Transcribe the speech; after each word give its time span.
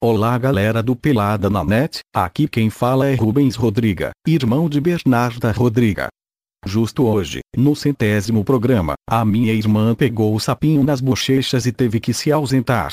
Olá 0.00 0.38
galera 0.38 0.80
do 0.80 0.94
Pelada 0.94 1.50
na 1.50 1.64
Net, 1.64 2.02
aqui 2.14 2.46
quem 2.46 2.70
fala 2.70 3.08
é 3.08 3.16
Rubens 3.16 3.56
Rodriga, 3.56 4.12
irmão 4.24 4.68
de 4.68 4.80
Bernarda 4.80 5.50
Rodriga. 5.50 6.06
Justo 6.64 7.04
hoje, 7.04 7.40
no 7.56 7.74
centésimo 7.74 8.44
programa, 8.44 8.94
a 9.10 9.24
minha 9.24 9.52
irmã 9.52 9.96
pegou 9.96 10.36
o 10.36 10.38
sapinho 10.38 10.84
nas 10.84 11.00
bochechas 11.00 11.66
e 11.66 11.72
teve 11.72 11.98
que 11.98 12.14
se 12.14 12.30
ausentar. 12.30 12.92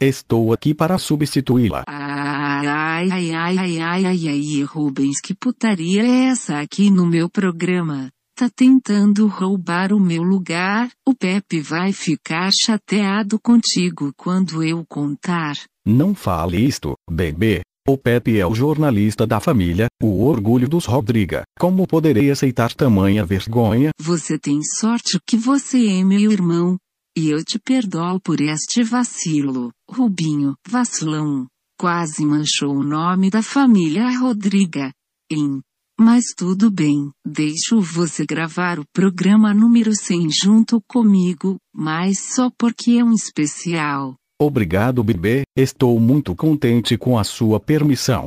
Estou 0.00 0.54
aqui 0.54 0.72
para 0.72 0.96
substituí-la. 0.96 1.84
Ai, 1.86 2.66
ai, 2.66 3.10
ai, 3.10 3.58
ai, 3.58 4.06
ai, 4.06 4.28
ai, 4.28 4.62
Rubens, 4.62 5.20
que 5.20 5.34
putaria 5.34 6.06
é 6.06 6.30
essa 6.30 6.58
aqui 6.58 6.90
no 6.90 7.04
meu 7.04 7.28
programa? 7.28 8.08
Tá 8.40 8.48
tentando 8.48 9.26
roubar 9.26 9.92
o 9.92 10.00
meu 10.00 10.22
lugar? 10.22 10.90
O 11.06 11.14
Pepe 11.14 11.60
vai 11.60 11.92
ficar 11.92 12.50
chateado 12.50 13.38
contigo 13.38 14.14
quando 14.16 14.62
eu 14.62 14.82
contar. 14.88 15.56
Não 15.84 16.14
fale 16.14 16.56
isto, 16.56 16.94
bebê. 17.06 17.60
O 17.86 17.98
Pepe 17.98 18.38
é 18.38 18.46
o 18.46 18.54
jornalista 18.54 19.26
da 19.26 19.40
família, 19.40 19.88
o 20.02 20.24
orgulho 20.24 20.66
dos 20.66 20.86
Rodriga. 20.86 21.42
Como 21.58 21.86
poderei 21.86 22.30
aceitar 22.30 22.72
tamanha 22.72 23.26
vergonha? 23.26 23.90
Você 24.00 24.38
tem 24.38 24.62
sorte 24.62 25.18
que 25.26 25.36
você 25.36 25.98
é 25.98 26.02
meu 26.02 26.32
irmão. 26.32 26.78
E 27.14 27.28
eu 27.28 27.44
te 27.44 27.58
perdoo 27.58 28.18
por 28.24 28.40
este 28.40 28.82
vacilo, 28.82 29.70
Rubinho, 29.86 30.54
vacilão. 30.66 31.46
Quase 31.78 32.24
manchou 32.24 32.74
o 32.74 32.82
nome 32.82 33.28
da 33.28 33.42
família 33.42 34.18
Rodriga. 34.18 34.90
Em. 35.30 35.60
Mas 36.02 36.32
tudo 36.34 36.70
bem, 36.70 37.10
deixo 37.22 37.78
você 37.78 38.24
gravar 38.24 38.78
o 38.78 38.86
programa 38.90 39.52
número 39.52 39.94
100 39.94 40.30
junto 40.30 40.80
comigo, 40.88 41.58
mas 41.74 42.34
só 42.34 42.50
porque 42.58 42.92
é 42.92 43.04
um 43.04 43.12
especial. 43.12 44.14
Obrigado, 44.40 45.04
bebê. 45.04 45.42
Estou 45.54 46.00
muito 46.00 46.34
contente 46.34 46.96
com 46.96 47.18
a 47.18 47.22
sua 47.22 47.60
permissão. 47.60 48.24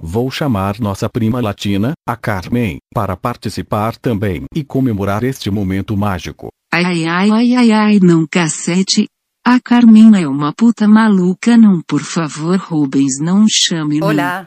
Vou 0.00 0.30
chamar 0.30 0.78
nossa 0.78 1.08
prima 1.08 1.40
latina, 1.40 1.92
a 2.08 2.16
Carmen, 2.16 2.78
para 2.94 3.16
participar 3.16 3.96
também 3.96 4.44
e 4.54 4.62
comemorar 4.62 5.24
este 5.24 5.50
momento 5.50 5.96
mágico. 5.96 6.50
Ai 6.72 6.84
ai 6.84 7.04
ai 7.04 7.30
ai 7.32 7.54
ai 7.56 7.72
ai 7.72 7.98
não 8.00 8.28
cacete. 8.30 9.08
A 9.44 9.58
Carmen 9.58 10.22
é 10.22 10.28
uma 10.28 10.52
puta 10.52 10.86
maluca 10.86 11.56
não 11.56 11.82
por 11.82 12.00
favor 12.00 12.58
Rubens 12.58 13.18
não 13.20 13.44
chame 13.48 14.00
Hola. 14.00 14.44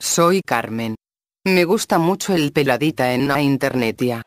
Soy 0.00 0.40
Carmen. 0.46 0.94
Me 1.44 1.64
gusta 1.64 1.98
mucho 1.98 2.34
el 2.34 2.52
peladita 2.52 3.12
en 3.14 3.26
la 3.26 3.42
internet 3.42 4.00
ya. 4.00 4.22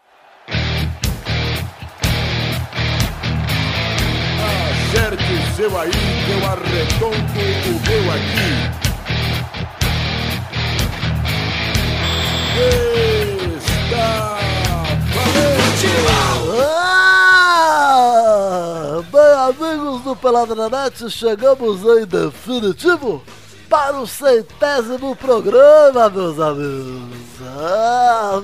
Acerte 4.44 5.24
o 5.24 5.56
seu 5.56 5.80
aí, 5.80 5.92
que 5.92 6.32
eu 6.32 6.46
arredondo 6.46 7.16
o 7.16 7.80
meu 7.88 8.12
aqui. 8.12 8.52
Está 13.56 14.38
valente! 15.16 15.88
Ah, 17.78 19.02
bem, 19.10 19.34
amigos 19.72 20.02
do 20.04 20.18
Pelada 20.18 20.54
na 20.54 20.68
Net, 20.70 21.10
chegamos 21.10 21.82
em 21.82 22.06
definitivo 22.06 23.24
para 23.70 23.98
o 23.98 24.08
centésimo 24.08 25.16
programa, 25.16 26.10
meus 26.10 26.40
amigos. 26.40 27.26
Ah, 27.58 28.40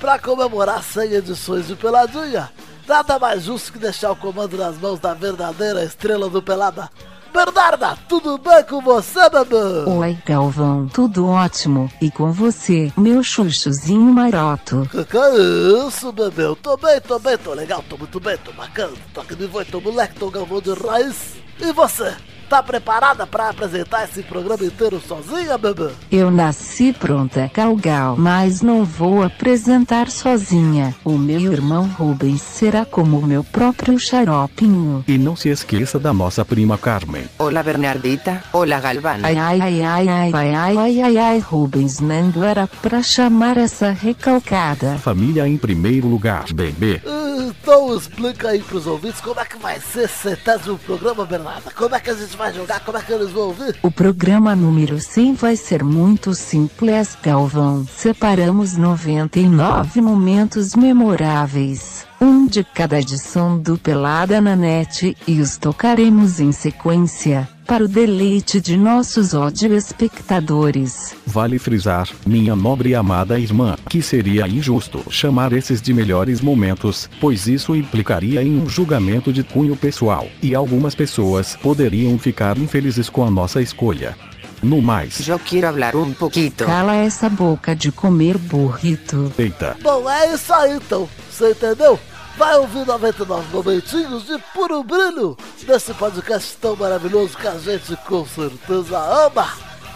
para 0.00 0.18
comemorar 0.18 0.82
100 0.82 1.12
edições 1.12 1.66
de 1.66 1.76
Peladinha, 1.76 2.50
nada 2.86 3.18
mais 3.18 3.44
justo 3.44 3.72
que 3.72 3.78
deixar 3.78 4.10
o 4.12 4.16
comando 4.16 4.56
nas 4.56 4.78
mãos 4.78 5.00
da 5.00 5.14
verdadeira 5.14 5.84
estrela 5.84 6.28
do 6.28 6.42
Pelada. 6.42 6.90
Bernarda, 7.32 7.98
tudo 8.08 8.38
bem 8.38 8.62
com 8.62 8.80
você, 8.80 9.28
bebê? 9.28 9.90
Oi 9.90 10.16
Galvão, 10.24 10.86
tudo 10.86 11.26
ótimo, 11.26 11.90
e 12.00 12.08
com 12.08 12.30
você, 12.30 12.92
meu 12.96 13.24
chuchuzinho 13.24 14.12
maroto. 14.12 14.88
Que 14.88 15.02
que 15.04 15.16
é 15.16 15.86
isso, 15.88 16.12
bebê? 16.12 16.44
Eu 16.44 16.54
tô 16.54 16.76
bem, 16.76 17.00
tô 17.00 17.18
bem, 17.18 17.36
tô 17.36 17.52
legal, 17.52 17.82
tô 17.88 17.98
muito 17.98 18.20
bem, 18.20 18.36
tô 18.38 18.52
bacana. 18.52 18.92
Tô 19.12 19.20
aqui 19.20 19.34
de 19.34 19.46
voz, 19.46 19.66
tô 19.66 19.80
moleque, 19.80 20.14
tô 20.14 20.30
galvão 20.30 20.60
de 20.60 20.72
raiz. 20.74 21.34
E 21.58 21.72
você? 21.72 22.14
Tá 22.48 22.62
preparada 22.62 23.26
pra 23.26 23.48
apresentar 23.48 24.04
esse 24.04 24.22
programa 24.22 24.64
inteiro 24.64 25.00
sozinha, 25.00 25.56
bebê? 25.56 25.90
Eu 26.10 26.30
nasci 26.30 26.92
pronta 26.92 27.50
Galgal, 27.52 28.16
mas 28.16 28.60
não 28.60 28.84
vou 28.84 29.22
apresentar 29.22 30.10
sozinha. 30.10 30.94
O 31.04 31.12
meu 31.18 31.52
irmão 31.52 31.86
Rubens 31.86 32.42
será 32.42 32.84
como 32.84 33.18
o 33.18 33.26
meu 33.26 33.42
próprio 33.42 33.98
xaropinho. 33.98 35.04
E 35.08 35.18
não 35.18 35.34
se 35.34 35.48
esqueça 35.48 35.98
da 35.98 36.12
nossa 36.12 36.44
prima 36.44 36.76
Carmen. 36.78 37.24
Hola 37.38 37.62
Bernardita. 37.62 38.42
Hola 38.52 38.78
Galván. 38.80 39.20
Ai 39.22 39.36
ai 39.36 39.60
ai 39.60 39.82
ai 39.82 40.08
ai 40.08 40.32
ai 40.34 40.54
ai 40.54 40.76
ai 40.76 41.00
ai 41.00 41.18
ai 41.18 41.38
Rubens 41.38 42.00
não 42.00 42.44
era 42.44 42.66
pra 42.66 43.02
chamar 43.02 43.56
essa 43.56 43.90
recalcada. 43.90 44.98
Família 44.98 45.48
em 45.48 45.56
primeiro 45.56 46.06
lugar, 46.08 46.44
bebê. 46.52 47.00
Então 47.46 47.96
explica 47.96 48.50
aí 48.50 48.62
pros 48.62 48.86
ouvintes 48.86 49.20
como 49.20 49.40
é 49.40 49.44
que 49.44 49.56
vai 49.56 49.80
ser 49.80 50.04
esse 50.04 50.14
centésimo 50.14 50.78
programa, 50.78 51.24
Bernarda. 51.24 51.70
Como 51.70 51.94
é 51.94 52.00
que 52.00 52.10
a 52.10 52.14
gente 52.14 52.33
vai 52.34 52.52
jogar, 52.52 52.80
como 52.80 52.98
é 52.98 53.02
que 53.02 53.12
eles 53.12 53.30
vão 53.30 53.48
ouvir? 53.48 53.76
O 53.82 53.90
programa 53.90 54.54
número 54.54 55.00
100 55.00 55.34
vai 55.34 55.56
ser 55.56 55.82
muito 55.82 56.34
simples, 56.34 57.16
Galvão. 57.22 57.86
Separamos 57.96 58.76
99 58.76 60.00
momentos 60.00 60.74
memoráveis, 60.74 62.06
um 62.20 62.46
de 62.46 62.62
cada 62.62 63.00
edição 63.00 63.58
do 63.58 63.76
Pelada 63.76 64.40
na 64.40 64.54
Net, 64.54 65.16
e 65.26 65.40
os 65.40 65.56
tocaremos 65.56 66.40
em 66.40 66.52
sequência, 66.52 67.48
para 67.66 67.84
o 67.84 67.88
deleite 67.88 68.60
de 68.60 68.76
nossos 68.76 69.34
ódio 69.34 69.74
espectadores. 69.74 71.14
Vale 71.26 71.58
frisar, 71.58 72.08
minha 72.26 72.54
nobre 72.54 72.90
e 72.90 72.94
amada 72.94 73.38
irmã, 73.38 73.76
que 73.88 74.02
seria 74.02 74.46
injusto 74.46 75.02
chamar 75.10 75.52
esses 75.52 75.80
de 75.80 75.92
melhores 75.94 76.40
momentos, 76.40 77.08
pois 77.20 77.46
isso 77.46 77.74
implicaria 77.74 78.42
em 78.42 78.60
um 78.60 78.68
julgamento 78.68 79.32
de 79.32 79.42
cunho 79.42 79.76
pessoal, 79.76 80.28
e 80.42 80.54
algumas 80.54 80.94
pessoas 80.94 81.56
poderiam 81.56 82.18
ficar 82.18 82.58
infelizes 82.58 83.08
com 83.08 83.24
a 83.24 83.30
nossa 83.30 83.62
escolha. 83.62 84.16
No 84.64 84.80
mais, 84.80 85.18
Yo 85.26 85.38
quiero 85.38 85.68
hablar 85.68 85.94
un 85.94 86.14
poquito. 86.14 86.64
Cala 86.64 86.94
essa 86.96 87.28
boca 87.28 87.76
de 87.76 87.92
comer 87.92 88.38
burrito. 88.38 89.30
eita, 89.36 89.76
Bom, 89.82 90.08
é 90.08 90.32
isso 90.34 90.52
aí 90.54 90.72
então, 90.76 91.06
você 91.30 91.50
entendeu? 91.50 91.98
Vai 92.38 92.56
ouvir 92.56 92.86
99 92.86 93.44
momentinhos 93.52 94.26
de 94.26 94.38
puro 94.54 94.82
brilho 94.82 95.36
nesse 95.68 95.92
podcast 95.92 96.56
tão 96.60 96.74
maravilhoso 96.76 97.36
que 97.36 97.46
a 97.46 97.58
gente 97.58 97.94
com 98.08 98.26
certeza 98.26 98.98
ama, 98.98 99.46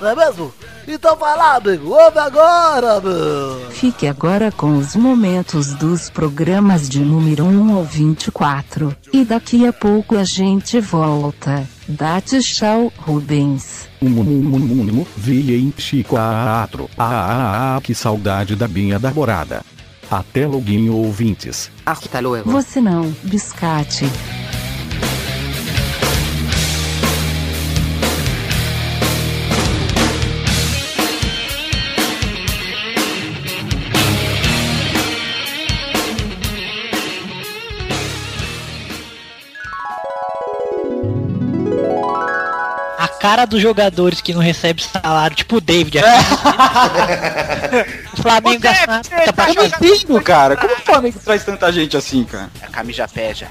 não 0.00 0.10
é 0.10 0.14
mesmo? 0.14 0.52
Então 0.86 1.16
vai 1.16 1.36
lá, 1.36 1.56
amigo, 1.56 1.88
ouve 1.90 2.18
agora, 2.18 3.00
meu! 3.00 3.70
Fique 3.70 4.06
agora 4.06 4.52
com 4.52 4.76
os 4.76 4.94
momentos 4.94 5.72
dos 5.74 6.10
programas 6.10 6.88
de 6.88 7.00
número 7.00 7.44
1 7.44 7.74
ao 7.74 7.84
24. 7.84 8.94
E 9.12 9.24
daqui 9.24 9.66
a 9.66 9.72
pouco 9.72 10.14
a 10.16 10.24
gente 10.24 10.78
volta. 10.78 11.66
Dá-te 11.88 12.40
tchau, 12.40 12.92
Rubens. 12.98 13.87
Um 14.00 15.04
vi 15.16 15.54
em 15.54 15.72
Chico 15.76 16.16
Teatro. 16.16 16.88
Ah, 16.96 17.04
ah, 17.04 17.76
ah, 17.76 17.80
que 17.80 17.94
saudade 17.94 18.54
da 18.54 18.68
minha 18.68 18.98
namorada. 18.98 19.64
Até 20.10 20.46
loguinho 20.46 20.94
ouvintes. 20.94 21.70
Hasta 21.84 22.20
luego. 22.20 22.50
Você 22.50 22.80
não, 22.80 23.14
biscate. 23.24 24.06
Cara 43.20 43.44
dos 43.44 43.60
jogadores 43.60 44.20
que 44.20 44.32
não 44.32 44.40
recebem 44.40 44.84
salário, 44.84 45.36
tipo 45.36 45.56
o 45.56 45.60
David. 45.60 45.98
aqui. 45.98 46.08
o 48.14 48.16
Flamengo 48.22 48.60
gastando 48.60 49.02
tá 49.08 49.32
pra 49.32 49.48
Eu 49.48 49.54
não 49.54 49.64
entendo, 49.64 50.20
cara. 50.22 50.56
Como 50.56 50.72
o 50.72 50.76
Flamengo 50.78 51.18
traz 51.24 51.44
tanta 51.44 51.72
gente 51.72 51.96
assim, 51.96 52.24
cara? 52.24 52.48
A 52.62 52.66
camisa 52.68 53.06
peja. 53.08 53.48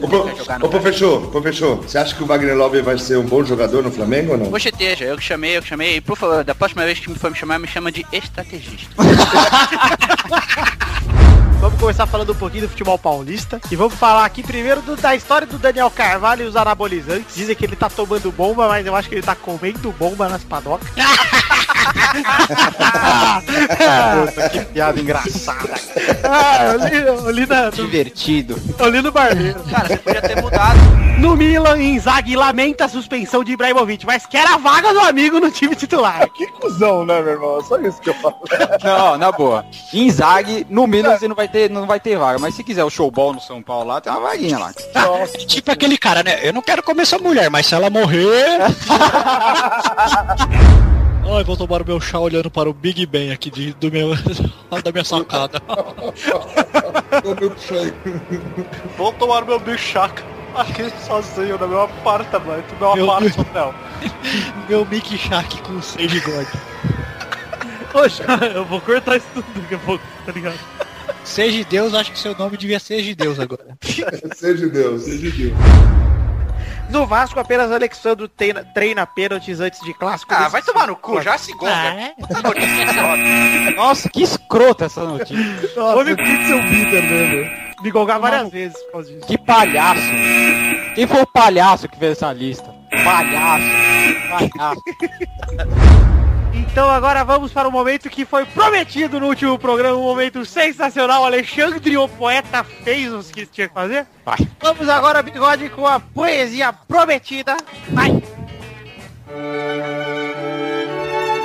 Ô, 0.00 0.08
pro- 0.08 0.30
ô, 0.62 0.68
professor, 0.68 1.30
professor, 1.30 1.76
você 1.78 1.98
acha 1.98 2.14
que 2.14 2.22
o 2.22 2.26
Wagner 2.26 2.56
Love 2.56 2.80
vai 2.82 2.98
ser 2.98 3.18
um 3.18 3.24
bom 3.24 3.44
jogador 3.44 3.82
no 3.82 3.90
Flamengo 3.90 4.32
ou 4.32 4.38
não? 4.38 4.46
Poxa, 4.50 4.68
esteja, 4.68 5.04
eu 5.04 5.16
que 5.16 5.24
chamei, 5.24 5.56
eu 5.56 5.62
que 5.62 5.68
chamei. 5.68 6.00
Por 6.00 6.16
favor, 6.16 6.44
da 6.44 6.54
próxima 6.54 6.84
vez 6.84 6.98
que 6.98 7.10
me 7.10 7.18
for 7.18 7.30
me 7.30 7.36
chamar, 7.36 7.58
me 7.58 7.66
chama 7.68 7.90
de 7.92 8.04
estrategista. 8.12 8.86
Vamos 11.60 11.80
começar 11.80 12.06
falando 12.06 12.30
um 12.32 12.34
pouquinho 12.34 12.62
do 12.64 12.68
futebol 12.68 12.98
paulista. 12.98 13.60
E 13.70 13.76
vamos 13.76 13.94
falar 13.94 14.24
aqui 14.24 14.42
primeiro 14.42 14.80
do- 14.82 14.94
da 14.96 15.14
história 15.16 15.46
do 15.46 15.58
Daniel 15.58 15.90
Carvalho 15.90 16.44
e 16.44 16.48
os 16.48 16.54
anabolizantes. 16.54 17.34
Dizem 17.34 17.56
que 17.56 17.64
ele 17.64 17.74
tá 17.74 17.88
tomando 17.88 18.30
bomba, 18.30 18.68
mas 18.68 18.86
eu 18.86 18.94
acho 18.94 19.08
que 19.08 19.14
ele 19.16 19.22
tá 19.22 19.34
comendo 19.34 19.90
bomba 19.92 20.28
nas 20.28 20.44
padocas. 20.44 20.86
Puta, 24.26 24.48
que 24.50 24.60
piada 24.66 25.00
engraçada. 25.00 25.74
Ah, 26.22 26.64
eu 26.72 26.78
li, 26.88 26.96
eu 26.96 27.30
li 27.30 27.46
na, 27.46 27.70
Divertido. 27.70 28.56
eu 28.78 28.88
li 28.90 29.00
no 29.02 29.10
barbeiro. 29.10 29.60
Cara, 29.64 29.88
você 29.88 29.96
podia 29.96 30.22
ter 30.22 30.40
mudado. 30.40 30.78
No 31.18 31.34
Milan, 31.34 31.78
Inzaghi 31.82 32.36
lamenta 32.36 32.84
a 32.84 32.88
suspensão 32.88 33.42
de 33.42 33.52
Ibrahimovic, 33.52 34.04
mas 34.04 34.26
quer 34.26 34.46
a 34.46 34.58
vaga 34.58 34.92
do 34.92 35.00
amigo 35.00 35.40
no 35.40 35.50
time 35.50 35.74
titular. 35.74 36.28
Que 36.30 36.46
cuzão, 36.48 37.06
né, 37.06 37.22
meu 37.22 37.32
irmão? 37.32 37.62
Só 37.64 37.78
isso 37.80 38.00
que 38.02 38.10
eu 38.10 38.14
falo. 38.14 38.36
Não, 38.84 39.16
na 39.16 39.32
boa. 39.32 39.64
Inzaghi, 39.94 40.66
no 40.68 40.86
Milan 40.86 41.16
você 41.16 41.26
não 41.26 41.34
vai 41.34 41.45
ter, 41.48 41.70
não 41.70 41.86
vai 41.86 41.98
ter 42.00 42.16
vaga. 42.18 42.38
Mas 42.38 42.54
se 42.54 42.62
quiser 42.64 42.84
o 42.84 42.90
showball 42.90 43.32
no 43.32 43.40
São 43.40 43.62
Paulo 43.62 43.88
lá, 43.88 44.00
tem 44.00 44.12
uma 44.12 44.20
vaguinha 44.20 44.58
lá. 44.58 44.72
Tipo 45.46 45.70
aquele 45.70 45.96
cara, 45.98 46.22
né? 46.22 46.40
Eu 46.46 46.52
não 46.52 46.62
quero 46.62 46.82
comer 46.82 47.06
sua 47.06 47.18
mulher, 47.18 47.50
mas 47.50 47.66
se 47.66 47.74
ela 47.74 47.90
morrer. 47.90 48.58
Ai, 51.28 51.42
vou 51.42 51.56
tomar 51.56 51.82
o 51.82 51.84
meu 51.84 52.00
chá 52.00 52.20
olhando 52.20 52.48
para 52.48 52.70
o 52.70 52.72
Big 52.72 53.04
Ben 53.04 53.32
aqui 53.32 53.50
de, 53.50 53.72
do 53.74 53.90
meu, 53.90 54.10
da 54.84 54.92
minha 54.92 55.04
sacada. 55.04 55.60
Vou 58.96 59.12
tomar 59.12 59.44
meu 59.44 59.58
bichaca 59.58 60.22
aqui 60.54 60.90
sozinho 61.04 61.58
no 61.58 61.68
meu 61.68 61.82
apartamento, 61.82 62.74
meu 62.80 62.94
Meu 62.94 63.10
apartamento. 63.10 63.74
meu 64.68 64.84
Mickey 64.86 65.18
Shark 65.18 65.60
com 65.62 65.82
seis 65.82 66.10
de 66.10 66.20
God. 66.20 66.46
Poxa, 67.92 68.24
eu 68.54 68.64
vou 68.64 68.80
cortar 68.80 69.16
isso 69.16 69.26
tudo 69.34 69.46
daqui 69.54 69.74
a 69.74 69.78
pouco, 69.78 70.04
tá 70.24 70.32
ligado? 70.32 70.58
Seja 71.26 71.58
de 71.58 71.64
Deus, 71.64 71.92
acho 71.92 72.12
que 72.12 72.18
seu 72.18 72.34
nome 72.36 72.56
devia 72.56 72.78
ser 72.78 73.02
de 73.02 73.14
Deus 73.14 73.38
agora. 73.40 73.76
Seja 73.82 74.68
Deus, 74.68 75.02
seja 75.02 75.30
Deus. 75.30 75.52
No 76.88 77.04
Vasco, 77.04 77.38
apenas 77.40 77.72
Alexandro 77.72 78.28
treina, 78.28 78.64
treina 78.64 79.04
pênaltis 79.04 79.58
antes 79.60 79.80
de 79.80 79.92
clássico. 79.92 80.32
Ah, 80.32 80.48
vai 80.48 80.62
tomar 80.62 80.86
no 80.86 80.94
cu, 80.94 81.20
já 81.20 81.36
se 81.36 81.52
gonga. 81.52 81.72
é? 81.72 82.14
Nossa, 83.74 84.08
que 84.08 84.22
escrota 84.22 84.84
essa 84.84 85.02
notícia. 85.04 85.82
Homem 85.82 86.14
o 86.14 86.16
Pixel 86.16 86.62
Peter, 86.62 87.02
né? 87.02 87.72
Me 87.82 87.90
gongar 87.90 88.20
várias 88.20 88.48
vezes 88.50 88.80
por 88.84 88.92
causa 88.92 89.12
disso. 89.12 89.26
Que 89.26 89.36
palhaço. 89.36 90.00
Quem 90.94 91.06
foi 91.08 91.22
o 91.22 91.26
palhaço 91.26 91.88
que 91.88 91.98
fez 91.98 92.12
essa 92.12 92.32
lista? 92.32 92.72
Palhaço. 93.04 93.66
Palhaço. 94.30 94.80
Então 96.76 96.90
agora 96.90 97.24
vamos 97.24 97.54
para 97.54 97.66
o 97.66 97.72
momento 97.72 98.10
que 98.10 98.26
foi 98.26 98.44
prometido 98.44 99.18
no 99.18 99.28
último 99.28 99.58
programa, 99.58 99.96
um 99.96 100.02
momento 100.02 100.44
sensacional. 100.44 101.24
Alexandre, 101.24 101.96
o 101.96 102.06
poeta, 102.06 102.62
fez 102.62 103.10
o 103.14 103.20
que 103.32 103.46
tinha 103.46 103.66
que 103.66 103.72
fazer. 103.72 104.06
Vai. 104.26 104.36
Vamos 104.60 104.86
agora, 104.86 105.22
bigode, 105.22 105.70
com 105.70 105.86
a 105.86 105.98
poesia 105.98 106.74
prometida. 106.74 107.56
Vai! 107.88 108.22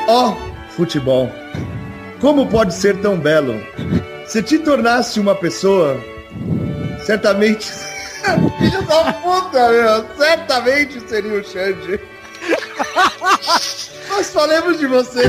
Ó, 0.09 0.35
futebol. 0.71 1.31
Como 2.19 2.45
pode 2.47 2.73
ser 2.73 2.97
tão 2.97 3.17
belo? 3.17 3.55
Se 4.25 4.43
te 4.43 4.59
tornasse 4.59 5.17
uma 5.17 5.33
pessoa, 5.33 5.97
certamente. 7.05 7.71
Filho 8.59 8.81
da 8.81 9.13
puta, 9.13 9.69
meu! 9.69 10.05
Certamente 10.17 10.99
seria 11.07 11.39
o 11.39 11.41
Xande. 11.41 12.01
Nós 14.09 14.29
falamos 14.31 14.79
de 14.79 14.87
você. 14.87 15.23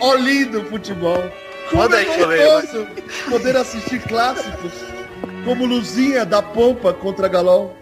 Ó, 0.00 0.14
lindo 0.14 0.64
futebol. 0.64 1.22
Como 1.70 1.94
é 1.94 2.04
gostoso 2.04 2.86
poder 3.30 3.56
assistir 3.56 4.00
clássicos 4.02 4.72
como 5.44 5.66
Luzinha 5.66 6.24
da 6.24 6.42
Pompa 6.42 6.92
contra 6.92 7.28
Galol. 7.28 7.76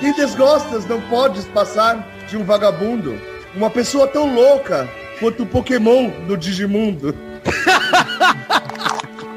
Quem 0.00 0.12
desgostas 0.14 0.86
não 0.86 1.00
podes 1.02 1.44
passar 1.46 2.06
de 2.28 2.36
um 2.36 2.44
vagabundo, 2.44 3.18
uma 3.54 3.70
pessoa 3.70 4.06
tão 4.06 4.34
louca 4.34 4.88
quanto 5.18 5.44
o 5.44 5.46
Pokémon 5.46 6.10
do 6.26 6.36
Digimundo. 6.36 7.14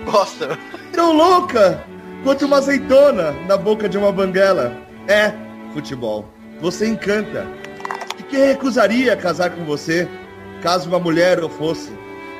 Bosta. 0.03 0.57
Tão 0.91 1.13
louca 1.13 1.83
quanto 2.23 2.45
uma 2.45 2.57
azeitona 2.57 3.31
na 3.47 3.55
boca 3.55 3.87
de 3.87 3.97
uma 3.97 4.11
banguela. 4.11 4.73
É, 5.07 5.31
futebol. 5.73 6.27
Você 6.61 6.87
encanta. 6.87 7.45
E 8.17 8.23
quem 8.23 8.47
recusaria 8.47 9.15
casar 9.15 9.51
com 9.51 9.63
você, 9.65 10.07
caso 10.61 10.89
uma 10.89 10.99
mulher 10.99 11.43
o 11.43 11.49
fosse? 11.49 11.91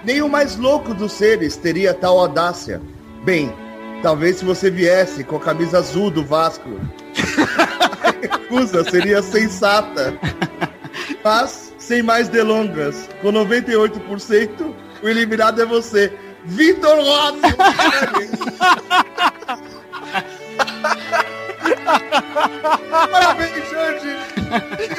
Nem 0.04 0.22
o 0.22 0.30
mais 0.30 0.56
louco 0.56 0.94
dos 0.94 1.12
seres 1.12 1.56
teria 1.56 1.94
tal 1.94 2.19
audácia. 2.19 2.81
Bem, 3.24 3.54
talvez 4.02 4.38
se 4.38 4.46
você 4.46 4.72
viesse 4.72 5.24
com 5.24 5.36
a 5.38 5.40
camisa 5.40 5.80
azul 5.80 6.10
do 6.10 6.24
Vasco. 6.24 6.69
Recusa 8.22 8.84
seria 8.90 9.22
sensata. 9.22 10.18
Mas, 11.24 11.74
sem 11.78 12.02
mais 12.02 12.28
delongas, 12.30 13.10
com 13.22 13.31
98%, 13.31 14.74
o 15.04 15.08
eliminado 15.08 15.62
é 15.62 15.66
você. 15.66 16.12
Vitor 16.46 16.98
Rossi! 16.98 17.42
Parabéns, 23.12 23.69
Jorge! 23.69 24.18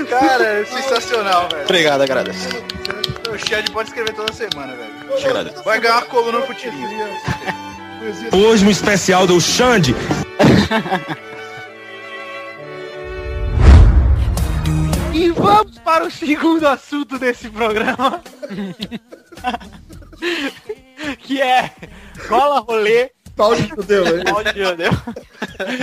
Cara, 0.09 0.45
é 0.45 0.65
sensacional, 0.65 1.49
velho. 1.49 1.65
Obrigado, 1.65 2.03
agradeço. 2.03 2.49
O 3.31 3.39
Xande 3.39 3.71
pode 3.71 3.89
escrever 3.89 4.15
toda 4.15 4.33
semana, 4.33 4.75
velho. 4.75 5.17
Te 5.19 5.27
agradeço. 5.27 5.63
Vai 5.63 5.81
ganhar 5.81 5.97
uma 5.97 6.07
coluna 6.07 6.39
no 6.41 6.47
Futirinho. 6.47 6.89
Hoje 8.33 8.65
um 8.65 8.71
especial 8.71 9.27
do 9.27 9.41
Xande. 9.41 9.95
E 15.13 15.31
vamos 15.31 15.79
para 15.79 16.05
o 16.05 16.11
segundo 16.11 16.67
assunto 16.67 17.19
desse 17.19 17.51
programa. 17.51 18.23
que 21.19 21.41
é 21.41 21.73
cola 22.29 22.61
rolê. 22.61 23.11
Pau 23.39 23.55
de 23.55 23.69
judeu, 23.69 24.19
hein? 24.19 24.25
Pau 24.25 24.43
de 24.43 24.65
judeu. 24.65 24.91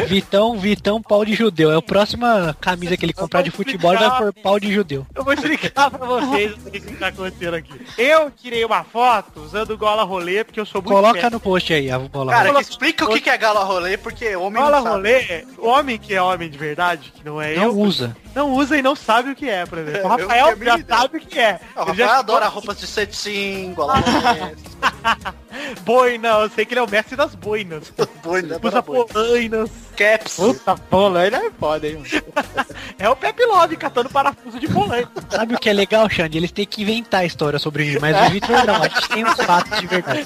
Vitão, 0.08 0.60
Vitão, 0.60 1.02
pau 1.02 1.24
de 1.24 1.34
judeu. 1.34 1.72
É 1.72 1.78
a 1.78 1.82
próxima 1.82 2.56
camisa 2.60 2.98
que 2.98 3.06
ele 3.06 3.14
comprar 3.14 3.42
de 3.44 3.50
futebol 3.50 3.98
vai 3.98 4.18
por 4.18 4.34
pau 4.34 4.60
de 4.60 4.72
judeu. 4.74 5.08
Eu 5.16 5.24
vou 5.24 5.34
explicar 5.34 5.90
pra 5.90 6.06
vocês 6.06 6.54
o 6.54 6.70
que, 6.70 6.82
que 6.82 6.96
tá 6.96 7.08
acontecendo 7.08 7.54
aqui. 7.54 7.74
Eu 7.98 8.30
tirei 8.30 8.66
uma 8.66 8.84
foto 8.84 9.40
usando 9.40 9.78
gola 9.78 10.04
rolê, 10.04 10.44
porque 10.44 10.60
eu 10.60 10.66
sou 10.66 10.82
muito 10.82 10.94
Coloca 10.94 11.30
no 11.30 11.40
post 11.40 11.74
aí, 11.74 11.90
a 11.90 11.98
bola. 11.98 12.34
Cara, 12.34 12.54
que 12.54 12.62
explica 12.62 13.06
o 13.06 13.10
que 13.10 13.22
que 13.22 13.30
é 13.30 13.38
gala 13.38 13.64
rolê, 13.64 13.98
porque 13.98 14.36
homem 14.36 14.62
Gola 14.62 14.78
não 14.78 14.84
sabe. 14.84 14.96
rolê, 14.98 15.46
homem 15.58 15.98
que 15.98 16.14
é 16.14 16.22
homem 16.22 16.50
de 16.50 16.58
verdade, 16.58 17.14
que 17.16 17.24
não 17.24 17.42
é 17.42 17.56
não 17.56 17.64
eu, 17.64 17.80
usa. 17.80 18.16
não 18.36 18.52
usa 18.54 18.78
e 18.78 18.82
não 18.82 18.96
sabe 18.98 19.32
o 19.32 19.36
que 19.36 19.50
é, 19.50 19.66
por 19.66 19.78
exemplo. 19.78 20.06
O 20.06 20.08
Rafael 20.10 20.48
já 20.48 20.78
ideia. 20.78 20.86
sabe 20.88 21.18
o 21.18 21.22
que 21.22 21.40
é. 21.40 21.60
Não, 21.76 21.84
o 21.86 21.90
Ele 21.90 21.98
já 21.98 22.06
Rafael 22.06 22.20
adora 22.20 22.48
roupas 22.48 22.78
de 22.80 22.88
cetim, 22.88 23.74
gola 23.74 23.96
rolê. 24.04 24.56
Boina, 25.82 26.28
eu 26.30 26.50
sei 26.50 26.66
que 26.66 26.74
ele 26.74 26.80
é 26.80 26.84
o 26.84 26.90
mestre 26.90 27.16
das 27.16 27.36
boinas. 27.36 27.92
Boina, 28.24 28.60
Usa 28.62 28.82
polainas. 28.84 29.70
Caps. 29.96 30.36
Puta, 30.36 30.76
polaina 30.76 31.38
é 31.38 31.52
foda, 31.52 31.88
hein? 31.88 31.96
mano. 31.96 32.24
é 33.00 33.10
o 33.10 33.16
Pepe 33.16 33.46
Love 33.46 33.78
catando 33.78 34.10
parafuso 34.10 34.60
de 34.60 34.68
polaina. 34.68 35.10
Sabe 35.30 35.56
o 35.56 35.60
que 35.60 35.70
é 35.70 35.74
legal, 35.74 36.10
Xande? 36.10 36.38
Eles 36.38 36.52
têm 36.52 36.66
que 36.66 36.82
inventar 36.82 37.22
a 37.22 37.26
história 37.26 37.58
sobre 37.60 37.86
mim, 37.86 37.98
mas 38.02 38.16
o 38.28 38.30
Vitor 38.32 38.66
não. 38.66 38.84
A 38.84 38.88
gente 38.90 39.10
tem 39.10 39.24
os 39.24 39.34
fatos 39.36 39.80
de 39.80 39.88
verdade. 39.88 40.26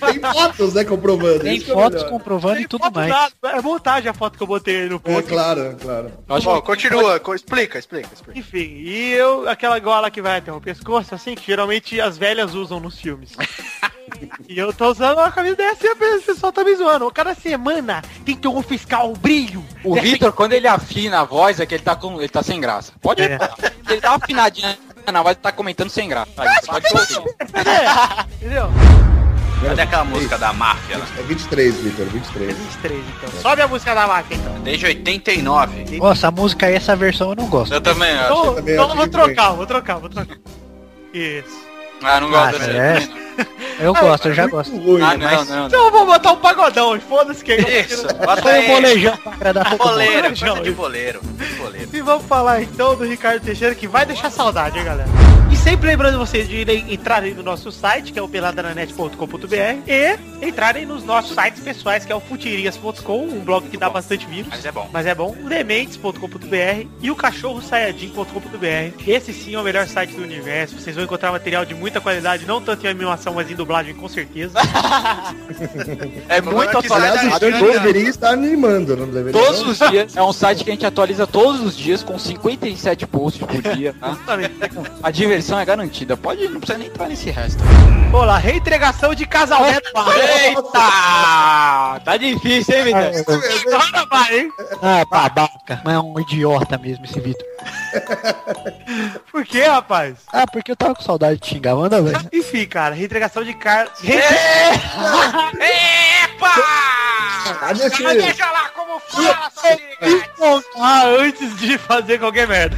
Tem 0.00 0.20
fotos, 0.20 0.72
né, 0.74 0.84
comprovando. 0.84 1.40
Tem 1.40 1.56
Isso 1.56 1.70
é 1.70 1.74
fotos 1.74 1.96
melhor. 2.02 2.08
comprovando 2.10 2.60
e 2.60 2.66
tudo 2.68 2.90
mais. 2.90 3.08
nada, 3.10 3.32
É 3.44 3.60
montagem 3.60 4.08
a 4.10 4.14
foto 4.14 4.36
que 4.38 4.42
eu 4.42 4.46
botei 4.46 4.88
no 4.88 4.96
É 4.96 4.98
post. 4.98 5.28
claro, 5.28 5.60
é 5.60 5.74
claro. 5.74 6.12
Bom, 6.42 6.60
continua, 6.62 7.20
co- 7.20 7.34
explica, 7.34 7.78
explica, 7.78 8.08
explica. 8.14 8.38
Enfim, 8.38 8.58
e 8.78 9.12
eu, 9.12 9.46
aquela 9.48 9.78
gola 9.78 10.10
que 10.10 10.22
vai 10.22 10.38
até 10.38 10.50
o 10.52 10.60
pescoço, 10.60 11.14
assim, 11.14 11.34
que 11.34 11.44
geralmente 11.46 12.00
as 12.00 12.16
velhas 12.16 12.54
usam 12.54 12.80
nos 12.80 12.98
filmes. 12.98 13.32
e 14.48 14.58
eu 14.58 14.72
tô 14.72 14.90
usando 14.90 15.18
uma 15.18 15.30
camisa 15.30 15.56
dessa 15.56 15.86
e 15.86 15.90
o 15.90 16.22
pessoal 16.22 16.52
tá 16.52 16.64
me 16.64 16.74
zoando. 16.74 17.10
Cada 17.10 17.34
semana 17.34 18.02
tem 18.24 18.36
que 18.36 18.48
confiscar 18.48 19.06
o 19.06 19.14
brilho. 19.14 19.64
O 19.84 19.94
Vitor, 19.94 20.32
quando 20.32 20.52
ele 20.52 20.66
afina 20.68 21.20
a 21.20 21.24
voz, 21.24 21.60
é 21.60 21.66
que 21.66 21.74
ele 21.74 21.82
tá, 21.82 21.94
com, 21.96 22.18
ele 22.18 22.28
tá 22.28 22.42
sem 22.42 22.60
graça. 22.60 22.92
Pode 23.00 23.22
É. 23.22 23.28
reparar. 23.28 23.56
Ele 23.88 24.00
tá 24.00 24.14
afinadinho 24.14 24.76
na 25.12 25.22
voz, 25.22 25.34
ele 25.36 25.42
tá 25.42 25.52
comentando 25.52 25.90
sem 25.90 26.08
graça. 26.08 26.30
Aí, 26.36 26.48
pode 26.66 26.86
ouvir. 26.94 27.34
Entendeu? 28.36 28.70
Cadê 29.62 29.82
aquela 29.82 30.04
música 30.04 30.38
da 30.38 30.52
máfia 30.52 30.98
lá? 30.98 31.06
É 31.18 31.22
23, 31.22 31.74
Vitor, 31.78 32.06
23. 32.06 32.56
23, 32.56 33.04
então. 33.16 33.40
Sobe 33.40 33.62
a 33.62 33.66
música 33.68 33.94
da 33.94 34.06
máquina, 34.06 34.40
então. 34.40 34.60
Desde 34.62 34.86
89. 34.86 35.98
Nossa, 35.98 36.28
a 36.28 36.30
música 36.30 36.66
aí, 36.66 36.74
essa 36.74 36.94
versão 36.94 37.30
eu 37.30 37.36
não 37.36 37.48
gosto. 37.48 37.74
Eu 37.74 37.80
também 37.80 38.10
acho. 38.12 38.32
Então, 38.32 38.54
também 38.54 38.74
então 38.74 38.84
acho 38.84 38.92
eu 38.92 38.96
vou 38.96 39.04
que 39.06 39.10
trocar, 39.10 39.50
vou 39.50 39.66
trocar, 39.66 39.98
vou 39.98 40.08
trocar. 40.08 40.36
Isso. 41.12 41.67
Ah, 42.02 42.20
não 42.20 42.30
gosto 42.30 42.56
Ah, 42.56 42.58
dessa. 42.58 42.70
é? 42.70 42.92
também 42.94 43.08
não. 43.08 43.28
Eu 43.78 43.94
gosto, 43.94 44.26
eu 44.28 44.34
já 44.34 44.46
gosto. 44.48 44.72
Ah, 45.00 45.16
não, 45.16 45.44
não, 45.44 45.66
Então 45.68 45.84
eu 45.84 45.92
vou 45.92 46.06
botar 46.06 46.32
um 46.32 46.36
pagodão, 46.38 47.00
foda-se 47.00 47.44
que 47.44 47.54
Isso, 47.54 48.04
bota 48.24 48.42
Foi 48.42 48.52
um 48.52 48.54
aí. 48.56 48.66
bolejão 48.68 49.16
pra 49.18 49.32
agradar 49.32 49.64
todo 49.70 49.78
mundo. 49.78 49.88
Boleiro, 49.90 50.22
Bolejão, 50.22 50.48
coisa 50.48 50.62
de 50.64 50.68
isso. 50.70 50.76
boleiro. 50.76 51.20
boleiro. 51.58 51.88
E 51.92 52.00
vamos 52.00 52.26
falar 52.26 52.62
então 52.62 52.96
do 52.96 53.04
Ricardo 53.04 53.40
Teixeira, 53.44 53.76
que 53.76 53.86
vai 53.86 54.04
deixar 54.04 54.30
saudade, 54.30 54.76
hein, 54.78 54.84
galera? 54.84 55.08
E 55.52 55.56
sempre 55.56 55.86
lembrando 55.88 56.18
vocês 56.18 56.48
de 56.48 56.56
irem, 56.56 56.92
entrarem 56.92 57.32
no 57.32 57.42
nosso 57.44 57.70
site, 57.70 58.12
que 58.12 58.18
é 58.18 58.22
o 58.22 58.28
peladananet.com.br, 58.28 59.56
e 59.86 60.18
entrarem 60.46 60.84
nos 60.84 61.04
nossos 61.04 61.34
sites 61.34 61.62
pessoais, 61.62 62.04
que 62.04 62.12
é 62.12 62.14
o 62.16 62.20
futirias.com, 62.20 63.22
um 63.24 63.40
blog 63.44 63.68
que 63.68 63.76
dá 63.76 63.88
bastante 63.88 64.26
vírus. 64.26 64.48
Mas 64.50 64.66
é 64.66 64.72
bom. 64.72 64.90
Mas 64.92 65.06
é 65.06 65.14
bom. 65.14 65.36
O 65.42 65.48
dementes.com.br 65.48 66.86
e 67.00 67.10
o 67.10 67.16
cachorrosaiadin.com.br. 67.16 69.02
Esse 69.06 69.32
sim 69.32 69.54
é 69.54 69.58
o 69.58 69.62
melhor 69.62 69.86
site 69.86 70.12
do 70.14 70.22
universo. 70.22 70.78
Vocês 70.80 70.94
vão 70.96 71.04
encontrar 71.04 71.30
material 71.32 71.64
de 71.64 71.74
muita 71.88 72.00
qualidade, 72.00 72.46
não 72.46 72.60
tanto 72.60 72.86
em 72.86 72.90
animação, 72.90 73.34
mas 73.34 73.50
em 73.50 73.54
dublagem, 73.54 73.94
com 73.94 74.08
certeza. 74.08 74.58
É 76.28 76.40
muito 76.40 76.82
que 76.82 76.88
sai 76.88 77.08
Aliás, 77.08 77.36
o 77.36 77.72
deveria 77.72 78.08
estar 78.08 78.30
animando, 78.30 78.96
não 78.96 79.06
deveria? 79.06 79.32
Todos 79.40 79.62
não? 79.62 79.70
os 79.70 79.78
dias. 79.78 80.16
É 80.16 80.22
um 80.22 80.32
site 80.32 80.62
que 80.62 80.70
a 80.70 80.72
gente 80.72 80.86
atualiza 80.86 81.26
todos 81.26 81.60
os 81.60 81.76
dias 81.76 82.02
com 82.02 82.18
57 82.18 83.06
posts 83.06 83.46
por 83.46 83.62
dia, 83.74 83.94
tá? 83.98 84.16
A 85.02 85.10
diversão 85.10 85.58
é 85.58 85.64
garantida. 85.64 86.16
Pode, 86.16 86.46
não 86.48 86.60
precisa 86.60 86.78
nem 86.78 86.88
entrar 86.88 87.08
nesse 87.08 87.30
resto. 87.30 87.62
Olá, 88.12 88.38
reentregação 88.38 89.14
de 89.14 89.26
casamento. 89.26 89.90
Eita! 90.44 92.00
Tá 92.04 92.16
difícil, 92.18 92.74
hein, 92.74 92.84
Vitor? 92.84 93.42
Agora 93.74 94.06
vai, 94.10 94.38
hein? 94.38 94.52
Ah, 94.82 95.04
babaca. 95.10 95.80
Mas 95.84 95.94
é 95.94 95.98
um 95.98 96.20
idiota 96.20 96.78
mesmo 96.78 97.04
esse 97.04 97.20
Vitor. 97.20 97.46
Por 99.30 99.44
que, 99.44 99.62
rapaz? 99.62 100.18
Ah, 100.32 100.46
porque 100.46 100.72
eu 100.72 100.76
tava 100.76 100.94
com 100.94 101.02
saudade 101.02 101.40
de 101.40 101.46
xingar, 101.46 101.74
manda, 101.78 102.02
velho. 102.02 102.18
Enfim, 102.32 102.66
cara, 102.66 102.94
reentregação 102.94 103.42
de 103.44 103.54
car... 103.54 103.88
Epa! 105.58 106.54
Cadê 107.60 107.86
esse- 107.86 108.02
Deixa 108.02 108.50
lá 108.50 108.68
como 108.74 109.00
fala. 109.00 109.50
Ah, 110.80 111.04
antes 111.20 111.56
de 111.58 111.78
fazer 111.78 112.18
qualquer 112.18 112.46
merda. 112.46 112.76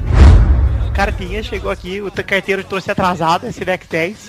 Cartinha 0.95 1.43
chegou 1.43 1.71
aqui, 1.71 2.01
o 2.03 2.11
carteiro 2.11 2.63
trouxe 2.65 2.91
atrasado, 2.91 3.47
esse 3.47 3.65
deck 3.65 3.87
10. 3.87 4.29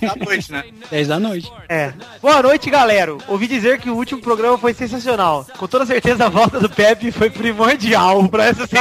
Da 0.00 0.14
noite, 0.24 0.52
né? 0.52 0.64
10 0.90 1.08
da 1.08 1.18
noite. 1.18 1.50
É. 1.68 1.92
Boa 2.20 2.42
noite, 2.42 2.70
galera. 2.70 3.16
Ouvi 3.26 3.46
dizer 3.46 3.80
que 3.80 3.90
o 3.90 3.94
último 3.96 4.20
programa 4.20 4.56
foi 4.58 4.72
sensacional. 4.74 5.46
Com 5.56 5.66
toda 5.66 5.84
certeza 5.86 6.26
a 6.26 6.28
volta 6.28 6.60
do 6.60 6.68
Pepe 6.70 7.10
foi 7.10 7.30
primordial 7.30 8.28
pra 8.28 8.44
essa 8.46 8.66
sen- 8.68 8.78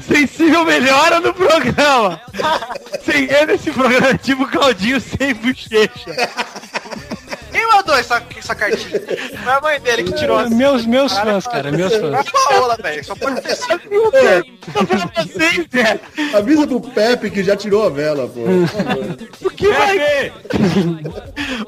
sensível 0.00 0.64
melhora 0.64 1.20
no 1.20 1.32
programa. 1.32 2.20
Sem 3.04 3.24
ele, 3.24 3.52
esse 3.52 3.70
programa 3.70 4.08
é 4.08 4.18
tipo 4.18 4.46
Claudinho 4.48 5.00
sem 5.00 5.34
bochecha. 5.34 6.28
Quem 7.56 7.66
mandou 7.68 7.96
essa, 7.96 8.22
essa 8.36 8.54
cartinha? 8.54 9.00
Foi 9.42 9.52
a 9.52 9.60
mãe 9.62 9.80
dele 9.80 10.04
que 10.04 10.12
tirou 10.12 10.38
a 10.38 10.50
Meus, 10.50 10.84
meus 10.84 11.16
fãs, 11.16 11.46
cara, 11.46 11.72
meus 11.72 11.90
A 11.94 12.00
fãs. 12.00 12.30
Paola, 12.30 12.76
velho. 12.76 13.02
Só 13.04 13.14
pode 13.14 13.40
ter 13.40 13.56
sido. 13.56 13.80
vocês, 15.14 15.66
velho. 15.70 16.00
Avisa 16.36 16.66
pro 16.66 16.80
Pepe 16.80 17.30
que 17.30 17.42
já 17.42 17.56
tirou 17.56 17.86
a 17.86 17.88
vela, 17.88 18.28
pô. 18.28 18.44
Favor. 18.66 19.16
O 19.42 19.50
que 19.50 19.68
vai... 19.68 20.32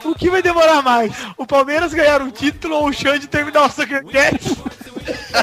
o 0.05 0.15
que 0.15 0.29
vai 0.29 0.43
demorar 0.43 0.83
mais? 0.83 1.11
O 1.39 1.47
Palmeiras 1.47 1.95
ganhar 1.95 2.21
um 2.21 2.31
título 2.31 2.77
ou 2.77 2.89
o 2.89 2.93
Xande 2.93 3.27
terminar 3.27 3.65
o 3.65 3.71
Soccer 3.71 4.05
Cats? 4.05 4.57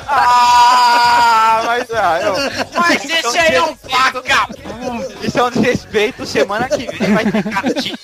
Ah, 0.07 1.63
mas 1.65 1.91
ah, 1.91 2.19
eu, 2.21 2.33
Mas 2.79 3.05
esse 3.05 3.37
aí 3.37 3.55
é 3.55 3.63
um 3.63 3.75
vagabundo. 3.75 5.25
isso 5.25 5.39
é 5.39 5.43
um 5.43 5.51
desrespeito. 5.51 6.25
Semana 6.25 6.67
que 6.69 6.85
vem 6.85 7.13
vai 7.13 7.31
ter 7.31 7.43
cartinha. 7.43 7.97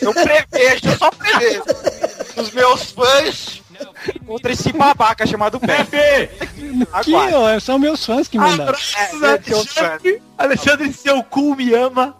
Eu 0.00 0.12
prevejo, 0.12 0.88
eu 0.88 0.98
só 0.98 1.10
prevejo. 1.10 1.62
Os 2.36 2.50
meus 2.52 2.90
fãs 2.90 3.62
contra 4.26 4.52
esse 4.52 4.72
babaca 4.72 5.26
chamado 5.26 5.58
Pepe. 5.60 6.28
Que, 7.04 7.14
ó, 7.14 7.58
são 7.60 7.78
meus 7.78 8.04
fãs 8.04 8.28
que 8.28 8.38
mandaram. 8.38 8.62
Abraços, 8.74 9.22
Alexandre. 9.22 10.22
Alexandre, 10.38 10.92
seu 10.92 11.22
cu 11.22 11.54
me 11.56 11.74
ama. 11.74 12.16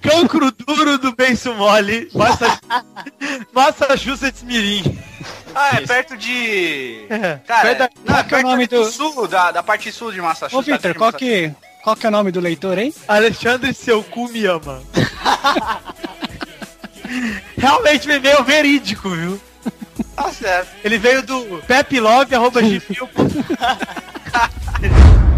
Cancro 0.00 0.50
duro 0.50 0.98
do 0.98 1.14
Benço 1.14 1.52
Mole. 1.54 2.10
Massa- 2.14 2.58
Massachusetts 3.52 4.42
Mirim. 4.46 4.98
Ah, 5.54 5.76
é 5.76 5.86
perto 5.86 6.16
de. 6.16 7.06
É. 7.10 7.38
Cara, 7.46 7.74
Perto 7.74 7.78
da- 7.78 7.90
não, 7.96 8.04
qual 8.04 8.18
é 8.18 8.24
que 8.24 8.34
é 8.34 8.38
o 8.38 8.42
nome 8.42 8.66
do 8.66 8.84
do- 8.84 8.90
sul, 8.90 9.26
da, 9.28 9.50
da 9.50 9.62
parte 9.62 9.90
sul 9.92 10.12
de 10.12 10.20
Massachusetts. 10.20 10.54
Ô, 10.54 10.62
Victor, 10.72 10.94
qual 10.94 11.12
que, 11.12 11.52
qual 11.82 11.96
que 11.96 12.06
é 12.06 12.08
o 12.08 12.12
nome 12.12 12.30
do 12.32 12.40
leitor, 12.40 12.78
hein? 12.78 12.94
Alexandre, 13.08 13.74
seu 13.74 14.02
cu 14.02 14.28
me 14.28 14.46
ama. 14.46 14.80
Realmente 17.56 18.06
me 18.06 18.18
veio 18.18 18.42
verídico, 18.44 19.10
viu? 19.10 19.40
Tá 20.22 20.32
certo. 20.32 20.68
Ele 20.84 20.98
veio 20.98 21.22
do 21.22 21.62
peplove, 21.66 22.34
arroba 22.34 22.60
gmail. 22.60 23.08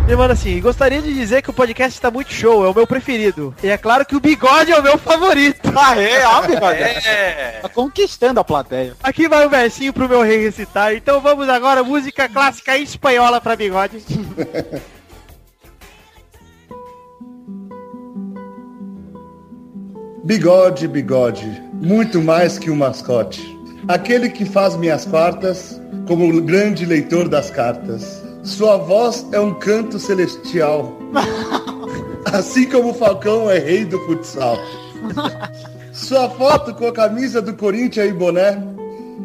Ele 0.07 0.17
manda 0.17 0.33
assim, 0.33 0.61
gostaria 0.61 1.01
de 1.01 1.15
dizer 1.15 1.43
que 1.43 1.51
o 1.51 1.53
podcast 1.53 1.97
está 1.97 2.11
muito 2.11 2.33
show, 2.33 2.65
é 2.65 2.69
o 2.69 2.75
meu 2.75 2.87
preferido. 2.87 3.55
E 3.63 3.69
é 3.69 3.79
claro 3.79 4.05
que 4.05 4.17
o 4.17 4.21
bigode 4.21 4.73
é 4.73 4.79
o 4.79 4.83
meu 4.83 4.99
favorito. 4.99 5.73
Ah, 5.77 5.97
é, 6.01 6.27
óbvio, 6.27 6.61
velho. 6.61 6.85
É. 6.85 7.61
Tá 7.63 7.69
conquistando 7.69 8.41
a 8.41 8.45
plateia. 8.45 8.95
Aqui 9.03 9.29
vai 9.29 9.47
um 9.47 9.51
versinho 9.51 9.93
pro 9.93 10.09
meu 10.09 10.23
rei 10.23 10.43
recitar. 10.43 10.95
Então 10.95 11.21
vamos 11.21 11.49
agora, 11.49 11.85
música 11.85 12.29
clássica 12.29 12.77
espanhola 12.77 13.41
pra 13.41 13.57
bigode. 13.57 14.03
Bigode, 20.25 20.87
bigode, 20.87 21.63
muito 21.73 22.23
mais 22.23 22.57
que 22.57 22.71
um 22.71 22.77
mascote. 22.77 23.43
Aquele 23.89 24.31
que 24.31 24.45
faz 24.45 24.77
minhas 24.77 25.05
quartas 25.05 25.81
como 26.07 26.29
o 26.29 26.41
grande 26.41 26.87
leitor 26.87 27.29
das 27.29 27.51
cartas. 27.51 28.23
Sua 28.43 28.77
voz 28.77 29.27
é 29.33 29.41
um 29.41 29.55
canto 29.55 29.99
celestial. 29.99 30.97
Assim 32.33 32.69
como 32.69 32.91
o 32.91 32.95
Falcão 32.95 33.51
é 33.51 33.59
rei 33.59 33.85
do 33.85 33.99
futsal. 34.07 34.57
Sua 35.93 36.31
foto 36.31 36.75
com 36.75 36.87
a 36.87 36.93
camisa 36.93 37.43
do 37.43 37.55
Corinthians 37.55 38.09
e 38.09 38.13
boné. 38.13 38.63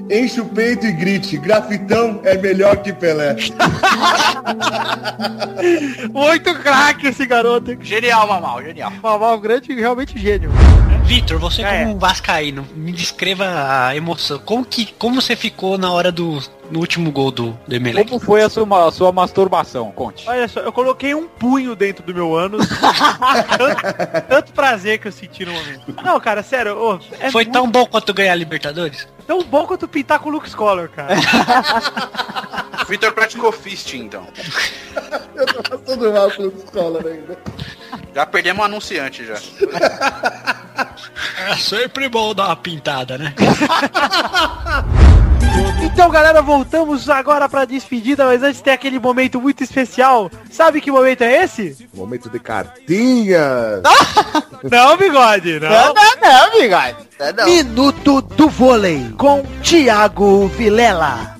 Enche 0.09 0.39
o 0.39 0.45
peito 0.45 0.85
e 0.85 0.91
grite, 0.91 1.37
grafitão 1.37 2.21
é 2.23 2.37
melhor 2.37 2.77
que 2.77 2.93
Pelé. 2.93 3.35
Muito 6.13 6.53
craque 6.59 7.07
esse 7.07 7.25
garoto. 7.25 7.77
Genial, 7.81 8.27
Mamal, 8.27 8.63
genial. 8.63 8.91
Mamal, 9.03 9.39
grande, 9.39 9.73
realmente 9.73 10.17
gênio. 10.17 10.49
Vitor, 11.07 11.39
você 11.39 11.61
É. 11.61 11.79
como 11.83 11.95
um 11.95 11.97
vascaíno, 11.97 12.67
me 12.75 12.91
descreva 12.91 13.45
a 13.87 13.95
emoção. 13.95 14.39
Como 14.39 14.65
que 14.65 14.87
como 14.99 15.21
você 15.21 15.37
ficou 15.37 15.77
na 15.77 15.89
hora 15.89 16.11
do 16.11 16.37
no 16.69 16.79
último 16.79 17.09
gol 17.11 17.31
do, 17.31 17.57
do 17.65 17.73
Emelec? 17.75 18.09
Como 18.09 18.19
foi 18.19 18.41
a 18.41 18.49
sua, 18.49 18.87
a 18.87 18.91
sua 18.91 19.09
masturbação? 19.13 19.89
Conte. 19.91 20.27
Olha 20.27 20.49
só, 20.49 20.59
eu 20.59 20.71
coloquei 20.73 21.15
um 21.15 21.25
punho 21.25 21.77
dentro 21.77 22.03
do 22.03 22.13
meu 22.13 22.35
ânus. 22.35 22.67
tanto, 23.57 24.27
tanto 24.27 24.51
prazer 24.51 24.99
que 24.99 25.07
eu 25.07 25.11
senti 25.13 25.45
no 25.45 25.53
momento. 25.53 25.95
Não, 26.03 26.19
cara, 26.19 26.43
sério, 26.43 26.77
ô, 26.77 26.99
é 27.21 27.31
Foi 27.31 27.45
muito 27.45 27.53
tão 27.53 27.71
bom 27.71 27.85
quanto 27.85 28.13
ganhar 28.13 28.33
a 28.33 28.35
Libertadores? 28.35 29.07
tão 29.25 29.41
bom 29.43 29.65
quanto 29.65 29.87
pintar 29.87 30.19
com 30.19 30.27
o 30.27 30.31
Luke 30.33 30.49
Scholar, 30.49 30.89
cara. 30.89 31.15
O 32.79 32.89
Vitor 32.89 33.11
praticou 33.11 33.51
fisting, 33.51 34.03
então. 34.03 34.25
Eu 35.35 35.45
tô 35.45 35.77
passando 35.77 36.13
mal 36.13 36.29
pela 36.31 36.53
escola 36.53 36.99
ainda. 37.05 37.37
Já 38.15 38.25
perdemos 38.25 38.61
um 38.61 38.65
anunciante 38.65 39.25
já. 39.25 39.35
É 41.49 41.55
sempre 41.55 42.09
bom 42.09 42.33
dar 42.33 42.47
uma 42.47 42.55
pintada, 42.55 43.17
né? 43.17 43.33
Então, 45.81 46.09
galera, 46.11 46.41
voltamos 46.41 47.09
agora 47.09 47.49
pra 47.49 47.65
despedida, 47.65 48.25
mas 48.25 48.43
antes 48.43 48.61
tem 48.61 48.73
aquele 48.73 48.99
momento 48.99 49.41
muito 49.41 49.63
especial. 49.63 50.29
Sabe 50.51 50.79
que 50.79 50.91
momento 50.91 51.23
é 51.23 51.43
esse? 51.43 51.87
Momento 51.93 52.29
de 52.29 52.39
cartinha. 52.39 53.81
Não, 54.69 54.97
bigode, 54.97 55.59
não. 55.59 55.93
não, 55.93 56.51
bigode. 56.59 56.95
Não. 57.37 57.45
Minuto 57.45 58.21
do 58.21 58.49
vôlei 58.49 59.07
com 59.15 59.43
Thiago 59.61 60.47
Vilela. 60.47 61.37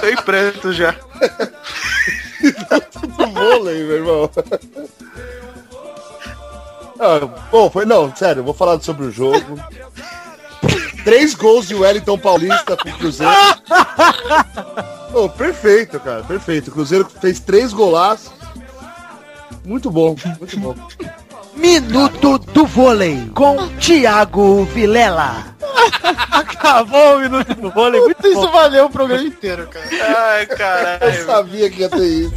Tô 0.00 0.06
em 0.06 0.16
pranto 0.16 0.72
já. 0.72 0.94
vôlei, 3.40 3.84
meu 3.84 3.96
irmão. 3.96 4.30
Ah, 7.02 7.18
bom, 7.50 7.70
foi. 7.70 7.86
Não, 7.86 8.14
sério, 8.14 8.44
vou 8.44 8.52
falar 8.52 8.78
sobre 8.82 9.06
o 9.06 9.10
jogo. 9.10 9.58
Três 11.02 11.34
gols 11.34 11.66
de 11.66 11.74
Wellington 11.74 12.18
Paulista 12.18 12.76
pro 12.76 12.92
Cruzeiro. 12.92 13.32
Pô, 15.10 15.26
perfeito, 15.30 15.98
cara, 15.98 16.22
perfeito. 16.22 16.68
O 16.68 16.72
Cruzeiro 16.72 17.08
fez 17.20 17.40
três 17.40 17.72
golaços. 17.72 18.30
Muito 19.64 19.90
bom, 19.90 20.14
muito 20.38 20.60
bom. 20.60 20.74
Minuto 21.56 22.38
do 22.38 22.66
vôlei 22.66 23.30
com 23.34 23.68
Thiago 23.78 24.64
Vilela. 24.66 25.56
Acabou 26.30 27.16
o 27.16 27.20
minuto 27.20 27.54
do 27.54 27.70
vôlei. 27.70 28.00
Muito 28.00 28.26
Isso 28.26 28.50
valeu 28.50 28.86
o 28.86 28.90
programa 28.90 29.24
inteiro, 29.24 29.66
cara. 29.68 29.86
Ai, 30.32 30.46
caralho. 30.46 31.04
Eu 31.04 31.26
sabia 31.26 31.70
que 31.70 31.80
ia 31.80 31.88
ter 31.88 32.04
isso. 32.04 32.34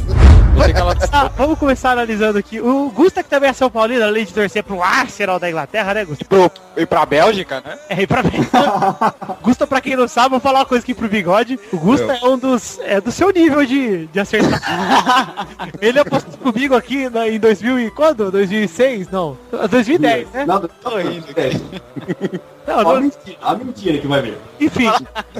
Ela... 0.74 0.94
Ah, 1.12 1.30
vamos 1.36 1.58
começar 1.58 1.92
analisando 1.92 2.38
aqui. 2.38 2.60
O 2.60 2.90
Gusta, 2.90 3.22
que 3.22 3.28
também 3.30 3.48
é 3.50 3.52
São 3.52 3.70
Paulino, 3.70 4.04
além 4.04 4.24
de 4.24 4.32
torcer 4.32 4.62
pro 4.64 4.82
Arsenal 4.82 5.38
da 5.38 5.48
Inglaterra, 5.48 5.94
né, 5.94 6.04
Gusta? 6.04 6.24
Pro, 6.24 6.50
e 6.76 6.84
pra 6.86 7.06
Bélgica, 7.06 7.62
né? 7.64 7.78
É, 7.88 8.02
e 8.02 8.06
pra 8.06 8.22
Bélgica. 8.22 9.14
Gusta, 9.42 9.66
pra 9.66 9.80
quem 9.80 9.96
não 9.96 10.08
sabe, 10.08 10.30
vou 10.30 10.40
falar 10.40 10.60
uma 10.60 10.66
coisa 10.66 10.82
aqui 10.82 10.92
pro 10.94 11.08
Bigode. 11.08 11.58
O 11.72 11.76
Gusta 11.78 12.16
Eu. 12.20 12.28
é 12.28 12.32
um 12.34 12.38
dos. 12.38 12.78
É 12.82 13.00
do 13.00 13.12
seu 13.12 13.30
nível 13.30 13.64
de, 13.64 14.06
de 14.06 14.18
acertar. 14.20 15.46
Ele 15.80 15.98
apostou 16.00 16.36
comigo 16.52 16.74
aqui 16.74 17.08
na- 17.08 17.28
em 17.28 17.38
2000 17.38 17.78
e 17.80 17.90
quando? 17.90 18.30
2006? 18.30 19.08
Não. 19.10 19.36
2010, 19.70 20.30
né? 20.32 20.44
Não, 20.46 20.60
Tô 20.82 20.96
rindo, 20.98 21.26
Não, 21.28 22.40
a 22.66 22.82
não- 22.82 23.00
mentira, 23.00 23.36
a 23.42 23.54
mentira 23.54 23.98
que 23.98 24.06
vai 24.06 24.22
ver. 24.22 24.38
enfim. 24.60 24.90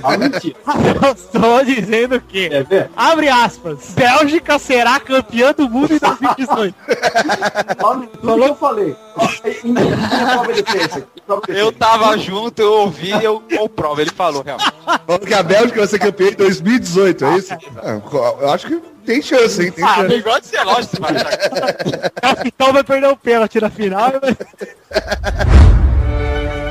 A 0.03 0.17
mentira. 0.19 0.57
Eu 1.05 1.13
estou 1.13 1.65
dizendo 1.65 2.21
que. 2.21 2.49
Ver? 2.65 2.91
Abre 2.97 3.29
aspas. 3.29 3.93
Bélgica 3.95 4.59
será 4.59 4.99
campeã 5.01 5.53
do 5.53 5.69
mundo 5.69 5.95
em 5.95 5.99
2018. 5.99 6.75
Olha 7.83 8.09
o 8.23 8.37
que 8.43 8.49
eu 8.51 8.55
falei. 8.57 8.97
De 10.53 11.55
de 11.55 11.59
Eu 11.59 11.73
tava 11.73 12.17
junto, 12.19 12.61
eu 12.61 12.73
ouvi, 12.73 13.11
eu 13.23 13.43
comprovo. 13.57 14.01
Ele 14.01 14.11
falou, 14.11 14.43
realmente. 14.43 14.73
Falando 15.07 15.27
que 15.27 15.35
a 15.35 15.43
Bélgica 15.43 15.79
vai 15.79 15.87
ser 15.89 15.99
campeã 15.99 16.29
em 16.29 16.35
2018, 16.35 17.25
é 17.25 17.37
isso? 17.39 17.55
Ah, 17.83 18.01
eu 18.41 18.51
acho 18.51 18.67
que 18.67 18.77
tem 19.07 19.23
chance, 19.23 19.63
hein? 19.65 19.71
Tem 19.73 19.85
Ah, 19.85 19.95
chance. 19.97 20.09
bigode 20.09 20.47
você 20.47 20.57
é 20.57 20.65
lógico 20.65 20.97
achar. 21.05 21.29
O 22.17 22.21
capitão 22.21 22.73
vai 22.73 22.85
perder 22.85 23.09
o 23.09 23.17
pênalti 23.17 23.61
na 23.61 23.71
final. 23.71 24.11
e 24.11 24.15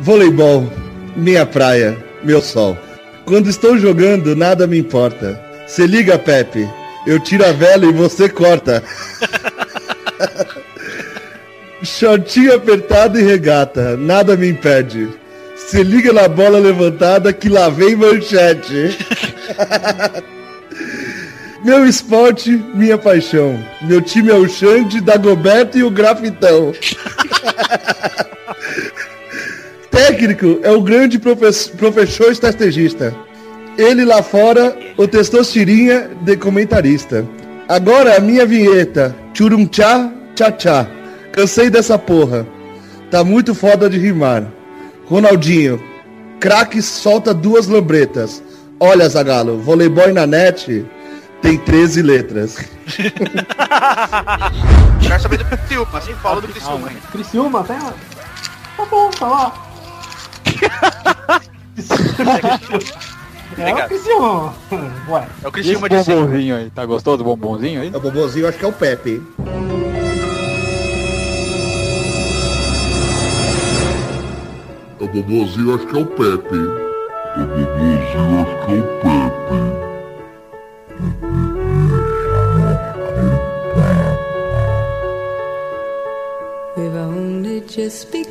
Voleibol, 0.00 0.66
minha 1.14 1.44
praia, 1.44 1.94
meu 2.22 2.40
sol. 2.40 2.76
Quando 3.26 3.50
estou 3.50 3.78
jogando, 3.78 4.34
nada 4.34 4.66
me 4.66 4.78
importa. 4.78 5.38
Se 5.66 5.86
liga, 5.86 6.18
Pepe. 6.18 6.66
Eu 7.06 7.20
tiro 7.20 7.44
a 7.44 7.52
vela 7.52 7.84
e 7.84 7.92
você 7.92 8.26
corta. 8.26 8.82
Shortinho 11.84 12.54
apertado 12.54 13.20
e 13.20 13.22
regata, 13.22 13.94
nada 13.96 14.36
me 14.36 14.48
impede. 14.48 15.08
Se 15.56 15.82
liga 15.82 16.12
na 16.14 16.28
bola 16.28 16.58
levantada 16.58 17.30
que 17.32 17.50
lá 17.50 17.68
vem 17.68 17.94
manchete. 17.94 18.96
Meu 21.62 21.86
esporte, 21.86 22.50
minha 22.74 22.96
paixão. 22.96 23.62
Meu 23.82 24.00
time 24.00 24.30
é 24.30 24.34
o 24.34 24.48
Xande, 24.48 24.98
Dagoberto 25.00 25.76
e 25.76 25.84
o 25.84 25.90
Grafitão. 25.90 26.72
Técnico 30.00 30.58
é 30.62 30.70
o 30.70 30.80
grande 30.80 31.18
profe- 31.18 31.70
professor 31.76 32.32
estrategista. 32.32 33.14
Ele 33.76 34.02
lá 34.02 34.22
fora, 34.22 34.74
o 34.96 35.06
testosterinha 35.06 36.08
de 36.22 36.38
comentarista. 36.38 37.28
Agora 37.68 38.16
a 38.16 38.20
minha 38.20 38.46
vinheta. 38.46 39.14
Churum 39.34 39.66
tchá, 39.66 40.10
tchá 40.34 40.50
tchá. 40.52 40.86
Cansei 41.32 41.68
dessa 41.68 41.98
porra. 41.98 42.46
Tá 43.10 43.22
muito 43.22 43.54
foda 43.54 43.90
de 43.90 43.98
rimar. 43.98 44.50
Ronaldinho. 45.06 45.78
Craque 46.40 46.80
solta 46.80 47.34
duas 47.34 47.66
lambretas. 47.66 48.42
Olha, 48.80 49.06
Zagalo, 49.06 49.58
voleibol 49.58 50.14
na 50.14 50.26
net 50.26 50.86
tem 51.42 51.58
13 51.58 52.00
letras. 52.00 52.56
Quero 55.02 55.20
saber 55.22 55.36
do 55.36 55.44
Criciúma, 55.44 55.98
assim 55.98 56.14
fala 56.14 56.40
do 56.40 56.48
Criciúma. 56.48 56.88
Criciúma, 57.12 57.60
até. 57.60 57.74
Tá 57.78 58.86
bom, 58.90 59.10
tá 59.10 59.26
lá. 59.28 59.69
É 63.58 63.74
o 63.74 63.88
Criciúma. 63.88 64.54
Ué. 65.08 65.26
É 65.42 65.48
o 65.48 65.52
Criciúma 65.52 65.88
de 65.88 66.04
sempre. 66.04 66.22
bombonzinho 66.22 66.56
aí, 66.56 66.70
tá 66.70 66.86
gostoso 66.86 67.18
do 67.18 67.24
bombonzinho 67.24 67.80
aí? 67.82 67.90
É 67.92 67.96
o 67.96 68.00
bobozinho, 68.00 68.48
acho 68.48 68.58
que 68.58 68.64
é 68.64 68.68
o 68.68 68.72
Pepe. 68.72 69.10
hein? 69.10 69.22
O 75.00 75.06
bobozinho 75.06 75.74
acho 75.74 75.86
que 75.86 75.98
é 75.98 76.00
o 76.02 76.06
Pepe. 76.06 76.56
O 76.56 77.46
bobozinho 77.46 78.40
acho 78.40 78.66
que 78.66 78.72
é 78.72 78.78
o 78.78 78.82
Pepe. 79.00 79.69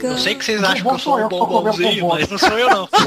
Eu 0.08 0.18
sei 0.18 0.36
que 0.36 0.46
vocês 0.46 0.64
acham 0.64 0.84
que 0.84 0.96
eu 0.96 1.00
sou 1.00 1.20
um 1.20 1.28
bombonzinho, 1.30 2.08
mas 2.08 2.30
não 2.30 2.38
sou 2.38 2.58
eu 2.58 2.70
não. 2.70 2.90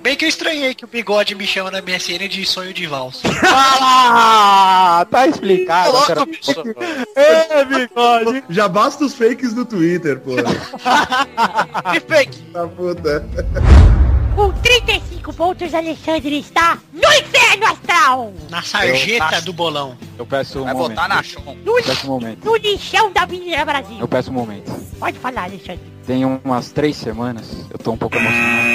Bem 0.00 0.16
que 0.16 0.24
eu 0.24 0.28
estranhei 0.28 0.74
que 0.74 0.84
o 0.84 0.88
bigode 0.88 1.34
me 1.34 1.46
chama 1.46 1.70
na 1.70 1.80
MSN 1.80 2.28
de 2.28 2.44
sonho 2.46 2.72
de 2.72 2.86
valsa. 2.86 3.20
Ah, 3.42 5.06
tá 5.10 5.26
explicado. 5.26 5.92
cara. 6.06 6.20
Louco, 6.20 6.32
bicho. 6.32 6.62
É, 7.16 7.64
bigode. 7.64 8.44
Já 8.50 8.68
basta 8.68 9.04
os 9.04 9.14
fakes 9.14 9.52
do 9.52 9.64
Twitter, 9.64 10.20
pô. 10.20 10.32
Que 11.92 12.00
fake. 12.00 12.42
Tá 12.52 12.66
puta. 12.68 13.24
Com 14.34 14.50
35 14.52 15.32
pontos, 15.32 15.72
Alexandre 15.72 16.38
está 16.40 16.78
no 16.92 17.00
inferno 17.00 17.66
astral! 17.66 18.32
Na 18.50 18.62
sarjeta 18.62 19.36
Eu- 19.36 19.42
do 19.42 19.52
bolão. 19.52 19.96
Eu 20.18 20.26
peço 20.26 20.60
um 20.60 20.64
Vai 20.64 20.74
momento. 20.74 20.88
votar 20.90 21.08
na 21.08 21.22
Chon. 21.22 21.56
No, 21.64 21.78
Eu 21.78 21.84
peço 21.84 22.06
um 22.06 22.10
momento. 22.10 22.44
no 22.44 22.56
lixão 22.56 23.12
da 23.12 23.22
Avenida 23.22 23.64
Brasil. 23.64 23.96
Eu 24.00 24.08
peço 24.08 24.30
um 24.30 24.34
momento. 24.34 24.72
Pode 24.98 25.18
falar, 25.20 25.44
Alexandre. 25.44 25.80
Tem 26.06 26.24
umas 26.24 26.70
três 26.72 26.96
semanas, 26.96 27.48
eu 27.70 27.78
tô 27.78 27.92
um 27.92 27.96
pouco 27.96 28.16
emocionado. 28.16 28.68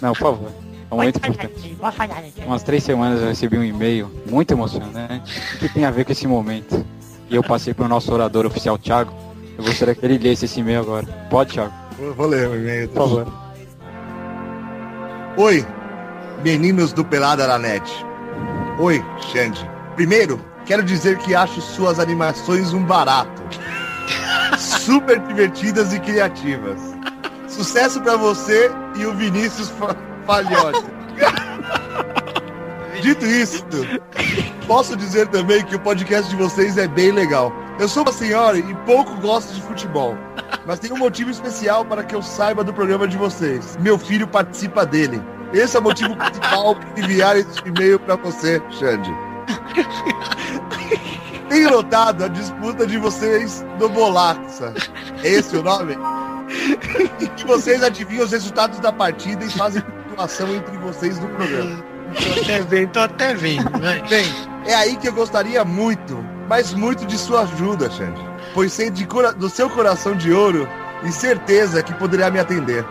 Não, 0.00 0.12
por 0.12 0.18
favor. 0.20 0.48
É 0.48 0.94
um 0.94 0.98
Pode 0.98 1.00
momento 1.12 1.20
falar, 1.20 1.34
importante. 1.34 2.44
Umas 2.44 2.62
três 2.64 2.82
semanas 2.82 3.20
eu 3.22 3.28
recebi 3.28 3.56
um 3.58 3.64
e-mail 3.64 4.10
muito 4.28 4.52
emocionante 4.52 5.40
que 5.58 5.68
tem 5.68 5.84
a 5.84 5.90
ver 5.90 6.04
com 6.04 6.12
esse 6.12 6.26
momento. 6.26 6.84
E 7.30 7.36
eu 7.36 7.42
passei 7.44 7.72
pro 7.72 7.86
nosso 7.88 8.12
orador 8.12 8.44
oficial, 8.44 8.76
Thiago. 8.76 9.12
Eu 9.56 9.64
gostaria 9.64 9.94
que 9.94 10.04
ele 10.04 10.18
lesse 10.18 10.44
esse 10.46 10.58
e-mail 10.60 10.80
agora. 10.80 11.06
Pode, 11.30 11.52
Thiago? 11.52 11.72
Vou, 11.96 12.12
vou 12.14 12.26
ler 12.26 12.48
o 12.48 12.56
e-mail. 12.56 12.88
Por 12.88 12.96
favor. 13.08 13.41
Oi, 15.36 15.66
meninos 16.42 16.92
do 16.92 17.04
Pelada 17.04 17.46
na 17.46 17.58
Net. 17.58 17.90
Oi, 18.78 19.02
Xande. 19.32 19.68
Primeiro, 19.96 20.40
quero 20.66 20.82
dizer 20.82 21.18
que 21.18 21.34
acho 21.34 21.60
suas 21.60 21.98
animações 21.98 22.72
um 22.72 22.84
barato. 22.84 23.42
Super 24.58 25.18
divertidas 25.20 25.92
e 25.92 26.00
criativas. 26.00 26.78
Sucesso 27.48 28.00
pra 28.00 28.16
você 28.16 28.70
e 28.96 29.04
o 29.06 29.14
Vinícius 29.14 29.68
Fa- 29.70 29.96
Falhote. 30.26 30.84
Dito 33.02 33.26
isso, 33.26 33.64
posso 34.66 34.96
dizer 34.96 35.26
também 35.28 35.64
que 35.64 35.74
o 35.74 35.80
podcast 35.80 36.30
de 36.30 36.36
vocês 36.36 36.78
é 36.78 36.86
bem 36.86 37.10
legal. 37.10 37.52
Eu 37.78 37.88
sou 37.88 38.02
uma 38.02 38.12
senhora 38.12 38.58
e 38.58 38.74
pouco 38.86 39.14
gosto 39.16 39.52
de 39.54 39.62
futebol. 39.62 40.16
Mas 40.66 40.78
tem 40.78 40.92
um 40.92 40.98
motivo 40.98 41.30
especial 41.30 41.84
para 41.84 42.04
que 42.04 42.14
eu 42.14 42.22
saiba 42.22 42.62
do 42.62 42.72
programa 42.72 43.08
de 43.08 43.16
vocês. 43.16 43.76
Meu 43.80 43.98
filho 43.98 44.28
participa 44.28 44.86
dele. 44.86 45.20
Esse 45.52 45.76
é 45.76 45.80
o 45.80 45.82
motivo 45.82 46.16
principal 46.16 46.76
para 46.80 47.02
enviar 47.02 47.36
esse 47.36 47.58
e-mail 47.64 47.98
para 47.98 48.16
você, 48.16 48.62
Xande. 48.70 49.12
Tenho 51.48 51.70
notado 51.70 52.24
a 52.24 52.28
disputa 52.28 52.86
de 52.86 52.98
vocês 52.98 53.64
no 53.78 53.88
Bolaça. 53.88 54.72
É 55.22 55.28
esse 55.28 55.56
o 55.56 55.62
nome? 55.62 55.96
E 57.20 57.28
que 57.28 57.46
vocês 57.46 57.82
adivinham 57.82 58.24
os 58.24 58.32
resultados 58.32 58.78
da 58.80 58.92
partida 58.92 59.44
e 59.44 59.50
fazem 59.50 59.82
pontuação 59.82 60.54
entre 60.54 60.76
vocês 60.78 61.18
no 61.18 61.28
programa. 61.28 61.84
Tô 62.14 62.40
até 62.40 62.60
vendo, 62.60 62.90
tô 62.90 63.00
até 63.00 63.34
vendo. 63.34 63.70
vai. 63.78 64.00
Bem, 64.08 64.26
é 64.66 64.74
aí 64.74 64.96
que 64.96 65.08
eu 65.08 65.12
gostaria 65.12 65.64
muito, 65.64 66.24
mas 66.48 66.72
muito 66.74 67.06
de 67.06 67.16
sua 67.18 67.42
ajuda, 67.42 67.90
Xande. 67.90 68.20
Pois 68.54 68.72
sei 68.72 68.90
de 68.90 69.06
cora- 69.06 69.32
do 69.32 69.48
seu 69.48 69.68
coração 69.70 70.14
de 70.14 70.32
ouro 70.32 70.68
e 71.02 71.10
certeza 71.12 71.82
que 71.82 71.94
poderá 71.94 72.30
me 72.30 72.38
atender. 72.38 72.84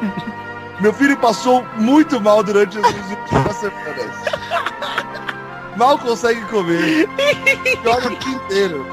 Meu 0.80 0.92
filho 0.92 1.16
passou 1.16 1.64
muito 1.76 2.20
mal 2.20 2.42
durante 2.42 2.76
as 2.78 2.84
últimas 2.84 3.56
semanas. 3.56 4.16
Mal 5.76 5.98
consegue 5.98 6.40
comer. 6.46 7.08
Joga 7.82 8.08
o 8.12 8.16
dia 8.16 8.32
inteiro. 8.34 8.86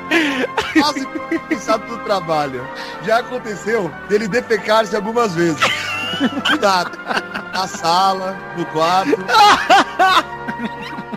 Quase 0.80 1.06
cansado 1.50 1.86
do 1.88 1.98
trabalho. 2.04 2.66
Já 3.04 3.20
aconteceu 3.20 3.92
dele 4.08 4.28
defecar-se 4.28 4.96
algumas 4.96 5.34
vezes. 5.36 5.60
Cuidado. 6.48 6.98
Na 7.54 7.68
sala, 7.68 8.38
no 8.58 8.66
quarto. 8.68 9.18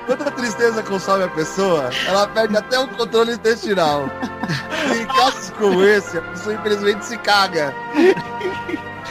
Quando 0.07 0.23
a 0.29 0.31
tristeza 0.31 0.83
consome 0.83 1.25
a 1.25 1.29
pessoa, 1.29 1.91
ela 2.07 2.27
perde 2.29 2.57
até 2.57 2.79
o 2.79 2.89
controle 2.89 3.33
intestinal. 3.33 4.09
E 4.93 4.99
em 4.99 5.07
casos 5.07 5.51
como 5.51 5.83
esse, 5.83 6.19
a 6.19 6.23
pessoa 6.23 6.55
infelizmente 6.55 7.05
se 7.05 7.17
caga. 7.19 7.75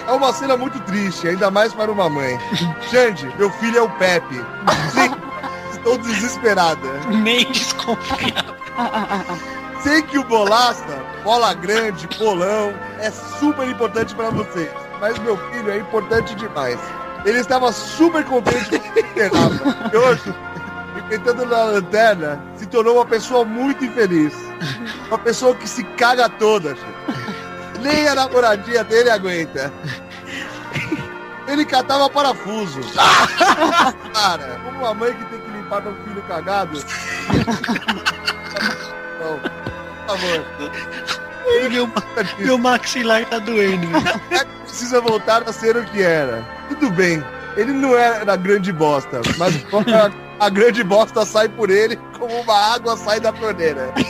É 0.08 0.12
uma 0.12 0.32
cena 0.34 0.56
muito 0.56 0.80
triste, 0.82 1.28
ainda 1.28 1.50
mais 1.50 1.74
para 1.74 1.92
uma 1.92 2.10
mãe. 2.10 2.38
Xande, 2.92 3.34
meu 3.38 3.50
filho 3.52 3.80
é 3.80 3.82
o 3.82 3.90
Pepe. 3.92 4.36
Sim, 4.92 5.12
estou 5.72 5.98
desesperada. 5.98 7.00
Nem 7.10 7.52
desconfiado. 7.52 8.54
Sei 9.82 10.02
que 10.04 10.18
o 10.18 10.24
bolaça, 10.24 11.04
bola 11.24 11.54
grande, 11.54 12.08
bolão, 12.18 12.74
é 13.00 13.12
super 13.12 13.68
importante 13.68 14.14
para 14.14 14.30
vocês. 14.30 14.70
Mas 15.02 15.18
meu 15.20 15.38
filho 15.50 15.72
é 15.72 15.80
importante 15.80 16.36
demais. 16.36 16.80
Ele 17.26 17.40
estava 17.40 17.72
super 17.72 18.24
contente 18.26 18.70
com 18.70 18.76
o 18.76 18.94
que 18.94 19.00
internava. 19.00 19.90
E 19.92 19.98
hoje, 19.98 20.36
enfrentando 21.06 21.46
na 21.46 21.64
lanterna, 21.64 22.42
se 22.56 22.66
tornou 22.66 22.96
uma 22.96 23.06
pessoa 23.06 23.46
muito 23.46 23.84
infeliz. 23.86 24.34
Uma 25.08 25.18
pessoa 25.18 25.56
que 25.56 25.68
se 25.68 25.84
caga 25.84 26.30
toda. 26.30 26.70
gente. 26.70 27.82
Nem 27.82 28.08
a 28.08 28.16
namoradinha 28.16 28.84
dele 28.84 29.10
aguenta. 29.10 29.72
Ele 31.48 31.66
catava 31.66 32.10
parafuso. 32.10 32.80
Cara, 34.14 34.60
como 34.64 34.80
uma 34.80 34.94
mãe 34.94 35.14
que 35.14 35.26
tem 35.26 35.40
que 35.42 35.52
limpar 35.52 35.86
um 35.86 35.96
filho 36.04 36.22
cagado. 36.24 36.80
Não, 39.20 39.40
por 39.40 40.18
favor. 40.18 40.46
Meu, 41.70 41.92
meu 42.40 42.58
maxilar 42.58 43.26
tá 43.26 43.40
doendo. 43.40 43.88
velho. 43.88 44.48
Precisa 44.64 45.02
voltar 45.02 45.44
a 45.48 45.52
ser 45.54 45.76
o 45.76 45.84
que 45.86 46.02
era. 46.02 46.42
Tudo 46.70 46.90
bem, 46.90 47.24
ele 47.58 47.74
não 47.74 47.96
era 47.96 48.36
grande 48.36 48.72
bosta, 48.72 49.22
mas 49.38 49.54
a, 50.46 50.50
grande 50.50 50.84
bosta 50.84 51.26
sai 51.26 51.48
por 51.50 51.70
ele 51.70 51.98
como 52.18 52.34
uma 52.42 52.74
água 52.74 52.98
sai 52.98 53.20
da 53.20 53.32
torneira. 53.32 53.94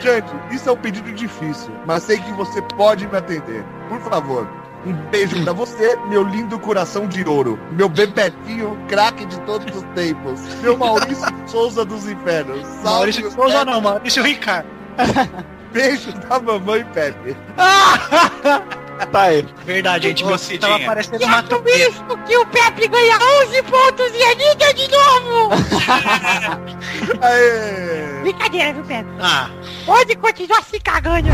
Gente, 0.00 0.28
isso 0.50 0.68
é 0.68 0.72
um 0.72 0.76
pedido 0.76 1.12
difícil, 1.12 1.70
mas 1.86 2.02
sei 2.02 2.18
que 2.18 2.32
você 2.32 2.62
pode 2.62 3.06
me 3.06 3.16
atender. 3.16 3.64
Por 3.88 4.00
favor, 4.00 4.48
um 4.86 4.92
beijo 5.10 5.42
pra 5.42 5.52
você, 5.52 5.96
meu 6.08 6.22
lindo 6.22 6.58
coração 6.58 7.06
de 7.06 7.26
ouro. 7.28 7.58
Meu 7.72 7.88
bebetinho, 7.88 8.78
craque 8.88 9.26
de 9.26 9.40
todos 9.40 9.74
os 9.74 9.82
tempos. 9.94 10.40
Meu 10.62 10.76
Maurício 10.76 11.26
Souza 11.46 11.84
dos 11.84 12.08
Infernos. 12.08 12.66
Salve 12.66 12.84
Maurício 12.84 13.30
Souza 13.32 13.64
não, 13.64 13.80
Maurício 13.80 14.22
Ricardo. 14.22 14.68
Beijo 15.72 16.12
da 16.12 16.38
mamãe 16.38 16.84
Pepe. 16.94 17.36
Tá 19.04 19.22
aí. 19.22 19.46
Verdade, 19.64 20.08
gente, 20.08 20.24
Ô, 20.24 20.28
você 20.28 20.56
tava 20.58 20.72
Cidinha. 20.74 20.88
parecendo 20.88 21.24
uma 21.24 21.38
é 21.38 21.42
com 21.42 21.68
isso 21.68 22.04
que 22.26 22.36
o 22.36 22.46
Pepe 22.46 22.88
ganha 22.88 23.18
11 23.44 23.62
pontos 23.62 24.12
e 24.14 24.22
a 24.22 24.30
Anitta 24.30 24.74
de 24.74 24.88
novo! 24.90 25.50
Aê! 27.20 28.20
Brincadeira, 28.22 28.72
viu, 28.72 28.84
Pepe? 28.84 29.08
Ah, 29.20 29.50
Pode 29.84 30.16
continuar 30.16 30.62
se 30.62 30.80
cagando. 30.80 31.28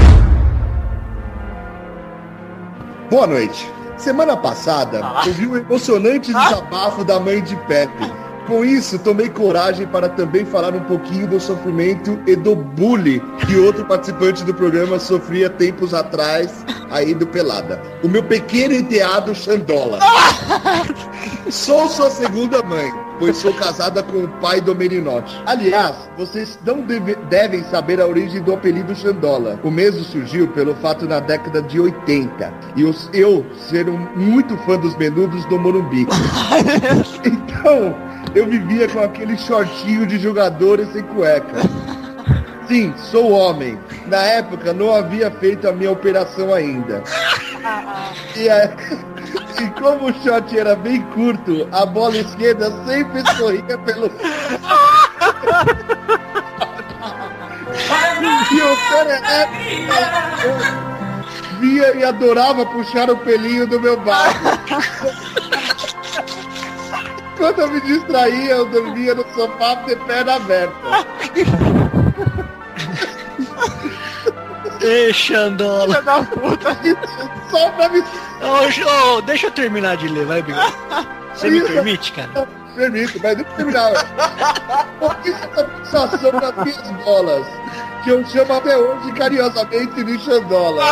Boa 3.10 3.26
noite. 3.26 3.70
Semana 3.96 4.36
passada, 4.36 5.00
eu 5.26 5.32
vi 5.32 5.46
um 5.46 5.56
emocionante 5.56 6.32
desabafo 6.32 7.04
da 7.04 7.20
mãe 7.20 7.40
de 7.42 7.54
Pepe. 7.66 8.12
Com 8.46 8.64
isso, 8.64 8.98
tomei 8.98 9.28
coragem 9.28 9.86
para 9.86 10.08
também 10.08 10.44
falar 10.44 10.74
um 10.74 10.80
pouquinho 10.80 11.26
do 11.28 11.38
sofrimento 11.40 12.18
e 12.26 12.34
do 12.34 12.56
bullying 12.56 13.20
que 13.46 13.56
outro 13.56 13.84
participante 13.84 14.42
do 14.44 14.52
programa 14.52 14.98
sofria 14.98 15.48
tempos 15.48 15.94
atrás 15.94 16.64
aí 16.90 17.14
do 17.14 17.26
Pelada. 17.26 17.80
O 18.02 18.08
meu 18.08 18.22
pequeno 18.22 18.74
enteado 18.74 19.34
Xandola. 19.34 20.00
Sou 21.50 21.88
sua 21.88 22.08
segunda 22.10 22.62
mãe, 22.62 22.90
pois 23.18 23.36
sou 23.36 23.52
casada 23.52 24.02
com 24.02 24.24
o 24.24 24.28
pai 24.40 24.60
do 24.60 24.74
Merinote. 24.74 25.40
Aliás, 25.44 25.94
vocês 26.16 26.58
não 26.64 26.80
deve- 26.80 27.14
devem 27.28 27.62
saber 27.64 28.00
a 28.00 28.06
origem 28.06 28.40
do 28.42 28.54
apelido 28.54 28.94
Xandola. 28.94 29.58
O 29.62 29.70
mesmo 29.70 30.02
surgiu 30.04 30.48
pelo 30.48 30.74
fato 30.76 31.06
na 31.06 31.20
década 31.20 31.60
de 31.60 31.78
80 31.78 32.52
e 32.74 32.84
os- 32.84 33.10
eu 33.12 33.44
ser 33.68 33.88
um 33.88 33.98
muito 34.16 34.56
fã 34.58 34.78
dos 34.78 34.96
menudos 34.96 35.44
do 35.46 35.58
Morumbi. 35.58 36.06
então, 37.24 37.94
eu 38.34 38.46
vivia 38.46 38.88
com 38.88 39.00
aquele 39.00 39.36
shortinho 39.36 40.06
de 40.06 40.18
jogadores 40.18 40.90
sem 40.92 41.02
cueca. 41.02 41.56
Sim, 42.68 42.94
sou 42.96 43.30
homem. 43.32 43.78
Na 44.06 44.18
época 44.22 44.72
não 44.72 44.94
havia 44.94 45.30
feito 45.30 45.68
a 45.68 45.72
minha 45.72 45.90
operação 45.90 46.52
ainda. 46.54 47.02
E, 48.36 48.48
é- 48.48 48.74
e 49.60 49.66
como 49.80 50.08
o 50.08 50.14
short 50.22 50.58
era 50.58 50.74
bem 50.76 51.02
curto, 51.14 51.68
a 51.72 51.84
bola 51.84 52.16
esquerda 52.16 52.70
sempre 52.86 53.20
escorria 53.20 53.78
pelo. 53.78 54.10
e 58.50 58.60
o 58.62 58.76
perereco 58.88 59.54
eu 60.44 61.60
via 61.60 61.96
e 61.96 62.04
adorava 62.04 62.66
puxar 62.66 63.08
o 63.10 63.16
pelinho 63.18 63.66
do 63.66 63.80
meu 63.80 63.96
barco. 64.00 64.40
Quando 67.42 67.60
eu 67.60 67.70
me 67.72 67.80
distraía, 67.80 68.52
eu 68.52 68.66
dormia 68.66 69.16
no 69.16 69.24
sofá 69.34 69.74
de 69.74 69.96
perna 69.96 70.36
aberta. 70.36 70.74
Ei, 74.80 75.12
Xandola. 75.12 75.88
Filha 75.88 76.02
da 76.02 76.22
puta. 76.22 76.78
Só 77.50 77.68
pra 77.70 77.88
me 77.88 78.00
Ô, 78.00 79.20
deixa 79.22 79.48
eu 79.48 79.50
terminar 79.50 79.96
de 79.96 80.06
ler, 80.06 80.24
vai, 80.24 80.40
Bigode. 80.40 80.72
Você 81.34 81.50
me 81.50 81.62
permite, 81.62 82.12
cara? 82.12 82.46
Permito, 82.76 83.18
mas 83.20 83.36
deixa 83.36 83.50
eu 83.50 83.56
terminar. 83.56 83.92
Por 85.00 85.16
que 85.16 85.30
essa 85.30 85.68
fixação 85.68 86.32
nas 86.40 86.56
minhas 86.64 87.04
bolas? 87.04 87.44
Que 88.04 88.10
eu 88.10 88.24
chamo 88.24 88.52
até 88.52 88.78
hoje 88.78 89.10
carinhosamente 89.14 90.04
de 90.04 90.16
Xandola. 90.20 90.84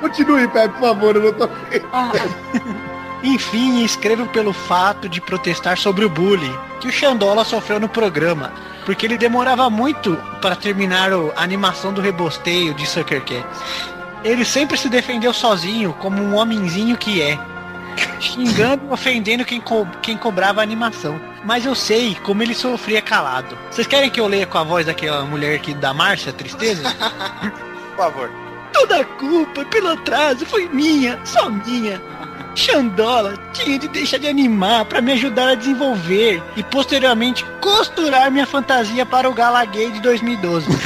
Continue, 0.00 0.48
Pepe, 0.48 0.74
por 0.74 0.88
favor, 0.88 1.14
eu 1.14 1.22
não 1.22 1.32
tô 1.34 1.48
Enfim, 3.22 3.84
escrevo 3.84 4.26
pelo 4.26 4.52
fato 4.52 5.08
de 5.08 5.20
protestar 5.20 5.76
sobre 5.78 6.04
o 6.04 6.08
bullying 6.10 6.54
que 6.80 6.88
o 6.88 6.92
Xandola 6.92 7.44
sofreu 7.44 7.80
no 7.80 7.88
programa, 7.88 8.52
porque 8.84 9.06
ele 9.06 9.16
demorava 9.16 9.68
muito 9.70 10.16
para 10.40 10.54
terminar 10.54 11.12
o- 11.12 11.32
a 11.34 11.42
animação 11.42 11.92
do 11.92 12.00
rebosteio 12.00 12.74
de 12.74 12.86
Sucker 12.86 13.22
Cats. 13.22 13.62
Ele 14.22 14.44
sempre 14.44 14.76
se 14.76 14.88
defendeu 14.88 15.32
sozinho, 15.32 15.92
como 15.94 16.22
um 16.22 16.36
homenzinho 16.36 16.96
que 16.96 17.22
é, 17.22 17.38
xingando 18.20 18.84
e 18.86 18.88
ofendendo 18.92 19.44
quem, 19.44 19.60
co- 19.60 19.86
quem 20.02 20.16
cobrava 20.16 20.60
a 20.60 20.62
animação. 20.62 21.18
Mas 21.44 21.64
eu 21.64 21.74
sei 21.74 22.14
como 22.22 22.42
ele 22.42 22.54
sofria 22.54 23.00
calado. 23.00 23.56
Vocês 23.70 23.86
querem 23.86 24.10
que 24.10 24.20
eu 24.20 24.26
leia 24.26 24.46
com 24.46 24.58
a 24.58 24.64
voz 24.64 24.84
daquela 24.84 25.24
mulher 25.24 25.58
que 25.60 25.72
da 25.72 25.94
Márcia, 25.94 26.32
Tristeza? 26.32 26.82
Por 27.96 27.96
favor. 27.96 28.30
Toda 28.72 29.00
a 29.00 29.04
culpa 29.04 29.64
pelo 29.64 29.88
atraso 29.92 30.44
foi 30.44 30.68
minha, 30.68 31.18
só 31.24 31.48
minha. 31.48 32.00
Xandola 32.54 33.36
tinha 33.52 33.78
de 33.78 33.88
deixar 33.88 34.18
de 34.18 34.26
animar 34.26 34.84
para 34.86 35.00
me 35.00 35.12
ajudar 35.12 35.50
a 35.50 35.54
desenvolver 35.54 36.42
e 36.56 36.62
posteriormente 36.62 37.44
costurar 37.60 38.30
minha 38.30 38.46
fantasia 38.46 39.04
para 39.04 39.28
o 39.28 39.34
Gala 39.34 39.64
Gay 39.64 39.92
de 39.92 40.00
2012. 40.00 40.66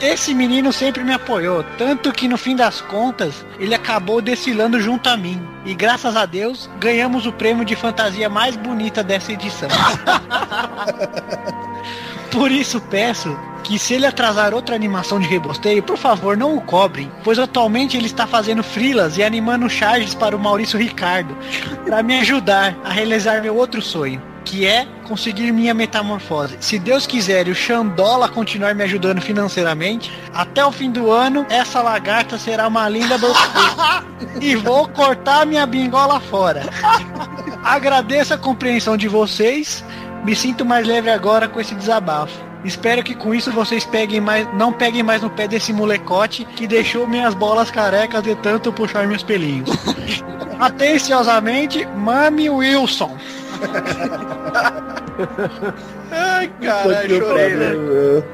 Esse 0.00 0.34
menino 0.34 0.72
sempre 0.72 1.04
me 1.04 1.12
apoiou, 1.12 1.64
tanto 1.78 2.10
que 2.10 2.26
no 2.26 2.36
fim 2.36 2.56
das 2.56 2.80
contas 2.80 3.46
ele 3.58 3.72
acabou 3.72 4.20
desfilando 4.20 4.80
junto 4.80 5.08
a 5.08 5.16
mim. 5.16 5.40
E 5.64 5.74
graças 5.74 6.16
a 6.16 6.26
Deus 6.26 6.68
ganhamos 6.80 7.24
o 7.24 7.32
prêmio 7.32 7.64
de 7.64 7.76
fantasia 7.76 8.28
mais 8.28 8.56
bonita 8.56 9.04
dessa 9.04 9.32
edição. 9.32 9.68
Por 12.32 12.50
isso 12.50 12.80
peço 12.80 13.38
que 13.62 13.78
se 13.78 13.94
ele 13.94 14.06
atrasar 14.06 14.54
outra 14.54 14.74
animação 14.74 15.20
de 15.20 15.28
rebosteio, 15.28 15.82
por 15.82 15.98
favor 15.98 16.36
não 16.36 16.56
o 16.56 16.60
cobrem, 16.62 17.12
pois 17.22 17.38
atualmente 17.38 17.96
ele 17.96 18.06
está 18.06 18.26
fazendo 18.26 18.62
frilas 18.62 19.18
e 19.18 19.22
animando 19.22 19.68
charges 19.68 20.14
para 20.14 20.34
o 20.34 20.38
Maurício 20.38 20.78
Ricardo, 20.78 21.36
para 21.84 22.02
me 22.02 22.18
ajudar 22.18 22.76
a 22.82 22.90
realizar 22.90 23.42
meu 23.42 23.54
outro 23.54 23.82
sonho, 23.82 24.20
que 24.44 24.66
é 24.66 24.86
conseguir 25.06 25.52
minha 25.52 25.74
metamorfose. 25.74 26.56
Se 26.58 26.78
Deus 26.78 27.06
quiser 27.06 27.46
e 27.46 27.50
o 27.50 27.54
Xandola 27.54 28.28
continuar 28.28 28.74
me 28.74 28.82
ajudando 28.82 29.20
financeiramente, 29.20 30.10
até 30.32 30.64
o 30.64 30.72
fim 30.72 30.90
do 30.90 31.10
ano 31.10 31.46
essa 31.50 31.82
lagarta 31.82 32.38
será 32.38 32.66
uma 32.66 32.88
linda 32.88 33.16
e 34.40 34.56
vou 34.56 34.88
cortar 34.88 35.46
minha 35.46 35.66
bingola 35.66 36.18
fora. 36.18 36.62
Agradeço 37.62 38.34
a 38.34 38.38
compreensão 38.38 38.96
de 38.96 39.06
vocês. 39.06 39.84
Me 40.24 40.36
sinto 40.36 40.64
mais 40.64 40.86
leve 40.86 41.10
agora 41.10 41.48
com 41.48 41.60
esse 41.60 41.74
desabafo. 41.74 42.32
Espero 42.64 43.02
que 43.02 43.14
com 43.14 43.34
isso 43.34 43.50
vocês 43.50 43.84
peguem 43.84 44.20
mais, 44.20 44.46
não 44.54 44.72
peguem 44.72 45.02
mais 45.02 45.20
no 45.20 45.28
pé 45.28 45.48
desse 45.48 45.72
molecote 45.72 46.44
que 46.44 46.64
deixou 46.66 47.08
minhas 47.08 47.34
bolas 47.34 47.72
carecas 47.72 48.22
de 48.22 48.36
tanto 48.36 48.72
puxar 48.72 49.06
meus 49.08 49.24
pelinhos. 49.24 49.68
Atenciosamente, 50.60 51.84
Mami 51.86 52.48
Wilson. 52.48 53.16
Ai, 56.12 56.48
caralho, 56.60 57.18
chorei, 57.18 57.56
velho. 57.56 58.24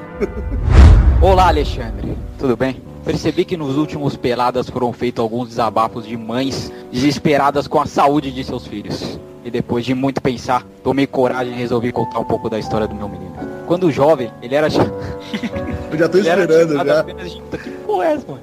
Olá, 1.21 1.47
Alexandre. 1.47 2.15
Tudo 2.37 2.55
bem? 2.55 2.83
Percebi 3.03 3.45
que 3.45 3.57
nos 3.57 3.77
últimos 3.77 4.15
peladas 4.15 4.69
foram 4.69 4.93
feitos 4.93 5.23
alguns 5.23 5.49
desabafos 5.49 6.05
de 6.05 6.15
mães 6.15 6.71
desesperadas 6.91 7.67
com 7.67 7.81
a 7.81 7.87
saúde 7.87 8.31
de 8.31 8.43
seus 8.43 8.67
filhos. 8.67 9.19
E 9.43 9.49
depois 9.49 9.85
de 9.85 9.93
muito 9.93 10.21
pensar, 10.21 10.63
tomei 10.83 11.07
coragem 11.07 11.53
e 11.53 11.57
resolvi 11.57 11.91
contar 11.91 12.19
um 12.19 12.25
pouco 12.25 12.49
da 12.49 12.59
história 12.59 12.87
do 12.87 12.93
meu 12.95 13.07
menino. 13.07 13.33
Quando 13.65 13.91
jovem, 13.91 14.31
ele 14.41 14.53
era 14.55 14.67
Eu 14.67 15.97
já 15.97 16.09
tô 16.09 16.17
esperando, 16.17 16.71
chamado 16.71 16.87
já. 16.87 16.99
apenas 16.99 17.31
de- 17.31 17.41
Que 17.57 17.69
porra 17.69 18.05
é 18.05 18.13
essa, 18.13 18.25
mano? 18.27 18.41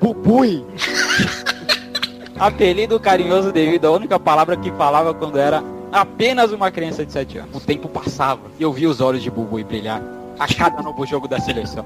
Bubui. 0.00 0.64
Apelido 2.38 3.00
carinhoso 3.00 3.50
devido 3.52 3.86
à 3.86 3.90
única 3.90 4.18
palavra 4.18 4.56
que 4.56 4.70
falava 4.72 5.12
quando 5.12 5.38
era 5.38 5.62
apenas 5.90 6.52
uma 6.52 6.70
criança 6.70 7.04
de 7.04 7.12
7 7.12 7.38
anos. 7.38 7.56
O 7.56 7.60
tempo 7.60 7.88
passava 7.88 8.42
e 8.58 8.62
eu 8.62 8.72
via 8.72 8.88
os 8.88 9.00
olhos 9.00 9.22
de 9.22 9.30
Bubui 9.30 9.64
brilhar 9.64 10.00
a 10.38 10.46
cada 10.46 10.80
novo 10.82 11.04
jogo 11.04 11.26
da 11.26 11.40
seleção. 11.40 11.84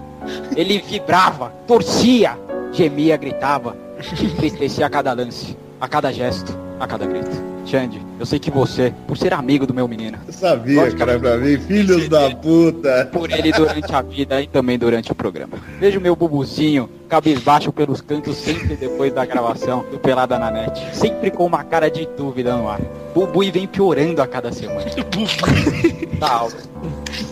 Ele 0.55 0.79
vibrava, 0.79 1.51
torcia, 1.67 2.39
gemia, 2.71 3.17
gritava, 3.17 3.75
entristecia 4.23 4.85
a 4.87 4.91
cada 4.91 5.13
lance, 5.15 5.57
a 5.81 5.89
cada 5.89 6.13
gesto. 6.13 6.55
A 6.85 6.87
cada 6.87 7.07
grito. 7.07 7.31
Xande, 7.65 8.01
eu 8.19 8.27
sei 8.27 8.39
que 8.39 8.51
você, 8.51 8.93
por 9.07 9.17
ser 9.17 9.33
amigo 9.33 9.67
do 9.67 9.73
meu 9.73 9.87
menino, 9.87 10.19
Eu 10.27 10.33
sabia 10.33 10.91
que 10.91 11.01
era 11.01 11.19
pra 11.19 11.37
mim, 11.37 11.59
filhos 11.59 12.09
da 12.09 12.31
puta. 12.35 13.09
por 13.13 13.31
ele 13.31 13.53
durante 13.53 13.95
a 13.95 14.03
vida 14.03 14.43
e 14.43 14.47
também 14.49 14.79
durante 14.79 15.13
o 15.13 15.15
programa. 15.15 15.57
Vejo 15.79 16.01
meu 16.01 16.17
bubuzinho, 16.17 16.91
cabisbaixo 17.09 17.73
pelos 17.73 18.01
cantos 18.01 18.37
sempre 18.37 18.75
depois 18.75 19.13
da 19.13 19.25
gravação 19.25 19.85
do 19.91 19.99
Pelada 19.99 20.39
na 20.39 20.51
Net. 20.51 20.97
Sempre 20.97 21.31
com 21.31 21.47
uma 21.47 21.63
cara 21.63 21.89
de 21.89 22.07
dúvida 22.17 22.57
no 22.57 22.69
ar. 22.69 22.81
Bubu 23.15 23.41
vem 23.53 23.67
piorando 23.67 24.21
a 24.21 24.27
cada 24.27 24.51
semana. 24.51 24.85
da 26.19 26.31
aula. 26.31 26.53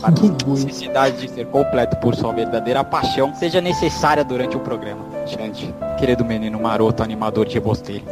Para 0.01 0.15
a 0.15 0.51
necessidade 0.51 1.27
de 1.27 1.31
ser 1.31 1.47
completo 1.47 1.97
por 1.97 2.15
sua 2.15 2.33
verdadeira 2.33 2.85
paixão 2.85 3.35
seja 3.35 3.61
necessária 3.61 4.25
durante 4.25 4.57
o 4.57 4.61
programa. 4.61 5.05
Xande, 5.27 5.75
querido 5.99 6.25
menino 6.25 6.61
maroto 6.61 7.03
animador 7.03 7.47
de 7.47 7.55
rebosteiro. 7.55 8.05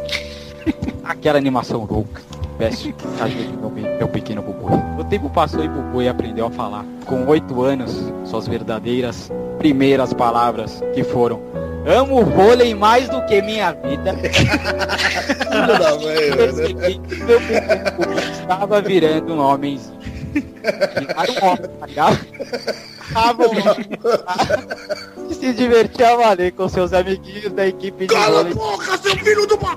Aquela 1.03 1.37
animação 1.37 1.87
louca. 1.89 2.21
Peço 2.57 2.91
que 2.91 3.21
ajude 3.21 3.57
meu, 3.57 3.69
meu 3.69 4.07
pequeno 4.07 4.41
Bubu. 4.41 4.67
O 4.99 5.03
tempo 5.05 5.29
passou 5.29 5.63
e 5.63 5.67
Bubu 5.67 6.07
aprendeu 6.07 6.47
a 6.47 6.51
falar. 6.51 6.85
Com 7.05 7.25
oito 7.27 7.61
anos, 7.61 8.11
suas 8.25 8.47
verdadeiras 8.47 9.31
primeiras 9.57 10.13
palavras 10.13 10.81
que 10.93 11.03
foram 11.03 11.39
Amo 11.85 12.21
o 12.21 12.25
vôlei 12.25 12.73
mais 12.75 13.07
do 13.09 13.21
que 13.25 13.41
minha 13.41 13.71
vida. 13.71 14.13
Mãe, 14.13 14.21
Percebi 16.35 16.99
que 16.99 17.15
meu 17.23 17.39
estava 18.31 18.81
virando 18.81 19.33
um 19.33 19.39
homem. 19.39 19.79
Era 20.63 21.31
um 21.31 21.45
homem, 21.47 21.69
tá 21.79 21.85
ligado? 21.85 22.19
Ah, 23.15 23.33
bom. 23.33 23.51
E 25.29 25.33
se 25.35 25.53
divertir 25.53 26.03
a 26.03 26.15
valer 26.15 26.51
com 26.53 26.67
seus 26.67 26.91
amiguinhos 26.91 27.51
da 27.53 27.67
equipe 27.67 28.07
de 28.07 28.13
Cala 28.15 28.41
a 28.41 28.43
boca, 28.45 28.97
seu 28.97 29.15
filho 29.17 29.45
de 29.45 29.53
uma 29.53 29.75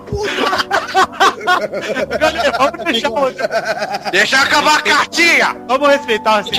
Vamos 2.58 2.84
deixar 2.86 3.10
o... 3.10 3.30
Deixa 4.10 4.36
eu 4.36 4.42
acabar 4.42 4.78
a 4.78 4.82
cartinha! 4.82 5.54
Vamos 5.68 5.88
respeitar 5.88 6.38
assim. 6.38 6.52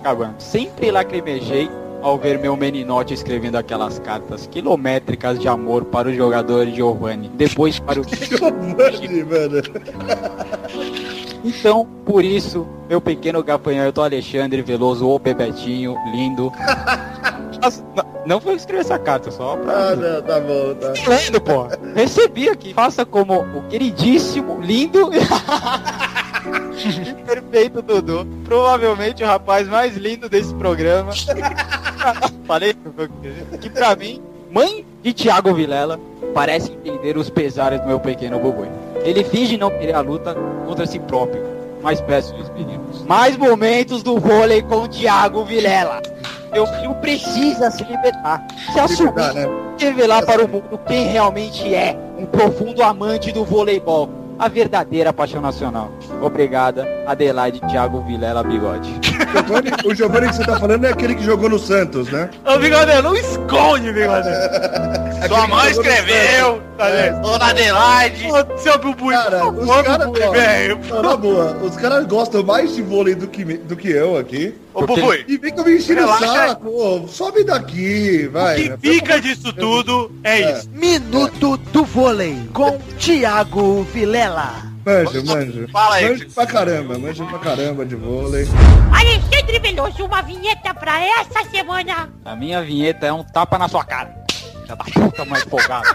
Acabando. 0.00 0.40
Sempre 0.40 0.92
lacrimejei 0.92 1.68
ao 2.00 2.16
ver 2.16 2.38
meu 2.38 2.56
meninote 2.56 3.12
escrevendo 3.12 3.56
aquelas 3.56 3.98
cartas 3.98 4.46
quilométricas 4.46 5.38
de 5.40 5.48
amor 5.48 5.84
para 5.84 6.08
o 6.08 6.14
jogador 6.14 6.66
Giovanni. 6.68 7.28
Depois 7.28 7.80
para 7.80 8.00
o. 8.00 8.04
Giovanni, 8.06 9.24
mano. 9.24 9.62
Então, 11.44 11.86
por 12.04 12.24
isso, 12.24 12.66
meu 12.88 13.00
pequeno 13.00 13.42
gafanhoto 13.42 14.02
Alexandre 14.02 14.62
Veloso, 14.62 15.08
o 15.08 15.18
Bebetinho, 15.18 15.96
lindo. 16.12 16.52
Nossa, 17.60 17.84
não 18.24 18.40
foi 18.40 18.54
escrevi 18.54 18.80
essa 18.80 18.98
carta, 18.98 19.30
só 19.30 19.56
pra. 19.56 19.72
Ah, 19.72 19.96
não, 19.96 20.22
tá 20.22 20.40
bom, 20.40 20.74
tá. 20.74 20.92
Lendo, 21.08 21.40
pô. 21.40 21.66
Recebi 21.94 22.48
aqui. 22.48 22.72
Faça 22.72 23.04
como 23.04 23.40
o 23.40 23.62
queridíssimo, 23.68 24.60
lindo 24.60 25.10
perfeito 27.26 27.82
Dudu. 27.82 28.26
Provavelmente 28.44 29.22
o 29.22 29.26
rapaz 29.26 29.68
mais 29.68 29.96
lindo 29.96 30.28
desse 30.28 30.54
programa. 30.54 31.12
Falei 32.46 32.74
que 33.60 33.68
pra 33.68 33.96
mim, 33.96 34.22
mãe 34.50 34.86
de 35.02 35.12
Thiago 35.12 35.52
Vilela, 35.52 35.98
parece 36.32 36.72
entender 36.72 37.16
os 37.16 37.28
pesares 37.28 37.80
do 37.80 37.86
meu 37.86 38.00
pequeno 38.00 38.38
Boboi. 38.38 38.68
Ele 39.04 39.24
finge 39.24 39.56
não 39.56 39.70
querer 39.70 39.94
a 39.94 40.00
luta 40.00 40.34
contra 40.66 40.86
si 40.86 40.98
próprio. 40.98 41.42
Mas 41.82 42.00
peço 42.00 42.34
isso, 42.40 42.52
meninos. 42.52 43.04
Mais 43.04 43.36
momentos 43.36 44.02
do 44.02 44.18
vôlei 44.18 44.62
com 44.62 44.82
o 44.82 44.88
Thiago 44.88 45.44
Vilela. 45.44 46.02
Meu 46.52 46.66
filho 46.66 46.94
precisa 46.96 47.70
se 47.70 47.84
libertar. 47.84 48.44
Se 48.72 48.80
assumir, 48.80 49.34
né? 49.34 49.46
revelar 49.78 50.24
para 50.24 50.44
o 50.44 50.48
mundo 50.48 50.80
quem 50.86 51.06
realmente 51.06 51.72
é 51.72 51.96
um 52.18 52.26
profundo 52.26 52.82
amante 52.82 53.30
do 53.30 53.44
voleibol. 53.44 54.10
A 54.38 54.48
verdadeira 54.48 55.12
paixão 55.12 55.40
nacional. 55.40 55.90
Obrigada, 56.22 56.86
Adelaide 57.06 57.60
Thiago 57.68 58.00
Vilela 58.02 58.44
Bigode. 58.44 58.94
O 59.84 59.92
Giovanni 59.92 60.28
que 60.28 60.36
você 60.36 60.44
tá 60.44 60.60
falando 60.60 60.84
é 60.84 60.90
aquele 60.90 61.16
que 61.16 61.24
jogou 61.24 61.50
no 61.50 61.58
Santos, 61.58 62.08
né? 62.08 62.30
Ô, 62.46 62.56
Bigode, 62.56 63.02
não 63.02 63.16
esconde, 63.16 63.92
Bigode. 63.92 64.28
Sua 65.26 65.46
mãe 65.48 65.70
escreveu! 65.70 66.62
Dona 67.22 67.46
Adelaide! 67.50 68.28
Seu 68.58 68.78
Bubu, 68.78 69.10
Cara, 69.10 69.48
os 69.48 69.82
caras. 69.82 70.06
Bubu, 70.06 70.30
velho. 70.32 70.78
Na 71.02 71.16
boa, 71.16 71.56
os 71.62 71.76
caras 71.76 72.06
gostam 72.06 72.42
mais 72.44 72.74
de 72.74 72.82
vôlei 72.82 73.14
do 73.14 73.26
que, 73.26 73.44
do 73.44 73.76
que 73.76 73.88
eu 73.90 74.16
aqui. 74.16 74.54
Ô, 74.72 74.86
Bubui, 74.86 75.24
E 75.26 75.36
vem 75.36 75.52
que 75.52 75.60
eu 75.60 75.64
me 75.64 75.76
enchendo 75.76 76.04
o 76.04 76.18
saco. 76.18 76.68
Ô, 76.68 77.08
sobe 77.08 77.42
daqui, 77.44 78.26
o 78.28 78.32
vai. 78.32 78.76
que 78.78 78.90
fica 78.92 79.20
disso 79.20 79.52
tudo 79.52 80.10
é 80.22 80.40
É. 80.40 80.52
isso. 80.58 80.70
Minuto 80.72 81.56
do 81.56 81.84
vôlei 81.84 82.38
com 82.52 82.78
Thiago 82.98 83.82
Vilela. 83.92 84.68
Manjo, 84.86 85.24
manjo. 85.26 85.68
Fala 85.70 85.96
aí. 85.96 86.08
Manjo 86.08 86.30
pra 86.30 86.46
caramba, 86.46 86.98
manjo 86.98 87.26
pra 87.26 87.38
caramba 87.40 87.84
de 87.84 87.94
vôlei. 87.94 88.46
Alexandre 88.90 89.58
Veloso, 89.58 90.04
uma 90.04 90.22
vinheta 90.22 90.72
pra 90.72 90.98
essa 91.04 91.44
semana. 91.50 92.08
A 92.24 92.34
minha 92.36 92.62
vinheta 92.62 93.04
é 93.06 93.12
um 93.12 93.22
tapa 93.22 93.58
na 93.58 93.68
sua 93.68 93.84
cara. 93.84 94.16
Já 94.68 94.74
da 94.74 94.84
puta 94.84 95.24
mais 95.24 95.42
folgado. 95.44 95.88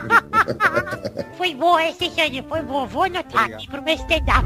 Foi 1.38 1.54
boa 1.54 1.84
esse, 1.86 2.10
Xande, 2.10 2.44
foi 2.50 2.64
boa. 2.64 2.88
Vou 2.88 3.04
anotar 3.04 3.46
aqui 3.46 3.68
pro 3.68 3.84
meu 3.84 3.94
stand-up. 3.94 4.44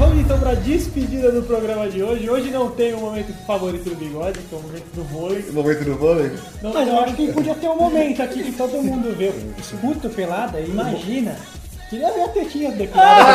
Vamos 0.00 0.18
então 0.18 0.36
pra 0.40 0.54
despedida 0.54 1.30
do 1.30 1.42
programa 1.44 1.88
de 1.88 2.02
hoje. 2.02 2.28
Hoje 2.28 2.50
não 2.50 2.70
tem 2.72 2.92
o 2.94 2.98
momento 2.98 3.32
favorito 3.46 3.88
do 3.90 3.94
bigode, 3.94 4.40
que 4.40 4.52
é 4.54 4.58
o 4.58 4.62
momento 4.62 4.86
do 4.94 5.04
vôlei. 5.04 5.44
O 5.48 5.52
momento 5.52 5.84
do 5.84 5.94
vôlei? 5.96 6.32
Não, 6.60 6.72
mas 6.74 6.88
eu 6.88 7.00
acho 7.00 7.14
que 7.14 7.32
podia 7.32 7.54
ter 7.54 7.68
um 7.68 7.76
momento 7.76 8.20
aqui 8.20 8.42
que 8.42 8.50
todo 8.52 8.82
mundo 8.82 9.14
vê. 9.16 9.32
Escuta 9.58 10.08
pelada, 10.08 10.60
imagina. 10.60 11.36
Queria 11.88 12.12
ver 12.12 12.24
a 12.24 12.28
tetinha 12.28 12.72
declarada. 12.72 13.32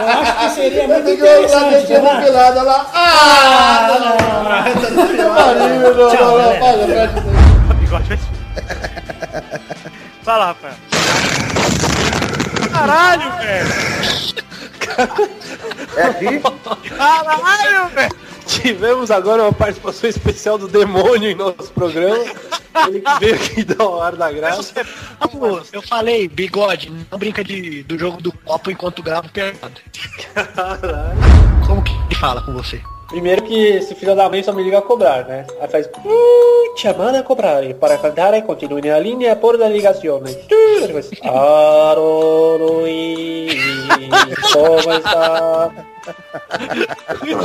eu 0.00 0.08
acho 0.20 0.38
que 0.38 0.50
seria 0.54 0.86
muito 0.88 1.10
interessante. 1.10 1.92
né? 1.92 2.22
pelada 2.24 2.62
lá. 2.62 2.86
Ah! 2.94 3.88
Bigode 7.80 8.08
vai 8.08 8.16
se- 8.16 8.35
Lá, 10.26 10.46
Rafael. 10.46 10.74
Caralho, 12.72 13.32
velho. 13.38 13.68
É 15.96 16.02
aqui? 16.02 16.40
Caralho, 16.96 17.88
velho. 17.90 18.16
Tivemos 18.46 19.10
agora 19.10 19.42
uma 19.42 19.52
participação 19.52 20.08
especial 20.08 20.58
do 20.58 20.68
demônio 20.68 21.30
em 21.30 21.34
nosso 21.34 21.72
programa. 21.72 22.24
Ele 22.86 23.02
veio 23.20 23.34
aqui 23.34 23.64
dar 23.64 23.84
o 23.84 24.00
ar 24.00 24.14
da 24.16 24.30
graça. 24.30 24.72
Pô, 25.30 25.60
eu 25.72 25.82
falei, 25.82 26.28
bigode, 26.28 26.92
não 27.10 27.18
brinca 27.18 27.42
de, 27.42 27.82
do 27.84 27.98
jogo 27.98 28.20
do 28.20 28.32
copo 28.32 28.70
enquanto 28.70 29.02
grava 29.02 29.28
pelado. 29.28 29.80
Como 31.66 31.82
que 31.82 31.92
ele 31.92 32.14
fala 32.14 32.42
com 32.42 32.52
você? 32.52 32.80
Primeiro 33.08 33.42
que 33.42 33.54
esse 33.68 33.94
filho 33.94 34.14
da 34.16 34.28
mãe 34.28 34.42
só 34.42 34.52
me 34.52 34.62
liga 34.62 34.78
a 34.78 34.82
cobrar, 34.82 35.24
né? 35.26 35.46
Aí 35.60 35.68
faz. 35.68 35.86
"Uh, 36.04 36.76
Chamada 36.76 37.20
a 37.20 37.22
cobrar. 37.22 37.64
E 37.64 37.72
para 37.72 37.96
cantar, 37.96 38.40
continue 38.42 38.82
na 38.82 38.98
linha 38.98 39.34
por 39.36 39.58
la 39.58 39.68
ligação. 39.68 40.20
Aroroi, 41.24 41.88
como 44.52 44.92
está? 44.92 45.70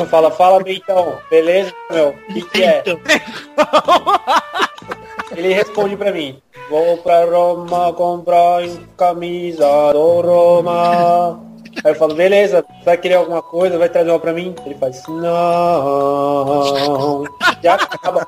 Fala, 0.09 0.31
fala, 0.31 0.61
então. 0.67 1.17
Beleza, 1.29 1.71
meu? 1.89 2.09
O 2.09 2.33
que, 2.33 2.41
que 2.49 2.63
é? 2.63 2.83
Ele 5.35 5.53
responde 5.53 5.95
pra 5.95 6.11
mim. 6.11 6.41
Vou 6.69 6.97
pra 6.97 7.23
Roma 7.25 7.93
comprar 7.93 8.63
camisa 8.97 9.65
do 9.93 10.21
Roma. 10.21 11.39
Aí 11.83 11.91
eu 11.91 11.95
falo, 11.95 12.13
beleza, 12.13 12.63
vai 12.83 12.97
querer 12.97 13.15
alguma 13.15 13.41
coisa, 13.41 13.77
vai 13.77 13.89
trazer 13.89 14.11
uma 14.11 14.19
pra 14.19 14.33
mim? 14.33 14.53
Ele 14.65 14.75
faz, 14.75 15.01
não. 15.07 17.23
Já 17.63 17.75
acaba. 17.75 18.27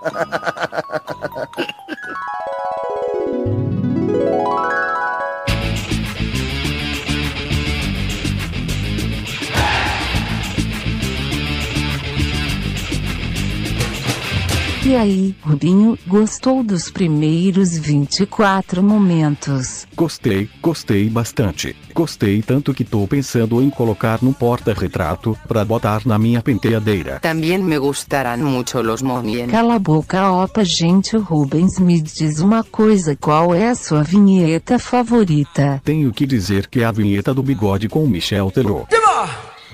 E 14.85 14.97
aí, 14.97 15.33
Rubinho, 15.41 15.97
gostou 16.05 16.61
dos 16.61 16.91
primeiros 16.91 17.77
24 17.77 18.83
momentos? 18.83 19.87
Gostei, 19.95 20.49
gostei 20.61 21.09
bastante. 21.09 21.73
Gostei 21.93 22.41
tanto 22.41 22.73
que 22.73 22.83
tô 22.83 23.07
pensando 23.07 23.63
em 23.63 23.69
colocar 23.69 24.19
no 24.21 24.33
porta-retrato 24.33 25.37
pra 25.47 25.63
botar 25.63 26.01
na 26.05 26.19
minha 26.19 26.41
penteadeira. 26.41 27.21
También 27.21 27.63
me 27.63 27.77
gustarán 27.77 28.43
mucho 28.43 28.81
los 28.81 29.01
movimientos. 29.01 29.53
Cala 29.53 29.75
a 29.75 29.79
boca, 29.79 30.29
opa, 30.29 30.65
gente. 30.65 31.15
O 31.15 31.21
Rubens 31.21 31.79
me 31.79 32.01
diz 32.01 32.41
uma 32.41 32.61
coisa: 32.61 33.15
qual 33.15 33.55
é 33.55 33.69
a 33.69 33.75
sua 33.75 34.03
vinheta 34.03 34.77
favorita? 34.77 35.81
Tenho 35.85 36.11
que 36.11 36.27
dizer 36.27 36.67
que 36.67 36.81
é 36.81 36.83
a 36.83 36.91
vinheta 36.91 37.33
do 37.33 37.41
bigode 37.41 37.87
com 37.87 38.05
Michel 38.05 38.51
Teló. 38.51 38.83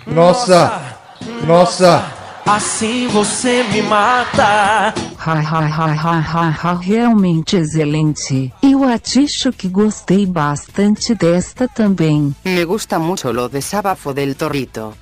Nossa! 0.05 0.99
Nossa! 1.47 2.18
Assim 2.51 3.07
você 3.09 3.61
me 3.71 3.79
mata. 3.83 4.91
Ha, 5.19 5.33
ha, 5.33 5.59
ha, 5.59 5.85
ha, 5.85 6.19
ha, 6.19 6.57
ha, 6.63 6.73
realmente 6.81 7.57
excelente. 7.57 8.51
Eu 8.63 8.83
acho 8.83 9.51
que 9.51 9.67
gostei 9.67 10.25
bastante 10.25 11.13
desta 11.13 11.67
também. 11.67 12.33
Me 12.43 12.65
gusta 12.65 12.97
mucho 12.97 13.31
lo 13.31 13.49
de 13.49 13.61
Sábafo 13.61 14.15
del 14.15 14.35
Torrito. 14.35 14.95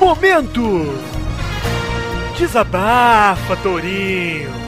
Momento! 0.00 0.62
Desabafa, 2.38 3.56
Tourinho. 3.56 4.61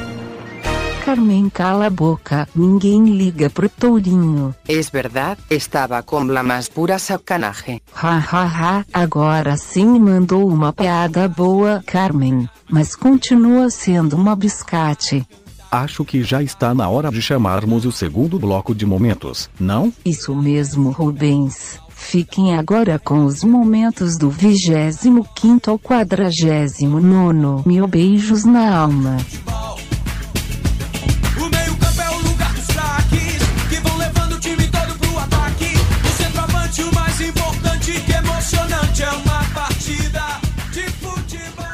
Carmen, 1.05 1.51
cala 1.51 1.89
a 1.89 1.91
boca. 1.91 2.49
Ninguém 2.57 3.05
liga 3.05 3.51
pro 3.51 3.69
Tourinho. 3.69 4.55
Es 4.67 4.91
verdad, 4.91 5.37
estaba 5.51 6.03
con 6.03 6.33
la 6.33 6.43
más 6.43 6.71
pura 6.71 6.99
sacanaje. 6.99 7.83
Ha, 7.95 8.17
ha, 8.17 8.45
ha. 8.47 8.85
Agora 8.91 9.59
sim 9.59 9.99
mandou 9.99 10.49
uma 10.49 10.73
piada 10.73 11.29
boa, 11.29 11.83
Carmen. 11.85 12.49
Mas 12.71 12.97
continua 12.97 13.69
sendo 13.69 14.17
uma 14.17 14.35
biscate. 14.35 15.27
Acho 15.71 16.07
que 16.07 16.23
já 16.23 16.43
está 16.43 16.73
na 16.73 16.89
hora 16.89 17.11
de 17.11 17.21
chamarmos 17.21 17.85
o 17.85 17.93
segundo 17.93 18.39
bloco 18.39 18.75
de 18.75 18.87
momentos, 18.87 19.51
não? 19.61 19.93
Isso 20.07 20.35
mesmo, 20.35 20.91
Rubens. 20.91 21.79
Fiquem 21.91 22.57
agora 22.57 22.99
com 22.99 23.27
os 23.27 23.45
momentos 23.45 24.17
do 24.17 24.31
25 24.31 25.71
ao 25.71 25.79
49. 25.79 27.63
Mil 27.67 27.87
beijos 27.87 28.47
na 28.47 28.75
alma. 28.75 29.19
Que 38.45 38.57
emocionante 38.57 39.03
é 39.03 39.11
uma 39.11 39.45
partida 39.55 40.23
de 40.71 40.83
futebol. 40.83 41.65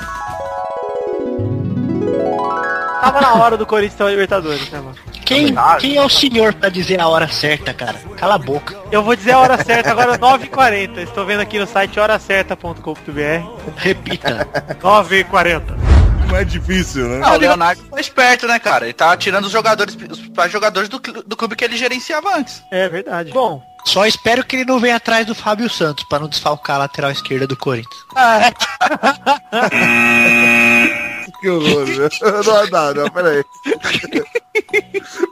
Tava 3.01 3.21
na 3.21 3.35
hora 3.35 3.57
do 3.57 3.67
Corinthians 3.67 3.97
ter 3.99 4.11
Libertadores, 4.11 4.71
né, 4.71 4.79
mano? 4.79 4.95
Quem, 5.25 5.55
quem 5.79 5.97
é 5.97 6.03
o 6.03 6.09
senhor 6.09 6.53
pra 6.55 6.69
dizer 6.69 7.01
a 7.01 7.09
hora 7.09 7.29
certa, 7.29 7.73
cara? 7.73 7.99
Cala 8.17 8.35
a 8.35 8.39
boca. 8.39 8.77
Eu 8.91 9.03
vou 9.03 9.15
dizer 9.15 9.33
a 9.33 9.39
hora 9.39 9.65
certa 9.65 9.91
agora, 9.91 10.19
9h40. 10.19 10.99
Estou 10.99 11.25
vendo 11.25 11.41
aqui 11.41 11.59
no 11.59 11.67
site 11.67 12.01
horacerta.com.br. 12.01 13.73
Repita. 13.77 14.49
9h40. 14.83 16.00
Não 16.31 16.37
é 16.37 16.45
difícil, 16.45 17.09
né? 17.09 17.21
Ah, 17.25 17.35
o 17.35 17.39
Leonardo 17.39 17.83
foi 17.89 18.01
esperto, 18.01 18.47
né, 18.47 18.59
cara? 18.59 18.85
Ele 18.87 18.93
tá 18.95 19.17
tirando 19.17 19.45
os 19.47 19.53
jogadores, 19.53 19.95
os 19.95 20.19
principais 20.19 20.53
jogadores 20.53 20.89
do, 20.89 20.99
do 20.99 21.37
clube 21.37 21.57
que 21.57 21.65
ele 21.65 21.77
gerenciava 21.77 22.37
antes. 22.37 22.63
É 22.71 22.89
verdade. 22.89 23.33
Bom, 23.33 23.61
Só 23.85 24.07
espero 24.07 24.45
que 24.45 24.57
ele 24.57 24.65
não 24.65 24.79
venha 24.79 24.97
atrás 24.97 25.27
do 25.27 25.35
Fábio 25.35 25.69
Santos 25.69 26.05
pra 26.09 26.19
não 26.21 26.29
desfalcar 26.29 26.77
a 26.77 26.81
lateral 26.81 27.11
esquerda 27.11 27.47
do 27.47 27.57
Corinthians. 27.57 28.01
Que 31.41 31.49
horror, 31.49 31.87
né? 31.87 32.09
Não, 32.21 32.67
não, 32.67 32.95
não, 32.95 33.09
peraí. 33.11 33.43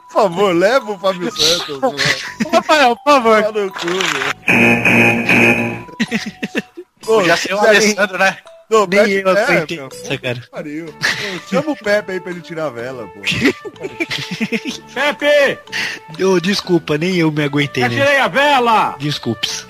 Por 0.09 0.13
favor, 0.13 0.55
leva 0.55 0.93
o 0.93 0.99
Fábio 0.99 1.31
Santos. 1.31 1.79
mano. 1.81 1.97
Rafael, 2.51 2.97
por 2.97 3.13
favor. 3.13 3.43
Tá 3.43 3.53
no 3.53 3.71
cu, 3.73 3.87
meu. 3.87 3.99
Pô, 7.05 7.17
Podia 7.19 7.37
ser 7.37 7.53
o 7.53 7.59
Alessandro, 7.59 8.17
né? 8.17 8.39
Não, 8.71 8.81
Nem 8.87 9.01
Pepe- 9.01 9.23
eu 9.25 9.37
é, 9.37 9.45
aguentei 9.45 9.77
meu, 9.79 9.89
essa, 9.89 10.19
cara. 10.19 10.43
Pariu. 10.51 10.95
Chama 11.49 11.71
o 11.71 11.77
Pepe 11.77 12.13
aí 12.13 12.21
pra 12.21 12.31
ele 12.33 12.41
tirar 12.43 12.67
a 12.67 12.71
vela, 12.71 13.09
pô. 13.09 13.21
Pepe! 14.95 15.59
Ô, 16.23 16.39
desculpa, 16.39 16.99
nem 16.99 17.17
eu 17.17 17.33
me 17.33 17.45
aguentei, 17.45 17.89
né? 17.89 18.19
a 18.19 18.29
vela! 18.29 18.95
Desculpes. 18.99 19.65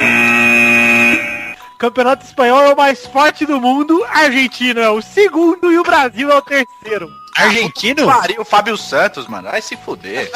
Campeonato 1.78 2.24
Espanhol 2.24 2.62
é 2.62 2.72
o 2.72 2.76
mais 2.76 3.06
forte 3.06 3.46
do 3.46 3.60
mundo, 3.60 4.04
Argentina 4.10 4.80
é 4.80 4.90
o 4.90 5.00
segundo 5.00 5.72
e 5.72 5.78
o 5.78 5.84
Brasil 5.84 6.28
é 6.30 6.34
o 6.34 6.42
terceiro. 6.42 7.08
Argentino? 7.38 8.06
Pariu, 8.06 8.40
o 8.42 8.44
Fábio 8.44 8.76
Santos, 8.76 9.26
mano. 9.26 9.48
Vai 9.50 9.62
se 9.62 9.76
fuder. 9.76 10.30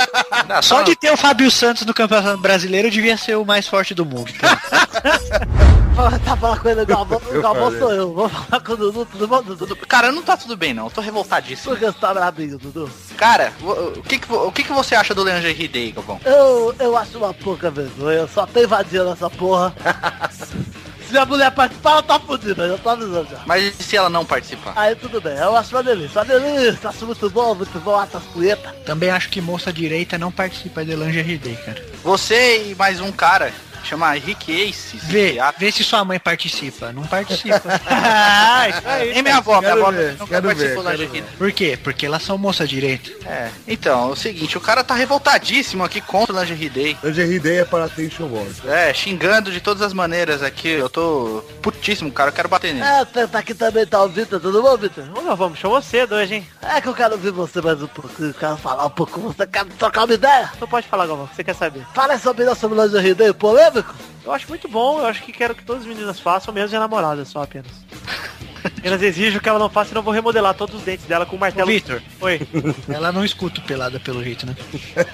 Não, 0.49 0.63
Só 0.63 0.83
de 0.83 0.95
ter 0.97 1.11
o 1.13 1.17
Fábio 1.17 1.51
Santos 1.51 1.85
no 1.85 1.93
Campeonato 1.95 2.39
Brasileiro 2.39 2.91
devia 2.91 3.17
ser 3.17 3.37
o 3.37 3.45
mais 3.45 3.67
forte 3.67 3.95
do 3.95 4.05
mundo. 4.05 4.33
Fala- 5.95 6.19
Tá 6.25 6.37
falando 6.37 6.61
com 6.61 6.69
ele, 6.71 6.81
o 6.83 6.87
Galvão, 6.87 7.21
o 7.31 7.43
Galvão 7.43 7.79
sou 7.79 7.93
eu. 7.93 8.13
Vou 8.15 8.29
falar 8.29 8.63
com 8.63 8.73
o 8.73 8.77
Dudu, 8.77 9.05
tudo 9.07 9.29
bom, 9.29 9.43
Dudu? 9.43 9.77
Cara, 9.87 10.11
não 10.11 10.23
tá 10.23 10.37
tudo 10.37 10.57
bem, 10.57 10.73
não. 10.73 10.85
Eu 10.87 10.91
tô 10.91 11.01
revoltadíssimo. 11.03 11.71
Por 11.71 11.79
que 11.79 11.85
você 11.87 11.99
tá 11.99 12.15
brabinho, 12.15 12.57
Dudu? 12.59 12.91
Cara, 13.17 13.53
o 13.61 14.03
que 14.03 14.19
que, 14.19 14.33
o 14.33 14.51
que 14.53 14.63
que 14.65 14.73
você 14.73 14.95
acha 14.95 15.15
do 15.15 15.23
Leandro 15.23 15.49
Henrique 15.49 15.93
Galvão? 15.93 16.19
Eu, 16.25 16.75
eu 16.79 16.97
acho 16.97 17.19
uma 17.19 17.35
pouca 17.35 17.71
vergonha, 17.71 18.27
só 18.33 18.47
tem 18.47 18.67
vadia 18.67 19.05
nessa 19.05 19.29
porra. 19.29 19.75
Se 21.13 21.19
a 21.19 21.27
mulher 21.27 21.51
participar, 21.51 21.91
ela 21.91 22.03
tá 22.03 22.19
fudida, 22.19 22.63
eu 22.63 22.79
tô 22.79 22.89
avisando 22.89 23.29
já. 23.31 23.43
Mas 23.45 23.79
e 23.79 23.83
se 23.83 23.95
ela 23.99 24.09
não 24.09 24.25
participar? 24.25 24.73
Aí 24.75 24.95
tudo 24.97 25.21
bem, 25.21 25.37
eu 25.37 25.55
acho 25.55 25.77
uma 25.77 25.83
delícia, 25.83 26.23
uma 26.23 26.25
delícia, 26.25 26.89
acho 26.89 27.05
muito 27.05 27.29
bom, 27.29 27.55
muito 27.55 27.79
bom, 27.81 28.01
atas 28.01 28.23
punheta. 28.33 28.75
Também 28.87 29.11
acho 29.11 29.29
que 29.29 29.39
moça 29.39 29.71
direita 29.71 30.17
não 30.17 30.33
participa 30.33 30.83
de 30.83 30.95
Lange 30.97 31.21
RD, 31.21 31.55
cara. 31.67 31.85
Você 32.03 32.71
e 32.71 32.75
mais 32.75 32.99
um 32.99 33.13
cara, 33.13 33.53
chama 33.89 34.13
Rick 34.13 34.53
Ace. 34.53 34.97
Vê, 34.97 35.39
vê 35.59 35.73
se 35.73 35.85
sua 35.85 36.05
mãe 36.05 36.19
participa. 36.19 36.93
Não 36.93 37.05
participa. 37.05 37.63
Ah, 37.95 38.69
isso 38.69 38.81
aí. 38.85 39.13
Nem 39.15 39.23
minha 39.23 39.37
avó, 39.39 39.61
minha 39.61 39.73
avó 39.73 39.91
ver, 39.91 40.13
nunca 40.13 40.27
quero 40.27 40.47
participou 40.47 40.83
da 40.83 40.95
Henrique 40.95 41.23
Por 41.37 41.53
quê? 41.53 41.79
Porque 41.83 42.07
elas 42.07 42.23
são 42.23 42.37
moça 42.37 42.67
direita. 42.67 43.11
É, 43.27 43.51
então, 43.67 44.09
é 44.09 44.13
o 44.13 44.17
seguinte, 44.17 44.57
o 44.57 44.61
cara 44.61 44.83
tá 44.83 44.95
revoltadíssimo 44.95 45.85
aqui 45.85 46.01
contra 46.01 46.35
o 46.35 46.41
Lingerie 46.41 46.69
Day. 46.69 46.97
Lingerie 47.03 47.39
Day 47.39 47.59
é 47.59 47.65
para 47.65 47.85
Attention 47.85 48.27
Wars. 48.27 48.65
É, 48.67 48.93
xingando 48.93 49.51
de 49.51 49.61
todas 49.61 49.83
as 49.83 49.93
maneiras 49.93 50.43
aqui. 50.43 50.69
Eu 50.69 50.89
tô 50.89 51.45
putíssimo, 51.61 52.11
cara. 52.11 52.31
Eu 52.31 52.35
quero 52.35 52.49
bater 52.49 52.75
nele. 52.75 52.87
É, 52.87 53.05
tá, 53.05 53.27
tá 53.27 53.39
aqui 53.39 53.55
também 53.55 53.87
tá 53.87 54.03
o 54.03 54.09
Vitor, 54.09 54.41
tudo 54.41 54.63
bom, 54.63 54.77
Vitor? 54.77 55.05
Ô, 55.17 55.23
Galvão, 55.23 55.55
chamou 55.55 55.81
cedo 55.83 56.15
hoje, 56.15 56.37
hein? 56.37 56.47
É 56.63 56.81
que 56.81 56.89
eu 56.89 56.95
quero 56.95 57.15
ouvir 57.15 57.31
você 57.31 57.61
mais 57.61 57.83
um 57.83 57.87
pouquinho, 57.87 58.35
quero 58.35 58.57
falar 58.57 58.87
um 58.87 58.91
pouco 58.91 59.13
com 59.13 59.21
você, 59.21 59.47
quero 59.47 59.69
trocar 59.79 60.05
uma 60.05 60.15
ideia. 60.15 60.51
Então 60.55 60.69
pode 60.69 60.87
falar, 60.87 61.07
Galvão, 61.07 61.27
o 61.27 61.29
que 61.29 61.37
você 61.37 61.45
quer 61.45 61.55
saber? 61.55 61.85
Fala 61.95 62.15
aí 62.15 62.19
sobre 62.19 62.45
nosso 62.45 62.67
lingerie 62.69 63.15
day 63.15 63.33
Eu 64.25 64.33
acho 64.33 64.49
muito 64.49 64.69
bom, 64.69 65.01
eu 65.01 65.07
acho 65.07 65.23
que 65.23 65.33
quero 65.33 65.55
que 65.55 65.65
todas 65.65 65.83
as 65.83 65.89
meninas 65.89 66.21
façam, 66.21 66.53
mesmo 66.53 66.69
de 66.69 66.79
namorada, 66.79 67.25
só 67.25 67.43
apenas. 67.43 67.73
Apenas 68.65 69.03
exijo 69.03 69.41
que 69.41 69.49
ela 69.49 69.59
não 69.59 69.69
faça, 69.69 69.89
senão 69.89 70.01
eu 70.01 70.05
vou 70.05 70.15
remodelar 70.15 70.55
todos 70.55 70.77
os 70.77 70.83
dentes 70.83 71.07
dela 71.07 71.27
com 71.27 71.37
o 71.37 71.39
martelo. 71.39 71.69
Ô, 71.69 71.73
Vitor. 71.73 72.03
Oi. 72.21 72.41
Ela 72.89 73.11
não 73.11 73.25
escuta 73.25 73.61
o 73.61 73.65
pelada 73.65 73.99
pelo 73.99 74.23
jeito, 74.23 74.47
né? 74.47 74.55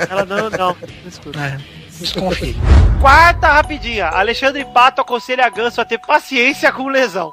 Ela 0.08 0.24
não, 0.24 0.50
não, 0.50 0.76
não 0.76 1.08
escuta. 1.08 1.38
É, 1.38 1.58
desconfie. 1.98 2.56
Quarta 3.00 3.46
rapidinha. 3.48 4.06
Alexandre 4.06 4.64
Pato 4.64 5.00
aconselha 5.00 5.48
Ganso 5.48 5.80
a 5.80 5.84
ter 5.84 5.98
paciência 5.98 6.72
com 6.72 6.88
lesão. 6.88 7.32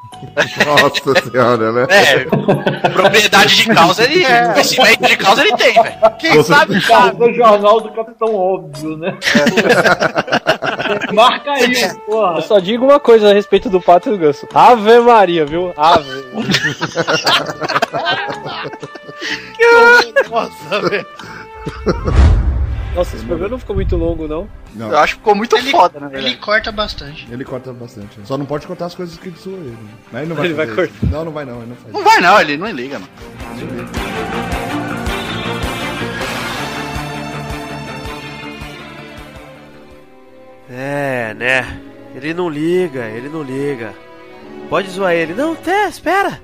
Nossa 0.66 1.30
senhora, 1.30 1.72
né? 1.72 1.88
É, 1.90 2.26
propriedade 2.90 3.56
de 3.56 3.66
causa 3.74 4.04
ele. 4.04 4.24
É. 4.24 4.52
Conhecimento 4.54 5.08
de 5.08 5.18
causa 5.18 5.42
ele 5.42 5.58
tem, 5.58 5.74
velho. 5.74 5.96
Quem 6.20 6.44
sabe 6.44 6.80
Cara, 6.82 7.06
sabe. 7.06 7.18
do 7.18 7.34
jornal 7.34 7.82
do 7.82 7.90
Capitão 7.92 8.36
Óbvio, 8.36 8.98
né? 8.98 9.18
Marca 11.14 11.52
aí, 11.52 11.96
porra. 12.06 12.36
Eu 12.38 12.42
só 12.44 12.60
digo 12.60 12.86
uma 12.86 13.00
coisa 13.00 13.32
a 13.32 13.34
respeito 13.34 13.70
do 13.70 13.82
Pato 13.82 14.10
e 14.10 14.12
do 14.12 14.18
Ganso. 14.20 14.48
Ave 14.54 15.00
Maria, 15.00 15.46
viu? 15.46 15.74
Ave. 15.76 16.10
Nossa, 20.30 20.82
velho. 20.90 21.06
Nossa, 22.96 23.16
esse 23.18 23.26
programa 23.26 23.50
não 23.52 23.60
ficou 23.60 23.76
muito 23.76 23.96
longo, 23.98 24.26
não? 24.28 24.50
Não, 24.74 24.90
Eu 24.90 24.98
acho 25.00 25.16
que 25.16 25.20
ficou 25.20 25.36
muito 25.36 25.56
Ele- 25.58 25.70
foda, 25.70 26.00
né? 26.00 26.10
Ele 26.14 26.36
corta 26.38 26.72
bastante. 26.72 27.28
ele 27.30 27.44
corta 27.44 27.74
bastante. 27.74 28.20
Só 28.24 28.38
não 28.38 28.46
pode 28.46 28.66
cortar 28.66 28.86
as 28.86 28.96
coisas 28.96 29.18
que 29.18 29.30
zoam 29.32 29.58
ele. 29.58 29.72
né? 29.72 29.78
Mas 30.12 30.22
ele 30.22 30.30
não 30.30 30.36
vai 30.38 30.46
Ele 30.46 30.54
vai 30.54 30.68
fazer 30.68 30.90
isso. 30.90 31.06
Não, 31.08 31.26
não 31.26 31.32
vai 31.34 31.44
não, 31.46 31.58
ele 31.58 31.68
não 31.70 31.76
faz. 31.76 31.94
Não 31.94 32.04
vai 32.04 32.22
não, 32.22 32.40
ele 32.40 32.56
não 32.58 32.70
liga, 32.72 32.98
mano. 33.00 33.12
É, 40.70 41.34
né? 41.36 41.82
Ele 42.16 42.34
não 42.34 42.50
liga, 42.50 43.06
ele 43.08 43.30
não 43.30 43.44
liga. 43.44 43.94
Pode 44.70 44.90
zoar 44.90 45.14
ele. 45.14 45.34
Não, 45.34 45.54
até, 45.54 45.88
espera. 45.88 46.42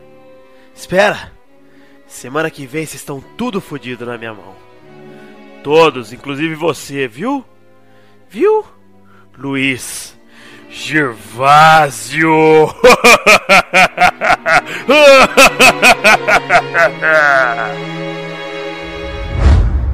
Espera. 0.76 1.32
Semana 2.08 2.50
que 2.52 2.66
vem 2.66 2.86
vocês 2.86 3.02
estão 3.02 3.22
tudo 3.38 3.62
fodido 3.62 4.06
na 4.06 4.18
minha 4.18 4.34
mão. 4.34 4.54
Todos, 5.64 6.12
inclusive 6.12 6.56
você, 6.56 7.08
viu? 7.08 7.46
Viu? 8.30 8.66
Luiz 9.38 10.18
Gervásio. 10.70 12.30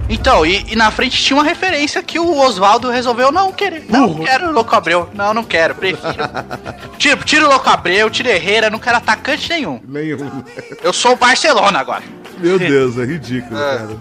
Então, 0.09 0.45
e, 0.45 0.65
e 0.71 0.75
na 0.75 0.89
frente 0.89 1.21
tinha 1.21 1.35
uma 1.37 1.43
referência 1.43 2.01
que 2.01 2.17
o 2.17 2.37
Oswaldo 2.37 2.89
resolveu 2.89 3.29
não 3.29 3.51
querer. 3.51 3.85
Não 3.89 4.15
quero 4.15 4.47
o 4.47 4.51
Louco 4.53 4.73
Abreu. 4.73 5.09
Não, 5.13 5.33
não 5.33 5.43
quero. 5.43 5.75
Prefiro. 5.75 6.15
Tira, 6.97 7.17
tira 7.17 7.45
o 7.45 7.49
Louco 7.49 7.69
Abreu, 7.69 8.09
tira 8.09 8.29
Herrera, 8.31 8.69
não 8.69 8.79
quero 8.79 8.97
atacante 8.97 9.49
nenhum. 9.49 9.81
Nenhum. 9.87 10.43
Eu 10.81 10.93
sou 10.93 11.11
o 11.11 11.15
Barcelona 11.17 11.79
agora. 11.79 12.03
Meu 12.37 12.57
Deus, 12.57 12.97
é 12.97 13.03
ridículo, 13.05 13.59
É. 13.59 13.77
cara. 13.77 13.97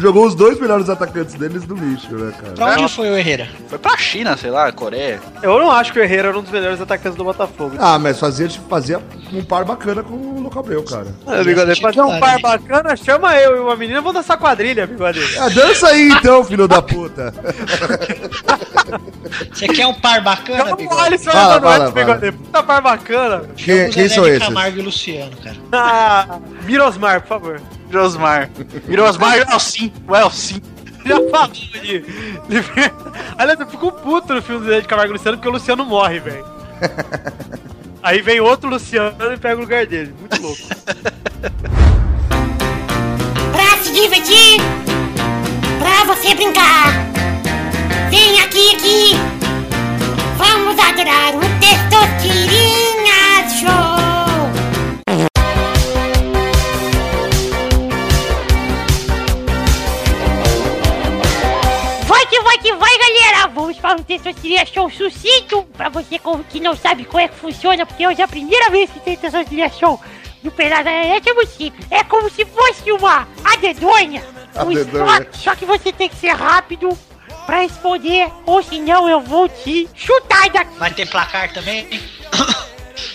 Jogou 0.00 0.26
os 0.26 0.34
dois 0.34 0.60
melhores 0.60 0.88
atacantes 0.88 1.34
deles 1.34 1.66
no 1.66 1.74
lixo, 1.74 2.14
né, 2.14 2.32
cara? 2.38 2.52
Pra 2.52 2.82
onde 2.82 2.92
foi 2.92 3.10
o 3.10 3.16
Herrera? 3.16 3.48
Foi 3.68 3.78
pra 3.78 3.96
China, 3.96 4.36
sei 4.36 4.50
lá, 4.50 4.70
Coreia. 4.70 5.20
Eu 5.42 5.58
não 5.58 5.70
acho 5.70 5.92
que 5.92 5.98
o 5.98 6.02
Herrera 6.02 6.28
era 6.28 6.38
um 6.38 6.42
dos 6.42 6.50
melhores 6.50 6.80
atacantes 6.80 7.16
do 7.16 7.24
Botafogo. 7.24 7.76
Ah, 7.78 7.98
mas 7.98 8.18
fazia, 8.18 8.48
fazia 8.68 9.00
um 9.32 9.42
par 9.42 9.64
bacana 9.64 10.02
com 10.02 10.14
o 10.14 10.40
Louco 10.42 10.58
Abreu, 10.58 10.82
cara. 10.82 11.06
Ah, 11.26 11.42
bigode, 11.42 11.80
fazer 11.80 12.02
um 12.02 12.20
par 12.20 12.38
bacana, 12.40 12.96
chama 12.96 13.34
eu 13.36 13.56
e 13.56 13.60
uma 13.60 13.76
menina, 13.76 14.00
vamos 14.00 14.14
dançar 14.14 14.36
quadrilha, 14.36 14.86
bigode. 14.86 15.20
Ah, 15.38 15.48
dança 15.48 15.88
aí 15.88 16.08
então, 16.10 16.44
filho 16.44 16.68
da 16.68 16.82
puta. 16.82 17.32
Você 19.52 19.66
quer 19.68 19.86
um 19.86 19.94
par 19.94 20.20
bacana, 20.22 20.76
Bigode? 20.76 20.88
olha 21.02 21.18
só 21.18 21.30
Fala, 21.30 21.60
noite, 21.60 21.78
fala, 21.78 21.90
bigode. 21.90 22.32
Puta 22.32 22.62
par 22.62 22.82
bacana. 22.82 23.42
Quem, 23.56 23.90
quem 23.90 24.08
são 24.08 24.26
esses? 24.26 24.40
Camargo 24.40 24.78
e 24.78 24.82
Luciano, 24.82 25.32
cara. 25.42 25.56
Ah, 25.72 26.38
Mirosmar, 26.64 27.22
por 27.22 27.28
favor. 27.28 27.60
Mirosmar. 27.94 28.50
Mirosmar 28.88 29.38
e 29.38 29.42
o 29.42 29.52
Elcim. 29.52 29.92
O 30.08 30.16
Elcim. 30.16 30.60
Já 31.06 31.16
falou 31.30 31.48
de, 31.48 32.00
de... 32.00 32.04
Aliás, 33.38 33.60
eu 33.60 33.66
fico 33.68 33.92
puto 33.92 34.34
no 34.34 34.42
filme 34.42 34.64
do 34.64 34.70
Zé 34.70 34.80
de 34.80 34.88
Camargo 34.88 35.12
e 35.12 35.16
Luciano 35.16 35.36
porque 35.36 35.48
o 35.48 35.52
Luciano 35.52 35.84
morre, 35.84 36.18
velho. 36.18 36.44
Aí 38.02 38.20
vem 38.20 38.40
outro 38.40 38.68
Luciano 38.68 39.32
e 39.32 39.36
pega 39.36 39.56
o 39.56 39.60
lugar 39.60 39.86
dele. 39.86 40.12
Muito 40.18 40.42
louco. 40.42 40.60
Pra 43.52 43.78
se 43.82 43.92
divertir, 43.92 44.60
pra 45.78 46.04
você 46.12 46.34
brincar. 46.34 46.92
Vem 48.10 48.40
aqui, 48.40 48.74
aqui. 48.74 49.12
Vamos 50.36 50.78
adorar 50.78 51.34
o 51.36 51.40
Testosterinha 51.60 53.48
Show. 53.48 54.13
Galera! 63.84 63.84
Vamos 63.84 63.84
para 63.84 64.00
o 64.00 64.04
Testosterinha 64.04 64.64
Show 64.64 64.90
sucinto 64.90 65.62
pra 65.76 65.88
você 65.90 66.18
que 66.48 66.60
não 66.60 66.74
sabe 66.74 67.04
como 67.04 67.20
é 67.20 67.28
que 67.28 67.36
funciona, 67.36 67.84
porque 67.84 68.06
hoje 68.06 68.20
é 68.20 68.24
a 68.24 68.28
primeira 68.28 68.70
vez 68.70 68.90
que 68.90 69.00
tem 69.00 69.16
Testosterinha 69.16 69.68
Show 69.68 70.00
no 70.42 70.50
Pelada 70.50 70.90
é 70.90 71.20
muito 71.34 71.52
simples. 71.52 71.86
É 71.90 72.02
como 72.04 72.30
se 72.30 72.44
fosse 72.46 72.90
uma 72.92 73.28
adedonha. 73.44 74.22
Um 74.56 75.32
só 75.32 75.54
que 75.54 75.64
você 75.64 75.92
tem 75.92 76.08
que 76.08 76.16
ser 76.16 76.32
rápido 76.32 76.96
pra 77.46 77.60
responder, 77.60 78.30
ou 78.46 78.62
senão 78.62 79.08
eu 79.08 79.20
vou 79.20 79.48
te 79.48 79.88
chutar 79.94 80.48
daqui. 80.50 80.78
Vai 80.78 80.90
ter 80.92 81.06
placar 81.06 81.52
também? 81.52 81.86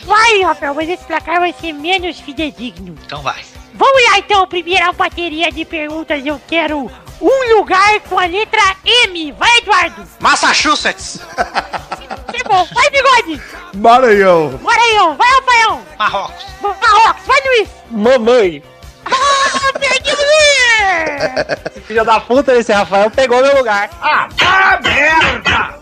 Vai, 0.04 0.42
Rafael, 0.42 0.74
mas 0.74 0.90
esse 0.90 1.04
placar 1.06 1.40
vai 1.40 1.54
ser 1.54 1.74
menos 1.74 2.20
fidedigno. 2.20 2.96
Então 3.06 3.22
vai. 3.22 3.42
Vamos 3.74 4.04
lá, 4.10 4.20
então, 4.20 4.46
primeira 4.48 4.92
bateria 4.92 5.52
de 5.52 5.64
perguntas. 5.66 6.26
Eu 6.26 6.40
quero 6.48 6.92
um 7.22 7.58
lugar 7.58 8.00
com 8.02 8.18
a 8.20 8.26
letra 8.26 8.62
M. 8.86 9.32
Vai, 9.34 9.58
Eduardo. 9.58 10.08
Massachusetts. 10.20 11.20
Que 12.32 12.44
bom. 12.44 12.68
Vai, 12.74 12.90
Bigode. 12.92 13.42
Maranhão. 13.74 14.60
Ó. 14.64 15.16
Vai, 15.16 15.28
Rafael. 15.28 15.82
Marrocos. 15.98 16.46
Marrocos. 16.62 17.26
Vai, 17.26 17.42
Luiz. 17.46 17.70
Mamãe. 17.90 18.64
Ah, 19.06 19.80
perdi 19.80 20.12
o 20.12 20.16
Luiz. 20.16 21.66
Esse 21.76 21.82
filho 21.82 22.06
da 22.06 22.20
puta 22.20 22.54
desse 22.54 22.72
Rafael 22.72 23.10
pegou 23.10 23.42
meu 23.42 23.58
lugar. 23.58 23.90
Ah, 24.02 24.30
ah, 24.46 24.80
merda. 24.84 25.80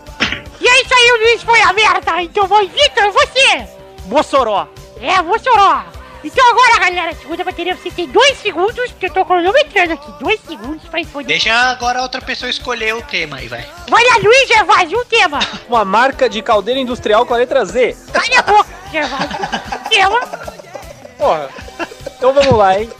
E 0.60 0.66
é 0.66 0.82
isso 0.82 0.94
aí, 0.94 1.12
o 1.12 1.16
Luiz 1.18 1.42
foi 1.42 1.60
a 1.60 1.72
merda. 1.72 2.22
Então 2.22 2.46
vai, 2.46 2.66
Vitor, 2.66 3.10
você. 3.12 3.68
Mossoró. 4.06 4.66
É, 5.00 5.20
Mossoró. 5.22 5.84
Então 6.24 6.50
agora, 6.50 6.78
galera, 6.80 7.14
segunda 7.14 7.44
bateria, 7.44 7.76
você 7.76 7.90
tem 7.90 8.08
dois 8.08 8.38
segundos, 8.38 8.90
porque 8.90 9.06
eu 9.06 9.12
tô 9.12 9.24
cronometrando 9.24 9.92
aqui. 9.92 10.12
Dois 10.20 10.40
segundos 10.40 10.82
pra 10.88 10.98
responder. 10.98 11.28
Deixa 11.28 11.52
agora 11.52 12.02
outra 12.02 12.20
pessoa 12.20 12.50
escolher 12.50 12.94
o 12.94 13.02
tema 13.02 13.36
aí, 13.36 13.48
vai. 13.48 13.64
Vai 13.88 14.04
lá, 14.04 14.16
Luiz 14.22 14.48
Gervásio, 14.48 14.98
um 15.00 15.04
tema. 15.04 15.38
Uma 15.68 15.84
marca 15.84 16.28
de 16.28 16.42
caldeira 16.42 16.80
industrial 16.80 17.24
com 17.24 17.34
a 17.34 17.36
letra 17.36 17.64
Z. 17.64 17.96
Cala 18.12 18.38
a 18.38 18.42
boca, 18.42 18.68
Gervásio. 18.90 19.28
Tema. 19.88 20.20
Porra. 21.16 21.48
Então 22.16 22.32
vamos 22.32 22.54
lá, 22.56 22.80
hein? 22.80 22.90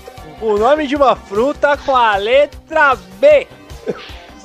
O 0.40 0.56
nome 0.56 0.86
de 0.86 0.94
uma 0.94 1.16
fruta 1.16 1.76
com 1.76 1.96
a 1.96 2.16
letra 2.16 2.94
B. 2.94 3.48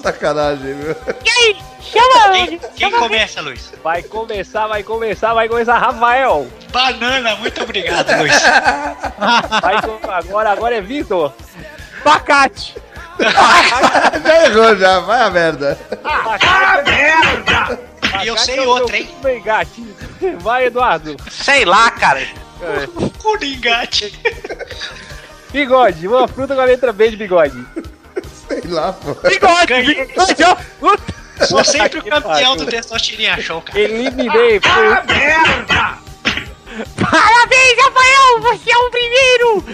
Sacanagem, 0.02 0.74
viu? 0.74 0.96
E 1.24 1.30
aí, 1.30 1.58
chama 1.84 2.48
Quem, 2.48 2.60
quem 2.76 2.92
começa, 2.92 3.42
Luiz? 3.42 3.72
Vai 3.84 4.04
começar, 4.04 4.68
vai 4.68 4.84
começar, 4.84 5.34
vai 5.34 5.48
começar, 5.48 5.78
Rafael. 5.78 6.48
Banana, 6.72 7.36
muito 7.36 7.62
obrigado, 7.62 8.18
Luiz. 8.18 8.34
Vai, 9.62 9.76
agora, 10.18 10.52
agora 10.52 10.76
é 10.76 10.82
Vitor. 10.82 11.32
Bacate. 12.04 12.76
já 13.20 14.46
errou, 14.46 14.76
já. 14.76 15.00
Vai 15.00 15.22
a 15.22 15.30
merda. 15.30 15.80
Ah, 16.04 16.82
merda! 16.84 17.80
E 18.24 18.28
eu 18.28 18.38
sei 18.38 18.60
outra, 18.62 18.98
hein? 18.98 19.10
Gatinho. 19.44 19.96
Vai, 20.40 20.66
Eduardo. 20.66 21.16
Sei 21.30 21.64
lá, 21.64 21.92
cara. 21.92 22.26
Coringate. 23.22 24.20
Bigode, 25.52 26.08
uma 26.08 26.28
fruta 26.28 26.56
com 26.56 26.62
a 26.62 26.66
letra 26.66 26.92
B 26.92 27.12
de 27.12 27.18
bigode. 27.18 27.66
Sei 28.48 28.62
lá, 28.66 28.94
pô. 28.94 29.14
Bigode! 29.28 29.68
Ganhei. 29.68 30.06
bigode. 30.06 31.14
Sou 31.42 31.64
sempre 31.64 32.00
o 32.00 32.04
campeão 32.04 32.56
do 32.56 32.66
Testosterinha 32.66 33.40
Show, 33.42 33.62
cara. 33.62 33.80
Eliminei. 33.80 34.60
Foi... 34.60 34.90
merda! 35.14 35.98
Parabéns, 37.00 37.78
Rafael! 37.84 38.42
Você 38.42 38.72
é 38.72 38.78
o 38.78 38.90
primeiro! 38.90 39.66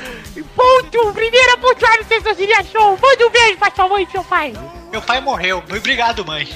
Ponto! 0.55 1.13
Primeiro 1.13 1.53
a 1.53 1.57
pontuar 1.57 1.97
no 1.97 2.05
Testosterinha 2.05 2.63
Show! 2.63 2.97
Manda 3.01 3.27
um 3.27 3.29
beijo 3.29 3.57
pra 3.57 3.71
sua 3.71 3.87
mãe 3.87 4.03
e 4.07 4.11
seu 4.11 4.23
pai! 4.23 4.53
Meu 4.91 5.01
pai 5.01 5.21
morreu. 5.21 5.63
Muito 5.69 5.77
obrigado, 5.77 6.25
mãe. 6.25 6.47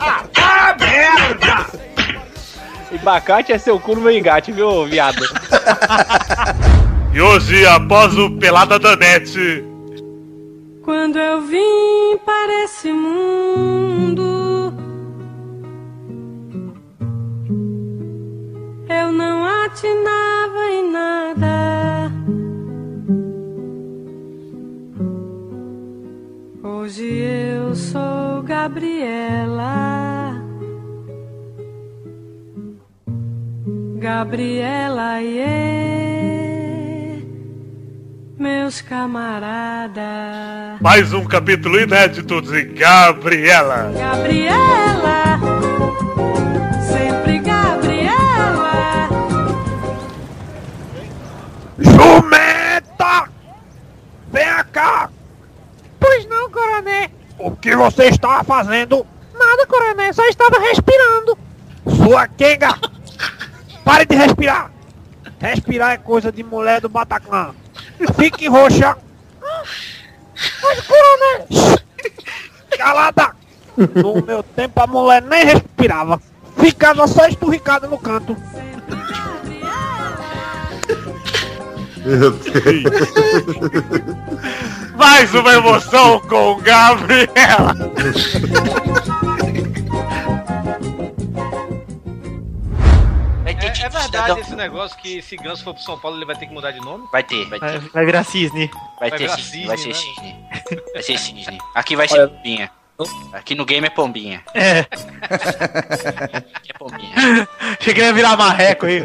Ah, 0.00 0.74
merda! 0.78 1.66
E 2.90 2.98
bacate 2.98 3.52
é 3.52 3.58
seu 3.58 3.78
cu 3.78 3.94
no 3.94 4.02
meu 4.02 4.10
engate, 4.10 4.52
viu, 4.52 4.86
viado? 4.86 5.22
E 7.14 7.20
hoje, 7.20 7.66
após 7.66 8.16
o 8.16 8.30
Pelada 8.38 8.78
da 8.78 8.96
Net, 8.96 9.62
Quando 10.84 11.16
eu 11.16 11.40
vim 11.42 12.18
para 12.24 12.64
esse 12.64 12.92
mundo, 12.92 14.72
eu 18.88 19.12
não 19.12 19.44
atinava 19.64 20.70
em 20.72 20.90
nada. 20.90 22.12
Hoje 26.64 27.04
eu 27.04 27.76
sou 27.76 28.42
Gabriela. 28.42 29.72
Gabriela, 34.00 35.22
e 35.22 35.38
meus 38.38 38.80
camaradas. 38.80 40.02
mais 40.80 41.12
um 41.12 41.24
capítulo 41.24 41.78
inédito 41.78 42.40
de 42.40 42.62
Gabriela. 42.64 43.92
Gabriela, 43.92 45.38
sempre 46.86 47.38
Gabriela. 47.38 49.08
Jumenta! 51.78 53.28
Vem 54.32 54.64
cá! 54.72 55.10
Pois 56.00 56.26
não, 56.26 56.50
coroné. 56.50 57.10
O 57.38 57.50
que 57.52 57.76
você 57.76 58.04
está 58.04 58.42
fazendo? 58.44 59.06
Nada, 59.34 59.66
coroné, 59.66 60.12
só 60.12 60.24
estava 60.26 60.58
respirando. 60.58 61.36
Sua 61.86 62.26
quenga! 62.28 62.78
Pare 63.84 64.06
de 64.06 64.16
respirar! 64.16 64.70
Respirar 65.40 65.92
é 65.92 65.96
coisa 65.96 66.30
de 66.30 66.44
mulher 66.44 66.80
do 66.80 66.88
Bataclan. 66.88 67.54
Fique 68.18 68.48
roxa! 68.48 68.96
Mas, 70.62 70.80
coroné. 70.86 71.78
Calada! 72.76 73.34
No 73.76 74.22
meu 74.22 74.42
tempo 74.42 74.82
a 74.82 74.86
mulher 74.86 75.22
nem 75.22 75.44
respirava. 75.44 76.20
Ficava 76.58 77.06
só 77.06 77.26
esturricada 77.26 77.86
no 77.86 77.98
canto. 77.98 78.36
Meu 82.04 82.30
Deus. 82.32 82.82
Mais 84.96 85.32
uma 85.34 85.52
emoção 85.52 86.20
com 86.20 86.60
Gabriela! 86.60 87.74
verdade 93.92 94.06
cidadão. 94.06 94.38
esse 94.38 94.54
negócio 94.56 94.96
que 94.98 95.22
se 95.22 95.36
Ganso 95.36 95.62
for 95.64 95.74
pro 95.74 95.82
São 95.82 95.98
Paulo 95.98 96.16
ele 96.18 96.24
vai 96.24 96.36
ter 96.36 96.46
que 96.46 96.52
mudar 96.52 96.70
de 96.72 96.80
nome? 96.80 97.06
Vai 97.12 97.22
ter, 97.22 97.44
vai 97.48 97.58
Vai, 97.58 97.78
ter. 97.80 97.88
vai 97.90 98.04
virar 98.06 98.24
cisne. 98.24 98.70
Vai, 98.98 99.10
Vai 99.10 99.18
ter 99.18 99.24
virar 99.24 99.36
cisne, 99.36 99.50
cisne, 99.52 99.66
vai 99.66 99.78
ser 99.78 99.88
né? 99.88 99.94
cisne. 99.94 100.36
Vai 100.92 101.02
ser 101.02 101.18
cisne. 101.18 101.58
Aqui 101.74 101.96
vai 101.96 102.08
ser 102.08 102.28
pombinha. 102.28 102.70
Aqui 103.32 103.54
no 103.56 103.64
game 103.64 103.84
é 103.86 103.90
pombinha. 103.90 104.44
É. 104.54 104.80
Aqui 104.80 106.70
é 106.70 106.74
pombinha. 106.78 107.48
Cheguei 107.80 108.08
a 108.08 108.12
virar 108.12 108.36
marreco 108.36 108.86
aí. 108.86 109.04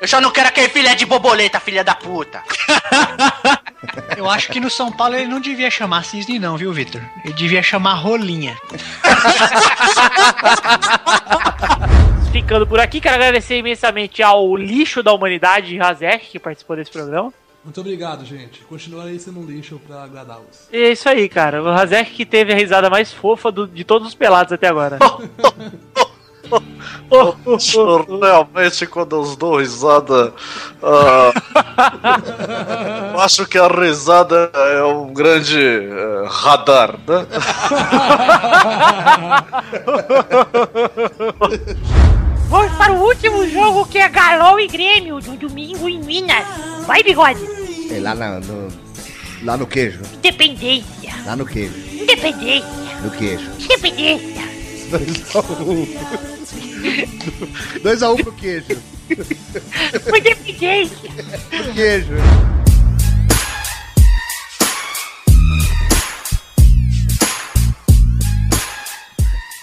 Eu 0.00 0.06
só 0.06 0.20
não 0.20 0.30
quero 0.30 0.48
aquele 0.48 0.68
filé 0.68 0.94
de 0.94 1.04
borboleta, 1.04 1.58
filha 1.58 1.82
da 1.82 1.96
puta. 1.96 2.42
Eu 4.16 4.30
acho 4.30 4.52
que 4.52 4.60
no 4.60 4.70
São 4.70 4.92
Paulo 4.92 5.16
ele 5.16 5.26
não 5.26 5.40
devia 5.40 5.68
chamar 5.70 6.04
cisne 6.04 6.38
não, 6.38 6.56
viu, 6.56 6.72
Vitor? 6.72 7.02
Ele 7.24 7.34
devia 7.34 7.60
chamar 7.62 7.94
rolinha. 7.94 8.56
Ficando 12.34 12.66
por 12.66 12.80
aqui, 12.80 13.00
quero 13.00 13.14
agradecer 13.14 13.56
imensamente 13.58 14.20
ao 14.20 14.56
lixo 14.56 15.04
da 15.04 15.12
humanidade, 15.12 15.78
Razek, 15.78 16.26
que 16.30 16.38
participou 16.40 16.74
desse 16.74 16.90
programa. 16.90 17.32
Muito 17.62 17.80
obrigado, 17.80 18.24
gente. 18.24 18.58
Continuarei 18.64 19.16
sendo 19.20 19.38
um 19.38 19.46
lixo 19.46 19.80
pra 19.86 20.02
agradá-los. 20.02 20.68
E 20.72 20.76
é 20.76 20.90
isso 20.90 21.08
aí, 21.08 21.28
cara. 21.28 21.62
O 21.62 21.66
Razek 21.72 22.10
que 22.10 22.26
teve 22.26 22.52
a 22.52 22.56
risada 22.56 22.90
mais 22.90 23.12
fofa 23.12 23.52
do- 23.52 23.68
de 23.68 23.84
todos 23.84 24.08
os 24.08 24.16
pelados 24.16 24.52
até 24.52 24.66
agora. 24.66 24.98
Realmente, 28.20 28.86
quando 28.86 29.16
eu 29.16 29.36
dou 29.36 29.58
risada, 29.58 30.32
eu 33.12 33.20
acho 33.20 33.44
que 33.46 33.58
a 33.58 33.66
risada 33.68 34.50
é 34.54 34.82
um 34.84 35.12
grande 35.12 35.58
eh, 35.60 36.24
radar, 36.28 36.94
né? 37.06 37.26
Vamos 42.48 42.72
para 42.76 42.92
o 42.92 43.02
último 43.04 43.48
jogo 43.48 43.86
que 43.86 43.98
é 43.98 44.08
Galol 44.08 44.60
e 44.60 44.66
Grêmio, 44.68 45.20
do 45.20 45.36
domingo 45.36 45.88
em 45.88 46.00
Minas. 46.02 46.44
Vai, 46.86 47.02
bigode. 47.02 47.40
É 47.90 47.98
lá 48.00 48.14
na- 48.14 48.38
no, 48.40 48.68
lá 49.42 49.56
no 49.56 49.66
queijo. 49.66 50.00
Independência. 50.14 51.12
Lá 51.26 51.34
no 51.36 51.44
queijo. 51.46 51.74
Independência. 51.92 52.68
No 53.02 53.10
queijo. 53.10 53.50
Independência. 53.58 54.53
2x1 57.82 58.22
pro 58.22 58.32
queijo. 58.32 58.66
Independência. 60.08 61.10
Pro 61.50 61.72
queijo. 61.74 62.14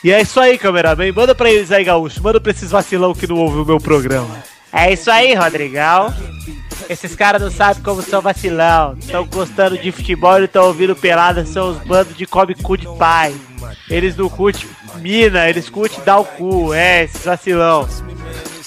E 0.03 0.11
é 0.11 0.19
isso 0.19 0.39
aí, 0.39 0.57
cameraman. 0.57 1.11
Manda 1.11 1.35
pra 1.35 1.51
eles 1.51 1.71
aí, 1.71 1.83
Gaúcho. 1.83 2.23
Manda 2.23 2.41
pra 2.41 2.51
esses 2.51 2.71
vacilão 2.71 3.13
que 3.13 3.27
não 3.27 3.37
ouvem 3.37 3.61
o 3.61 3.65
meu 3.65 3.79
programa. 3.79 4.43
É 4.73 4.91
isso 4.91 5.11
aí, 5.11 5.35
Rodrigão. 5.35 6.11
Esses 6.89 7.15
caras 7.15 7.39
não 7.39 7.51
sabem 7.51 7.83
como 7.83 8.01
são 8.01 8.19
vacilão. 8.19 8.97
Estão 8.99 9.25
gostando 9.27 9.77
de 9.77 9.91
futebol 9.91 10.41
e 10.41 10.45
estão 10.45 10.65
ouvindo 10.65 10.95
pelada. 10.95 11.45
São 11.45 11.69
os 11.69 11.77
bandos 11.85 12.17
de 12.17 12.25
come 12.25 12.55
cu 12.55 12.75
de 12.75 12.87
pai. 12.97 13.35
Eles 13.89 14.15
não 14.15 14.27
curtem 14.27 14.67
mina, 15.01 15.49
eles 15.49 15.69
curtem 15.69 15.99
dar 16.05 16.19
o 16.19 16.25
cu. 16.25 16.73
É, 16.73 17.03
esses 17.03 17.23
vacilão. 17.23 17.87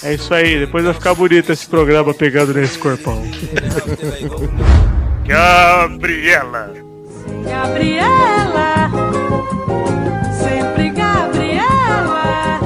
É 0.03 0.13
isso 0.13 0.33
aí. 0.33 0.59
Depois 0.59 0.83
vai 0.85 0.93
ficar 0.93 1.15
bonito 1.15 1.51
esse 1.51 1.65
programa 1.67 2.13
pegando 2.13 2.53
nesse 2.53 2.77
corpão. 2.77 3.23
Gabriela. 5.25 6.73
Gabriela, 7.43 8.91
sempre 10.37 10.89
Gabriela. 10.89 12.59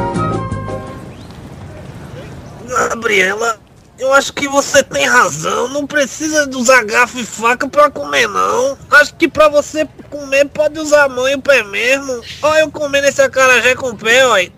Gabriela, 2.68 3.60
eu 4.00 4.14
acho 4.14 4.34
que 4.34 4.47
você 4.47 4.82
tem 4.82 5.06
razão. 5.06 5.68
Não 5.68 5.86
precisa 5.86 6.50
usar 6.56 6.84
garfo 6.86 7.20
e 7.20 7.26
faca 7.26 7.68
pra 7.68 7.91
comer, 7.91 8.28
não. 8.28 8.78
Acho 8.91 9.14
que 9.16 9.28
pra 9.28 9.50
você 9.50 9.88
comer 10.10 10.45
pode 10.45 10.80
usar 10.80 11.04
a 11.04 11.10
mão 11.10 11.28
e 11.28 11.36
o 11.36 11.41
pé 11.41 11.62
mesmo. 11.64 12.22
Olha 12.41 12.62
eu 12.62 12.72
comendo 12.72 13.08
esse 13.08 13.22
acarajé 13.22 13.76
com 13.76 13.89
o 13.89 13.97
pé, 13.97 14.26
olha. 14.26 14.52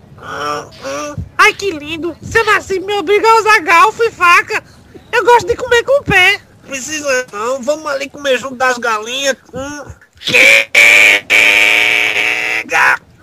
Ai, 1.36 1.52
que 1.54 1.72
lindo. 1.72 2.16
Seu 2.22 2.44
nasci 2.44 2.78
me 2.78 2.94
obriga 2.94 3.28
a 3.28 3.40
usar 3.40 3.58
galfo 3.60 4.02
e 4.04 4.12
faca. 4.12 4.62
Eu 5.10 5.24
gosto 5.24 5.48
de 5.48 5.56
comer 5.56 5.82
com 5.82 6.00
o 6.00 6.04
pé. 6.04 6.40
Precisa 6.66 7.26
não. 7.32 7.60
Vamos 7.62 7.86
ali 7.86 8.08
comer 8.08 8.38
junto 8.38 8.54
das 8.54 8.78
galinhas. 8.78 9.36
Hum. 9.52 9.84
Chega! 10.20 10.70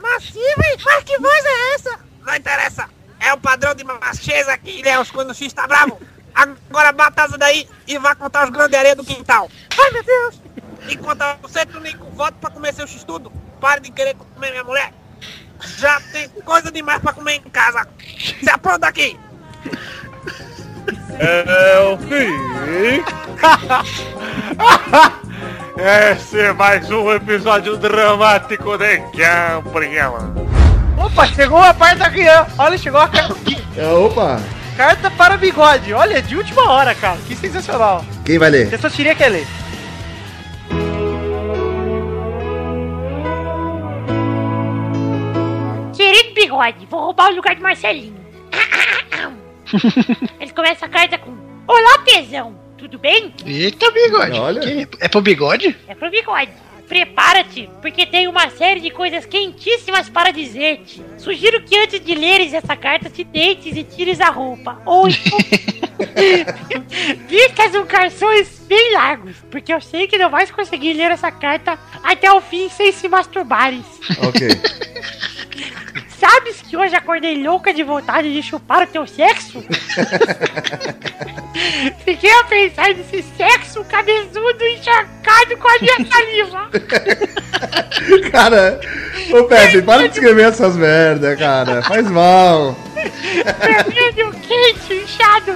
Massiva, 0.02 0.64
mas 0.86 1.04
que 1.06 1.18
voz 1.18 1.46
é 1.46 1.76
essa? 1.76 2.00
Não 2.26 2.36
interessa. 2.36 2.99
É 3.20 3.34
o 3.34 3.38
padrão 3.38 3.76
de 3.76 3.84
macheza 3.84 4.54
aqui, 4.54 4.82
né? 4.82 5.00
Os 5.00 5.12
quando 5.12 5.32
o 5.32 5.34
X 5.34 5.52
tá 5.54 5.68
bravo. 5.68 6.00
Agora 6.34 6.92
bata 6.92 7.24
asa 7.24 7.38
daí 7.38 7.68
e 7.86 7.98
vá 7.98 8.16
contar 8.16 8.46
os 8.46 8.50
grandes 8.50 8.78
areias 8.78 8.96
do 8.96 9.04
quintal. 9.04 9.50
Ai, 9.78 9.92
meu 9.92 10.04
Deus. 10.04 10.42
Enquanto 10.90 11.24
você, 11.42 11.66
Tunico, 11.66 12.06
volta 12.12 12.38
pra 12.40 12.50
comer 12.50 12.74
seu 12.74 12.88
x-tudo, 12.88 13.32
pare 13.60 13.82
de 13.82 13.92
querer 13.92 14.16
comer 14.16 14.52
minha 14.52 14.64
mulher. 14.64 14.94
Já 15.78 16.00
tem 16.12 16.30
coisa 16.30 16.72
demais 16.72 17.02
pra 17.02 17.12
comer 17.12 17.36
em 17.36 17.42
casa. 17.42 17.86
Se 18.42 18.50
apronta 18.50 18.88
aqui. 18.88 19.20
É 21.20 21.80
o 21.80 21.98
fim. 21.98 22.30
Esse 26.12 26.40
é 26.40 26.54
mais 26.54 26.90
um 26.90 27.12
episódio 27.12 27.78
dramático 27.78 28.78
de 28.78 28.98
Gabriela. 29.16 30.34
Opa, 31.06 31.26
chegou 31.28 31.58
a 31.60 31.74
parte 31.74 32.04
aqui, 32.04 32.26
ó. 32.28 32.46
Olha, 32.64 32.78
chegou 32.78 33.00
a 33.00 33.08
carta 33.08 33.34
aqui. 33.34 33.58
É, 33.78 33.88
opa, 33.88 34.40
Carta 34.76 35.10
para 35.12 35.36
bigode. 35.38 35.94
Olha, 35.94 36.22
de 36.22 36.36
última 36.38 36.70
hora, 36.72 36.96
cara. 36.96 37.18
Que 37.28 37.36
sensacional. 37.36 38.04
quem 38.26 38.38
vai 38.38 38.50
ler? 38.50 38.74
Essa 38.74 38.90
tiria 38.90 39.14
quer 39.16 39.30
ler. 39.30 39.48
Querido 45.96 46.34
bigode, 46.34 46.86
vou 46.90 47.00
roubar 47.02 47.32
o 47.32 47.36
lugar 47.36 47.56
do 47.56 47.62
Marcelinho. 47.62 48.16
Ele 50.40 50.52
começa 50.52 50.86
a 50.86 50.90
carta 50.90 51.18
com: 51.18 51.32
Olá, 51.68 51.98
tesão, 52.06 52.56
tudo 52.78 52.98
bem? 52.98 53.34
Eita, 53.46 53.92
bigode. 53.92 54.40
Olha. 54.40 54.62
Que- 54.62 54.88
É 55.00 55.08
pro 55.08 55.22
bigode? 55.22 55.76
É 55.88 55.96
pro 55.96 56.10
bigode. 56.10 56.52
Prepara-te, 56.90 57.70
porque 57.84 58.08
tenho 58.08 58.32
uma 58.32 58.50
série 58.50 58.82
de 58.82 58.90
coisas 58.90 59.24
quentíssimas 59.24 60.10
para 60.10 60.32
dizer-te. 60.32 61.02
Sugiro 61.20 61.62
que 61.62 61.78
antes 61.78 62.04
de 62.04 62.16
leres 62.16 62.52
essa 62.52 62.76
carta 62.76 63.12
te 63.12 63.24
deites 63.24 63.78
e 63.78 63.84
tires 63.84 64.20
a 64.20 64.32
roupa. 64.32 64.82
Ou 64.88 65.08
então... 65.08 65.38
vistas 67.30 67.76
um 67.76 67.86
calções 67.86 68.60
bem 68.68 68.94
largos, 68.94 69.36
porque 69.52 69.72
eu 69.72 69.80
sei 69.80 70.08
que 70.08 70.18
não 70.18 70.32
vais 70.32 70.50
conseguir 70.50 70.94
ler 70.94 71.12
essa 71.12 71.32
carta 71.32 71.78
até 72.04 72.32
o 72.32 72.42
fim 72.42 72.68
sem 72.70 72.92
se 72.92 73.08
masturbares. 73.08 73.86
Ok. 74.28 74.48
Sabes 76.20 76.62
que 76.62 76.76
hoje 76.76 76.94
acordei 76.96 77.42
louca 77.42 77.74
de 77.74 77.82
vontade 77.82 78.34
de 78.34 78.44
chupar 78.44 78.84
o 78.84 78.88
teu 78.88 79.08
sexo? 79.08 79.64
Fiquei 82.04 82.30
a 82.32 82.44
pensar 82.44 82.94
nesse 82.94 83.24
sexo 83.38 83.86
cabeçudo 83.86 84.66
encharcado 84.66 85.56
com 85.58 85.68
a 85.68 85.80
minha 85.80 85.96
saliva. 86.12 86.70
Cara, 88.32 88.80
ô 89.32 89.44
Pepe, 89.46 89.82
para 89.82 90.08
de 90.10 90.14
escrever 90.14 90.50
essas 90.50 90.76
merda, 90.76 91.38
cara. 91.38 91.82
Faz 91.84 92.06
mal. 92.10 92.76
Vermelho, 92.96 94.32
quente, 94.42 94.94
inchado. 94.94 95.56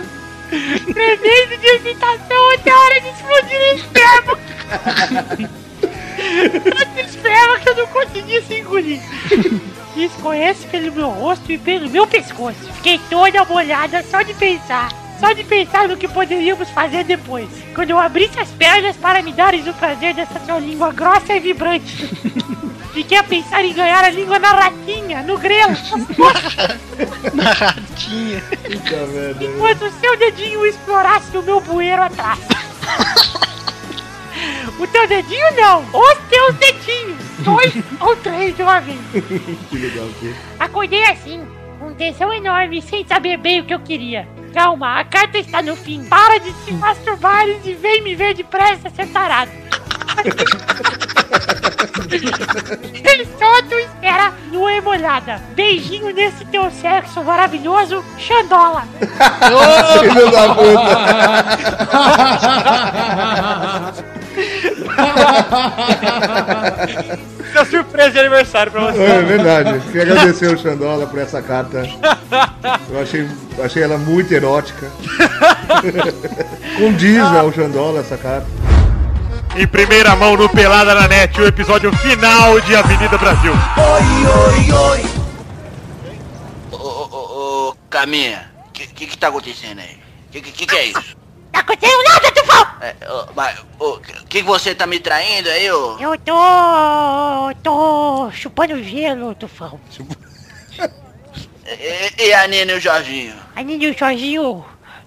Tremendo 0.93 1.57
de 1.59 1.67
excitação 1.67 2.51
até 2.53 2.71
a 2.71 2.79
hora 2.79 3.01
de 3.01 3.09
explodir 3.09 3.61
em 3.61 3.75
esperma. 3.75 4.39
Tanto 6.63 6.99
esperma 6.99 7.59
que 7.59 7.69
eu 7.69 7.75
não 7.75 7.87
conseguia 7.87 8.41
se 8.41 8.59
engolir. 8.59 9.01
Escorrece 9.95 10.65
pelo 10.67 10.91
meu 10.91 11.09
rosto 11.09 11.51
e 11.51 11.57
pelo 11.57 11.89
meu 11.89 12.07
pescoço. 12.07 12.57
Fiquei 12.75 12.99
toda 13.09 13.45
molhada 13.45 14.03
só 14.03 14.21
de 14.21 14.33
pensar. 14.33 14.89
Só 15.19 15.31
de 15.31 15.43
pensar 15.43 15.87
no 15.87 15.95
que 15.95 16.07
poderíamos 16.07 16.69
fazer 16.71 17.03
depois. 17.03 17.47
Quando 17.75 17.91
eu 17.91 17.99
abrisse 17.99 18.39
as 18.39 18.49
pernas 18.49 18.97
para 18.97 19.21
me 19.21 19.31
dares 19.31 19.65
o 19.67 19.73
prazer 19.73 20.13
dessa 20.13 20.39
sua 20.45 20.59
língua 20.59 20.91
grossa 20.91 21.33
e 21.33 21.39
vibrante. 21.39 22.09
Fiquei 22.93 23.17
a 23.17 23.23
pensar 23.23 23.63
em 23.65 23.73
ganhar 23.73 24.03
a 24.03 24.09
língua 24.09 24.37
na 24.37 24.51
ratinha, 24.51 25.23
no 25.23 25.37
grelo. 25.37 25.73
Na 27.33 27.51
ratinha. 27.51 28.43
Enquanto 29.41 29.85
o 29.85 29.91
seu 29.99 30.15
dedinho 30.17 30.65
explorasse 30.65 31.35
o 31.35 31.41
meu 31.41 31.59
bueiro 31.59 32.03
atrás. 32.03 32.39
O 34.79 34.87
teu 34.87 35.07
dedinho 35.07 35.55
não, 35.55 35.81
os 35.81 36.17
teus 36.29 36.55
dedinhos. 36.55 37.17
Dois 37.39 37.73
ou 37.99 38.15
três 38.17 38.55
de 38.55 38.63
uma 38.63 38.79
vez. 38.79 38.99
que 39.69 39.77
legal, 39.77 40.07
que. 40.19 40.35
Acordei 40.59 41.03
assim, 41.05 41.45
com 41.79 41.93
tensão 41.93 42.33
enorme, 42.33 42.81
sem 42.81 43.05
saber 43.05 43.37
bem 43.37 43.61
o 43.61 43.65
que 43.65 43.73
eu 43.73 43.79
queria. 43.79 44.27
Calma, 44.53 44.99
a 44.99 45.05
carta 45.05 45.37
está 45.37 45.61
no 45.61 45.75
fim. 45.75 46.03
Para 46.05 46.39
de 46.39 46.51
te 46.63 46.73
masturbares 46.73 47.57
e 47.65 47.73
vem 47.73 48.03
me 48.03 48.15
ver 48.15 48.33
depressa, 48.33 48.89
seu 48.89 49.07
tarado. 49.07 49.51
Só 53.39 53.61
tu 53.63 53.75
espera 53.75 54.33
nua 54.51 54.73
e 54.73 54.81
molhada. 54.81 55.41
Beijinho 55.55 56.13
nesse 56.13 56.43
teu 56.45 56.69
sexo 56.71 57.23
maravilhoso, 57.23 58.03
Xandola. 58.17 58.83
Filho 59.99 60.31
da 60.31 60.55
Essa 67.49 67.65
surpresa 67.65 68.11
de 68.11 68.19
aniversário 68.19 68.71
pra 68.71 68.91
você. 68.91 69.01
É 69.01 69.21
verdade. 69.21 69.79
Queria 69.91 70.13
agradecer 70.13 70.53
o 70.53 70.57
Xandola 70.57 71.05
por 71.05 71.19
essa 71.19 71.41
carta. 71.41 71.83
Eu 72.89 73.01
achei, 73.01 73.27
achei 73.63 73.83
ela 73.83 73.97
muito 73.97 74.33
erótica. 74.33 74.89
Condiz 76.77 77.21
ao 77.21 77.51
Xandola 77.51 77.99
essa 77.99 78.17
carta. 78.17 78.47
Em 79.55 79.67
primeira 79.67 80.15
mão 80.15 80.35
no 80.35 80.49
Pelada 80.49 80.95
na 80.95 81.07
Net, 81.07 81.39
o 81.39 81.45
episódio 81.45 81.95
final 81.97 82.59
de 82.61 82.75
Avenida 82.75 83.17
Brasil. 83.17 83.53
Oi, 83.77 84.71
oi, 84.71 84.71
oi. 84.71 85.05
Ô, 86.71 86.75
ô, 86.75 87.09
ô, 87.11 87.69
ô, 87.69 87.75
Caminha, 87.89 88.51
o 88.67 88.71
que, 88.71 88.87
que 88.87 89.07
que 89.07 89.17
tá 89.17 89.27
acontecendo 89.27 89.79
aí? 89.79 89.99
Que 90.31 90.41
que, 90.41 90.51
que 90.51 90.65
que 90.65 90.75
é 90.75 90.85
isso? 90.87 91.15
Tá 91.51 91.59
acontecendo 91.59 92.03
nada, 92.03 92.31
Tufão! 92.31 92.67
É, 92.81 92.95
ô, 93.09 93.27
mas, 93.35 93.59
o 93.79 93.99
que, 93.99 94.39
que 94.39 94.43
você 94.43 94.73
tá 94.73 94.87
me 94.87 94.99
traindo 94.99 95.47
aí, 95.49 95.71
ô? 95.71 95.97
Eu 95.99 96.17
tô... 96.17 97.53
tô 97.61 98.31
chupando 98.31 98.83
gelo, 98.83 99.35
Tufão. 99.35 99.79
E, 101.65 102.23
e 102.25 102.33
a 102.33 102.47
Nina 102.47 102.71
e 102.73 102.77
o 102.77 102.81
Jorginho? 102.81 103.35
A 103.55 103.61
Nina 103.61 103.83
e 103.83 103.91
o 103.91 103.97
Jorginho 103.97 104.65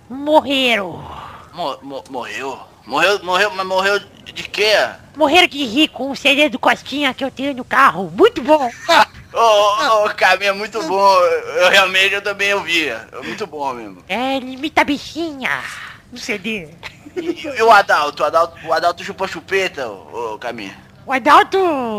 morreram. 0.09 1.05
Mo- 1.53 1.79
mo- 1.83 2.05
morreu? 2.11 2.59
Morreu, 2.87 3.21
morreu, 3.25 3.51
mas 3.51 3.67
morreu 3.67 4.01
de 4.33 4.43
quê? 4.45 4.75
Morreram 5.17 5.47
de 5.49 5.65
rir 5.65 5.89
com 5.89 6.11
o 6.11 6.17
CD 6.17 6.49
do 6.49 6.59
Costinha 6.59 7.15
que 7.15 7.25
eu 7.25 7.31
tenho 7.31 7.55
no 7.55 7.65
carro. 7.65 8.11
Muito 8.15 8.43
bom. 8.43 8.71
Ô, 9.33 9.39
ô, 9.39 10.05
ô, 10.07 10.15
Caminha, 10.15 10.55
muito 10.55 10.83
bom. 10.85 11.15
Eu 11.21 11.69
realmente, 11.69 12.15
eu 12.15 12.23
também 12.23 12.55
ouvia. 12.55 13.07
Muito 13.23 13.47
bom 13.47 13.71
mesmo. 13.75 14.03
É, 14.09 14.39
limita 14.39 14.81
a 14.81 14.85
bichinha 14.85 15.63
no 16.11 16.17
CD. 16.17 16.69
E, 17.15 17.47
e 17.47 17.63
o 17.63 17.71
Adalto? 17.71 18.23
O 18.23 18.27
Adalto, 18.27 18.67
o 18.67 18.73
Adalto 18.73 19.05
chupa 19.05 19.27
chupeta, 19.29 19.89
ô, 19.89 20.35
ô 20.35 20.39
Caminha? 20.39 20.75
O 21.05 21.13
Adalto 21.13 21.59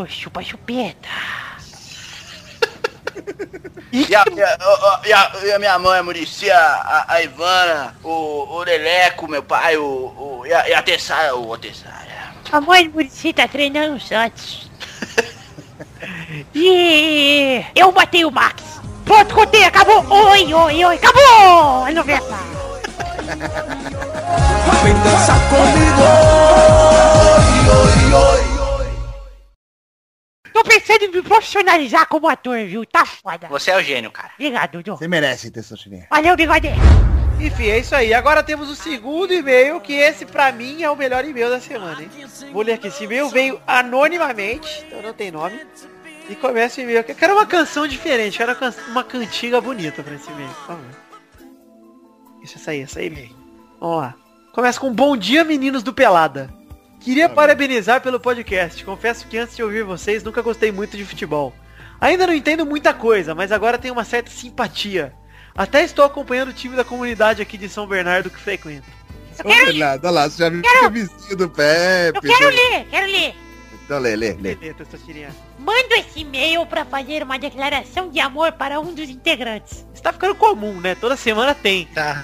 chupa 0.09 0.41
chupeta. 0.41 1.07
E 3.91 4.13
a, 4.13 4.21
a- 4.21 4.25
ô, 4.25 5.01
ô, 5.01 5.05
e 5.05 5.13
a- 5.13 5.31
e 5.45 5.51
a 5.53 5.59
minha 5.59 5.79
mãe, 5.79 5.99
a 5.99 6.03
Murici, 6.03 6.51
a, 6.51 7.05
a- 7.07 7.21
Ivana, 7.23 7.95
o, 8.03 8.09
o 8.09 8.63
Leleco, 8.63 9.27
meu 9.29 9.41
pai, 9.41 9.77
o, 9.77 9.83
o, 9.83 10.43
e, 10.45 10.53
a, 10.53 10.69
e 10.69 10.73
a 10.73 10.81
Tessara, 10.81 11.35
o 11.35 11.57
Tessara. 11.57 12.06
A 12.51 12.61
mãe 12.61 12.87
do 12.87 12.93
Murici 12.93 13.33
tá 13.33 13.47
treinando 13.47 13.95
o 13.95 13.99
Santos. 13.99 14.69
e 16.55 17.63
eu 17.75 17.91
matei 17.91 18.23
o 18.25 18.31
Max. 18.31 18.63
Pronto, 19.05 19.33
contei, 19.35 19.63
acabou. 19.63 20.05
Oi, 20.09 20.53
oi, 20.53 20.85
oi, 20.85 20.95
acabou 20.95 21.85
a 21.85 21.91
novela. 21.91 22.39
Vem 24.83 24.93
dançar 24.93 25.39
comigo. 25.49 26.01
Oi, 27.69 28.13
oi, 28.13 28.59
oi. 28.79 28.91
Tô 30.53 30.63
pensando 30.63 31.03
em 31.03 31.11
me 31.11 31.21
profissionalizar 31.21 32.07
como 32.07 32.27
ator, 32.29 32.57
viu? 32.65 32.85
Tá 32.85 33.05
foda. 33.05 33.47
Você 33.49 33.71
é 33.71 33.77
o 33.77 33.83
gênio, 33.83 34.11
cara. 34.11 34.31
Obrigado, 34.35 34.71
Dudu. 34.71 34.97
Você 34.97 35.07
merece, 35.07 35.51
Testosterinha. 35.51 36.07
Valeu, 36.09 36.35
bigode. 36.35 36.69
Enfim, 37.39 37.67
é 37.67 37.79
isso 37.79 37.95
aí. 37.95 38.13
Agora 38.13 38.41
temos 38.41 38.69
o 38.69 38.75
segundo 38.75 39.31
e-mail, 39.33 39.79
que 39.79 39.93
esse 39.93 40.25
pra 40.25 40.51
mim 40.51 40.81
é 40.81 40.89
o 40.89 40.95
melhor 40.95 41.23
e-mail 41.23 41.49
da 41.49 41.59
semana, 41.59 42.01
hein? 42.01 42.09
Vou 42.51 42.63
ler 42.63 42.73
aqui. 42.73 42.87
Esse 42.87 43.03
e-mail 43.03 43.29
veio 43.29 43.61
anonimamente, 43.67 44.83
então 44.87 45.01
não 45.01 45.13
tem 45.13 45.31
nome. 45.31 45.59
E 46.29 46.35
começa 46.35 46.79
o 46.79 46.83
e-mail 46.83 46.99
aqui. 46.99 47.11
Eu 47.11 47.15
quero 47.15 47.33
uma 47.33 47.45
canção 47.45 47.87
diferente, 47.87 48.37
quero 48.37 48.51
uma 48.51 48.55
can- 48.57 48.73
uma 48.89 49.03
cantiga 49.03 49.61
bonita 49.61 50.01
pra 50.03 50.15
esse 50.15 50.29
e-mail, 50.31 50.49
por 50.49 50.65
favor. 50.67 50.85
Isso, 52.43 52.57
essa 52.57 52.71
aí, 52.71 52.81
essa 52.81 52.99
aí 52.99 53.09
mesmo. 53.09 53.35
Vamos 53.79 53.97
lá. 53.97 54.15
Começa 54.51 54.79
com 54.79 54.91
Bom 54.91 55.15
dia, 55.15 55.43
meninos 55.43 55.83
do 55.83 55.93
Pelada. 55.93 56.49
Queria 56.99 57.29
parabenizar 57.29 58.01
pelo 58.01 58.19
podcast. 58.19 58.83
Confesso 58.83 59.27
que 59.27 59.37
antes 59.37 59.55
de 59.55 59.61
ouvir 59.63 59.83
vocês, 59.83 60.23
nunca 60.23 60.41
gostei 60.41 60.71
muito 60.71 60.97
de 60.97 61.05
futebol. 61.05 61.53
Ainda 62.01 62.25
não 62.27 62.33
entendo 62.33 62.65
muita 62.65 62.93
coisa, 62.93 63.33
mas 63.35 63.51
agora 63.51 63.77
tenho 63.77 63.93
uma 63.93 64.03
certa 64.03 64.29
simpatia. 64.31 65.13
Até 65.57 65.83
estou 65.83 66.05
acompanhando 66.05 66.49
o 66.49 66.53
time 66.53 66.75
da 66.75 66.83
comunidade 66.83 67.41
aqui 67.41 67.57
de 67.57 67.67
São 67.67 67.87
Bernardo 67.87 68.29
que 68.29 68.39
frequento. 68.39 68.85
Ô, 69.43 69.47
Bernardo, 69.47 70.05
olha 70.05 70.11
lá, 70.11 70.29
você 70.29 70.37
já 70.37 70.49
viu 70.49 70.61
que 70.61 70.67
é 70.67 70.89
vizinho 70.89 71.35
do 71.35 71.49
Pepe. 71.49 72.17
Eu 72.17 72.21
quero 72.21 72.49
ler, 72.49 72.87
quero 72.89 73.07
ler. 73.07 73.35
Então 73.83 73.99
lê, 73.99 74.15
lê, 74.15 74.33
lê. 74.33 74.57
Mando 75.57 75.93
esse 75.93 76.19
e-mail 76.19 76.65
pra 76.65 76.83
fazer 76.85 77.23
uma 77.23 77.39
declaração 77.39 78.09
de 78.09 78.19
amor 78.19 78.51
para 78.51 78.79
um 78.79 78.93
dos 78.93 79.09
integrantes. 79.09 79.85
Está 79.93 80.11
ficando 80.11 80.35
comum, 80.35 80.79
né? 80.79 80.93
Toda 80.93 81.15
semana 81.15 81.55
tem. 81.55 81.85
Tá. 81.87 82.23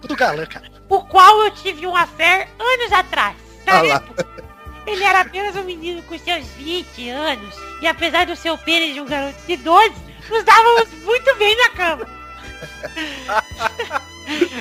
Tudo 0.00 0.14
galã, 0.14 0.44
cara. 0.46 0.70
O 0.88 1.02
qual 1.02 1.44
eu 1.44 1.50
tive 1.50 1.86
um 1.86 1.96
affair 1.96 2.46
anos 2.58 2.92
atrás. 2.92 3.36
Na 3.64 3.80
Olha 3.80 3.88
lá. 3.88 3.94
época, 3.96 4.26
ele 4.86 5.02
era 5.02 5.22
apenas 5.22 5.56
um 5.56 5.64
menino 5.64 6.02
com 6.02 6.18
seus 6.18 6.46
20 6.48 7.08
anos. 7.08 7.54
E 7.80 7.86
apesar 7.86 8.26
do 8.26 8.36
seu 8.36 8.56
pênis 8.58 8.94
de 8.94 9.00
um 9.00 9.06
garoto 9.06 9.38
de 9.46 9.56
12, 9.56 9.94
nos 10.30 10.44
dávamos 10.44 10.88
muito 11.04 11.34
bem 11.36 11.56
na 11.56 11.68
cama. 11.70 12.06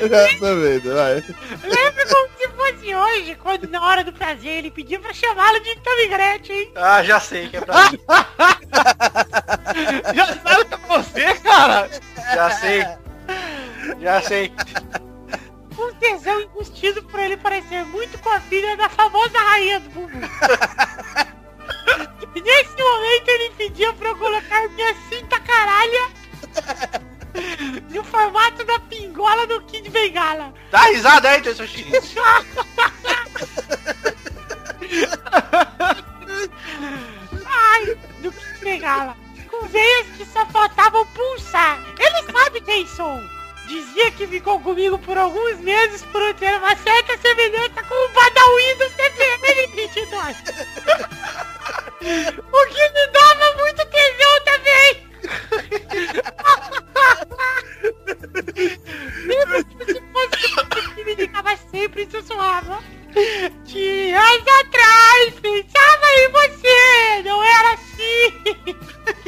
Já 0.10 0.40
tô 0.40 0.56
vendo, 0.58 0.94
vai. 0.94 1.16
Lembro 1.64 2.08
como 2.10 2.30
se 2.38 2.48
fosse 2.50 2.96
hoje, 2.96 3.36
quando 3.36 3.68
na 3.70 3.82
hora 3.86 4.04
do 4.04 4.14
prazer 4.14 4.58
ele 4.60 4.72
pediu 4.72 5.00
pra 5.00 5.14
chamá-lo 5.14 5.60
de 5.62 5.76
Tommy 5.78 6.08
Gretchen. 6.08 6.72
Ah, 6.76 7.04
já 7.04 7.20
sei 7.20 7.50
que 7.50 7.58
é 7.58 7.62
pra 7.62 7.92
mim. 7.92 8.00
Já 10.16 10.28
sabe 10.28 10.66
que 10.66 10.74
é 10.74 10.78
você, 10.88 11.34
cara? 11.42 11.90
Já 12.34 12.50
sei. 12.52 12.86
Já 14.00 14.22
sei. 14.22 14.54
Um 15.78 15.94
tesão 15.96 16.40
engustido 16.42 17.04
por 17.04 17.20
ele 17.20 17.36
parecer 17.36 17.84
muito 17.86 18.18
com 18.20 18.30
a 18.30 18.40
filha 18.40 18.78
da 18.78 18.88
famosa 18.90 19.38
rainha 19.38 19.80
do 19.82 19.90
bumbum. 19.90 20.22
Nesse 22.36 22.82
momento 22.82 23.30
ele 23.30 23.50
pedia 23.52 23.94
pra 23.94 24.10
eu 24.10 24.18
colocar 24.18 24.68
minha 24.70 24.96
cinta 25.10 25.40
caralha 25.40 26.12
no 27.90 28.04
formato 28.04 28.64
da 28.64 28.80
pingola 28.80 29.48
do 29.48 29.62
Kid 29.62 29.90
Bengala. 29.90 30.54
Dá 30.72 30.82
risada 30.84 31.30
aí, 31.30 31.42
teu 31.42 31.56
Chirinho. 31.56 32.02
Ai, 37.46 37.98
do 38.22 38.32
Kid 38.32 38.60
Bengala. 38.62 39.18
Com 39.50 39.66
veias 39.68 40.08
que 40.18 40.26
só 40.26 40.46
faltavam 40.48 41.06
pulsar. 41.08 41.80
Ele 42.00 42.32
sabe 42.32 42.62
quem 42.62 42.88
sou. 42.88 43.22
Dizia 43.68 44.12
que 44.12 44.28
ficou 44.28 44.60
comigo 44.60 45.00
por 45.00 45.18
alguns 45.18 45.58
meses 45.60 46.04
por 46.12 46.34
ter 46.36 46.54
uma 46.58 46.76
certa 46.76 47.18
semelhança 47.18 47.82
com 47.84 47.96
o 47.96 48.10
Badawi 48.10 48.76
do 48.76 48.90
CPM 48.90 49.68
22. 49.76 50.38
o 52.52 52.66
que 52.68 52.90
me 52.90 53.08
dava 53.12 53.58
muito 53.58 53.86
tesão 53.86 54.42
também. 54.46 55.06
Que 59.78 59.86
se 59.86 60.02
fosse 60.12 60.38
que 60.96 61.04
me 61.04 61.14
ligava 61.16 61.58
sempre 61.72 62.08
sussurrava. 62.10 62.80
Dias 63.64 64.44
atrás, 64.60 65.34
pensava 65.42 66.06
em 66.18 66.28
você, 66.32 67.22
não 67.24 67.44
era 67.44 67.74
assim. 67.74 68.34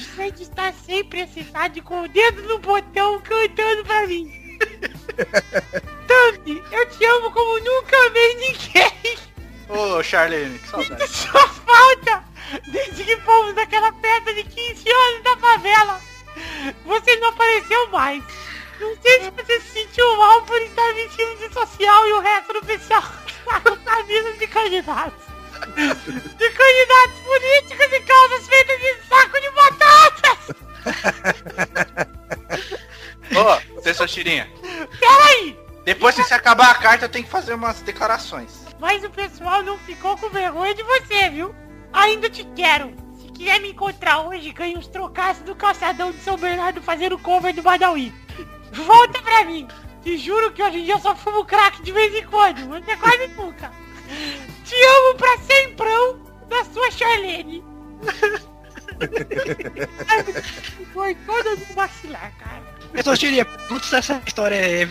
De 0.00 0.42
estar 0.42 0.72
sempre 0.72 1.20
excitado 1.20 1.82
com 1.82 2.02
o 2.02 2.08
dedo 2.08 2.42
no 2.42 2.58
botão 2.58 3.20
cantando 3.20 3.84
pra 3.84 4.06
mim. 4.06 4.58
Tandy, 6.06 6.62
eu 6.72 6.90
te 6.90 7.04
amo 7.04 7.30
como 7.30 7.58
nunca 7.60 7.96
amei 8.06 8.34
ninguém. 8.36 9.18
Ô, 9.68 10.02
Charlene, 10.02 10.58
que 10.58 10.68
saudade. 10.68 11.06
Só 11.08 11.48
falta 11.48 12.24
desde 12.72 13.04
que 13.04 13.16
fomos 13.18 13.54
naquela 13.54 13.92
festa 13.92 14.34
de 14.34 14.44
15 14.44 14.90
anos 14.90 15.22
da 15.22 15.36
favela. 15.36 16.00
Você 16.86 17.16
não 17.16 17.28
apareceu 17.28 17.88
mais. 17.90 18.24
Não 18.80 18.96
sei 19.02 19.20
se 19.20 19.30
você 19.30 19.60
se 19.60 19.68
sentiu 19.84 20.16
mal 20.16 20.42
por 20.42 20.60
estar 20.62 20.94
vestido 20.94 21.36
de 21.36 21.52
social 21.52 22.06
e 22.06 22.12
o 22.14 22.20
resto 22.20 22.52
do 22.54 22.64
pessoal 22.64 23.02
tá 23.44 23.60
com 23.68 23.76
camisas 23.76 24.38
de 24.38 24.46
candidatos. 24.46 25.29
De 25.66 26.50
candidatos 26.50 27.20
políticos 27.24 27.86
e 27.92 28.00
calças 28.00 28.48
feitas 28.48 28.80
de 28.80 28.94
saco 29.08 29.40
de 29.40 29.50
batatas. 29.50 30.38
Ô, 33.76 33.80
teu 33.80 34.08
Chirinha. 34.08 34.50
Peraí, 34.98 35.56
Depois 35.84 36.14
que 36.14 36.24
você 36.24 36.34
acabar 36.34 36.70
a 36.70 36.74
carta, 36.74 37.04
eu 37.04 37.08
tenho 37.08 37.24
que 37.24 37.30
fazer 37.30 37.54
umas 37.54 37.80
declarações. 37.82 38.66
mas 38.78 39.04
o 39.04 39.10
pessoal 39.10 39.62
não 39.62 39.78
ficou 39.78 40.16
com 40.16 40.28
vergonha 40.30 40.74
de 40.74 40.82
você, 40.82 41.28
viu? 41.30 41.54
Ainda 41.92 42.28
te 42.28 42.44
quero. 42.56 42.94
Se 43.20 43.28
quiser 43.32 43.60
me 43.60 43.70
encontrar 43.70 44.20
hoje, 44.20 44.52
ganhe 44.52 44.76
uns 44.76 44.86
trocaços 44.88 45.42
do 45.44 45.54
calçadão 45.54 46.10
de 46.12 46.18
São 46.20 46.36
Bernardo 46.36 46.82
fazendo 46.82 47.18
cover 47.18 47.54
do 47.54 47.62
Badawi. 47.62 48.12
Volta 48.72 49.20
pra 49.22 49.44
mim. 49.44 49.66
Te 50.02 50.16
juro 50.16 50.50
que 50.52 50.62
hoje 50.62 50.78
em 50.78 50.84
dia 50.84 50.94
eu 50.94 51.00
só 51.00 51.14
fumo 51.14 51.44
crack 51.44 51.82
de 51.82 51.92
vez 51.92 52.14
em 52.14 52.26
quando, 52.26 52.66
mas 52.68 52.86
é 52.88 52.96
quase 52.96 53.26
nunca. 53.28 53.70
Te 54.70 54.76
amo 54.76 55.14
pra 55.16 55.36
semprão 55.38 56.20
da 56.48 56.64
sua 56.64 56.88
Charlene. 56.92 57.64
Foi 60.94 61.12
toda 61.26 61.56
no 61.56 61.74
maxilar, 61.74 62.32
cara. 62.38 62.62
Eu 62.94 63.02
só 63.02 63.14
diria, 63.14 63.44
pergunta 63.44 63.84
se 63.84 63.96
essa 63.96 64.22
história 64.24 64.54
é, 64.54 64.86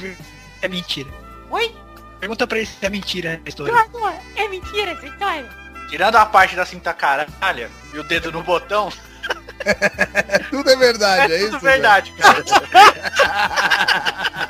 é 0.62 0.68
mentira. 0.68 1.10
Oi? 1.50 1.74
Pergunta 2.20 2.46
pra 2.46 2.58
ele 2.58 2.68
se 2.68 2.86
é 2.86 2.90
mentira 2.90 3.42
a 3.46 3.48
história. 3.48 3.74
Não, 3.74 3.88
não, 4.02 4.22
é 4.36 4.50
mentira 4.50 4.92
essa 4.92 5.06
história? 5.06 5.50
Tirando 5.90 6.18
a 6.18 6.26
parte 6.26 6.58
da 6.58 6.66
cinta 6.66 6.94
caralha 6.94 7.72
e 7.94 8.00
o 8.00 8.04
dedo 8.04 8.34
no 8.34 8.44
botão, 8.44 8.92
Tudo 10.50 10.70
é 10.70 10.76
verdade, 10.76 11.34
é, 11.34 11.36
é 11.36 11.40
tudo 11.40 11.56
isso? 11.56 11.60
verdade, 11.60 12.14
cara. 12.14 12.44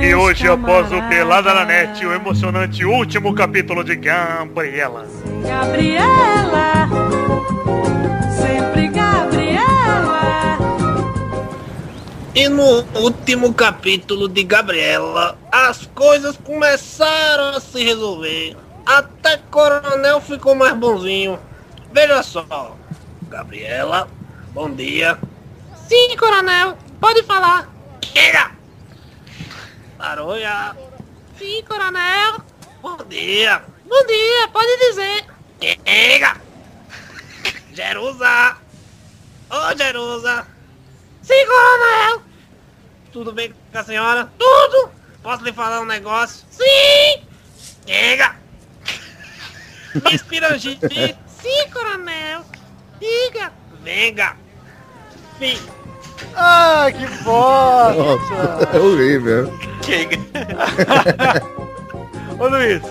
E 0.00 0.14
hoje, 0.14 0.46
após 0.46 0.92
o 0.92 1.02
Pelada 1.08 1.52
na 1.52 1.64
Net, 1.64 2.06
o 2.06 2.12
emocionante 2.12 2.84
último 2.84 3.34
capítulo 3.34 3.82
de 3.82 3.96
Gabriela. 3.96 5.06
Gabriela, 5.42 6.88
sempre 8.30 8.88
Gabriela. 8.88 10.58
E 12.34 12.48
no 12.48 12.84
último 13.00 13.52
capítulo 13.52 14.28
de 14.28 14.44
Gabriela, 14.44 15.36
as 15.50 15.86
coisas 15.86 16.36
começaram 16.36 17.56
a 17.56 17.60
se 17.60 17.82
resolver. 17.82 18.56
Até 18.86 19.38
Coronel 19.50 20.20
ficou 20.20 20.54
mais 20.54 20.74
bonzinho. 20.74 21.38
Veja 21.92 22.22
só, 22.22 22.76
Gabriela, 23.28 24.08
bom 24.52 24.70
dia. 24.70 25.18
Sim, 25.88 26.16
coronel, 26.16 26.76
pode 27.00 27.22
falar. 27.24 27.77
Chega! 28.04 28.52
Parou 29.96 30.38
já. 30.38 30.76
Sim, 31.38 31.62
coronel. 31.68 32.40
Bom 32.82 32.96
dia. 33.08 33.62
Bom 33.84 34.06
dia, 34.06 34.48
pode 34.52 34.76
dizer. 34.78 35.24
Chega! 35.60 36.36
Jerusa! 37.72 38.56
Ô, 39.50 39.76
Jerusa! 39.76 40.46
Sim, 41.22 41.46
coronel. 41.46 42.22
Tudo 43.12 43.32
bem 43.32 43.54
com 43.72 43.78
a 43.78 43.84
senhora? 43.84 44.32
Tudo. 44.38 44.90
Posso 45.22 45.44
lhe 45.44 45.52
falar 45.52 45.80
um 45.80 45.86
negócio? 45.86 46.46
Sim. 46.50 47.24
Chega! 47.86 48.36
Miss 50.04 50.22
Pirangi, 50.22 50.78
Sim, 51.40 51.70
coronel. 51.72 52.44
Diga. 53.00 53.52
venga! 53.82 54.36
Fim. 55.38 55.58
Ah, 56.36 56.86
que! 56.90 57.06
Nossa, 57.24 58.68
é 58.72 58.78
horrível. 58.78 59.52
Chega. 59.82 60.18
Ô 62.38 62.46
Luiz, 62.46 62.82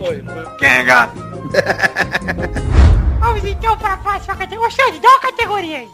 Oi. 0.00 0.24
Kenga! 0.58 1.10
Vamos 3.20 3.44
então 3.44 3.76
pra 3.76 3.96
próxima 3.98 4.36
categoria. 4.36 4.66
Ô, 4.66 4.70
Xande, 4.70 5.00
dá 5.00 5.08
uma 5.08 5.20
categoria 5.20 5.78
aí. 5.78 5.88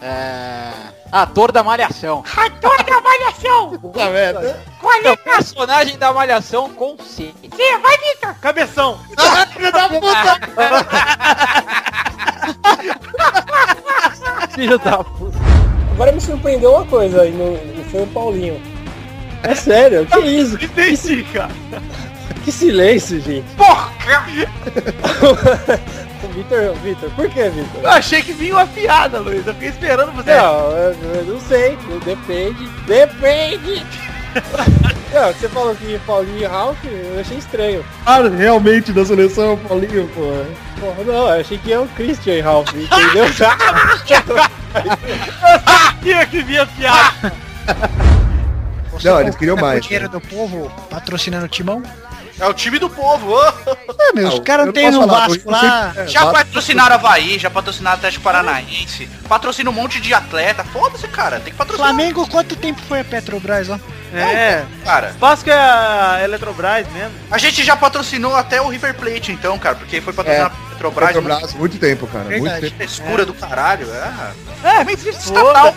É... 0.00 0.70
Ator 1.10 1.50
da 1.50 1.62
Malhação. 1.62 2.22
Ator 2.36 2.84
da 2.84 3.00
Malhação. 3.00 3.78
Puta 3.78 4.10
merda. 4.10 4.60
Qual 4.80 4.92
é? 4.92 5.16
Personagem 5.16 5.98
da 5.98 6.12
Malhação 6.12 6.70
com 6.70 6.96
C. 6.98 7.34
Sim, 7.42 7.78
vai, 7.82 7.98
Vitor. 7.98 8.34
Cabeção! 8.40 9.00
Filho 9.52 9.72
da 9.72 9.88
Filho 14.54 14.78
da 14.78 15.04
puta. 15.04 15.38
Agora 15.98 16.12
me 16.12 16.20
surpreendeu 16.20 16.74
uma 16.74 16.84
coisa 16.84 17.22
aí, 17.22 17.32
no, 17.32 17.58
foi 17.86 18.04
o 18.04 18.06
Paulinho. 18.06 18.62
É 19.42 19.52
sério, 19.52 20.06
que 20.06 20.20
isso? 20.20 20.54
Entendi, 20.54 21.24
cara. 21.32 21.50
Que 22.44 22.52
silêncio, 22.52 23.20
gente. 23.20 23.44
Porra! 23.56 23.90
Vitor, 26.36 26.72
Vitor, 26.84 27.10
por 27.16 27.28
que, 27.28 27.48
Vitor? 27.48 27.82
Eu 27.82 27.90
achei 27.90 28.22
que 28.22 28.32
vinha 28.32 28.54
uma 28.54 28.66
piada, 28.68 29.18
Luiz. 29.18 29.44
Eu 29.44 29.52
fiquei 29.54 29.70
esperando 29.70 30.12
você. 30.12 30.36
Não, 30.36 30.70
eu, 30.70 30.94
eu 31.16 31.24
não 31.24 31.40
sei, 31.40 31.76
depende, 32.04 32.68
depende. 32.86 33.84
Não, 35.12 35.32
você 35.32 35.48
falou 35.48 35.74
que 35.74 35.98
Paulinho 36.06 36.38
e 36.38 36.44
Ralph, 36.44 36.78
eu 36.84 37.20
achei 37.20 37.38
estranho. 37.38 37.84
Ah, 38.04 38.20
realmente 38.28 38.92
da 38.92 39.04
seleção, 39.04 39.56
Paulinho, 39.56 40.08
pô. 40.14 40.20
Porra, 40.80 41.04
não, 41.04 41.28
eu 41.28 41.40
achei 41.40 41.58
que 41.58 41.72
é 41.72 41.78
o 41.78 41.86
Christian 41.88 42.34
e 42.34 42.40
Ralph, 42.40 42.68
entendeu? 42.74 43.24
Eu 44.78 45.60
sabia 45.66 46.26
que 46.26 46.42
vinha 46.42 46.66
piada. 46.66 47.32
Não, 49.02 49.20
eles 49.20 49.34
queriam 49.34 49.56
mais. 49.56 49.82
Dinheiro 49.84 50.08
do 50.08 50.20
povo 50.20 50.70
patrocinando 50.90 51.46
o 51.46 51.48
Timão? 51.48 51.82
É 52.40 52.46
o 52.46 52.54
time 52.54 52.78
do 52.78 52.88
povo. 52.88 53.32
ô. 53.32 53.42
É, 54.00 54.12
meu, 54.14 54.28
os 54.28 54.38
caras 54.40 54.66
não 54.66 54.70
eu 54.70 54.72
tem 54.72 54.86
posso 54.86 55.00
no 55.00 55.08
falar, 55.08 55.28
Vasco 55.28 55.50
lá. 55.50 55.60
sempre- 55.92 56.08
Já 56.08 56.20
Vasco- 56.24 56.36
patrocinaram 56.38 56.94
Havaí, 56.94 57.38
já 57.38 57.50
patrocinaram 57.50 57.96
Atlético 57.96 58.22
Paranaense, 58.24 59.06
patrocina 59.28 59.70
um 59.70 59.72
monte 59.72 60.00
de 60.00 60.14
atleta. 60.14 60.62
Foda-se, 60.64 61.06
cara, 61.08 61.40
tem 61.40 61.52
que 61.52 61.58
patrocinar. 61.58 61.88
Flamengo, 61.92 62.26
quanto 62.28 62.54
tempo 62.56 62.80
foi 62.88 63.00
a 63.00 63.04
Petrobras 63.04 63.68
lá? 63.68 63.80
É. 64.14 64.64
Cara, 64.86 65.14
Vasco 65.18 65.50
é 65.50 65.52
a 65.52 66.20
Eletrobras 66.24 66.86
mesmo. 66.92 67.12
a 67.30 67.36
gente 67.36 67.62
já 67.62 67.76
patrocinou 67.76 68.34
até 68.34 68.58
o 68.58 68.68
River 68.68 68.94
Plate, 68.94 69.32
então, 69.32 69.58
cara, 69.58 69.74
porque 69.74 70.00
foi 70.00 70.14
patrocinado 70.14 70.50
pela 70.56 70.68
Petrobras. 70.70 71.08
Petrobras, 71.12 71.54
muito 71.54 71.78
tempo, 71.78 72.06
cara. 72.06 72.24
Muito 72.24 72.42
Verdade. 72.44 72.60
tempo. 72.70 72.76
Frescura 72.76 73.26
do 73.26 73.34
caralho, 73.34 73.86
é. 73.92 74.78
É, 74.80 74.84
mas. 74.84 75.04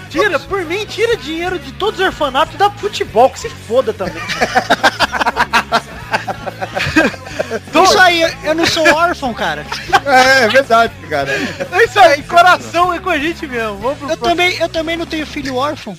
Tira, 0.09 0.39
por 0.39 0.61
mim, 0.63 0.85
tira 0.85 1.17
dinheiro 1.17 1.59
de 1.59 1.73
todos 1.73 1.99
os 1.99 2.05
orfanatos 2.05 2.55
dá 2.55 2.69
pro 2.69 2.79
futebol, 2.79 3.29
que 3.29 3.39
se 3.39 3.49
foda 3.49 3.91
também. 3.91 4.13
Isso 7.83 7.99
aí, 7.99 8.21
eu 8.43 8.55
não 8.55 8.65
sou 8.65 8.87
órfão, 8.93 9.33
cara. 9.33 9.65
É, 10.05 10.45
é 10.45 10.47
verdade, 10.47 10.93
cara. 11.09 11.31
É 11.31 11.83
isso 11.83 11.99
aí, 11.99 12.23
coração 12.23 12.93
é 12.93 12.99
com 12.99 13.09
a 13.09 13.17
gente 13.17 13.45
mesmo. 13.47 13.77
Vamos 13.77 13.97
pro 13.97 14.09
Eu 14.09 14.17
também, 14.17 14.57
eu 14.57 14.69
também 14.69 14.97
não 14.97 15.05
tenho 15.05 15.25
filho 15.25 15.55
órfão. 15.55 15.97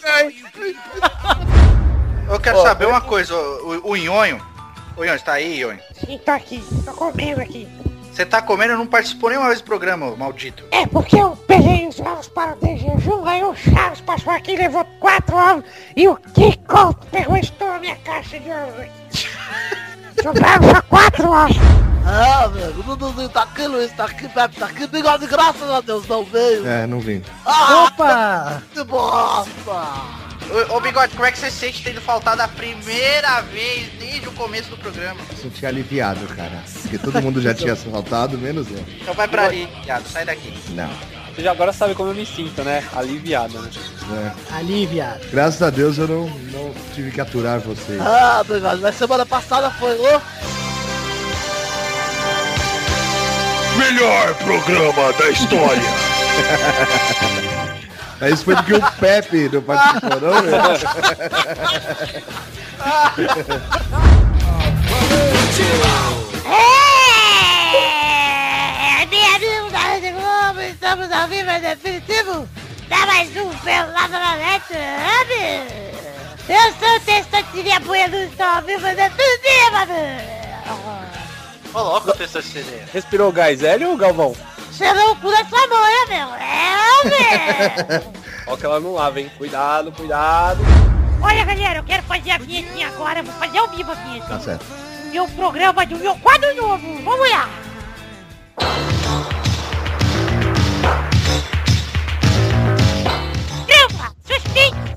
Eu 2.28 2.40
quero 2.40 2.62
saber 2.62 2.86
uma 2.86 3.00
coisa, 3.00 3.34
o, 3.34 3.90
o 3.90 3.96
Nhonho. 3.96 4.40
O 4.96 5.04
Nhonho, 5.04 5.18
você 5.18 5.24
tá 5.24 5.32
aí, 5.34 5.60
Nhonho? 5.60 5.80
Sim, 5.92 6.18
tô 6.24 6.30
aqui. 6.30 6.64
Tô 6.84 6.92
comendo 6.92 7.40
aqui. 7.40 7.68
Você 8.12 8.26
tá 8.26 8.42
comendo 8.42 8.74
e 8.74 8.76
não 8.76 8.86
participou 8.86 9.30
nenhuma 9.30 9.48
vez 9.48 9.62
do 9.62 9.64
programa, 9.64 10.14
maldito. 10.14 10.64
É 10.70 10.86
porque 10.86 11.16
eu 11.16 11.34
peguei 11.46 11.88
os 11.88 11.98
ovos 11.98 12.28
para 12.28 12.52
o 12.52 12.56
de 12.56 12.76
jejum, 12.76 13.24
aí 13.24 13.42
o 13.42 13.54
Charles 13.54 14.02
passou 14.02 14.32
aqui 14.34 14.54
levou 14.54 14.84
quatro 15.00 15.34
ovos 15.34 15.64
e 15.96 16.06
o 16.06 16.16
Kiko 16.16 16.94
pegou 17.10 17.38
e 17.38 17.40
estourou 17.40 17.80
minha 17.80 17.96
caixa 17.96 18.38
de 18.38 18.50
ovos 18.50 18.80
aqui. 18.80 19.82
Sobraram 20.20 20.70
só 20.70 20.82
quatro 20.82 21.30
ovos. 21.30 21.56
Ah, 22.04 22.48
velho, 22.48 22.80
o 22.80 22.82
Duduzinho 22.82 23.28
tá 23.28 23.42
aqui, 23.44 23.66
Luiz 23.66 23.92
tá 23.92 24.04
aqui, 24.04 24.28
Pepe 24.28 24.56
tá 24.56 24.66
aqui, 24.66 24.86
bigode, 24.88 25.26
graças 25.26 25.70
a 25.70 25.80
Deus 25.80 26.06
não 26.08 26.24
veio. 26.24 26.66
É, 26.66 26.86
não 26.86 26.98
vim. 26.98 27.22
Ah, 27.46 27.84
Opa! 27.86 28.62
que 28.74 28.82
bosta! 28.84 30.22
Ô, 30.50 30.76
ô, 30.76 30.80
Bigode, 30.80 31.14
como 31.14 31.24
é 31.24 31.32
que 31.32 31.38
você 31.38 31.50
sente 31.50 31.82
tendo 31.82 32.00
faltado 32.00 32.42
a 32.42 32.48
primeira 32.48 33.40
vez 33.42 33.88
desde 33.98 34.28
o 34.28 34.32
começo 34.32 34.68
do 34.70 34.76
programa? 34.76 35.20
Senti 35.40 35.64
aliviado, 35.64 36.26
cara. 36.34 36.62
Porque 36.82 36.98
todo 36.98 37.22
mundo 37.22 37.40
já 37.40 37.54
tinha 37.54 37.76
saltado, 37.76 38.36
menos 38.36 38.68
eu. 38.70 38.84
Então 39.00 39.14
vai 39.14 39.28
pra 39.28 39.44
ali, 39.46 39.68
viado, 39.84 40.06
sai 40.08 40.24
daqui. 40.24 40.52
Não. 40.70 40.90
Você 41.34 41.42
já 41.42 41.52
agora 41.52 41.72
sabe 41.72 41.94
como 41.94 42.10
eu 42.10 42.14
me 42.14 42.26
sinto, 42.26 42.62
né? 42.62 42.84
Aliviado, 42.94 43.58
né? 43.58 43.70
É. 44.12 44.54
Ali, 44.54 44.84
viado. 44.84 45.20
Graças 45.30 45.62
a 45.62 45.70
Deus 45.70 45.96
eu 45.96 46.06
não, 46.06 46.28
não 46.28 46.74
tive 46.94 47.10
que 47.10 47.20
aturar 47.22 47.58
vocês. 47.60 47.98
Ah, 48.00 48.42
mas 48.80 48.94
semana 48.96 49.24
passada 49.24 49.70
foi, 49.70 49.94
ô. 49.98 50.20
Melhor 53.78 54.34
programa 54.34 55.12
da 55.14 55.30
história. 55.30 55.82
Mas 58.20 58.34
isso 58.34 58.44
foi 58.44 58.54
porque 58.56 58.74
o 58.74 58.92
Pepe 59.00 59.48
não 59.50 59.62
participou, 59.62 60.20
não, 60.20 60.42
meu? 60.44 60.52
Estamos 70.62 71.10
ao 71.12 71.28
vivo 71.28 71.50
é 71.50 71.60
definitivo. 71.60 72.48
Dá 72.88 73.06
mais 73.06 73.36
um 73.36 73.48
pelado 73.58 74.12
na 74.12 74.36
net, 74.36 74.64
sabe? 74.68 75.92
Eu 76.48 76.72
sou 76.78 76.96
o 76.96 77.00
Testotirinha 77.00 77.80
Bueno, 77.80 78.16
estou 78.16 78.46
ao 78.46 78.62
vivo 78.62 78.86
é 78.86 78.94
definitiva, 78.94 79.86
meu. 79.86 80.42
Ô, 81.74 81.82
louco, 81.82 82.12
testosterona. 82.12 82.86
Respirou 82.92 83.32
gás 83.32 83.62
hélio 83.62 83.90
ou 83.90 83.96
Galvão? 83.96 84.36
Cheirou 84.72 85.12
o 85.12 85.16
cu 85.16 85.30
da 85.30 85.44
sua 85.44 85.66
mãe, 85.68 86.06
meu. 86.08 86.28
É, 86.34 87.98
meu. 87.98 88.12
Ó 88.52 88.56
que 88.56 88.66
ela 88.66 88.80
não 88.80 88.94
lava, 88.94 89.20
hein? 89.20 89.30
Cuidado, 89.38 89.90
cuidado. 89.92 90.60
Olha, 91.22 91.44
galera, 91.44 91.78
eu 91.78 91.84
quero 91.84 92.02
fazer 92.02 92.32
a 92.32 92.38
vinhetinha 92.38 92.88
agora. 92.88 93.22
Vou 93.22 93.32
fazer 93.34 93.58
ao 93.58 93.68
vivo 93.68 93.92
a 93.92 93.94
vinheta. 93.94 94.26
Tá 94.26 94.40
certo. 94.40 94.66
Meu 95.10 95.26
programa 95.28 95.86
do 95.86 95.96
meu 95.96 96.16
quadro 96.16 96.54
novo. 96.56 97.02
Vamos 97.04 97.30
lá. 97.30 97.48
Suspense. 104.24 104.96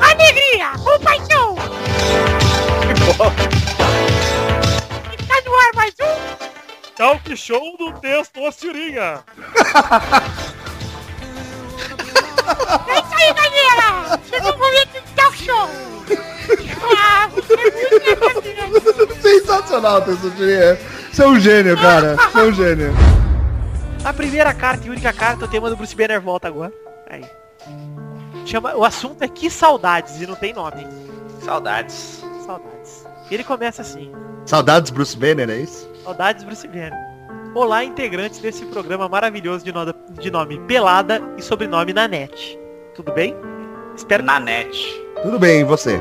Alegria, 0.00 0.72
compaixão. 0.82 1.56
Está 5.18 5.40
no 5.44 5.54
ar 5.54 5.72
mais 5.74 5.94
um. 6.00 6.16
Talk 6.96 7.36
show 7.36 7.76
do 7.78 7.92
Testostirinha. 8.00 9.24
É 12.88 12.98
isso 12.98 13.14
aí, 13.14 13.32
galera. 13.32 14.20
Chegou 14.28 14.52
o 14.52 14.58
momento 14.58 14.92
do 14.92 15.14
talk 15.14 15.36
show. 15.36 15.70
Ah, 16.98 17.28
você 17.28 17.54
é 17.54 18.66
muito. 18.66 19.14
Sensacional, 19.22 20.02
Tessutinha. 20.02 20.78
Você 21.12 21.22
é 21.22 21.26
um 21.26 21.38
gênio, 21.38 21.76
cara. 21.76 22.16
Você 22.16 22.38
é 22.38 22.42
um 22.42 22.52
gênio. 22.52 22.94
A 24.04 24.12
primeira 24.12 24.52
carta 24.54 24.86
e 24.86 24.90
única 24.90 25.12
carta, 25.12 25.44
o 25.44 25.48
tema 25.48 25.68
do 25.68 25.76
Bruce 25.76 25.94
Banner 25.94 26.20
volta 26.20 26.48
agora. 26.48 26.72
Aí. 27.08 27.24
chama, 28.46 28.74
o 28.74 28.84
assunto 28.84 29.22
é 29.22 29.28
que 29.28 29.50
saudades 29.50 30.20
e 30.20 30.26
não 30.26 30.34
tem 30.34 30.52
nome. 30.54 30.86
Saudades. 31.40 32.24
Saudades. 32.46 33.06
Ele 33.30 33.44
começa 33.44 33.82
assim. 33.82 34.10
Saudades 34.46 34.90
Bruce 34.90 35.16
Banner, 35.16 35.48
é 35.50 35.56
isso? 35.58 35.88
Saudades 36.02 36.42
Bruce 36.44 36.66
Banner. 36.66 36.92
Olá, 37.54 37.84
integrantes 37.84 38.38
desse 38.40 38.64
programa 38.66 39.08
maravilhoso 39.08 39.64
de, 39.64 39.72
no- 39.72 39.92
de 40.20 40.30
nome 40.30 40.58
Pelada 40.60 41.20
e 41.36 41.42
sobrenome 41.42 41.92
Nanete. 41.92 42.58
Tudo 42.94 43.12
bem? 43.12 43.34
Espero 43.96 44.22
Nanete. 44.22 44.84
Tudo 45.22 45.38
bem, 45.38 45.60
e 45.60 45.64
você? 45.64 45.98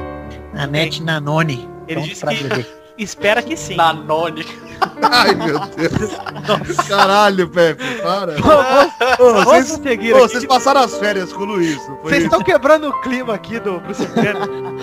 Nanete 0.54 1.04
Nanone. 1.04 1.68
Ele 1.88 1.96
Pronto 2.02 2.08
disse 2.08 2.26
que. 2.26 2.79
Espera 3.00 3.42
que 3.42 3.58
sim. 3.58 3.76
Nanone. 3.76 4.46
Ai, 5.12 5.36
meu 5.36 5.60
Deus. 5.60 6.12
Caralho, 6.88 7.48
Pepe, 7.50 7.84
para. 8.02 8.36
Vamos- 8.38 8.94
Ô, 9.20 9.34
vamos 9.34 9.44
vocês, 9.46 9.68
seguir 9.84 10.14
ô, 10.14 10.18
aqui. 10.18 10.28
vocês 10.28 10.46
passaram 10.46 10.82
as 10.82 10.98
férias 10.98 11.34
com 11.34 11.42
o 11.42 11.46
Luiz, 11.46 11.78
Vocês 12.04 12.24
estão 12.24 12.42
quebrando 12.42 12.88
o 12.90 13.02
clima 13.02 13.34
aqui 13.36 13.60
do 13.60 13.80
Bruce 13.82 14.06
Banner. 14.16 14.38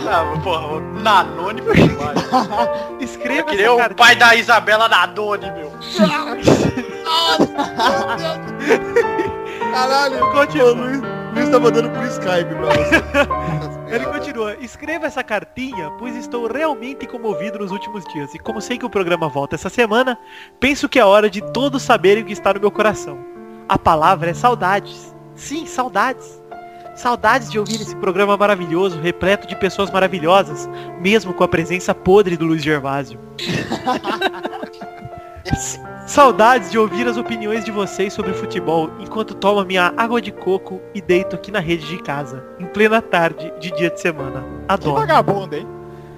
Ah, 0.06 0.38
porra, 0.44 0.66
o 0.76 0.80
Nanone 1.00 1.62
foi 1.62 1.74
demais. 1.76 2.18
Escreva 3.00 3.44
Que 3.48 3.56
nem 3.56 3.68
o 3.68 3.76
cartinha. 3.76 3.96
pai 3.96 4.16
da 4.16 4.36
Isabela 4.36 4.88
Nanone, 4.88 5.50
meu. 5.52 5.72
Caralho, 9.72 10.30
continua. 10.32 10.72
Luiz, 10.72 11.00
Luiz 11.36 11.50
tá 11.50 11.60
mandando 11.60 11.90
por 11.90 12.02
Skype 12.06 12.54
pra 12.54 12.66
você. 12.66 12.96
Ele 13.94 14.06
continua, 14.06 14.56
escreva 14.58 15.06
essa 15.06 15.22
cartinha, 15.22 15.90
pois 15.98 16.16
estou 16.16 16.46
realmente 16.46 17.06
comovido 17.06 17.58
nos 17.58 17.70
últimos 17.70 18.04
dias. 18.06 18.34
E 18.34 18.38
como 18.38 18.58
sei 18.58 18.78
que 18.78 18.86
o 18.86 18.90
programa 18.90 19.28
volta 19.28 19.54
essa 19.54 19.68
semana, 19.68 20.18
penso 20.58 20.88
que 20.88 20.98
é 20.98 21.04
hora 21.04 21.28
de 21.28 21.42
todos 21.52 21.82
saberem 21.82 22.22
o 22.22 22.26
que 22.26 22.32
está 22.32 22.54
no 22.54 22.60
meu 22.60 22.70
coração. 22.70 23.18
A 23.68 23.78
palavra 23.78 24.30
é 24.30 24.34
saudades. 24.34 25.14
Sim, 25.34 25.66
saudades. 25.66 26.42
Saudades 26.94 27.50
de 27.50 27.58
ouvir 27.58 27.82
esse 27.82 27.94
programa 27.96 28.34
maravilhoso, 28.34 28.98
repleto 28.98 29.46
de 29.46 29.54
pessoas 29.54 29.90
maravilhosas, 29.90 30.66
mesmo 31.02 31.34
com 31.34 31.44
a 31.44 31.48
presença 31.48 31.94
podre 31.94 32.38
do 32.38 32.46
Luiz 32.46 32.62
Gervásio. 32.62 33.20
Saudades 36.06 36.70
de 36.70 36.78
ouvir 36.78 37.08
as 37.08 37.16
opiniões 37.16 37.64
de 37.64 37.72
vocês 37.72 38.12
sobre 38.12 38.32
futebol 38.32 38.90
enquanto 39.00 39.34
tomo 39.34 39.64
minha 39.64 39.92
água 39.96 40.22
de 40.22 40.30
coco 40.30 40.80
e 40.94 41.00
deito 41.00 41.34
aqui 41.34 41.50
na 41.50 41.58
rede 41.58 41.84
de 41.86 41.98
casa, 41.98 42.44
em 42.60 42.66
plena 42.66 43.02
tarde 43.02 43.52
de 43.58 43.72
dia 43.72 43.90
de 43.90 44.00
semana. 44.00 44.44
Adoro. 44.68 45.00
Vagabundo, 45.00 45.56
hein? 45.56 45.66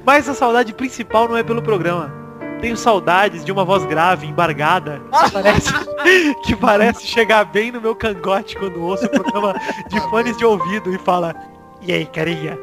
Mas 0.04 0.28
a 0.28 0.34
saudade 0.34 0.74
principal 0.74 1.26
não 1.26 1.36
é 1.36 1.42
pelo 1.42 1.62
programa. 1.62 2.12
Tenho 2.60 2.76
saudades 2.76 3.44
de 3.44 3.52
uma 3.52 3.64
voz 3.64 3.84
grave, 3.84 4.26
embargada, 4.26 5.00
que 5.24 5.30
parece, 5.30 5.72
que 6.44 6.56
parece 6.56 7.06
chegar 7.06 7.44
bem 7.44 7.72
no 7.72 7.80
meu 7.80 7.94
cangote 7.94 8.56
quando 8.56 8.82
ouço 8.82 9.06
o 9.06 9.08
programa 9.08 9.54
de 9.88 10.00
fones 10.10 10.36
de 10.36 10.44
ouvido 10.44 10.92
e 10.92 10.98
fala 10.98 11.34
E 11.80 11.92
aí, 11.92 12.04
carinha? 12.04 12.58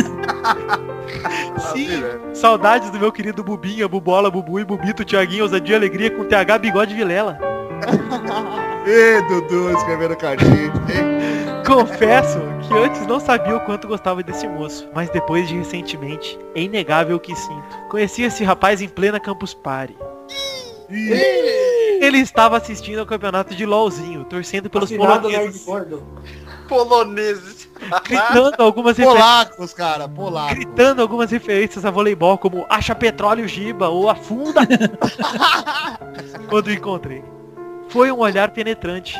Sim, 1.72 2.02
saudades 2.34 2.90
do 2.90 2.98
meu 2.98 3.12
querido 3.12 3.44
Bubinha, 3.44 3.88
Bubola, 3.88 4.30
Bubu 4.30 4.58
e 4.58 4.64
Bubito, 4.64 5.04
Tiaguinho, 5.04 5.44
Ousadia 5.44 5.74
e 5.74 5.76
Alegria 5.76 6.10
com 6.10 6.24
TH 6.24 6.58
Bigode 6.58 6.94
Vilela. 6.94 7.38
Ê, 8.86 9.20
Dudu, 9.22 9.70
escrevendo 9.76 10.16
cartinha. 10.16 10.72
Confesso 11.66 12.40
que 12.66 12.74
antes 12.74 13.06
não 13.06 13.20
sabia 13.20 13.56
o 13.56 13.60
quanto 13.60 13.86
gostava 13.86 14.22
desse 14.22 14.48
moço, 14.48 14.88
mas 14.94 15.10
depois 15.10 15.46
de 15.48 15.56
recentemente, 15.56 16.38
é 16.54 16.62
inegável 16.62 17.16
o 17.16 17.20
que 17.20 17.34
sinto. 17.36 17.76
Conheci 17.88 18.22
esse 18.22 18.42
rapaz 18.42 18.80
em 18.80 18.88
plena 18.88 19.20
Campus 19.20 19.54
Party. 19.54 19.96
Ele 20.90 22.18
estava 22.18 22.56
assistindo 22.56 22.98
ao 22.98 23.06
campeonato 23.06 23.54
de 23.54 23.64
LOLzinho, 23.64 24.24
torcendo 24.24 24.68
pelos 24.68 24.90
Assinado 24.90 25.28
poloneses. 25.28 25.66
Poloneses. 26.68 27.68
gritando 28.04 28.62
algumas 28.62 28.96
referências, 28.96 29.24
Polacos, 29.24 29.74
cara, 29.74 30.08
polacos. 30.08 30.54
gritando 30.54 31.02
algumas 31.02 31.30
referências 31.30 31.84
a 31.84 31.90
voleibol 31.90 32.38
como 32.38 32.64
acha 32.68 32.94
petróleo 32.94 33.46
giba 33.46 33.88
ou 33.88 34.08
afunda. 34.08 34.62
Quando 36.48 36.72
encontrei. 36.72 37.22
Foi 37.88 38.10
um 38.10 38.18
olhar 38.18 38.50
penetrante. 38.50 39.16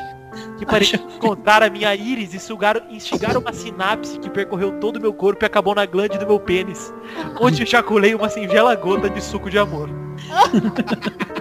Que 0.58 0.64
parecia 0.64 0.98
encontrar 0.98 1.60
a 1.62 1.68
minha 1.68 1.92
íris 1.94 2.32
e 2.34 2.38
sugar, 2.38 2.80
instigar 2.88 3.36
uma 3.36 3.52
sinapse 3.52 4.18
que 4.18 4.30
percorreu 4.30 4.78
todo 4.78 4.96
o 4.96 5.00
meu 5.00 5.12
corpo 5.12 5.44
e 5.44 5.46
acabou 5.46 5.74
na 5.74 5.84
glande 5.84 6.18
do 6.18 6.26
meu 6.26 6.38
pênis, 6.38 6.94
onde 7.40 7.64
ejaculei 7.64 8.14
uma 8.14 8.28
singela 8.28 8.76
gota 8.76 9.10
de 9.10 9.20
suco 9.20 9.50
de 9.50 9.58
amor. 9.58 9.90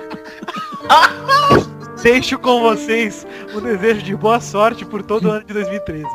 Deixo 2.02 2.40
com 2.40 2.62
vocês 2.62 3.28
um 3.54 3.62
desejo 3.62 4.02
de 4.02 4.16
boa 4.16 4.40
sorte 4.40 4.86
por 4.86 5.04
todo 5.04 5.26
o 5.26 5.32
ano 5.32 5.46
de 5.46 5.54
2013. 5.54 6.06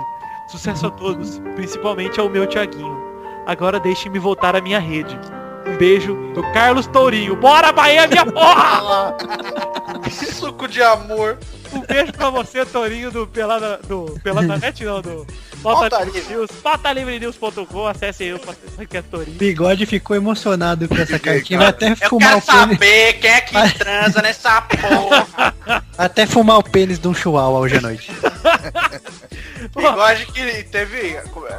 Sucesso 0.48 0.86
a 0.86 0.90
todos, 0.90 1.38
principalmente 1.54 2.18
ao 2.20 2.28
meu 2.28 2.46
Tiaguinho. 2.46 3.02
Agora 3.46 3.78
deixem-me 3.78 4.18
voltar 4.18 4.56
à 4.56 4.60
minha 4.60 4.78
rede. 4.78 5.18
Um 5.66 5.76
beijo 5.76 6.14
do 6.34 6.42
Carlos 6.52 6.86
Tourinho. 6.86 7.36
Bora, 7.36 7.72
Bahia, 7.72 8.06
minha 8.06 8.24
porra! 8.24 9.16
Suco 10.10 10.68
de 10.68 10.82
amor. 10.82 11.38
Um 11.74 11.80
beijo 11.80 12.12
pra 12.12 12.30
você, 12.30 12.64
Tourinho, 12.64 13.10
do 13.10 13.26
Pelada, 13.26 13.78
do 13.86 14.18
Pelada 14.22 14.56
Net, 14.58 14.84
não, 14.84 15.00
do 15.02 15.26
Pauta 15.62 15.90
Pauta 15.90 16.04
Livre 16.04 16.34
News, 16.34 16.50
pautalivrenews.com, 16.62 17.86
acessem 17.86 18.28
aí 18.28 18.34
o 18.34 18.86
que 18.86 18.96
é 18.96 19.02
Tourinho. 19.02 19.36
Bigode 19.38 19.86
ficou 19.86 20.14
emocionado 20.16 20.88
com 20.88 20.96
essa 20.96 21.18
cartinha. 21.18 21.58
Vai 21.58 21.68
até 21.68 21.92
Eu 21.92 21.96
fumar 21.96 22.28
quero 22.28 22.38
o 22.38 22.42
pênis. 22.42 22.60
saber 22.78 23.12
quem 23.14 23.30
é 23.30 23.40
que 23.40 23.78
transa 23.78 24.22
nessa 24.22 24.62
porra. 24.62 25.54
Até 25.96 26.26
fumar 26.26 26.58
o 26.58 26.62
pênis 26.62 26.98
de 26.98 27.06
um 27.08 27.14
chihuahua 27.14 27.60
hoje 27.60 27.76
à 27.76 27.80
noite. 27.80 28.10
Bigode 29.74 30.26
que 30.26 30.62
teve. 30.64 31.16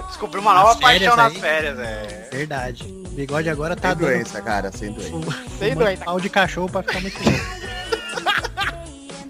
Descobriu 0.08 0.42
uma 0.42 0.54
nova 0.54 0.70
Nas 0.76 0.78
férias 0.80 1.10
paixão 1.10 1.16
nas 1.16 1.34
aí. 1.34 1.40
férias, 1.40 1.80
é. 1.80 2.30
Verdade. 2.32 2.84
Bigode 3.12 3.50
agora 3.50 3.76
tá 3.76 3.90
Sem 3.90 3.98
dando 3.98 4.08
doença, 4.10 4.42
cara, 4.42 4.72
sem 4.72 4.92
doença. 4.92 5.38
Sem 5.58 5.74
doença. 5.76 6.04
pau 6.06 6.20
de 6.20 6.30
cachorro 6.30 6.70
pra 6.70 6.84
ficar 6.84 7.02
muito 7.02 7.18
louco. 7.24 7.40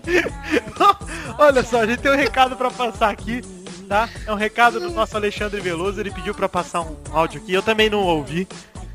Olha 1.37 1.63
só, 1.63 1.81
a 1.81 1.87
gente 1.87 1.99
tem 1.99 2.11
um 2.11 2.15
recado 2.15 2.55
pra 2.55 2.71
passar 2.71 3.09
aqui, 3.09 3.41
tá? 3.87 4.09
É 4.25 4.31
um 4.31 4.35
recado 4.35 4.79
do 4.79 4.89
nosso 4.89 5.15
Alexandre 5.15 5.59
Veloso, 5.59 5.99
ele 5.99 6.11
pediu 6.11 6.33
pra 6.33 6.47
passar 6.47 6.81
um 6.81 6.95
áudio 7.11 7.41
aqui, 7.41 7.53
eu 7.53 7.61
também 7.61 7.89
não 7.89 7.99
ouvi. 7.99 8.47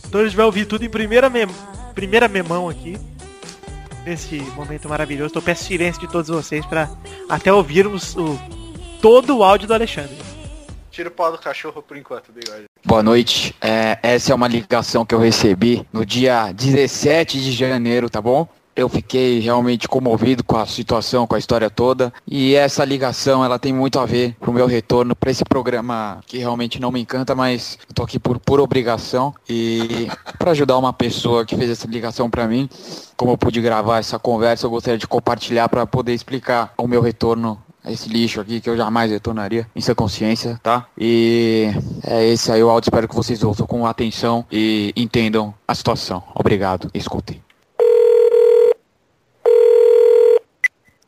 Então 0.07 0.21
a 0.21 0.25
gente 0.25 0.37
vai 0.37 0.47
ouvir 0.47 0.65
tudo 0.67 0.85
em 0.85 0.91
primeira, 0.91 1.29
mem 1.31 1.47
primeira 1.95 2.29
memão 2.29 2.69
aqui. 2.69 2.99
Nesse 4.05 4.37
momento 4.57 4.89
maravilhoso. 4.89 5.31
Então 5.31 5.41
eu 5.41 5.45
peço 5.45 5.65
silêncio 5.65 6.01
de 6.01 6.09
todos 6.09 6.29
vocês 6.29 6.65
pra 6.65 6.89
até 7.29 7.53
ouvirmos 7.53 8.17
o, 8.17 8.39
todo 9.03 9.37
o 9.37 9.45
áudio 9.45 9.69
do 9.69 9.75
Alexandre. 9.75 10.17
Tira 10.91 11.09
o 11.09 11.13
pau 11.13 11.31
do 11.31 11.39
cachorro 11.39 11.83
por 11.83 11.97
enquanto, 11.97 12.33
bigode. 12.33 12.65
Boa 12.85 13.03
noite. 13.03 13.55
É, 13.61 13.99
essa 14.03 14.33
é 14.33 14.35
uma 14.35 14.49
ligação 14.49 15.05
que 15.05 15.15
eu 15.15 15.19
recebi 15.19 15.87
no 15.93 16.05
dia 16.05 16.51
17 16.53 17.41
de 17.41 17.53
janeiro, 17.53 18.09
tá 18.09 18.21
bom? 18.21 18.49
Eu 18.75 18.89
fiquei 18.89 19.41
realmente 19.41 19.89
comovido 19.89 20.45
com 20.45 20.57
a 20.57 20.67
situação, 20.67 21.27
com 21.27 21.35
a 21.35 21.39
história 21.39 21.69
toda. 21.69 22.13
E 22.27 22.55
essa 22.55 22.85
ligação, 22.85 23.45
ela 23.45 23.59
tem 23.59 23.73
muito 23.73 23.99
a 23.99 24.07
ver 24.07 24.37
com 24.41 24.51
o 24.51 24.55
meu 24.55 24.67
retorno 24.67 25.15
para 25.15 25.31
esse 25.31 25.45
programa 25.45 26.21
que 26.27 26.39
realmente 26.39 26.81
não 26.81 26.91
me 26.91 27.01
encanta, 27.01 27.35
mas 27.35 27.79
eu 27.89 27.95
tô 27.95 28.03
aqui 28.03 28.19
por 28.19 28.39
pura 28.39 28.63
obrigação 28.63 29.35
e 29.49 30.09
para 30.39 30.53
ajudar 30.53 30.79
uma 30.79 30.93
pessoa 30.93 31.45
que 31.45 31.57
fez 31.57 31.71
essa 31.71 31.87
ligação 31.87 32.31
para 32.31 32.47
mim. 32.47 32.69
Como 33.17 33.33
eu 33.33 33.39
pude 33.39 33.61
gravar 33.61 33.99
essa 33.99 34.19
conversa, 34.19 34.67
eu 34.67 34.71
gostaria 34.71 34.99
de 34.99 35.07
compartilhar 35.07 35.69
para 35.69 35.87
poder 35.87 36.15
explicar 36.15 36.73
o 36.79 36.87
meu 36.87 37.03
retorno 37.03 37.61
esse 37.85 38.09
lixo 38.09 38.41
aqui 38.41 38.61
que 38.61 38.69
eu 38.69 38.77
jamais 38.77 39.11
retornaria 39.11 39.67
em 39.75 39.81
sua 39.81 39.95
consciência, 39.95 40.61
tá? 40.63 40.87
E 40.99 41.71
é 42.07 42.27
esse 42.27 42.53
aí 42.53 42.63
o 42.63 42.69
áudio, 42.69 42.89
espero 42.89 43.09
que 43.09 43.15
vocês 43.15 43.43
ouçam 43.43 43.67
com 43.67 43.87
atenção 43.87 44.45
e 44.51 44.93
entendam 44.97 45.55
a 45.67 45.75
situação. 45.75 46.23
Obrigado, 46.35 46.91
escutem. 46.93 47.43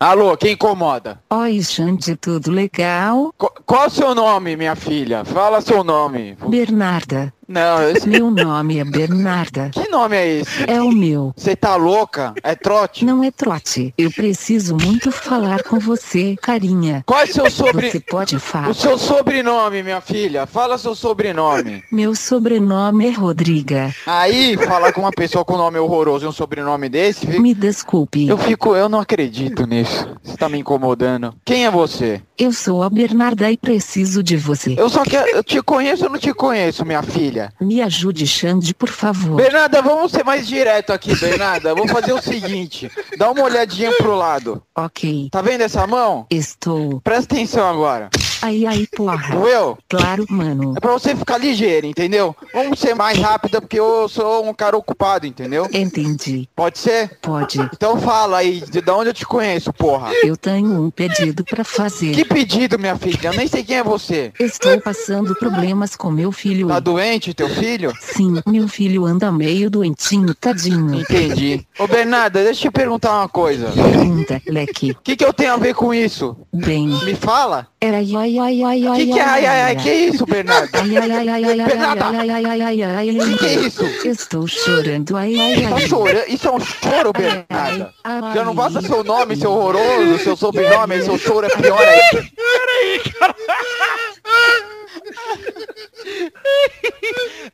Alô, 0.02 0.36
quem 0.36 0.54
incomoda? 0.54 1.20
Oi, 1.30 1.62
Xande, 1.62 2.16
tudo 2.16 2.50
legal? 2.50 3.32
Qu- 3.38 3.52
qual 3.64 3.86
o 3.86 3.90
seu 3.90 4.12
nome, 4.16 4.56
minha 4.56 4.74
filha? 4.74 5.24
Fala 5.24 5.60
seu 5.60 5.84
nome. 5.84 6.36
Bernarda. 6.48 7.32
Não, 7.48 7.82
esse... 7.90 8.08
Meu 8.08 8.30
nome 8.30 8.78
é 8.78 8.84
Bernarda. 8.84 9.70
que 9.72 9.88
nome 9.88 10.16
é 10.16 10.40
esse? 10.40 10.64
É 10.70 10.80
o 10.80 10.90
meu. 10.90 11.32
Você 11.36 11.56
tá 11.56 11.76
louca? 11.76 12.32
É 12.42 12.54
trote? 12.54 13.04
Não 13.04 13.22
é 13.22 13.30
trote. 13.30 13.92
Eu 13.98 14.10
preciso 14.10 14.76
muito 14.76 15.10
falar 15.10 15.62
com 15.62 15.78
você, 15.78 16.36
carinha. 16.40 17.02
Qual 17.06 17.20
é 17.20 17.26
seu 17.26 17.50
sobre... 17.50 17.90
Você 17.90 18.00
pode 18.00 18.38
falar. 18.38 18.70
O 18.70 18.74
seu 18.74 18.96
sobrenome, 18.96 19.82
minha 19.82 20.00
filha? 20.00 20.46
Fala 20.46 20.78
seu 20.78 20.94
sobrenome. 20.94 21.82
Meu 21.90 22.14
sobrenome 22.14 23.08
é 23.08 23.10
Rodriga. 23.10 23.94
Aí, 24.06 24.56
falar 24.56 24.92
com 24.92 25.00
uma 25.00 25.10
pessoa 25.10 25.44
com 25.44 25.56
nome 25.56 25.78
horroroso 25.78 26.24
e 26.24 26.28
um 26.28 26.32
sobrenome 26.32 26.88
desse, 26.88 27.26
fica... 27.26 27.40
Me 27.40 27.54
desculpe. 27.54 28.28
eu 28.28 28.38
fico, 28.38 28.76
eu 28.76 28.88
não 28.88 29.00
acredito 29.00 29.66
nisso. 29.66 30.08
Você 30.22 30.36
tá 30.36 30.48
me 30.48 30.58
incomodando. 30.58 31.34
Quem 31.44 31.66
é 31.66 31.70
você? 31.70 32.22
Eu 32.38 32.52
sou 32.52 32.82
a 32.82 32.90
Bernarda 32.90 33.50
e 33.50 33.56
preciso 33.56 34.22
de 34.22 34.36
você. 34.36 34.74
Eu 34.78 34.88
só 34.88 35.02
quero, 35.02 35.28
eu 35.30 35.44
te 35.44 35.60
conheço 35.62 36.04
ou 36.04 36.10
não 36.10 36.18
te 36.18 36.32
conheço, 36.32 36.84
minha 36.84 37.02
filha? 37.02 37.41
Me 37.60 37.80
ajude, 37.80 38.26
Xande, 38.26 38.74
por 38.74 38.88
favor. 38.90 39.36
Bernarda, 39.36 39.80
vamos 39.80 40.12
ser 40.12 40.24
mais 40.24 40.46
direto 40.46 40.92
aqui, 40.92 41.14
Bernarda. 41.18 41.74
Vou 41.74 41.88
fazer 41.88 42.12
o 42.12 42.20
seguinte, 42.20 42.90
dá 43.16 43.30
uma 43.30 43.42
olhadinha 43.44 43.92
pro 43.92 44.14
lado. 44.14 44.62
Ok. 44.76 45.28
Tá 45.30 45.40
vendo 45.40 45.62
essa 45.62 45.86
mão? 45.86 46.26
Estou. 46.30 47.00
Presta 47.00 47.34
atenção 47.34 47.68
agora. 47.68 48.10
Ai, 48.42 48.66
ai, 48.66 48.88
porra. 48.96 49.30
Doeu? 49.30 49.78
Claro, 49.88 50.26
mano. 50.28 50.74
É 50.76 50.80
pra 50.80 50.92
você 50.92 51.14
ficar 51.14 51.38
ligeiro, 51.38 51.86
entendeu? 51.86 52.34
Vamos 52.52 52.80
ser 52.80 52.94
mais 52.94 53.16
rápida 53.16 53.60
porque 53.60 53.78
eu 53.78 54.08
sou 54.08 54.44
um 54.48 54.52
cara 54.52 54.76
ocupado, 54.76 55.26
entendeu? 55.26 55.68
Entendi. 55.72 56.48
Pode 56.56 56.78
ser? 56.78 57.18
Pode. 57.22 57.60
Então 57.72 58.00
fala 58.00 58.38
aí, 58.38 58.60
de 58.60 58.80
de 58.80 58.90
onde 58.90 59.10
eu 59.10 59.14
te 59.14 59.24
conheço, 59.24 59.72
porra? 59.72 60.10
Eu 60.24 60.36
tenho 60.36 60.82
um 60.82 60.90
pedido 60.90 61.44
pra 61.44 61.62
fazer. 61.62 62.12
Que 62.14 62.24
pedido, 62.24 62.78
minha 62.78 62.96
filha? 62.96 63.28
Eu 63.28 63.34
nem 63.34 63.46
sei 63.46 63.62
quem 63.62 63.78
é 63.78 63.84
você. 63.84 64.32
Estou 64.40 64.80
passando 64.80 65.34
problemas 65.36 65.94
com 65.94 66.10
meu 66.10 66.32
filho. 66.32 66.66
Tá 66.68 66.80
doente, 66.80 67.21
teu 67.32 67.48
filho? 67.48 67.92
Sim, 68.00 68.40
meu 68.46 68.66
filho 68.66 69.04
anda 69.06 69.30
meio 69.30 69.70
doentinho, 69.70 70.34
tadinho. 70.34 71.00
Entendi. 71.00 71.66
Ô 71.78 71.86
Bernarda, 71.86 72.42
deixa 72.42 72.66
eu 72.66 72.70
te 72.70 72.74
perguntar 72.74 73.12
uma 73.18 73.28
coisa. 73.28 73.70
Pergunta, 73.70 74.40
leque. 74.46 74.90
O 74.92 74.96
que, 75.02 75.16
que 75.16 75.24
eu 75.24 75.32
tenho 75.32 75.52
a 75.54 75.56
ver 75.56 75.74
com 75.74 75.92
isso? 75.94 76.36
Bem. 76.52 76.88
Me 77.04 77.14
fala. 77.14 77.66
Era 77.80 77.98
ai, 77.98 78.14
ai, 78.16 78.38
ai, 78.38 78.62
ai, 78.62 78.86
ai. 78.86 78.96
Que 78.98 79.06
que 79.12 79.18
é 79.18 79.22
ai, 79.22 79.46
ai, 79.46 79.60
ai? 79.62 79.76
Que 79.76 79.92
isso, 79.92 80.24
Bernarda? 80.26 80.68
Ai, 80.80 80.96
ai, 80.96 81.10
ai, 81.10 81.28
ai, 81.28 81.44
ai, 81.44 81.60
ai, 81.60 81.68
ai, 81.70 82.30
ai, 82.30 82.44
ai, 82.46 82.62
ai, 82.62 82.82
ai, 82.82 83.20
ai. 83.20 83.36
Que 83.38 83.46
é 83.46 83.54
isso? 83.54 83.84
Estou 84.04 84.46
chorando, 84.46 85.16
ai, 85.16 85.38
ai, 85.38 85.62
Tá 85.62 85.74
ai. 85.76 85.88
chorando? 85.88 86.28
Isso 86.28 86.48
é 86.48 86.52
um 86.52 86.60
choro, 86.60 87.12
Bernarda. 87.12 87.92
ai. 88.04 88.34
Já 88.34 88.44
não 88.44 88.54
basta 88.54 88.80
seu 88.82 89.02
nome, 89.02 89.34
seu 89.36 89.50
horroroso, 89.50 90.18
seu 90.22 90.36
sobrenome, 90.36 91.02
seu 91.02 91.18
choro 91.18 91.46
é 91.46 91.50
pior 91.56 91.80
aí. 91.82 92.00
Peraí, 92.10 93.12
cara. 93.18 93.34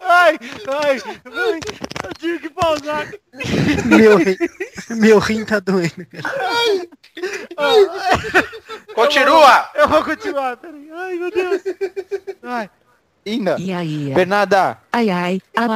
Ai, 0.00 0.38
ai, 0.68 1.02
ai, 1.26 1.60
eu 2.04 2.14
tive 2.18 2.38
que 2.40 2.50
pausar. 2.50 3.06
Meu, 3.86 4.16
rim- 4.16 4.36
meu 4.90 5.18
rim 5.18 5.44
tá 5.44 5.60
doendo, 5.60 6.06
cara. 6.06 6.88
Continua! 8.94 9.70
Eu 9.74 9.88
vou 9.88 10.04
continuar, 10.04 10.56
peraí. 10.56 10.90
Ai, 10.92 11.14
meu 11.16 11.30
Deus. 11.30 11.62
Ai. 12.42 12.70
Ainda. 13.28 13.56
E 13.58 13.72
aí? 13.72 14.12
Bernarda, 14.14 14.78
Ai, 14.90 15.10
ai, 15.10 15.40
ai, 15.54 15.68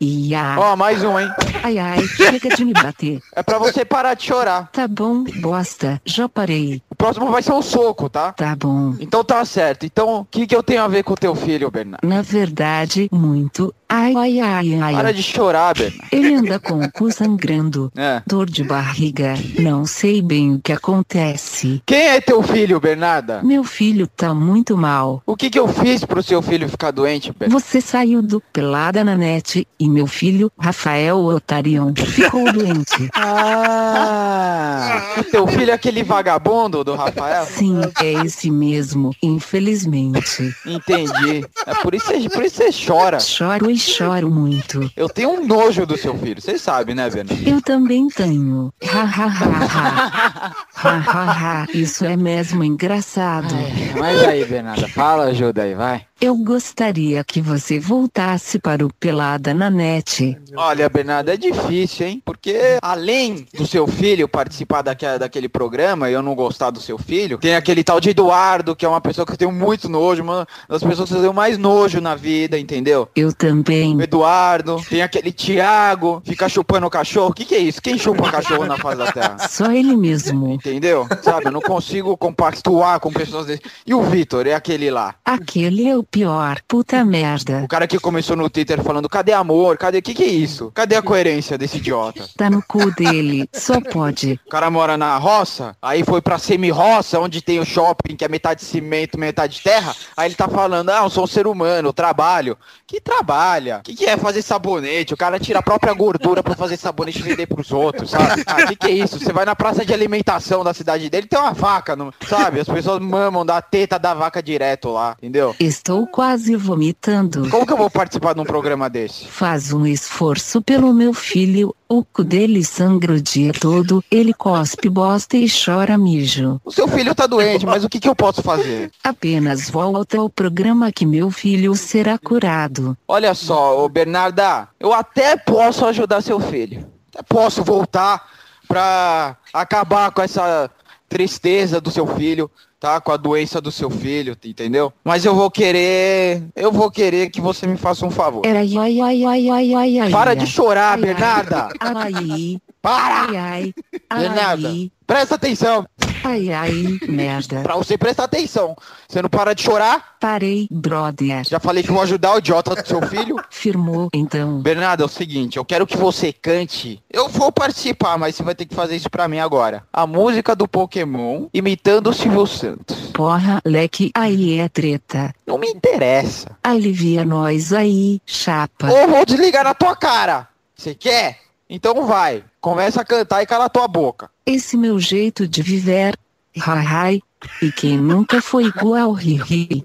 ai, 0.00 0.34
ai. 0.34 0.58
ó, 0.58 0.76
mais 0.76 1.02
um, 1.02 1.18
hein? 1.18 1.28
Ai, 1.62 1.78
ai, 1.78 2.06
chega 2.06 2.48
de 2.54 2.64
me 2.64 2.72
bater. 2.72 3.20
É 3.34 3.42
pra 3.42 3.58
você 3.58 3.84
parar 3.84 4.14
de 4.14 4.22
chorar. 4.24 4.70
Tá 4.72 4.86
bom, 4.86 5.24
bosta, 5.40 6.00
já 6.04 6.28
parei. 6.28 6.80
O 6.88 6.94
próximo 6.94 7.30
vai 7.30 7.42
ser 7.42 7.52
um 7.52 7.60
soco, 7.62 8.08
tá? 8.08 8.32
Tá 8.32 8.54
bom. 8.56 8.94
Então 9.00 9.24
tá 9.24 9.44
certo. 9.44 9.84
Então, 9.84 10.20
o 10.20 10.24
que, 10.24 10.46
que 10.46 10.54
eu 10.54 10.62
tenho 10.62 10.82
a 10.82 10.88
ver 10.88 11.02
com 11.02 11.12
o 11.12 11.16
teu 11.16 11.34
filho, 11.34 11.70
Bernardo? 11.70 12.06
Na 12.06 12.22
verdade, 12.22 13.08
muito. 13.12 13.74
Ai, 13.94 14.14
ai, 14.16 14.40
ai, 14.40 14.74
ai. 14.80 14.94
Para 14.94 15.12
de 15.12 15.22
chorar, 15.22 15.74
Bernardo. 15.74 16.06
Ele 16.10 16.34
anda 16.34 16.58
com 16.58 16.80
o 16.80 16.90
cu 16.90 17.12
sangrando. 17.12 17.92
É. 17.94 18.22
Dor 18.26 18.48
de 18.48 18.64
barriga. 18.64 19.34
Não 19.58 19.84
sei 19.84 20.22
bem 20.22 20.54
o 20.54 20.60
que 20.60 20.72
acontece. 20.72 21.82
Quem 21.84 21.98
é 22.08 22.20
teu 22.20 22.42
filho, 22.42 22.80
Bernarda? 22.80 23.42
Meu 23.42 23.62
filho 23.64 24.06
tá 24.06 24.32
muito 24.34 24.76
mal. 24.78 25.22
O 25.26 25.36
que, 25.36 25.50
que 25.50 25.58
eu 25.58 25.68
fiz 25.68 26.04
pro 26.04 26.22
seu 26.22 26.40
filho 26.40 26.68
ficar 26.68 26.90
doente, 26.90 27.32
Bernarda? 27.38 27.60
Você 27.62 27.80
saiu 27.82 28.22
do 28.22 28.40
Pelada 28.52 29.04
na 29.04 29.14
net 29.14 29.66
e 29.78 29.88
meu 29.88 30.06
filho, 30.06 30.50
Rafael 30.58 31.18
Otarion, 31.18 31.92
ficou 31.94 32.44
doente. 32.52 33.10
Ah! 33.14 35.02
O 35.18 35.24
teu 35.24 35.46
filho 35.46 35.70
é 35.70 35.74
aquele 35.74 36.02
vagabundo 36.02 36.82
do 36.84 36.94
Rafael? 36.94 37.44
Sim, 37.46 37.80
é 38.00 38.24
esse 38.24 38.50
mesmo, 38.50 39.14
infelizmente. 39.22 40.54
Entendi. 40.66 41.44
É 41.66 41.74
por 41.82 41.94
isso, 41.94 42.06
que- 42.12 42.28
por 42.30 42.42
isso 42.44 42.56
você 42.56 42.70
chora. 42.86 43.20
Choro 43.20 43.70
e 43.70 43.78
choro 43.90 44.30
muito. 44.30 44.90
Eu 44.96 45.08
tenho 45.08 45.30
um 45.30 45.46
nojo 45.46 45.84
do 45.86 45.96
seu 45.96 46.16
filho, 46.18 46.40
você 46.40 46.58
sabe, 46.58 46.94
né, 46.94 47.08
Bernardo? 47.10 47.48
Eu 47.48 47.60
também 47.60 48.08
tenho. 48.08 48.72
Ha, 48.84 49.00
ha, 49.02 49.26
ha, 49.26 49.66
ha. 49.66 50.52
Ha, 50.74 50.96
ha, 50.98 51.32
ha. 51.32 51.66
Isso 51.74 52.04
é 52.04 52.16
mesmo 52.16 52.64
engraçado. 52.64 53.54
Mas 53.98 54.22
aí, 54.24 54.44
Bernarda, 54.44 54.88
fala, 54.88 55.24
ajuda 55.24 55.62
aí, 55.62 55.74
vai. 55.74 56.06
Eu 56.22 56.36
gostaria 56.36 57.24
que 57.24 57.40
você 57.40 57.80
voltasse 57.80 58.56
para 58.56 58.86
o 58.86 58.94
Pelada 58.94 59.52
na 59.52 59.68
net. 59.68 60.38
Olha, 60.54 60.88
Bernardo, 60.88 61.32
é 61.32 61.36
difícil, 61.36 62.06
hein? 62.06 62.22
Porque 62.24 62.78
além 62.80 63.44
do 63.52 63.66
seu 63.66 63.88
filho 63.88 64.28
participar 64.28 64.82
daquela, 64.82 65.18
daquele 65.18 65.48
programa 65.48 66.08
e 66.08 66.12
eu 66.12 66.22
não 66.22 66.36
gostar 66.36 66.70
do 66.70 66.80
seu 66.80 66.96
filho, 66.96 67.38
tem 67.38 67.56
aquele 67.56 67.82
tal 67.82 68.00
de 68.00 68.10
Eduardo, 68.10 68.76
que 68.76 68.86
é 68.86 68.88
uma 68.88 69.00
pessoa 69.00 69.26
que 69.26 69.32
eu 69.32 69.36
tenho 69.36 69.50
muito 69.50 69.88
nojo, 69.88 70.22
uma 70.22 70.46
das 70.68 70.80
pessoas 70.80 71.08
que 71.08 71.16
eu 71.16 71.22
tenho 71.22 71.34
mais 71.34 71.58
nojo 71.58 72.00
na 72.00 72.14
vida, 72.14 72.56
entendeu? 72.56 73.08
Eu 73.16 73.32
também. 73.32 73.96
O 73.96 74.02
Eduardo, 74.02 74.80
tem 74.88 75.02
aquele 75.02 75.32
Thiago, 75.32 76.22
fica 76.24 76.48
chupando 76.48 76.86
o 76.86 76.90
cachorro. 76.90 77.30
O 77.30 77.34
que, 77.34 77.44
que 77.44 77.56
é 77.56 77.58
isso? 77.58 77.82
Quem 77.82 77.98
chupa 77.98 78.30
cachorro 78.30 78.64
na 78.64 78.78
face 78.78 78.96
da 78.96 79.10
terra? 79.10 79.48
Só 79.48 79.72
ele 79.72 79.96
mesmo. 79.96 80.52
Entendeu? 80.52 81.04
Sabe, 81.20 81.46
eu 81.46 81.52
não 81.52 81.60
consigo 81.60 82.16
compactuar 82.16 83.00
com 83.00 83.12
pessoas 83.12 83.46
desse. 83.46 83.62
E 83.84 83.92
o 83.92 84.02
Vitor, 84.04 84.46
é 84.46 84.54
aquele 84.54 84.88
lá. 84.88 85.16
Aquele 85.24 85.88
é 85.88 85.96
o 85.96 86.11
pior. 86.12 86.60
Puta 86.68 87.02
merda. 87.04 87.62
O 87.64 87.68
cara 87.68 87.88
que 87.88 87.98
começou 87.98 88.36
no 88.36 88.50
Twitter 88.50 88.82
falando, 88.82 89.08
cadê 89.08 89.32
amor? 89.32 89.78
Cadê? 89.78 89.98
O 89.98 90.02
que, 90.02 90.12
que 90.12 90.22
é 90.22 90.28
isso? 90.28 90.70
Cadê 90.74 90.94
a 90.94 91.02
coerência 91.02 91.56
desse 91.56 91.78
idiota? 91.78 92.28
Tá 92.36 92.50
no 92.50 92.62
cu 92.62 92.94
dele. 92.94 93.48
Só 93.52 93.80
pode. 93.80 94.38
O 94.46 94.50
cara 94.50 94.70
mora 94.70 94.98
na 94.98 95.16
roça, 95.16 95.74
aí 95.80 96.04
foi 96.04 96.20
pra 96.20 96.38
semi-roça, 96.38 97.18
onde 97.18 97.40
tem 97.40 97.58
o 97.58 97.64
shopping, 97.64 98.14
que 98.14 98.24
é 98.24 98.28
metade 98.28 98.62
cimento, 98.62 99.18
metade 99.18 99.62
terra. 99.62 99.96
Aí 100.14 100.28
ele 100.28 100.34
tá 100.34 100.46
falando, 100.46 100.90
ah, 100.90 101.02
eu 101.02 101.10
sou 101.10 101.24
um 101.24 101.26
ser 101.26 101.46
humano, 101.46 101.92
trabalho. 101.92 102.58
Que 102.86 103.00
trabalha? 103.00 103.78
O 103.78 103.82
que, 103.82 103.94
que 103.94 104.04
é 104.04 104.18
fazer 104.18 104.42
sabonete? 104.42 105.14
O 105.14 105.16
cara 105.16 105.40
tira 105.40 105.60
a 105.60 105.62
própria 105.62 105.94
gordura 105.94 106.42
pra 106.42 106.54
fazer 106.54 106.76
sabonete 106.76 107.20
e 107.20 107.22
vender 107.22 107.46
pros 107.46 107.72
outros, 107.72 108.10
sabe? 108.10 108.42
Ah, 108.46 108.66
que 108.66 108.76
que 108.76 108.86
é 108.86 108.90
isso? 108.90 109.18
Você 109.18 109.32
vai 109.32 109.46
na 109.46 109.56
praça 109.56 109.82
de 109.84 109.94
alimentação 109.94 110.62
da 110.62 110.74
cidade 110.74 111.08
dele, 111.08 111.26
tem 111.26 111.38
uma 111.38 111.54
vaca, 111.54 111.96
não, 111.96 112.12
sabe? 112.28 112.60
As 112.60 112.68
pessoas 112.68 113.00
mamam 113.00 113.46
da 113.46 113.62
teta 113.62 113.98
da 113.98 114.12
vaca 114.12 114.42
direto 114.42 114.90
lá, 114.90 115.16
entendeu? 115.18 115.56
Estou 115.58 116.01
quase 116.06 116.56
vomitando. 116.56 117.48
Como 117.50 117.66
que 117.66 117.72
eu 117.72 117.76
vou 117.76 117.90
participar 117.90 118.34
de 118.34 118.40
um 118.40 118.44
programa 118.44 118.88
desse? 118.88 119.26
Faz 119.26 119.72
um 119.72 119.86
esforço 119.86 120.60
pelo 120.62 120.92
meu 120.92 121.12
filho. 121.12 121.74
O 121.88 122.04
cu 122.04 122.24
dele 122.24 122.64
sangra 122.64 123.12
o 123.12 123.20
dia 123.20 123.52
todo. 123.52 124.02
Ele 124.10 124.32
cospe 124.32 124.88
bosta 124.88 125.36
e 125.36 125.46
chora 125.48 125.98
mijo. 125.98 126.60
O 126.64 126.70
seu 126.70 126.88
filho 126.88 127.14
tá 127.14 127.26
doente, 127.26 127.66
mas 127.66 127.84
o 127.84 127.88
que, 127.88 128.00
que 128.00 128.08
eu 128.08 128.16
posso 128.16 128.42
fazer? 128.42 128.90
Apenas 129.04 129.68
volta 129.68 130.18
ao 130.18 130.30
programa 130.30 130.90
que 130.90 131.04
meu 131.04 131.30
filho 131.30 131.74
será 131.74 132.18
curado. 132.18 132.96
Olha 133.06 133.34
só, 133.34 133.84
ô 133.84 133.88
Bernarda, 133.88 134.68
eu 134.80 134.92
até 134.92 135.36
posso 135.36 135.84
ajudar 135.84 136.22
seu 136.22 136.40
filho. 136.40 136.86
Até 137.12 137.22
posso 137.22 137.62
voltar 137.62 138.26
pra 138.66 139.36
acabar 139.52 140.10
com 140.12 140.22
essa 140.22 140.70
tristeza 141.12 141.78
do 141.80 141.90
seu 141.90 142.06
filho, 142.06 142.50
tá? 142.80 143.00
Com 143.00 143.12
a 143.12 143.16
doença 143.18 143.60
do 143.60 143.70
seu 143.70 143.90
filho, 143.90 144.36
entendeu? 144.44 144.92
Mas 145.04 145.24
eu 145.26 145.34
vou 145.34 145.50
querer, 145.50 146.42
eu 146.56 146.72
vou 146.72 146.90
querer 146.90 147.28
que 147.28 147.40
você 147.40 147.66
me 147.66 147.76
faça 147.76 148.06
um 148.06 148.10
favor. 148.10 148.46
Era 148.46 148.60
ai, 148.60 148.78
ai, 148.78 149.00
ai, 149.00 149.24
ai, 149.26 149.50
ai, 149.50 149.74
ai, 149.74 149.98
ai. 150.00 150.10
Para 150.10 150.30
ai, 150.30 150.36
de 150.36 150.46
chorar, 150.46 150.94
ai, 150.94 151.00
Bernarda. 151.02 151.68
Ai, 151.78 152.60
Para! 152.80 153.38
ai, 153.38 153.74
ai, 154.08 154.20
Bernarda, 154.22 154.70
presta 155.06 155.34
atenção. 155.34 155.86
Ai, 156.24 156.52
ai, 156.52 156.98
merda. 157.08 157.60
Pra 157.62 157.76
você 157.76 157.96
prestar 157.98 158.24
atenção. 158.24 158.76
Você 159.08 159.20
não 159.20 159.28
para 159.28 159.54
de 159.54 159.62
chorar? 159.62 160.16
Parei, 160.20 160.68
brother. 160.70 161.44
Já 161.44 161.58
falei 161.58 161.82
que 161.82 161.90
vou 161.90 162.02
ajudar 162.02 162.34
o 162.34 162.38
idiota 162.38 162.74
do 162.74 162.86
seu 162.86 163.02
filho. 163.02 163.36
Firmou, 163.50 164.08
então. 164.14 164.60
Bernardo, 164.60 165.02
é 165.02 165.06
o 165.06 165.08
seguinte, 165.08 165.56
eu 165.56 165.64
quero 165.64 165.86
que 165.86 165.96
você 165.96 166.32
cante. 166.32 167.02
Eu 167.10 167.28
vou 167.28 167.50
participar, 167.50 168.16
mas 168.18 168.36
você 168.36 168.42
vai 168.42 168.54
ter 168.54 168.66
que 168.66 168.74
fazer 168.74 168.96
isso 168.96 169.10
pra 169.10 169.28
mim 169.28 169.38
agora. 169.38 169.84
A 169.92 170.06
música 170.06 170.54
do 170.54 170.68
Pokémon 170.68 171.46
imitando 171.52 172.08
o 172.08 172.14
Silvio 172.14 172.46
Santos. 172.46 173.10
Porra, 173.12 173.60
leque, 173.64 174.10
aí 174.14 174.58
é 174.58 174.68
treta. 174.68 175.34
Não 175.46 175.58
me 175.58 175.68
interessa. 175.68 176.56
Alivia 176.62 177.24
nós 177.24 177.72
aí, 177.72 178.20
chapa. 178.24 178.88
Ou 178.90 179.08
vou 179.08 179.26
desligar 179.26 179.64
na 179.64 179.74
tua 179.74 179.96
cara. 179.96 180.48
Você 180.76 180.94
quer? 180.94 181.38
Então 181.68 182.06
vai. 182.06 182.44
Começa 182.62 183.00
a 183.00 183.04
cantar 183.04 183.42
e 183.42 183.46
cala 183.46 183.64
a 183.64 183.68
tua 183.68 183.88
boca. 183.88 184.30
Esse 184.46 184.76
meu 184.76 185.00
jeito 185.00 185.48
de 185.48 185.60
viver. 185.62 186.16
Hai, 186.56 187.20
e 187.60 187.72
quem 187.72 187.98
nunca 187.98 188.40
foi 188.40 188.66
igual 188.66 189.10
ri 189.10 189.84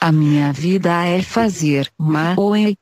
A 0.00 0.10
minha 0.10 0.50
vida 0.50 1.04
é 1.04 1.20
fazer 1.20 1.92
mal 1.98 2.34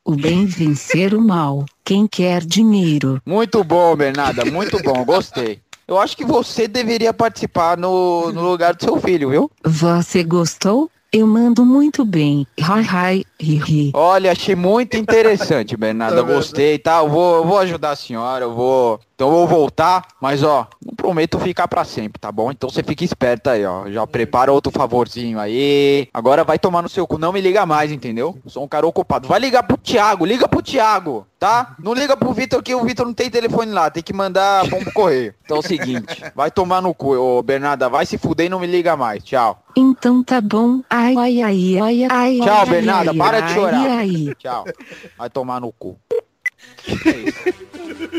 o 0.04 0.14
bem 0.14 0.46
vencer 0.46 1.14
o 1.14 1.20
mal. 1.20 1.64
Quem 1.84 2.06
quer 2.06 2.44
dinheiro? 2.44 3.20
Muito 3.26 3.64
bom, 3.64 3.96
Bernarda. 3.96 4.44
Muito 4.44 4.80
bom. 4.80 5.04
Gostei. 5.04 5.60
Eu 5.88 5.98
acho 5.98 6.16
que 6.16 6.24
você 6.24 6.68
deveria 6.68 7.12
participar 7.12 7.76
no, 7.76 8.30
no 8.30 8.40
lugar 8.40 8.74
do 8.74 8.84
seu 8.84 9.00
filho, 9.00 9.30
viu? 9.30 9.50
Você 9.64 10.22
gostou? 10.22 10.88
Eu 11.14 11.28
mando 11.28 11.64
muito 11.64 12.04
bem. 12.04 12.44
Hai, 12.60 12.82
hai, 12.82 13.24
ri, 13.40 13.56
ri. 13.56 13.92
Olha, 13.94 14.32
achei 14.32 14.56
muito 14.56 14.96
interessante, 14.96 15.76
Bernardo. 15.76 16.16
Eu 16.16 16.26
gostei, 16.26 16.76
tá? 16.76 16.98
Eu 16.98 17.08
vou, 17.08 17.36
eu 17.36 17.44
vou 17.44 17.58
ajudar 17.58 17.92
a 17.92 17.96
senhora, 17.96 18.46
eu 18.46 18.52
vou. 18.52 18.98
Então 19.14 19.28
eu 19.28 19.34
vou 19.34 19.46
voltar, 19.46 20.04
mas 20.20 20.42
ó, 20.42 20.66
não 20.84 20.92
prometo 20.94 21.38
ficar 21.38 21.68
pra 21.68 21.84
sempre, 21.84 22.18
tá 22.18 22.32
bom? 22.32 22.50
Então 22.50 22.68
você 22.68 22.82
fica 22.82 23.04
esperto 23.04 23.48
aí, 23.48 23.64
ó. 23.64 23.88
Já 23.88 24.04
prepara 24.08 24.52
outro 24.52 24.72
favorzinho 24.72 25.38
aí. 25.38 26.08
Agora 26.12 26.42
vai 26.42 26.58
tomar 26.58 26.82
no 26.82 26.88
seu 26.88 27.06
cu, 27.06 27.16
não 27.16 27.32
me 27.32 27.40
liga 27.40 27.64
mais, 27.64 27.92
entendeu? 27.92 28.36
Sou 28.46 28.64
um 28.64 28.68
cara 28.68 28.84
ocupado. 28.86 29.28
Vai 29.28 29.38
ligar 29.38 29.62
pro 29.62 29.76
Thiago, 29.78 30.24
liga 30.26 30.48
pro 30.48 30.60
Thiago, 30.60 31.24
tá? 31.38 31.76
Não 31.78 31.94
liga 31.94 32.16
pro 32.16 32.32
Vitor 32.32 32.60
que 32.60 32.74
o 32.74 32.82
Vitor 32.82 33.06
não 33.06 33.14
tem 33.14 33.30
telefone 33.30 33.70
lá, 33.70 33.88
tem 33.88 34.02
que 34.02 34.12
mandar 34.12 34.68
bomba 34.68 34.90
correr. 34.92 35.36
Então 35.44 35.58
é 35.58 35.60
o 35.60 35.62
seguinte, 35.62 36.24
vai 36.34 36.50
tomar 36.50 36.82
no 36.82 36.92
cu, 36.92 37.14
ô 37.14 37.40
Bernarda, 37.40 37.88
vai 37.88 38.04
se 38.06 38.18
fuder 38.18 38.46
e 38.46 38.48
não 38.48 38.58
me 38.58 38.66
liga 38.66 38.96
mais. 38.96 39.22
Tchau. 39.22 39.62
Então 39.76 40.24
tá 40.24 40.40
bom. 40.40 40.80
Ai, 40.90 41.14
ai, 41.16 41.40
ai, 41.40 41.78
ai, 41.80 42.04
ai. 42.10 42.38
Tchau, 42.40 42.56
ai, 42.58 42.66
Bernarda, 42.66 43.10
ai, 43.12 43.16
para 43.16 43.40
de 43.40 43.46
ai, 43.46 43.54
chorar. 43.54 43.90
ai. 43.90 44.34
Tchau. 44.38 44.64
Vai 45.16 45.30
tomar 45.30 45.60
no 45.60 45.70
cu. 45.70 45.96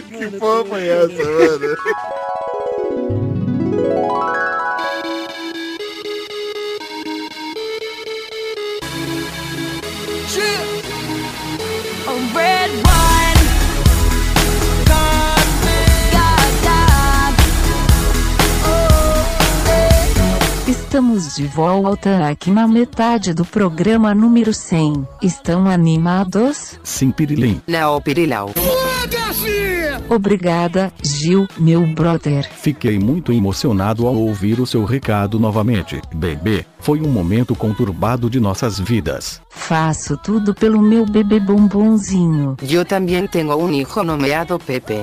Que 0.02 0.28
porra 0.38 0.66
foi 0.66 0.88
essa, 0.88 1.24
mano? 1.24 1.76
God. 14.86 15.56
Estamos 20.68 21.36
de 21.36 21.48
volta 21.48 22.28
aqui 22.28 22.52
na 22.52 22.68
metade 22.68 23.34
do 23.34 23.46
programa 23.46 24.14
número 24.14 24.54
100. 24.54 25.08
Estão 25.22 25.68
animados? 25.68 26.80
Sim, 26.84 27.12
Pirilim. 27.12 27.62
Não, 27.68 28.02
Pirilau. 28.02 28.52
Obrigada, 30.10 30.92
Gil, 31.04 31.48
meu 31.58 31.86
brother. 31.86 32.48
Fiquei 32.52 33.00
muito 33.00 33.32
emocionado 33.32 34.08
ao 34.08 34.16
ouvir 34.16 34.60
o 34.60 34.66
seu 34.66 34.86
recado 34.86 35.40
novamente. 35.40 36.02
Bebê, 36.14 36.66
foi 36.86 37.02
um 37.02 37.10
momento 37.10 37.56
conturbado 37.56 38.30
de 38.30 38.40
nossas 38.40 38.80
vidas. 38.80 39.42
Faço 39.50 40.16
tudo 40.18 40.54
pelo 40.54 40.80
meu 40.80 41.04
bebê 41.04 41.40
bombonzinho. 41.40 42.56
Yo 42.62 42.86
también 42.86 43.28
tengo 43.28 43.56
un 43.56 43.74
hijo 43.74 44.04
nomeado 44.04 44.60
Pepe. 44.60 45.02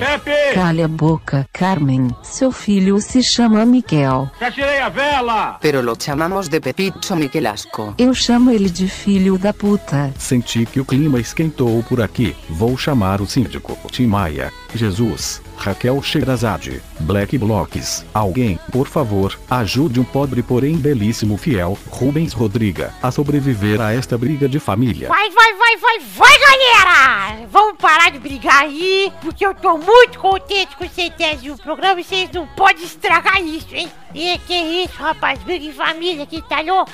Calha 0.55 0.85
a 0.85 0.89
boca, 0.89 1.45
Carmen. 1.53 2.14
Seu 2.22 2.53
filho 2.53 3.01
se 3.01 3.20
chama 3.20 3.66
Miquel. 3.66 4.30
¡Ya 4.41 4.53
tirei 4.53 4.78
a 4.78 4.91
vela! 4.91 5.59
Pero 5.61 5.83
lo 5.83 5.97
chamamos 5.97 6.49
de 6.49 6.61
Pepito 6.61 7.16
Miquelasco. 7.16 7.95
Eu 7.99 8.14
chamo 8.14 8.53
ele 8.53 8.70
de 8.70 8.87
filho 8.87 9.37
da 9.37 9.53
puta. 9.53 10.12
Senti 10.16 10.64
que 10.64 10.78
o 10.78 10.85
clima 10.85 11.18
esquentou 11.18 11.83
por 11.89 12.01
aqui. 12.01 12.37
Vou 12.49 12.76
chamar 12.76 13.20
o 13.20 13.26
síndico. 13.26 13.76
Tim 13.91 14.07
Maia. 14.07 14.53
Jesus. 14.72 15.43
Raquel 15.62 16.02
Sherazade. 16.02 16.82
Black 17.00 17.38
Blocks. 17.38 18.04
Alguém, 18.12 18.58
por 18.72 18.88
favor, 18.88 19.38
ajude 19.48 20.00
um 20.00 20.04
pobre 20.04 20.42
porém 20.42 20.76
belíssimo 20.76 21.36
fiel, 21.36 21.78
Rubens 21.88 22.32
Rodriga, 22.32 22.92
a 23.00 23.12
sobreviver 23.12 23.80
a 23.80 23.92
esta 23.92 24.18
briga 24.18 24.48
de 24.48 24.58
família. 24.58 25.08
Vai, 25.08 25.30
vai, 25.30 25.54
vai, 25.54 25.76
vai, 25.76 25.98
vai, 26.00 26.38
galera! 26.40 27.46
Vamos 27.48 27.76
parar 27.78 28.10
de 28.10 28.18
brigar 28.18 28.62
aí, 28.62 29.12
porque 29.20 29.46
eu 29.46 29.54
tô 29.54 29.78
muito 29.78 30.18
contente 30.18 30.76
com 30.76 30.84
o 30.84 31.58
programa 31.58 32.00
e 32.00 32.04
vocês 32.04 32.28
não 32.32 32.44
podem 32.48 32.84
estragar 32.84 33.40
isso, 33.40 33.68
hein? 33.72 33.88
E 34.12 34.36
que 34.38 34.54
isso, 34.54 34.96
rapaz, 34.96 35.38
briga 35.44 35.64
em 35.64 35.72
família 35.72 36.24
aqui, 36.24 36.42
tá 36.48 36.60
louco? 36.60 36.90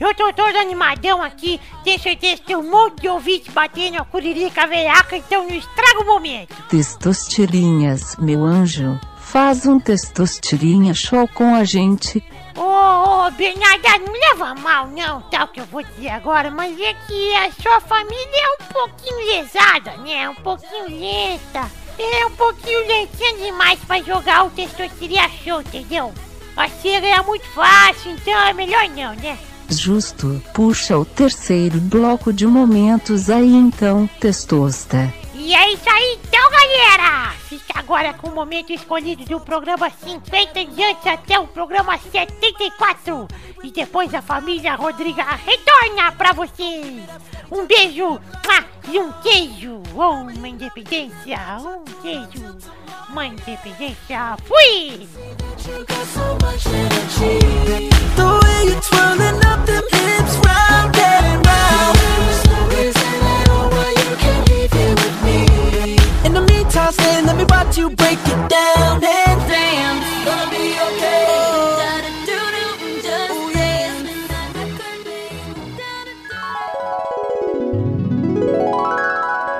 Eu 0.00 0.14
tô 0.14 0.32
todo 0.32 0.56
animadão 0.56 1.22
aqui, 1.22 1.60
tenho 1.84 2.00
certeza 2.00 2.38
que 2.38 2.46
tem 2.46 2.56
um 2.56 2.70
monte 2.70 3.02
de 3.02 3.08
ouvinte 3.10 3.50
batendo 3.50 3.98
a 3.98 4.04
curirica 4.06 4.66
veiaca, 4.66 5.14
então 5.14 5.46
não 5.46 5.54
estraga 5.54 6.00
o 6.00 6.06
momento. 6.06 6.56
Testostirinhas, 6.70 8.16
meu 8.16 8.42
anjo. 8.42 8.98
Faz 9.18 9.66
um 9.66 9.78
testostirinha 9.78 10.94
show 10.94 11.28
com 11.28 11.54
a 11.54 11.64
gente. 11.64 12.24
Ô, 12.56 12.62
ô, 13.26 13.30
Bernarda, 13.32 13.98
não 13.98 14.12
leva 14.12 14.54
mal 14.54 14.86
não, 14.88 15.20
tá, 15.20 15.44
o 15.44 15.48
que 15.48 15.60
eu 15.60 15.66
vou 15.66 15.82
dizer 15.82 16.08
agora, 16.08 16.50
mas 16.50 16.80
é 16.80 16.94
que 16.94 17.34
a 17.34 17.52
sua 17.52 17.80
família 17.82 18.16
é 18.16 18.62
um 18.62 18.66
pouquinho 18.72 19.18
lesada, 19.36 19.98
né, 19.98 20.30
um 20.30 20.34
pouquinho 20.36 20.88
lenta. 20.88 21.70
É 21.98 22.24
um 22.24 22.30
pouquinho 22.30 22.86
lentinha 22.86 23.36
demais 23.36 23.78
pra 23.80 24.00
jogar 24.00 24.46
o 24.46 24.50
testosteria 24.50 25.28
show, 25.44 25.60
entendeu? 25.60 26.14
A 26.56 26.66
cega 26.68 27.06
é 27.06 27.20
muito 27.20 27.46
fácil, 27.50 28.12
então 28.12 28.32
é 28.32 28.54
melhor 28.54 28.88
não, 28.88 29.14
né? 29.16 29.38
Justo. 29.70 30.42
Puxa 30.52 30.98
o 30.98 31.04
terceiro 31.04 31.80
bloco 31.80 32.32
de 32.32 32.46
momentos 32.46 33.30
aí 33.30 33.54
então, 33.54 34.08
testosta. 34.18 35.12
E 35.42 35.54
é 35.54 35.72
isso 35.72 35.88
aí 35.88 36.18
então, 36.22 36.50
galera! 36.50 37.30
Fica 37.48 37.78
agora 37.78 38.12
com 38.12 38.28
o 38.28 38.34
momento 38.34 38.74
escolhido 38.74 39.24
do 39.24 39.40
programa 39.40 39.88
50 39.88 40.60
em 40.60 40.68
diante 40.68 41.08
até 41.08 41.38
o 41.38 41.46
programa 41.46 41.96
74. 41.96 43.26
E 43.64 43.70
depois 43.70 44.12
a 44.14 44.20
família 44.20 44.74
Rodriga 44.74 45.24
retorna 45.24 46.12
pra 46.12 46.34
vocês. 46.34 47.02
Um 47.50 47.64
beijo 47.66 48.06
mua, 48.06 48.64
e 48.90 49.00
um 49.00 49.10
queijo. 49.22 49.82
Uma 49.94 50.48
independência. 50.48 51.38
Um 51.58 51.84
queijo. 52.02 52.58
Uma 53.08 53.26
independência. 53.26 54.36
Fui! 54.44 55.08
The 58.14 58.24
way 58.42 58.66
you're 58.66 58.80
twirling 58.82 59.38
up 59.46 59.64
them 59.64 59.84
hips 59.90 60.36
round 60.44 60.98
and 60.98 61.46
round. 61.46 61.99
Stay, 66.92 67.22
let 67.22 67.36
me 67.36 67.44
watch 67.44 67.78
you 67.78 67.90
break 67.90 68.18
it 68.18 68.48
down 68.48 69.02
and 69.02 69.40
dance. 69.48 70.24
Gonna 70.24 70.50
be 70.50 70.74
okay. 70.80 71.40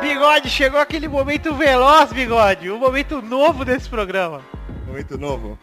Bigode, 0.01 0.49
chegou 0.51 0.81
aquele 0.81 1.09
momento 1.09 1.55
veloz, 1.55 2.13
Bigode. 2.13 2.71
Um 2.71 2.79
momento 2.79 3.23
novo 3.23 3.65
desse 3.65 3.89
programa. 3.89 4.43
Momento 4.87 5.17
novo. 5.17 5.59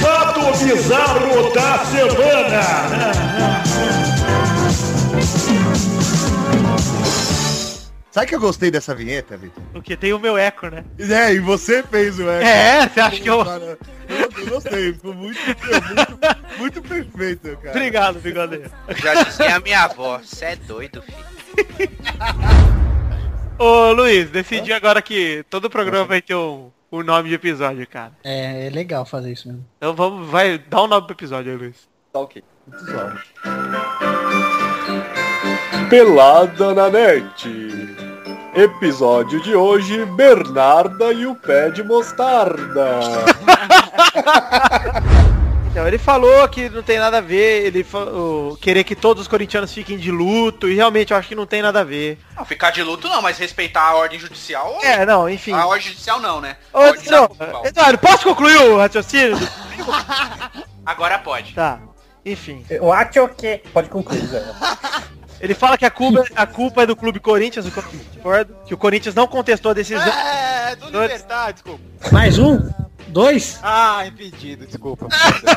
Fato 0.00 0.40
bizarro 0.58 1.52
da 1.52 1.84
semana. 1.84 2.62
Sabe 8.18 8.30
que 8.30 8.34
eu 8.34 8.40
gostei 8.40 8.68
dessa 8.68 8.96
vinheta, 8.96 9.36
Vitor? 9.36 9.62
Porque 9.72 9.96
tem 9.96 10.12
o 10.12 10.18
meu 10.18 10.36
eco, 10.36 10.66
né? 10.66 10.84
É, 10.98 11.32
e 11.34 11.38
você 11.38 11.84
fez 11.84 12.18
o 12.18 12.28
eco. 12.28 12.44
É, 12.44 12.88
você 12.88 13.00
acha 13.00 13.20
que 13.20 13.30
eu- 13.30 13.44
Cara, 13.44 13.78
eu... 14.08 14.16
eu 14.38 14.46
gostei, 14.48 14.92
ficou 14.92 15.14
muito, 15.14 15.38
muito, 15.46 16.58
muito 16.58 16.82
perfeito, 16.82 17.56
cara. 17.58 17.70
Obrigado, 17.76 18.18
Bigode. 18.18 18.62
Já 18.96 19.22
dizia 19.22 19.54
a 19.54 19.60
minha 19.60 19.82
avó, 19.84 20.20
cê 20.24 20.46
é 20.46 20.56
doido, 20.56 21.00
filho. 21.02 21.90
Ô, 23.56 23.92
Luiz, 23.92 24.28
decidi 24.30 24.72
agora 24.72 25.00
que 25.00 25.44
todo 25.48 25.70
programa 25.70 26.04
vai 26.04 26.20
ter 26.20 26.34
um, 26.34 26.72
um 26.90 27.04
nome 27.04 27.28
de 27.28 27.36
episódio, 27.36 27.86
cara. 27.86 28.14
É, 28.24 28.66
é 28.66 28.70
legal 28.70 29.06
fazer 29.06 29.30
isso 29.30 29.46
mesmo. 29.46 29.64
Então 29.76 29.94
vamos, 29.94 30.28
vai, 30.28 30.58
dá 30.58 30.82
um 30.82 30.88
nome 30.88 31.06
pro 31.06 31.14
episódio 31.14 31.52
aí, 31.52 31.56
Luiz. 31.56 31.88
Tá 32.12 32.18
ok. 32.18 32.42
Pelada 35.88 36.74
na 36.74 36.90
net. 36.90 37.87
Episódio 38.54 39.40
de 39.42 39.54
hoje, 39.54 40.04
Bernarda 40.06 41.12
e 41.12 41.26
o 41.26 41.34
pé 41.34 41.70
de 41.70 41.82
mostarda. 41.82 42.98
Então, 45.70 45.86
ele 45.86 45.98
falou 45.98 46.48
que 46.48 46.68
não 46.70 46.82
tem 46.82 46.98
nada 46.98 47.18
a 47.18 47.20
ver, 47.20 47.66
ele 47.66 47.84
falou, 47.84 48.56
querer 48.56 48.82
que 48.82 48.96
todos 48.96 49.22
os 49.22 49.28
corintianos 49.28 49.72
fiquem 49.72 49.96
de 49.96 50.10
luto, 50.10 50.68
e 50.68 50.74
realmente 50.74 51.12
eu 51.12 51.16
acho 51.16 51.28
que 51.28 51.36
não 51.36 51.46
tem 51.46 51.62
nada 51.62 51.82
a 51.82 51.84
ver. 51.84 52.18
Não, 52.34 52.44
ficar 52.44 52.70
de 52.70 52.82
luto 52.82 53.08
não, 53.08 53.22
mas 53.22 53.38
respeitar 53.38 53.82
a 53.82 53.94
ordem 53.94 54.18
judicial. 54.18 54.80
É, 54.82 55.06
não, 55.06 55.30
enfim. 55.30 55.52
A 55.52 55.66
ordem 55.66 55.86
judicial 55.86 56.18
não, 56.18 56.40
né? 56.40 56.56
Ô, 56.72 56.80
não, 57.08 57.64
Eduardo, 57.64 57.98
posso 57.98 58.24
concluir 58.24 58.56
o 58.56 58.78
raciocínio? 58.78 59.38
Agora 60.84 61.16
pode. 61.20 61.54
Tá, 61.54 61.78
enfim. 62.26 62.66
Eu 62.68 62.92
acho 62.92 63.28
que... 63.28 63.58
Pode 63.72 63.88
concluir, 63.88 64.26
Zé. 64.26 64.42
Ele 65.40 65.54
fala 65.54 65.78
que 65.78 65.84
a 65.86 65.90
culpa, 65.90 66.24
a 66.34 66.46
culpa 66.46 66.82
é 66.82 66.86
do 66.86 66.96
Clube 66.96 67.20
Corinthians, 67.20 67.66
o 67.66 67.70
Corinthians 67.70 68.02
que 68.66 68.74
o 68.74 68.78
Corinthians 68.78 69.14
não 69.14 69.26
contestou 69.26 69.70
a 69.70 69.74
decisão. 69.74 70.02
É, 70.06 70.74
do 70.76 70.86
Libertar, 70.86 71.52
desculpa. 71.52 71.80
Mais 72.10 72.38
um? 72.38 72.68
Dois? 73.08 73.58
Ah, 73.62 74.04
impedido, 74.06 74.66
desculpa. 74.66 75.06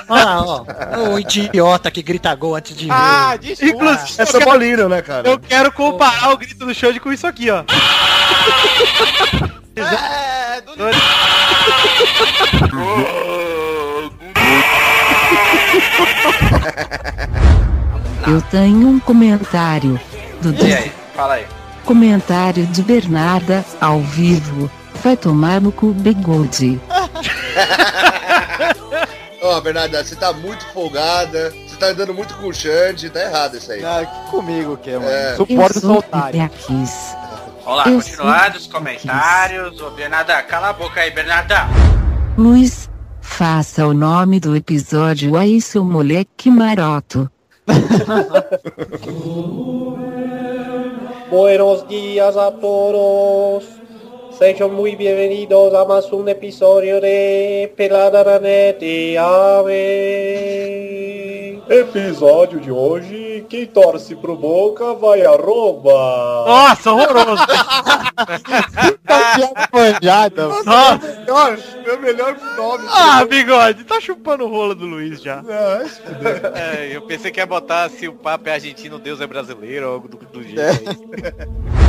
Olha 0.08 0.24
lá, 0.36 0.42
ó. 0.46 0.66
O 1.14 1.20
idiota 1.20 1.92
que 1.92 2.02
grita 2.02 2.34
gol 2.36 2.56
antes 2.56 2.76
de 2.78 2.88
Ah, 2.90 3.32
ver. 3.32 3.40
desculpa. 3.56 3.76
Inclusive, 3.76 4.22
É 4.22 4.26
São 4.26 4.42
Paulino, 4.42 4.88
né, 4.88 5.02
cara? 5.02 5.28
eu 5.28 5.38
quero 5.40 5.72
comparar 5.72 6.32
o 6.32 6.38
grito 6.38 6.66
do 6.66 6.74
Xande 6.74 7.00
com 7.00 7.12
isso 7.12 7.28
aqui, 7.28 7.50
ó. 7.50 7.64
É, 9.76 10.62
do 10.62 10.76
Eu 18.28 18.42
tenho 18.42 18.88
um 18.88 19.00
comentário. 19.00 20.00
Do 20.42 20.54
E 20.66 20.74
aí? 20.74 20.92
Fala 21.16 21.36
aí. 21.36 21.46
Comentário 21.86 22.66
de 22.68 22.82
Bernarda, 22.82 23.66
ao 23.80 24.00
vivo. 24.02 24.70
Vai 25.04 25.18
tomar 25.18 25.60
no 25.62 25.72
cu 25.72 25.94
bigode. 25.94 26.80
Ó, 29.42 29.60
Bernarda, 29.60 30.04
você 30.04 30.16
tá 30.16 30.32
muito 30.32 30.64
folgada, 30.68 31.52
você 31.66 31.76
tá 31.76 31.88
andando 31.88 32.14
muito 32.14 32.36
com 32.36 32.48
o 32.48 32.54
Xande, 32.54 33.10
tá 33.10 33.22
errado 33.22 33.58
isso 33.58 33.72
aí. 33.72 33.84
Ah, 33.84 34.06
que 34.06 34.30
comigo 34.30 34.78
que 34.78 34.92
é, 34.92 35.00
mano. 35.00 35.10
É. 35.10 35.36
Suporta 35.36 35.80
Eu 35.84 35.90
o 35.90 35.98
otário. 35.98 36.52
Vamos 37.64 37.78
lá, 37.78 37.84
continuar 37.84 38.52
sou 38.52 38.62
os 38.62 38.68
comentários. 38.68 39.82
Ô, 39.82 39.90
Bernarda, 39.90 40.42
cala 40.44 40.70
a 40.70 40.74
boca 40.74 41.02
aí, 41.02 41.10
Bernarda. 41.10 41.68
Luiz, 42.38 42.88
faça 43.20 43.88
o 43.88 43.94
nome 43.94 44.40
do 44.40 44.56
episódio 44.56 45.36
aí, 45.36 45.60
seu 45.60 45.84
moleque 45.84 46.52
maroto. 46.52 47.30
Buenos 51.30 51.88
días 51.88 52.36
a 52.38 52.52
todos. 52.52 53.81
Sejam 54.42 54.74
muy 54.74 54.96
bienvenidos 54.96 55.72
a 55.76 55.86
más 55.86 56.12
un 56.12 56.28
episodio 56.28 57.00
de 57.00 57.72
Pelada 57.78 58.24
na 58.24 58.40
Net. 58.40 58.82
Amém. 59.16 60.82
Episódio 61.70 62.60
de 62.60 62.72
hoje, 62.72 63.46
quem 63.48 63.68
torce 63.68 64.16
pro 64.16 64.36
Boca 64.36 64.96
vai 64.96 65.24
a 65.24 65.34
Roma. 65.34 65.92
Nossa, 66.48 66.92
horroroso. 66.92 67.44
Manjada. 69.72 70.48
Nossa. 70.48 70.98
Melhor, 71.20 71.60
meu 71.86 72.02
melhor 72.02 72.36
nome. 72.58 72.86
Ah, 72.90 73.24
bigode, 73.24 73.84
tá 73.84 74.02
chupando 74.02 74.46
o 74.46 74.50
rolo 74.50 74.74
do 74.74 74.88
Luiz 74.88 75.22
já. 75.22 75.44
É, 76.56 76.96
eu 76.96 77.04
pensei 77.04 77.30
que 77.30 77.40
ia 77.40 77.46
botar 77.46 77.92
se 77.92 78.08
o 78.08 78.14
Papa 78.14 78.50
é 78.50 78.54
argentino, 78.54 78.98
Deus 78.98 79.22
é 79.22 79.28
brasileiro, 79.28 79.86
ou 79.86 79.94
algo 79.94 80.08
do, 80.08 80.18
do 80.18 80.42
jeito. 80.42 80.60
É. 80.60 81.81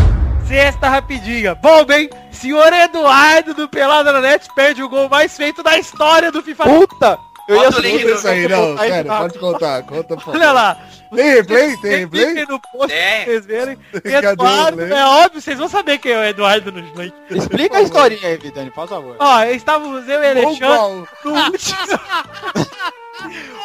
Sexta 0.47 0.89
rapidinha. 0.89 1.55
Bom, 1.55 1.85
bem, 1.85 2.11
senhor 2.31 2.73
Eduardo 2.73 3.55
do 3.55 3.69
Pelada 3.69 4.13
na 4.13 4.21
Net 4.21 4.49
perde 4.55 4.83
o 4.83 4.89
gol 4.89 5.09
mais 5.09 5.37
feito 5.37 5.63
da 5.63 5.79
história 5.79 6.31
do 6.31 6.43
FIFA. 6.43 6.65
Puta! 6.65 7.32
Eu 7.53 7.63
ia 7.63 7.73
Conta 7.73 7.87
isso 7.87 8.29
aí, 8.29 8.49
não, 8.49 8.79
sério, 8.79 9.11
pode 9.11 9.39
contar, 9.39 9.83
conta, 9.83 10.17
por. 10.17 10.35
Olha 10.35 10.53
lá. 10.53 10.79
Tem 11.15 11.35
replay? 11.35 11.77
Tem 11.77 11.97
replay? 11.99 12.47
No 12.47 12.59
post 12.59 12.87
pra 12.87 12.89
Tem. 12.89 13.25
vocês 13.25 13.47
verem. 13.47 13.79
O 13.93 14.09
Eduardo, 14.09 14.83
é 14.83 15.07
óbvio, 15.07 15.41
vocês 15.41 15.59
vão 15.59 15.69
saber 15.69 15.99
quem 15.99 16.13
é 16.13 16.19
o 16.19 16.25
Eduardo 16.25 16.73
no 16.73 16.81
Slake. 16.81 17.15
Explica 17.31 17.79
a 17.79 17.83
historinha 17.83 18.29
aí, 18.29 18.37
Vidani, 18.39 18.71
por 18.71 18.89
favor. 18.89 19.17
Ó, 19.19 19.45
estávamos 19.45 20.09
eu 20.09 20.23
e 20.23 20.31
Alexandre 20.31 21.07
no 21.25 21.33
último... 21.33 21.83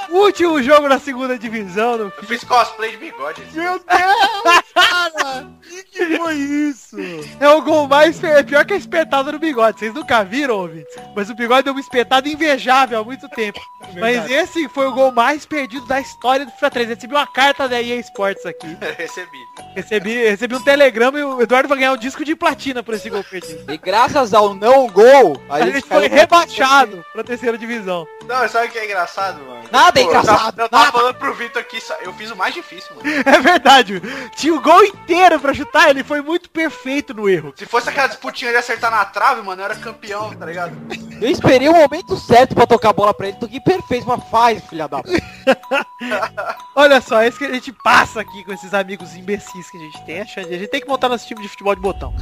último 0.12 0.62
jogo 0.62 0.88
na 0.88 1.00
segunda 1.00 1.38
divisão. 1.38 1.98
No... 1.98 2.04
Eu 2.06 2.24
fiz 2.24 2.44
cosplay 2.44 2.92
de 2.92 2.98
bigode. 2.98 3.42
Meu 3.54 3.80
Deus, 3.80 3.84
cara! 4.74 5.48
que, 5.62 5.84
que 5.84 6.18
foi 6.18 6.36
isso? 6.36 6.98
É 7.40 7.50
o 7.50 7.62
gol 7.62 7.88
mais... 7.88 8.22
É 8.24 8.44
pior 8.44 8.66
que 8.66 8.74
a 8.74 8.78
espetada 8.78 9.32
no 9.32 9.40
bigode. 9.40 9.80
Vocês 9.80 9.94
nunca 9.94 10.24
viram, 10.24 10.56
ouvintes? 10.56 10.96
Mas 11.16 11.30
o 11.30 11.36
bigode 11.36 11.64
deu 11.64 11.74
uma 11.74 11.80
espetada 11.80 12.28
invejável 12.28 13.00
há 13.00 13.04
muito 13.04 13.28
tempo. 13.30 13.60
Mas 14.00 14.30
esse 14.30 14.68
foi 14.70 14.88
o 14.88 14.92
gol 14.92 15.12
mais 15.12 15.46
perdido 15.46 15.86
da 15.86 16.00
história 16.00 16.46
do 16.46 16.52
FIFA 16.52 16.70
3. 16.72 16.90
Recebi 16.90 17.14
uma 17.14 17.28
carta 17.28 17.68
da 17.70 17.82
EA 17.82 18.00
Sports 18.00 18.46
aqui. 18.46 18.76
Recebi. 18.98 19.38
Recebi, 19.76 20.14
recebi 20.30 20.56
um 20.56 20.64
telegrama 20.64 21.20
e 21.20 21.24
o 21.24 21.42
Eduardo 21.42 21.70
vai 21.70 21.78
ganhar 21.78 21.94
um 21.94 21.98
disco 21.98 22.26
de 22.26 22.36
platina 22.36 22.82
por 22.84 22.96
esse 22.96 23.10
gol 23.10 23.24
perdido. 23.24 23.72
E 23.72 23.78
graças 23.78 24.34
ao 24.34 24.54
não 24.54 24.88
gol, 24.88 25.40
A 25.50 25.62
gente 25.62 25.82
foi 25.88 26.08
rebaixado 26.08 27.06
pra 27.14 27.24
terceira 27.24 27.58
divisão. 27.58 28.08
Não, 28.28 28.48
sabe 28.50 28.68
o 28.68 28.72
que 28.72 28.78
é 28.80 28.86
engraçado, 28.86 29.40
mano? 29.44 29.62
Nada 29.72 30.00
é 30.00 30.04
Pô, 30.04 30.10
eu 30.10 30.14
tava- 30.14 30.28
engraçado, 30.32 30.60
Eu 30.60 30.70
tava 30.70 30.92
falando 30.92 31.16
pro 31.16 31.34
Vitor 31.34 31.62
aqui, 31.62 31.80
eu 32.02 32.14
fiz 32.14 32.32
o 32.32 32.36
mais 32.36 32.54
difícil, 32.54 32.96
mano. 32.96 33.08
É 33.26 33.40
verdade. 33.40 34.02
Tinha 34.36 34.54
o 34.54 34.62
gol 34.62 34.84
inteiro 34.84 35.40
pra 35.40 35.54
chutar, 35.54 35.90
ele 35.90 36.04
foi 36.04 36.22
muito 36.22 36.50
perfeito 36.50 37.14
no 37.14 37.30
erro. 37.30 37.54
Se 37.56 37.66
fosse 37.66 37.90
aquela 37.90 38.08
disputinha 38.08 38.52
de 38.52 38.58
acertar 38.58 38.92
na 38.92 39.06
trave, 39.06 39.42
mano, 39.42 39.62
eu 39.62 39.66
era 39.66 39.76
campeão, 39.76 40.34
tá 40.36 40.46
ligado? 40.46 40.76
Eu 41.22 41.30
esperei 41.30 41.70
o 41.70 41.74
momento 41.74 42.18
certo 42.18 42.54
pra 42.56 42.66
tocar 42.68 42.90
a 42.90 42.94
bola 42.94 43.14
pra 43.14 43.28
ele, 43.28 43.38
toquei 43.38 43.60
perfeito, 43.68 44.08
mas 44.08 44.24
faz, 44.30 44.64
filha 44.66 44.88
da 44.88 45.04
puta. 45.04 45.22
Olha 46.76 47.02
só, 47.02 47.22
é 47.22 47.28
isso 47.28 47.38
que 47.38 47.46
a 47.46 47.54
gente 47.54 47.72
passa 47.84 48.22
aqui 48.22 48.44
com 48.44 48.54
esses 48.54 48.74
amigos 48.74 49.16
imbecis 49.16 49.70
que 49.70 49.78
a 49.78 49.82
gente 49.82 50.06
tem. 50.06 50.22
A 50.22 50.26
gente 50.26 50.68
tem 50.68 50.82
que 50.82 50.88
montar 50.88 51.10
nosso 51.10 51.28
time 51.28 51.42
de 51.42 51.50
futebol 51.50 51.76
de 51.76 51.82
botão. 51.82 52.14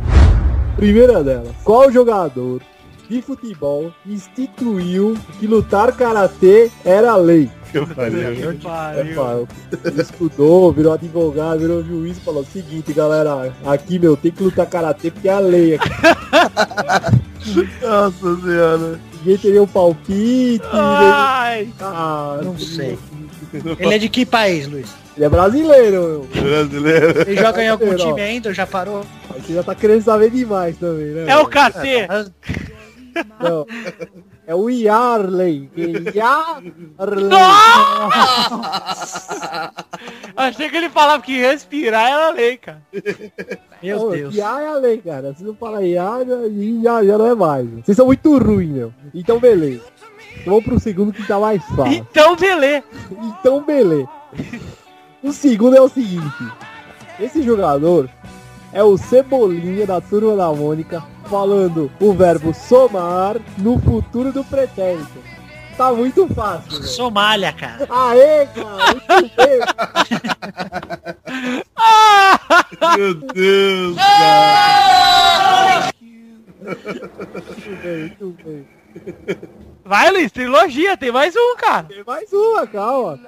Primeira 0.76 1.24
dela. 1.24 1.54
Qual 1.64 1.92
jogador 1.92 2.62
de 3.08 3.22
futebol 3.22 3.94
instituiu 4.06 5.16
que 5.40 5.46
lutar 5.46 5.96
karatê 5.96 6.72
era 6.84 7.16
lei? 7.16 7.50
Eu 7.74 7.86
faria. 7.88 8.34
É 9.98 10.02
estudou, 10.02 10.72
virou 10.72 10.94
advogado, 10.94 11.60
virou 11.60 11.84
juiz 11.84 12.18
e 12.18 12.22
falou: 12.22 12.44
seguinte, 12.44 12.94
galera, 12.94 13.54
aqui 13.66 14.00
meu, 14.00 14.18
tem 14.18 14.32
que 14.32 14.44
lutar 14.44 14.66
karatê 14.66 15.12
porque 15.12 15.30
é 15.30 15.34
a 15.34 15.40
lei 15.40 15.76
aqui. 15.76 15.90
Nossa 17.82 18.42
senhora. 18.42 19.00
Ninguém 19.20 19.38
teria 19.38 19.64
um 19.64 19.68
palpite. 19.68 20.64
Ai, 20.72 21.70
Ah, 21.80 22.40
Não 22.44 22.58
sei. 22.58 22.98
Ele 23.80 23.94
é 23.94 23.98
de 23.98 24.10
que 24.10 24.26
país, 24.26 24.68
Luiz? 24.68 24.90
Ele 25.16 25.26
é 25.26 25.30
brasileiro, 25.30 26.02
meu. 26.34 26.44
Brasileiro. 26.44 27.22
Ele 27.22 27.38
joga 27.42 27.64
em 27.64 27.70
algum 27.70 27.96
time 27.96 28.22
ainda 28.22 28.50
ou 28.50 28.56
já 28.56 28.68
parou? 28.68 29.06
Aí 29.34 29.42
você 29.42 29.54
já 29.54 29.64
tá 29.64 29.74
querendo 29.74 30.02
saber 30.04 30.30
demais 30.30 30.78
também, 30.78 31.08
né? 31.08 31.26
é 31.30 31.38
o? 31.38 31.46
KT. 31.48 32.08
Não. 33.42 33.66
É 34.48 34.54
o 34.54 34.70
Yarley. 34.70 35.70
Yarley. 36.14 37.30
Achei 40.36 40.70
que 40.70 40.78
ele 40.78 40.90
falava 40.90 41.24
que 41.24 41.40
respirar 41.40 42.08
era 42.08 42.30
lei, 42.30 42.58
cara. 42.58 42.82
Meu 43.82 44.02
Ô, 44.02 44.12
Deus. 44.12 44.36
Iá 44.36 44.62
é 44.62 44.68
a 44.68 44.74
lei, 44.76 44.98
cara. 45.00 45.34
Se 45.34 45.44
não 45.44 45.56
fala 45.56 45.84
Iá, 45.84 46.20
já, 46.24 46.36
já, 46.84 47.04
já 47.06 47.18
não 47.18 47.28
é 47.28 47.36
mais. 47.36 47.68
Vocês 47.70 47.98
são 47.98 48.06
muito 48.06 48.38
ruins, 48.38 48.70
meu. 48.70 48.94
Então, 49.14 49.40
beleza. 49.40 49.84
Então, 50.42 50.54
Vamos 50.54 50.64
pro 50.66 50.80
segundo 50.80 51.14
que 51.14 51.26
tá 51.26 51.40
mais 51.40 51.64
fácil. 51.70 51.94
Então, 51.94 52.36
beleza. 52.36 52.84
Então, 53.12 53.64
beleza. 53.64 54.10
O 55.24 55.32
segundo 55.32 55.76
é 55.76 55.82
o 55.82 55.90
seguinte. 55.90 56.52
Esse 57.20 57.42
jogador 57.42 58.10
é 58.76 58.84
o 58.84 58.98
Cebolinha 58.98 59.88
da 59.88 60.02
Turma 60.02 60.36
da 60.36 60.52
Mônica 60.52 61.02
falando 61.30 61.90
o 61.98 62.12
verbo 62.12 62.54
somar 62.54 63.38
no 63.58 63.80
futuro 63.80 64.34
do 64.34 64.44
pretérito. 64.44 65.24
Tá 65.78 65.94
muito 65.94 66.28
fácil, 66.28 66.72
velho. 66.72 66.84
Somália, 66.84 67.54
cara. 67.54 67.88
Aê, 67.90 68.46
cara. 68.48 68.92
Muito 68.92 69.32
bem. 69.38 69.60
Meu 72.98 73.14
Deus, 73.14 73.96
cara. 73.96 75.94
Muito 76.66 77.82
bem, 77.82 78.00
muito 78.00 78.36
bem. 78.44 78.68
Vai, 79.86 80.12
Luiz, 80.12 80.32
trilogia, 80.34 80.98
tem 80.98 81.14
mais 81.14 81.34
um, 81.34 81.56
cara. 81.56 81.84
Tem 81.84 82.04
mais 82.06 82.32
uma, 82.34 82.68
calma. 82.68 83.20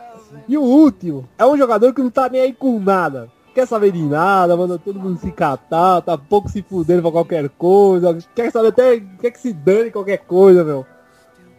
E 0.46 0.58
o 0.58 0.62
último 0.62 1.28
é 1.38 1.46
um 1.46 1.58
jogador 1.58 1.94
que 1.94 2.02
não 2.02 2.10
tá 2.10 2.28
nem 2.28 2.42
aí 2.42 2.54
com 2.54 2.80
nada. 2.80 3.32
Quer 3.58 3.66
saber 3.66 3.92
de 3.92 4.04
nada, 4.04 4.56
manda 4.56 4.78
todo 4.78 5.00
mundo 5.00 5.20
se 5.20 5.32
catar, 5.32 6.00
tá 6.04 6.16
pouco 6.16 6.48
se 6.48 6.62
fudendo 6.62 7.02
pra 7.02 7.10
qualquer 7.10 7.50
coisa. 7.50 8.16
Quer 8.36 8.52
saber 8.52 8.68
até, 8.68 9.00
quer 9.20 9.32
que 9.32 9.40
se 9.40 9.52
dane 9.52 9.90
qualquer 9.90 10.20
coisa, 10.20 10.64
meu. 10.64 10.86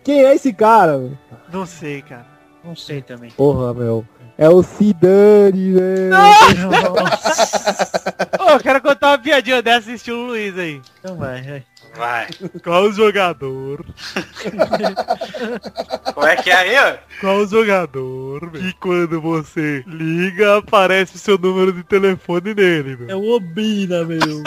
Quem 0.04 0.24
é 0.24 0.32
esse 0.32 0.52
cara, 0.52 0.96
meu? 0.96 1.18
Não 1.52 1.66
sei, 1.66 2.00
cara. 2.02 2.24
Não 2.62 2.76
sei 2.76 3.02
também. 3.02 3.32
Porra, 3.32 3.74
meu. 3.74 4.06
É 4.38 4.48
o 4.48 4.62
Sidani, 4.62 5.72
né? 5.72 6.10
Ô, 8.38 8.50
eu 8.50 8.60
quero 8.60 8.80
contar 8.80 9.08
uma 9.08 9.18
piadinha 9.18 9.60
dessa 9.60 9.90
estilo 9.90 10.28
Luiz 10.28 10.56
aí. 10.56 10.80
Então 11.00 11.16
vai, 11.16 11.42
vai. 11.42 11.64
Vai. 11.98 12.28
Qual 12.62 12.84
o 12.84 12.92
jogador? 12.92 13.84
Como 16.14 16.26
é 16.26 16.36
que 16.36 16.50
é 16.50 16.54
aí, 16.54 16.76
ó? 16.78 16.96
Qual 17.20 17.38
o 17.38 17.46
jogador 17.46 18.52
que 18.52 18.72
quando 18.74 19.20
você 19.20 19.82
liga 19.84 20.58
aparece 20.58 21.16
o 21.16 21.18
seu 21.18 21.36
número 21.36 21.72
de 21.72 21.82
telefone 21.82 22.54
nele, 22.54 22.96
meu? 22.96 23.10
É 23.10 23.16
o 23.16 23.34
Obina, 23.34 24.04
meu. 24.04 24.18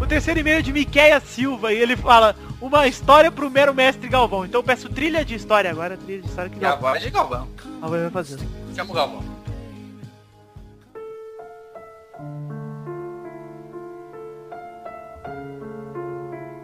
O 0.00 0.06
terceiro 0.06 0.40
e-mail 0.40 0.58
é 0.58 0.62
de 0.62 0.72
Miqueia 0.72 1.20
Silva 1.20 1.72
e 1.72 1.78
ele 1.78 1.96
fala 1.96 2.34
uma 2.60 2.88
história 2.88 3.30
pro 3.30 3.48
mero 3.48 3.72
mestre 3.72 4.08
Galvão. 4.08 4.44
Então 4.44 4.58
eu 4.60 4.64
peço 4.64 4.88
trilha 4.88 5.24
de 5.24 5.36
história 5.36 5.70
agora, 5.70 5.96
trilha 5.96 6.20
de 6.20 6.28
história 6.28 6.50
que 6.50 6.56
E 6.56 6.60
Galvão 6.60 6.88
agora 6.88 6.98
é 6.98 7.02
de 7.02 7.10
Galvão. 7.10 7.48
Galvão 7.80 8.00
vai 8.00 8.10
fazer. 8.10 8.38
Chama 8.74 8.90
o 8.90 8.94
Galvão. 8.94 9.31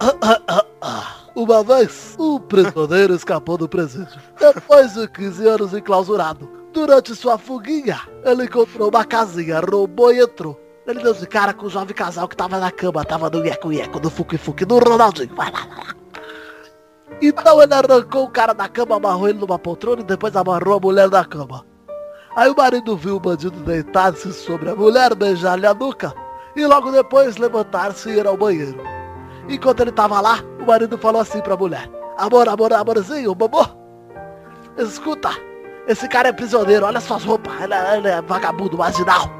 Uma 1.35 1.63
vez, 1.63 2.17
um 2.19 2.39
prisioneiro 2.39 3.15
escapou 3.15 3.57
do 3.57 3.69
presídio. 3.69 4.21
Depois 4.39 4.95
de 4.95 5.07
15 5.09 5.47
anos 5.47 5.75
enclausurado, 5.75 6.49
durante 6.73 7.15
sua 7.15 7.39
fuguinha, 7.39 8.01
ele 8.25 8.45
encontrou 8.45 8.89
uma 8.89 9.05
casinha, 9.05 9.61
roubou 9.61 10.13
e 10.13 10.21
entrou. 10.21 10.59
Ele 10.87 11.03
deu 11.03 11.13
de 11.13 11.27
cara 11.27 11.53
com 11.53 11.67
o 11.67 11.71
jovem 11.71 11.95
casal 11.95 12.27
que 12.27 12.37
tava 12.37 12.59
na 12.59 12.71
cama, 12.71 13.05
tava 13.05 13.29
no 13.29 13.45
ieco-ieco, 13.45 14.01
no 14.01 14.11
fuque-fuque, 14.11 14.65
no 14.65 14.79
Ronaldinho. 14.79 15.35
Vai 15.35 15.51
lá, 15.53 15.67
lá. 15.77 15.95
Então 17.21 17.61
ele 17.61 17.75
arrancou 17.75 18.25
o 18.25 18.31
cara 18.31 18.53
da 18.53 18.69
cama, 18.69 18.97
amarrou 18.97 19.29
ele 19.29 19.39
numa 19.39 19.59
poltrona 19.59 20.01
e 20.01 20.05
depois 20.05 20.35
amarrou 20.35 20.77
a 20.77 20.81
mulher 20.81 21.11
na 21.11 21.25
cama. 21.25 21.65
Aí 22.35 22.49
o 22.51 22.57
marido 22.57 22.97
viu 22.97 23.17
o 23.17 23.21
bandido 23.21 23.59
deitar-se 23.65 24.33
sobre 24.33 24.71
a 24.71 24.75
mulher, 24.75 25.15
beijar-lhe 25.15 25.67
a 25.67 25.75
nuca 25.75 26.15
e 26.55 26.65
logo 26.67 26.91
depois 26.91 27.37
levantar-se 27.37 28.09
e 28.09 28.15
ir 28.15 28.27
ao 28.27 28.37
banheiro. 28.37 28.81
Enquanto 29.49 29.81
ele 29.81 29.93
tava 29.93 30.21
lá, 30.21 30.41
o 30.61 30.67
marido 30.67 30.99
falou 30.99 31.21
assim 31.21 31.41
pra 31.41 31.57
mulher. 31.57 31.91
Amor, 32.17 32.49
amor, 32.49 32.73
amorzinho, 32.73 33.35
bobô. 33.35 33.65
Escuta, 34.77 35.31
esse 35.87 36.07
cara 36.07 36.29
é 36.29 36.33
prisioneiro, 36.33 36.85
olha 36.85 37.01
suas 37.01 37.25
roupas, 37.25 37.53
ele 37.63 37.75
é, 37.75 37.97
ele 37.97 38.09
é 38.09 38.21
vagabundo, 38.21 38.77
marginal. 38.77 39.31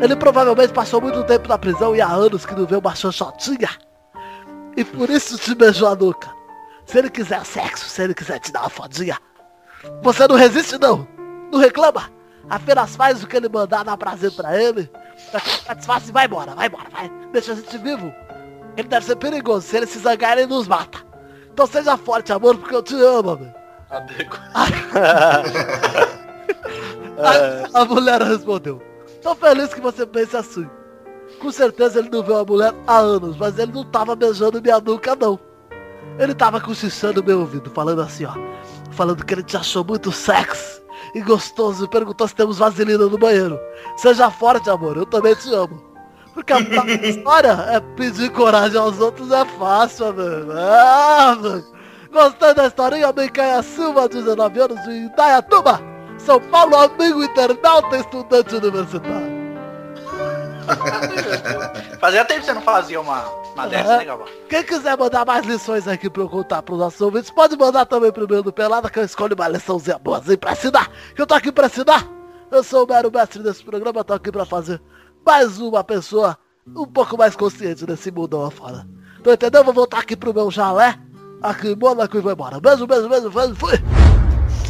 Ele 0.00 0.14
provavelmente 0.14 0.72
passou 0.72 1.00
muito 1.00 1.24
tempo 1.24 1.48
na 1.48 1.58
prisão 1.58 1.96
e 1.96 2.00
há 2.00 2.08
anos 2.08 2.46
que 2.46 2.54
não 2.54 2.64
vê 2.64 2.76
uma 2.76 2.94
xoxotinha. 2.94 3.68
E 4.76 4.84
por 4.84 5.10
isso 5.10 5.36
te 5.36 5.54
beijou 5.54 5.88
a 5.88 5.96
nuca. 5.96 6.30
Se 6.86 6.98
ele 6.98 7.10
quiser 7.10 7.44
sexo, 7.44 7.88
se 7.88 8.02
ele 8.02 8.14
quiser 8.14 8.38
te 8.38 8.52
dar 8.52 8.60
uma 8.60 8.70
fodinha, 8.70 9.18
você 10.02 10.26
não 10.28 10.36
resiste 10.36 10.78
não. 10.78 11.06
Não 11.50 11.58
reclama. 11.58 12.10
Apenas 12.48 12.94
faz 12.94 13.22
o 13.22 13.26
que 13.26 13.36
ele 13.36 13.48
mandar, 13.48 13.84
dá 13.84 13.96
prazer 13.96 14.30
pra 14.32 14.56
ele. 14.56 14.90
Satisfaça 15.66 16.08
e 16.08 16.12
vai 16.12 16.26
embora, 16.26 16.54
vai 16.54 16.68
embora, 16.68 16.88
vai. 16.90 17.10
Deixa 17.32 17.52
a 17.52 17.54
gente 17.56 17.76
vivo. 17.78 18.12
Ele 18.78 18.88
deve 18.88 19.04
ser 19.04 19.16
perigoso. 19.16 19.66
Se 19.66 19.76
ele 19.76 19.86
se 19.86 19.98
zangar, 19.98 20.38
ele 20.38 20.46
nos 20.46 20.68
mata. 20.68 21.00
Então 21.52 21.66
seja 21.66 21.96
forte, 21.96 22.32
amor, 22.32 22.56
porque 22.56 22.76
eu 22.76 22.82
te 22.82 22.94
amo, 22.94 23.36
meu. 23.36 23.50
A, 27.18 27.80
a 27.80 27.84
mulher 27.84 28.22
respondeu. 28.22 28.80
Tô 29.20 29.34
feliz 29.34 29.74
que 29.74 29.80
você 29.80 30.06
pense 30.06 30.36
assim. 30.36 30.70
Com 31.40 31.50
certeza 31.50 31.98
ele 31.98 32.10
não 32.10 32.22
viu 32.22 32.36
a 32.36 32.44
mulher 32.44 32.72
há 32.86 32.98
anos, 32.98 33.36
mas 33.36 33.58
ele 33.58 33.72
não 33.72 33.82
tava 33.84 34.14
beijando 34.14 34.62
minha 34.62 34.78
nuca, 34.78 35.16
não. 35.16 35.36
Ele 36.16 36.32
tava 36.32 36.60
cochichando 36.60 37.24
meu 37.24 37.40
ouvido, 37.40 37.68
falando 37.70 38.02
assim, 38.02 38.24
ó. 38.24 38.34
Falando 38.92 39.24
que 39.24 39.34
ele 39.34 39.42
te 39.42 39.56
achou 39.56 39.84
muito 39.84 40.12
sexy 40.12 40.80
e 41.14 41.20
gostoso 41.20 41.84
e 41.84 41.88
perguntou 41.88 42.28
se 42.28 42.36
temos 42.36 42.58
vaselina 42.58 43.06
no 43.06 43.18
banheiro. 43.18 43.58
Seja 43.96 44.30
forte, 44.30 44.70
amor, 44.70 44.96
eu 44.96 45.06
também 45.06 45.34
te 45.34 45.52
amo. 45.52 45.87
Porque 46.38 46.52
a 46.52 46.60
história 47.08 47.50
é 47.68 47.80
pedir 47.96 48.30
coragem 48.30 48.78
aos 48.78 49.00
outros 49.00 49.30
é 49.32 49.44
fácil, 49.44 50.14
mano. 50.14 50.52
Ah, 50.56 51.36
mano. 51.40 51.64
Gostei 52.12 52.54
da 52.54 52.66
historinha? 52.68 53.12
Micaia 53.12 53.60
Silva, 53.62 54.08
19 54.08 54.60
anos, 54.60 54.82
de 54.84 54.90
Indaiatuba, 54.92 55.80
São 56.16 56.40
Paulo, 56.40 56.76
amigo 56.76 57.22
internauta, 57.24 57.96
estudante 57.98 58.54
universitário. 58.54 59.38
Fazia 62.00 62.24
tempo 62.24 62.40
que 62.40 62.46
você 62.46 62.52
não 62.54 62.60
fazia 62.62 63.00
uma, 63.00 63.24
uma 63.54 63.66
dessa, 63.66 63.94
É. 63.94 63.98
né, 63.98 64.04
Galvão? 64.04 64.26
Quem 64.48 64.62
quiser 64.62 64.96
mandar 64.96 65.26
mais 65.26 65.44
lições 65.44 65.88
aqui 65.88 66.08
pra 66.08 66.22
eu 66.22 66.28
contar 66.28 66.62
pros 66.62 66.78
nossos 66.78 67.00
ouvintes, 67.00 67.30
pode 67.30 67.56
mandar 67.56 67.84
também 67.86 68.12
pro 68.12 68.28
meu 68.28 68.42
do 68.42 68.52
Pelada, 68.52 68.88
que 68.88 68.98
eu 68.98 69.04
escolho 69.04 69.34
uma 69.34 69.48
liçãozinha 69.48 69.98
boazinha 69.98 70.38
pra 70.38 70.52
ensinar. 70.52 70.88
Que 71.16 71.20
eu 71.22 71.26
tô 71.26 71.34
aqui 71.34 71.50
pra 71.50 71.66
ensinar. 71.66 72.06
Eu 72.50 72.62
sou 72.62 72.84
o 72.84 72.86
mero 72.88 73.10
mestre 73.12 73.42
desse 73.42 73.64
programa, 73.64 74.04
tô 74.04 74.12
aqui 74.14 74.30
pra 74.30 74.44
fazer 74.46 74.80
mais 75.28 75.58
uma 75.60 75.84
pessoa 75.84 76.38
um 76.74 76.86
pouco 76.86 77.18
mais 77.18 77.36
consciente 77.36 77.84
desse 77.84 78.10
mundão 78.10 78.46
afora. 78.46 78.86
Tô 79.22 79.30
entendendo? 79.30 79.64
Vou 79.66 79.74
voltar 79.74 79.98
aqui 79.98 80.16
pro 80.16 80.32
meu 80.32 80.50
jalé, 80.50 80.96
aqui 81.42 81.68
em 81.72 81.76
Mônaco 81.76 82.16
e 82.16 82.20
vou 82.22 82.32
embora. 82.32 82.58
Beijo, 82.58 82.86
beijo, 82.86 83.10
beijo, 83.10 83.28
beijo, 83.30 83.54
fui. 83.54 83.74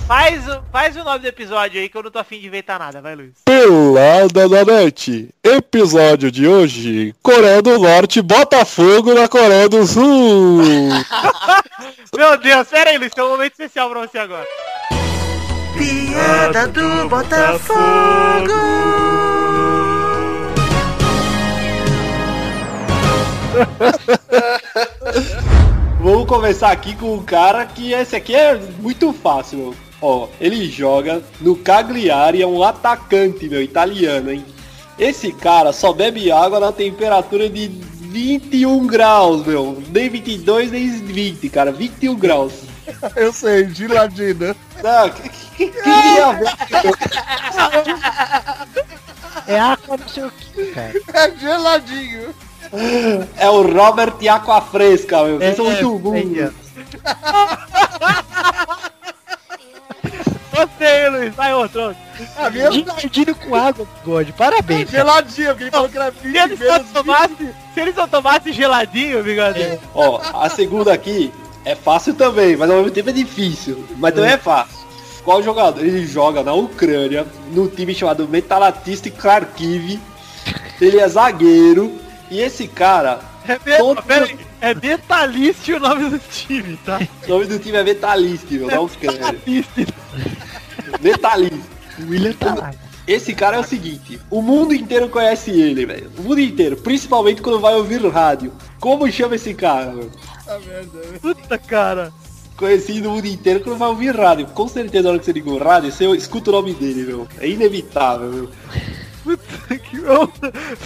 Faz, 0.09 0.49
o- 0.49 0.61
faz 0.73 0.97
o 0.97 1.05
nome 1.05 1.21
do 1.21 1.29
episódio 1.29 1.81
aí 1.81 1.89
que 1.89 1.97
eu 1.97 2.03
não 2.03 2.11
tô 2.11 2.19
afim 2.19 2.41
de 2.41 2.49
inventar 2.49 2.77
nada, 2.81 3.01
vai 3.01 3.15
Luiz. 3.15 3.35
Pelada 3.45 4.49
da 4.49 4.65
net. 4.65 5.33
Episódio 5.45 6.29
de 6.29 6.49
hoje: 6.49 7.15
Coreia 7.23 7.63
do 7.63 7.79
Norte 7.79 8.21
bota 8.21 8.65
fogo 8.65 9.15
na 9.15 9.29
Coreia 9.29 9.69
do 9.69 9.87
Sul. 9.87 10.63
Meu 12.17 12.37
Deus, 12.37 12.67
pera 12.67 12.91
aí, 12.91 12.99
Luiz, 12.99 13.13
tem 13.15 13.23
um 13.23 13.29
momento 13.29 13.53
especial 13.53 13.89
pra 13.91 14.01
você 14.01 14.19
agora. 14.19 14.47
Piada 15.77 16.67
do 16.67 17.09
Botafogo. 17.09 18.49
Vamos 26.01 26.27
começar 26.27 26.71
aqui 26.71 26.95
com 26.95 27.15
um 27.15 27.23
cara 27.23 27.67
que 27.67 27.93
esse 27.93 28.17
aqui 28.17 28.35
é 28.35 28.59
muito 28.81 29.13
fácil, 29.13 29.59
meu. 29.59 29.75
Ó, 30.01 30.29
ele 30.41 30.71
joga 30.71 31.23
no 31.41 31.57
Cagliari, 31.57 32.41
é 32.41 32.47
um 32.47 32.63
atacante, 32.63 33.49
meu, 33.49 33.61
italiano, 33.61 34.31
hein? 34.31 34.45
Esse 34.99 35.33
cara 35.33 35.73
só 35.73 35.93
bebe 35.93 36.31
água 36.31 36.61
na 36.61 36.71
temperatura 36.73 37.49
de 37.49 37.67
21 37.69 38.87
graus, 38.87 39.45
meu. 39.45 39.83
Nem 39.93 40.09
22, 40.09 40.71
nem 40.71 40.89
20, 40.89 41.49
cara. 41.49 41.73
21 41.73 42.15
graus. 42.17 42.53
Eu 43.17 43.33
sei, 43.33 43.69
Giladina. 43.71 44.55
Não, 44.83 45.11
que, 45.11 45.29
que, 45.29 45.67
que? 45.69 45.91
É 49.47 49.59
água 49.59 49.97
não 49.97 50.09
sei 50.09 50.25
o 50.25 50.31
que, 50.31 50.67
cara. 50.67 50.93
É 51.15 51.31
geladinho. 51.37 52.35
É 53.37 53.49
o 53.49 53.63
Robert 53.63 54.15
Aqua 54.31 54.61
Fresca, 54.61 55.25
meu. 55.25 55.39
Vocês 55.39 55.57
são 55.57 55.67
É, 55.71 55.83
muito 55.83 55.99
burros. 55.99 56.53
Gostei, 60.53 61.09
Luiz, 61.11 61.35
vai 61.35 61.55
outro. 61.55 61.95
Ah, 62.37 62.51
mesmo? 62.51 62.73
Geladinho 62.85 63.35
com 63.37 63.55
água, 63.55 63.87
God. 64.05 64.29
Parabéns. 64.33 64.91
cara. 64.91 65.05
Geladinho, 65.05 65.49
porque 65.49 65.65
ele 65.65 65.71
falou 65.71 65.89
que 65.89 65.97
era 65.97 66.11
20 66.11 66.33
Se 66.33 66.39
eles 66.39 66.59
só 66.59 66.73
menos 66.73 66.91
tomassem, 66.91 67.37
se 67.75 67.81
eles 67.81 67.95
tomassem 68.11 68.53
geladinho, 68.53 69.23
bigode. 69.23 69.79
Ó, 69.95 70.21
a 70.35 70.49
segunda 70.51 70.93
aqui 70.93 71.33
é 71.65 71.77
fácil 71.77 72.15
também, 72.15 72.57
mas 72.57 72.69
ao 72.71 72.79
mesmo 72.79 72.91
tempo 72.91 73.11
é 73.11 73.13
difícil. 73.13 73.85
Mas 73.99 74.15
também 74.15 74.33
é 74.33 74.39
fácil. 74.39 74.79
Qual 75.25 75.43
jogador? 75.43 75.81
Ele 75.85 76.05
joga 76.07 76.43
na 76.43 76.55
Ucrânia, 76.55 77.27
no 77.53 77.69
time 77.69 77.95
chamado 77.95 78.27
Metalatista 78.27 79.09
Kharkiv. 79.11 80.01
Ele 80.81 80.99
é 80.99 81.07
zagueiro. 81.09 81.99
E 82.31 82.41
esse 82.41 82.69
cara. 82.69 83.21
É. 83.47 83.59
Pera 83.59 84.25
aí, 84.25 84.39
é 84.61 85.77
o 85.77 85.81
nome 85.81 86.11
do 86.11 86.19
time, 86.19 86.79
tá? 86.85 87.01
O 87.27 87.29
nome 87.29 87.47
do 87.47 87.59
time 87.59 87.79
é 87.79 87.85
Metalist, 87.85 88.51
meu, 88.51 88.69
da 88.69 88.81
Ucrânia. 88.81 89.35
Metalício. 89.47 89.95
Metalist. 91.01 91.79
William 92.07 92.33
tá. 92.35 92.73
Esse 93.07 93.35
cara 93.35 93.57
é 93.57 93.61
o 93.61 93.65
seguinte, 93.65 94.21
o 94.31 94.43
mundo 94.43 94.75
inteiro 94.75 95.09
conhece 95.09 95.51
ele, 95.51 95.87
velho. 95.87 96.11
O 96.19 96.23
mundo 96.23 96.41
inteiro, 96.41 96.77
principalmente 96.77 97.41
quando 97.41 97.59
vai 97.59 97.75
ouvir 97.75 98.07
rádio. 98.07 98.53
Como 98.79 99.11
chama 99.11 99.37
esse 99.37 99.55
cara, 99.55 99.93
meu? 99.93 100.11
Puta, 101.21 101.57
cara. 101.57 102.13
Conhecido 102.55 103.09
o 103.09 103.13
mundo 103.13 103.27
inteiro 103.27 103.61
quando 103.61 103.79
vai 103.79 103.89
ouvir 103.89 104.15
rádio. 104.15 104.47
Com 104.49 104.69
certeza, 104.69 105.05
na 105.05 105.11
hora 105.11 105.19
que 105.19 105.25
você 105.25 105.33
liga 105.33 105.49
o 105.49 105.57
rádio, 105.57 105.91
você 105.91 106.07
escuta 106.17 106.51
o 106.51 106.53
nome 106.53 106.75
dele, 106.75 107.05
meu. 107.05 107.27
É 107.41 107.49
inevitável, 107.49 108.31
meu. 108.31 108.51
Puta 109.29 109.79
que... 109.79 109.99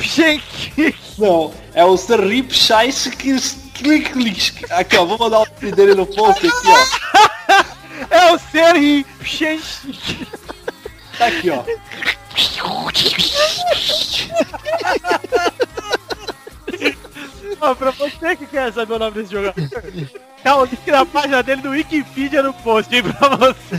Gente, 0.01 0.97
Não, 1.17 1.55
é 1.75 1.85
o 1.85 1.97
Serip 1.97 2.53
Scheiss 2.53 3.07
Aqui, 4.71 4.97
ó, 4.97 5.05
vou 5.05 5.17
mandar 5.17 5.41
o 5.41 5.47
nome 5.47 5.73
dele 5.73 5.95
no 5.95 6.07
post 6.07 6.45
aqui, 6.45 6.69
ó. 6.69 7.65
é 8.11 8.33
o 8.33 8.39
Serri 8.39 9.07
Gente. 9.23 10.29
Tá 11.19 11.27
aqui, 11.27 11.51
ó. 11.51 11.63
Ó, 17.61 17.75
pra 17.77 17.91
você 17.93 18.37
que 18.37 18.47
quer 18.47 18.73
saber 18.73 18.95
o 18.95 18.99
nome 18.99 19.13
desse 19.13 19.31
jogador, 19.31 19.55
tá 20.43 20.57
o 20.57 20.65
link 20.65 20.91
na 20.91 21.07
página 21.07 21.43
dele 21.45 21.63
do 21.63 21.71
Wikipedia 21.71 22.43
no 22.43 22.53
post, 22.53 22.93
hein, 22.93 23.05
pra 23.05 23.29
você. 23.37 23.77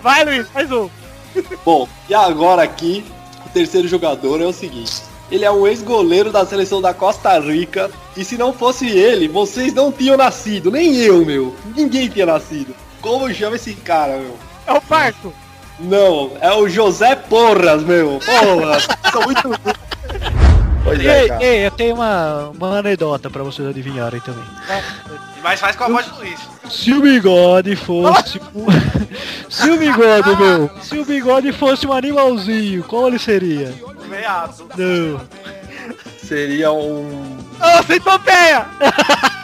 Vai, 0.00 0.24
Luiz, 0.24 0.50
mais 0.52 0.72
um. 0.72 0.90
Bom, 1.64 1.88
e 2.08 2.14
agora 2.14 2.62
aqui, 2.62 3.04
o 3.46 3.48
terceiro 3.50 3.88
jogador 3.88 4.40
é 4.40 4.46
o 4.46 4.52
seguinte. 4.52 5.02
Ele 5.30 5.44
é 5.44 5.50
um 5.50 5.66
ex-goleiro 5.66 6.30
da 6.30 6.44
seleção 6.44 6.82
da 6.82 6.92
Costa 6.92 7.38
Rica. 7.38 7.90
E 8.16 8.22
se 8.24 8.36
não 8.36 8.52
fosse 8.52 8.86
ele, 8.86 9.28
vocês 9.28 9.72
não 9.72 9.90
tinham 9.90 10.16
nascido. 10.16 10.70
Nem 10.70 10.94
eu, 10.96 11.24
meu. 11.24 11.56
Ninguém 11.74 12.08
tinha 12.08 12.26
nascido. 12.26 12.74
Como 13.00 13.32
chama 13.32 13.56
esse 13.56 13.72
cara, 13.74 14.18
meu? 14.18 14.36
É 14.66 14.72
o 14.72 14.80
Parto. 14.80 15.32
Não, 15.80 16.32
é 16.40 16.52
o 16.54 16.68
José 16.68 17.16
Porras, 17.16 17.82
meu. 17.82 18.20
Porra, 18.24 18.78
são 19.10 19.22
muito... 19.22 19.48
Pois 20.84 20.98
ei, 21.00 21.06
é, 21.06 21.28
cara. 21.28 21.44
eu 21.44 21.70
tenho 21.70 21.94
uma, 21.94 22.48
uma 22.48 22.78
anedota 22.78 23.30
pra 23.30 23.42
vocês 23.42 23.66
adivinharem 23.68 24.20
também. 24.20 24.44
Mas 25.42 25.60
faz 25.60 25.74
com 25.76 25.84
a 25.84 25.88
voz 25.88 26.06
do 26.06 26.16
Luiz. 26.16 26.40
Se 26.70 26.92
o 26.92 27.00
bigode 27.02 27.74
fosse. 27.76 28.40
um- 28.54 28.66
se 29.48 29.70
o 29.70 29.78
bigode, 29.78 30.36
meu. 30.36 30.70
Se 30.82 30.98
o 30.98 31.04
bigode 31.04 31.52
fosse 31.52 31.86
um 31.86 31.92
animalzinho, 31.92 32.82
como 32.84 33.06
ele 33.08 33.18
seria? 33.18 33.72
Veado. 34.08 34.68
Não. 34.76 35.20
Seria 36.26 36.72
um... 36.72 37.38
Ô, 37.60 37.82
centopeia! 37.84 38.66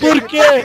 Por 0.00 0.22
quê? 0.22 0.64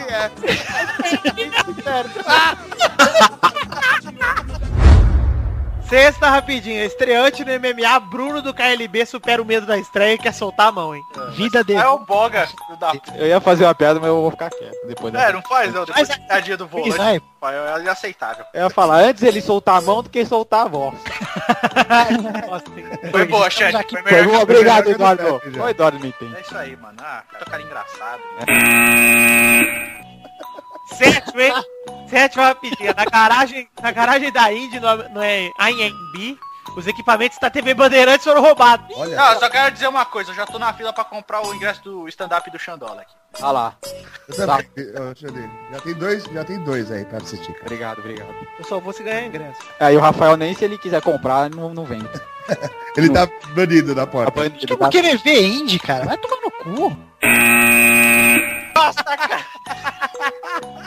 Sexta 5.91 6.30
rapidinho, 6.30 6.85
estreante 6.85 7.43
no 7.43 7.51
MMA, 7.51 7.99
Bruno 7.99 8.41
do 8.41 8.53
KLB 8.53 9.05
supera 9.05 9.41
o 9.41 9.45
medo 9.45 9.65
da 9.65 9.77
estreia 9.77 10.13
e 10.13 10.18
quer 10.18 10.34
soltar 10.34 10.69
a 10.69 10.72
mão, 10.72 10.95
hein? 10.95 11.03
Vida 11.34 11.65
dele. 11.65 11.81
É 11.81 11.88
o 11.89 11.99
Boga. 11.99 12.47
Da... 12.80 12.93
Eu 13.13 13.27
ia 13.27 13.41
fazer 13.41 13.65
uma 13.65 13.76
piada, 13.76 13.99
mas 13.99 14.07
eu 14.07 14.22
vou 14.22 14.31
ficar 14.31 14.49
quieto. 14.51 14.88
Depois 14.88 15.13
É, 15.13 15.34
não 15.34 15.41
faz 15.41 15.73
não. 15.73 15.84
Depois 15.84 16.07
Mas- 16.07 16.27
da 16.30 16.39
dia 16.39 16.55
do 16.55 16.65
volante, 16.65 17.22
Vai. 17.41 17.55
é 17.57 17.80
inaceitável. 17.81 18.45
Eu 18.53 18.63
ia 18.63 18.69
falar 18.69 18.99
antes 19.01 19.22
ele 19.22 19.41
soltar 19.41 19.80
a 19.80 19.81
mão 19.81 20.01
do 20.01 20.09
que 20.09 20.26
soltar 20.26 20.65
a 20.65 20.69
voz. 20.69 20.95
Foi 23.11 23.26
boa, 23.26 23.49
chat. 23.49 23.73
Foi 23.73 24.01
Foi 24.01 24.11
melhor 24.13 24.43
obrigado, 24.43 24.84
foi 24.85 24.93
Eduardo. 24.93 25.41
Ô, 25.61 25.68
Eduardo 25.68 25.99
me 25.99 26.07
entende. 26.07 26.38
É 26.38 26.39
isso 26.39 26.57
aí, 26.57 26.73
mano. 26.77 26.97
Ah, 27.01 27.22
tá 27.38 27.43
cara 27.51 27.61
engraçado. 27.61 28.22
Sétimo, 30.88 31.41
hein? 31.41 31.53
Sétimo 32.11 32.43
rapidinho. 32.43 32.93
Na 32.93 33.05
garagem, 33.05 33.69
na 33.81 33.91
garagem 33.91 34.31
da 34.33 34.51
Indy, 34.51 34.81
no, 34.81 35.09
no 35.09 35.23
é, 35.23 35.49
AMB, 35.57 36.38
os 36.75 36.85
equipamentos 36.85 37.39
da 37.39 37.49
TV 37.49 37.73
Bandeirantes 37.73 38.25
foram 38.25 38.41
roubados. 38.41 38.85
Não, 38.97 39.33
eu 39.33 39.39
só 39.39 39.49
quero 39.49 39.71
dizer 39.71 39.88
uma 39.88 40.03
coisa. 40.05 40.31
Eu 40.31 40.35
já 40.35 40.45
tô 40.45 40.59
na 40.59 40.73
fila 40.73 40.91
pra 40.91 41.05
comprar 41.05 41.41
o 41.41 41.55
ingresso 41.55 41.81
do 41.83 42.09
stand-up 42.09 42.51
do 42.51 42.59
Xandola 42.59 43.01
aqui. 43.01 43.13
Olha 43.41 43.51
lá. 43.51 43.75
Eu 44.27 44.35
também. 44.35 44.67
Ver. 44.75 45.49
Já 45.71 45.79
tem 45.79 45.93
dois, 45.93 46.23
já 46.25 46.43
tem 46.43 46.59
dois 46.59 46.91
aí 46.91 47.05
pra 47.05 47.19
assistir. 47.19 47.53
Cara. 47.53 47.65
Obrigado, 47.65 47.99
obrigado. 47.99 48.35
Eu 48.59 48.65
só 48.65 48.77
vou 48.77 48.91
se 48.91 49.03
ganhar 49.03 49.25
ingresso. 49.25 49.61
Aí 49.79 49.95
o 49.95 50.01
Rafael 50.01 50.35
nem 50.35 50.53
se 50.53 50.65
ele 50.65 50.77
quiser 50.77 51.01
comprar, 51.01 51.49
não, 51.49 51.73
não 51.73 51.85
vem. 51.85 52.01
Ele 52.97 53.09
tá 53.09 53.25
banido 53.55 53.95
na 53.95 54.05
porta. 54.05 54.31
Banido, 54.31 54.65
Eu 54.67 54.77
vou 54.77 54.89
querer 54.89 55.17
ver 55.19 55.41
Indy, 55.41 55.79
cara. 55.79 56.03
Vai 56.03 56.17
tomar 56.17 56.35
no 56.41 56.51
cu. 56.51 56.97
Nossa, 58.75 59.03
cara. 59.03 59.45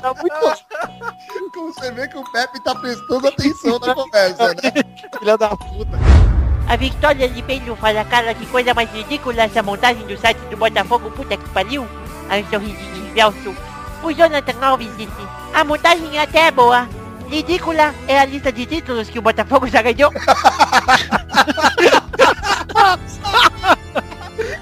Tá 0.00 0.14
muito... 0.14 1.50
Como 1.52 1.72
você 1.72 1.90
vê 1.92 2.08
que 2.08 2.16
o 2.16 2.24
Pepe 2.32 2.62
tá 2.62 2.74
prestando 2.74 3.28
atenção 3.28 3.78
na 3.78 3.94
conversa, 3.94 4.48
né? 4.48 4.72
Filha 5.18 5.36
da 5.36 5.50
puta. 5.50 5.98
A 6.68 6.76
Victoria 6.76 7.28
de 7.28 7.42
Pedro 7.42 7.76
fala, 7.76 8.04
cara, 8.04 8.32
que 8.34 8.46
coisa 8.46 8.72
mais 8.72 8.90
ridícula 8.90 9.42
essa 9.42 9.62
montagem 9.62 10.06
do 10.06 10.16
site 10.16 10.38
do 10.48 10.56
Botafogo, 10.56 11.10
puta 11.10 11.36
que 11.36 11.48
pariu. 11.50 11.86
Aí 12.28 12.42
um 12.44 12.48
sorrisinho 12.48 13.04
de 13.04 13.10
Velso. 13.10 13.54
O 14.02 14.12
Jonathan 14.12 14.64
Alves 14.64 14.96
disse, 14.96 15.10
a 15.52 15.64
montagem 15.64 16.18
até 16.18 16.46
é 16.46 16.50
boa. 16.50 16.88
Ridícula 17.28 17.94
é 18.08 18.18
a 18.18 18.24
lista 18.24 18.50
de 18.50 18.64
títulos 18.66 19.10
que 19.10 19.18
o 19.18 19.22
Botafogo 19.22 19.66
já 19.68 19.82
ganhou. 19.82 20.12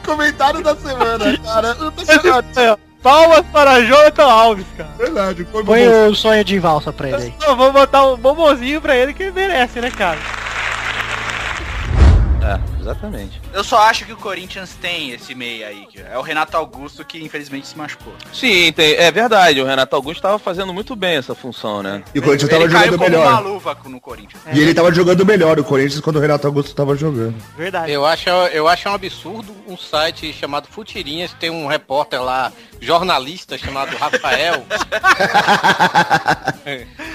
Comentário 0.04 0.62
da 0.62 0.74
semana, 0.76 1.38
cara. 1.38 1.76
Eu 1.78 1.92
tô 1.92 2.04
chocado. 2.04 2.80
Palmas 3.02 3.44
para 3.52 3.80
Jonathan 3.84 4.24
Alves, 4.24 4.66
cara. 4.76 4.90
Verdade, 4.98 5.44
foi 5.50 5.64
Põe 5.64 5.86
o 5.86 6.14
sonho 6.14 6.44
de 6.44 6.58
valsa 6.58 6.92
pra 6.92 7.08
ele 7.08 7.16
aí. 7.16 7.34
Não, 7.40 7.56
vou 7.56 7.72
botar 7.72 8.04
um 8.04 8.16
bombonzinho 8.16 8.80
pra 8.80 8.96
ele 8.96 9.14
que 9.14 9.22
ele 9.22 9.32
merece, 9.32 9.80
né, 9.80 9.90
cara? 9.90 10.18
É, 12.42 12.58
exatamente. 12.90 13.40
Eu 13.52 13.62
só 13.62 13.78
acho 13.82 14.05
que 14.05 14.12
o 14.12 14.16
Corinthians 14.16 14.74
tem 14.81 15.10
esse 15.12 15.35
meio 15.35 15.66
aí. 15.66 15.86
que 15.90 16.01
É 16.01 16.16
o 16.19 16.23
Renato 16.23 16.56
Augusto 16.56 17.05
que 17.05 17.23
infelizmente 17.23 17.66
se 17.66 17.77
machucou. 17.77 18.12
Sim, 18.32 18.73
tem- 18.73 18.94
é 18.94 19.10
verdade. 19.10 19.60
O 19.60 19.66
Renato 19.66 19.94
Augusto 19.94 20.19
estava 20.19 20.39
fazendo 20.39 20.73
muito 20.73 20.97
bem 20.97 21.16
essa 21.16 21.35
função, 21.35 21.82
né? 21.82 22.02
E 22.15 22.19
o 22.19 22.23
Corinthians 22.23 22.51
Ele 22.51 22.59
tava 22.60 22.73
caiu 22.73 22.93
jogando 22.93 22.98
como 22.98 23.10
melhor. 23.10 23.32
uma 23.32 23.40
luva 23.40 23.77
no 23.86 24.01
Corinthians. 24.01 24.43
E 24.52 24.60
ele 24.60 24.74
tava 24.74 24.93
jogando 24.93 25.24
melhor, 25.27 25.59
o 25.59 25.65
Corinthians, 25.65 26.01
quando 26.01 26.16
o 26.16 26.20
Renato 26.20 26.47
Augusto 26.47 26.74
tava 26.74 26.97
jogando. 26.97 27.35
Verdade. 27.56 27.90
Eu 27.93 28.05
acho, 28.06 28.28
eu 28.28 28.66
acho 28.69 28.89
um 28.89 28.94
absurdo 28.94 29.55
um 29.66 29.77
site 29.77 30.32
chamado 30.32 30.66
Futirinhas 30.69 31.35
tem 31.39 31.51
um 31.51 31.66
repórter 31.66 32.23
lá, 32.23 32.52
jornalista 32.81 33.59
chamado 33.59 33.97
Rafael, 33.97 34.65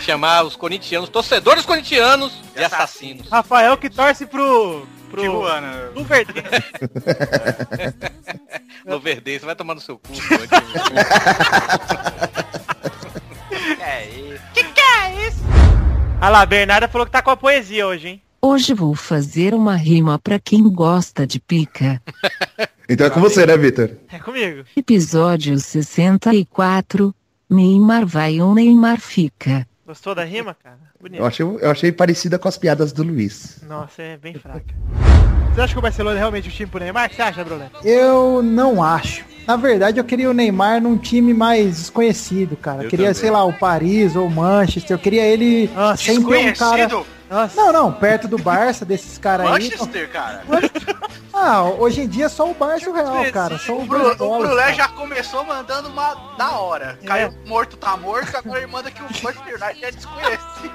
chamar 0.02 0.44
os 0.44 0.56
corintianos, 0.56 1.10
torcedores 1.10 1.66
corintianos 1.66 2.32
de 2.56 2.64
assassinos. 2.64 3.28
Rafael 3.30 3.78
que 3.78 3.90
torce 3.90 4.26
pro... 4.26 4.86
pro... 5.14 5.22
Tijuana. 5.22 5.92
Do 5.94 6.04
Verde. 6.04 6.34
No 8.86 9.00
Verde, 9.00 9.40
você 9.40 9.46
vai 9.46 9.56
tomar 9.56 9.76
no 9.76 9.82
seu 9.82 9.98
cu. 9.98 10.12
É 13.80 14.06
isso. 14.10 14.44
que 14.54 14.64
que 14.64 14.82
é 14.82 15.28
isso? 15.28 15.40
Ah 16.20 16.30
lá, 16.30 16.42
a 16.42 16.46
Bernarda 16.46 16.88
falou 16.88 17.06
que 17.06 17.12
tá 17.12 17.22
com 17.22 17.30
a 17.30 17.38
poesia 17.38 17.88
hoje, 17.88 18.08
hein? 18.08 18.22
Hoje 18.42 18.74
vou 18.74 18.94
fazer 18.94 19.54
uma 19.54 19.76
rima 19.76 20.20
pra 20.20 20.38
quem 20.40 20.64
gosta 20.70 21.26
de 21.28 21.40
pica. 21.40 22.02
Então 22.90 23.08
é 23.08 23.10
com 23.10 23.22
você, 23.22 23.46
né, 23.46 23.56
Vitor? 23.56 23.92
É 24.12 24.20
comigo. 24.20 24.66
Episódio 24.76 25.58
64. 25.58 27.16
Neymar 27.50 28.06
vai 28.06 28.42
ou 28.42 28.54
Neymar 28.54 29.00
fica. 29.00 29.66
Gostou 29.86 30.16
da 30.16 30.24
rima, 30.24 30.56
cara? 30.64 30.78
Bonito. 31.00 31.20
Eu 31.20 31.26
achei, 31.26 31.46
eu 31.46 31.70
achei 31.72 31.92
parecida 31.92 32.40
com 32.40 32.48
as 32.48 32.58
piadas 32.58 32.94
do 32.94 33.04
Luiz. 33.04 33.62
Nossa, 33.68 34.02
é 34.02 34.18
bem 34.18 34.34
fraca. 34.36 34.74
Você 35.54 35.62
acha 35.62 35.74
que 35.74 35.80
o 35.80 35.82
Barcelona 35.82 36.16
é 36.16 36.20
realmente 36.20 36.48
o 36.48 36.52
time 36.52 36.70
pro 36.70 36.80
Neymar? 36.80 37.06
O 37.08 37.10
que 37.10 37.16
você 37.16 37.22
acha, 37.22 37.44
Brulé? 37.44 37.70
Eu 37.84 38.42
não 38.42 38.82
acho. 38.82 39.26
Na 39.46 39.58
verdade, 39.58 40.00
eu 40.00 40.04
queria 40.06 40.30
o 40.30 40.34
Neymar 40.34 40.82
num 40.82 40.98
time 40.98 41.34
mais 41.34 41.78
desconhecido, 41.78 42.56
cara. 42.56 42.80
Eu 42.80 42.84
Eu 42.86 42.90
queria, 42.90 43.08
também. 43.08 43.20
sei 43.22 43.30
lá, 43.30 43.44
o 43.44 43.52
Paris 43.52 44.16
ou 44.16 44.26
o 44.28 44.32
Manchester. 44.32 44.96
Eu 44.96 45.00
queria 45.00 45.24
ele 45.26 45.70
sempre 45.98 46.38
um 46.38 46.54
cara. 46.54 46.90
Desconhecido? 47.30 47.56
Não, 47.58 47.74
não, 47.74 47.92
perto 47.92 48.28
do 48.28 48.38
Barça, 48.38 48.86
desses 48.86 49.18
caras 49.18 49.46
aí. 49.48 49.52
Manchester, 49.70 50.10
cara. 50.12 50.44
Ah, 51.34 51.64
hoje 51.64 52.02
em 52.02 52.08
dia 52.08 52.30
só 52.30 52.50
o 52.50 52.54
Barça 52.54 52.86
e 52.86 52.90
o 52.90 52.94
Real, 52.94 53.32
cara. 53.32 53.58
São 53.58 53.80
O, 53.80 53.86
Bru, 53.86 54.12
o 54.12 54.38
Brulé 54.40 54.74
já 54.74 54.88
começou 54.90 55.44
mandando 55.44 55.90
uma 55.90 56.14
da 56.38 56.52
hora. 56.52 57.00
É. 57.02 57.08
Caiu 57.08 57.34
morto, 57.46 57.76
tá 57.76 57.98
morto, 57.98 58.36
agora 58.38 58.60
ele 58.60 58.68
manda 58.68 58.92
que 58.92 59.02
o 59.02 59.06
Manchester 59.06 59.56
United 59.62 59.86
é 59.86 59.92
desconhecido. 59.92 60.72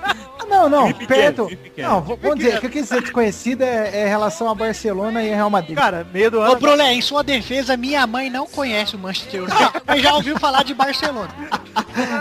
Não, 0.49 0.69
não, 0.69 0.93
pequeno, 0.93 1.47
perto. 1.47 1.59
Não, 1.77 2.01
vou, 2.01 2.17
vou 2.17 2.35
dizer, 2.35 2.57
o 2.57 2.61
que 2.61 2.67
eu 2.67 2.71
quis 2.71 2.83
dizer 2.89 3.03
desconhecido 3.03 3.63
é, 3.63 3.91
é 3.93 4.07
em 4.07 4.09
relação 4.09 4.49
a 4.51 4.55
Barcelona 4.55 5.23
e 5.23 5.29
Real 5.29 5.51
Madrid. 5.51 5.77
Cara, 5.77 6.07
meio 6.13 6.31
do 6.31 6.41
ano. 6.41 6.53
Ô, 6.53 6.57
Brulé, 6.57 6.93
em 6.95 7.03
sua 7.03 7.23
defesa, 7.23 7.77
minha 7.77 8.07
mãe 8.07 8.29
não 8.31 8.47
conhece 8.47 8.97
o 8.97 8.99
Manchester 8.99 9.43
United, 9.43 9.83
mas 9.87 10.03
já 10.03 10.15
ouviu 10.15 10.39
falar 10.41 10.65
de 10.65 10.75
Barcelona. 10.75 11.29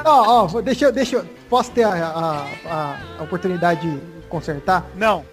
Ó, 0.06 0.46
ó, 0.46 0.62
deixa 0.62 0.86
eu, 0.86 0.92
deixa 0.92 1.16
eu, 1.18 1.26
posso 1.50 1.72
ter 1.72 1.84
a, 1.86 1.90
a, 1.90 2.46
a- 2.70 2.96
a 3.20 3.24
oportunidade 3.24 3.82
de 3.90 3.98
consertar? 4.28 4.86
Não. 4.96 5.26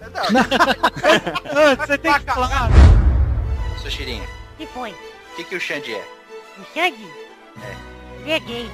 Você 1.77 1.97
tem 1.97 2.13
que 2.13 2.19
falar. 2.21 2.69
Suxirinha, 3.81 4.23
que 4.57 4.65
foi? 4.67 4.91
o 4.91 5.35
que, 5.35 5.43
que 5.43 5.55
o 5.55 5.59
Xande 5.59 5.93
é? 5.93 6.07
O 6.57 6.63
Xande? 6.73 7.07
É, 7.61 7.75
Ele 8.21 8.31
é 8.31 8.39
gay. 8.39 8.71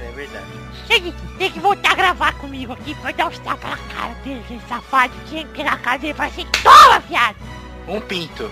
é 0.00 0.12
verdade. 0.12 0.46
Xande, 0.86 1.14
tem 1.38 1.50
que 1.50 1.58
voltar 1.60 1.92
a 1.92 1.94
gravar 1.94 2.32
comigo 2.34 2.72
aqui 2.74 2.94
pra 2.96 3.10
dar 3.12 3.28
os 3.28 3.38
tapas 3.40 3.70
na 3.70 3.76
cara 3.76 4.14
dele, 4.22 4.44
esse 4.48 4.60
safado. 4.68 5.12
Tinha 5.28 5.44
que 5.44 5.50
pegar 5.56 5.72
a 5.72 5.78
cara 5.78 5.98
dele 5.98 6.12
e 6.12 6.16
falar 6.16 6.28
assim, 6.28 6.46
toma, 6.62 7.00
viado! 7.00 7.36
Um 7.88 8.00
pinto. 8.00 8.50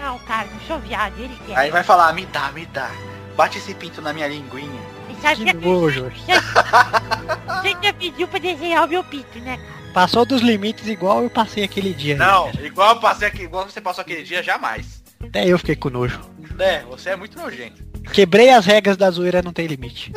Não, 0.00 0.18
cara, 0.20 0.48
não 0.50 0.60
sou 0.66 0.78
viado, 0.78 1.12
ele 1.18 1.38
quer. 1.46 1.58
Aí 1.58 1.70
vai 1.70 1.82
falar, 1.82 2.12
me 2.14 2.24
dá, 2.26 2.50
me 2.52 2.64
dá. 2.66 2.90
Bate 3.36 3.58
esse 3.58 3.74
pinto 3.74 4.00
na 4.00 4.12
minha 4.14 4.26
linguinha. 4.28 4.80
Você 5.20 5.36
que 5.36 5.52
nojo. 5.52 6.10
Você 6.10 7.76
já 7.82 7.92
pediu 7.92 8.26
pra 8.28 8.38
desenhar 8.38 8.84
o 8.84 8.88
meu 8.88 9.04
pinto, 9.04 9.38
né, 9.40 9.56
cara? 9.58 9.77
Passou 9.92 10.24
dos 10.24 10.42
limites 10.42 10.86
igual 10.86 11.22
eu 11.22 11.30
passei 11.30 11.64
aquele 11.64 11.92
dia. 11.92 12.16
Não, 12.16 12.50
igual, 12.62 12.94
eu 12.94 13.00
passei 13.00 13.28
aqui, 13.28 13.42
igual 13.42 13.68
você 13.68 13.80
passou 13.80 14.02
aquele 14.02 14.22
dia, 14.22 14.42
jamais. 14.42 15.02
Até 15.22 15.46
eu 15.46 15.58
fiquei 15.58 15.74
com 15.76 15.90
nojo. 15.90 16.20
É, 16.58 16.82
você 16.82 17.10
é 17.10 17.16
muito 17.16 17.38
nojento. 17.38 17.82
Quebrei 18.12 18.50
as 18.50 18.64
regras 18.64 18.96
da 18.96 19.10
zoeira, 19.10 19.42
não 19.42 19.52
tem 19.52 19.66
limite. 19.66 20.12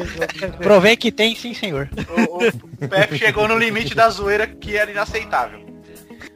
Provei 0.58 0.96
que 0.96 1.12
tem, 1.12 1.34
sim, 1.34 1.52
senhor. 1.52 1.88
O 2.80 2.88
Pepe 2.88 3.18
chegou 3.18 3.46
no 3.46 3.58
limite 3.58 3.94
da 3.94 4.08
zoeira 4.08 4.46
que 4.46 4.76
era 4.76 4.90
inaceitável. 4.90 5.63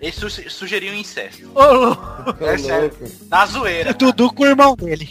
Ele 0.01 0.13
su 0.13 0.31
sugeriu 0.31 0.93
um 0.93 0.97
incesto. 0.97 1.51
Ô, 1.55 1.73
louco. 1.73 2.45
É 2.45 2.57
sério. 2.57 2.93
Na 3.29 3.45
zoeira. 3.47 3.93
Dudu 3.93 4.33
com 4.33 4.45
o 4.45 4.47
irmão 4.47 4.77
dele. 4.77 5.09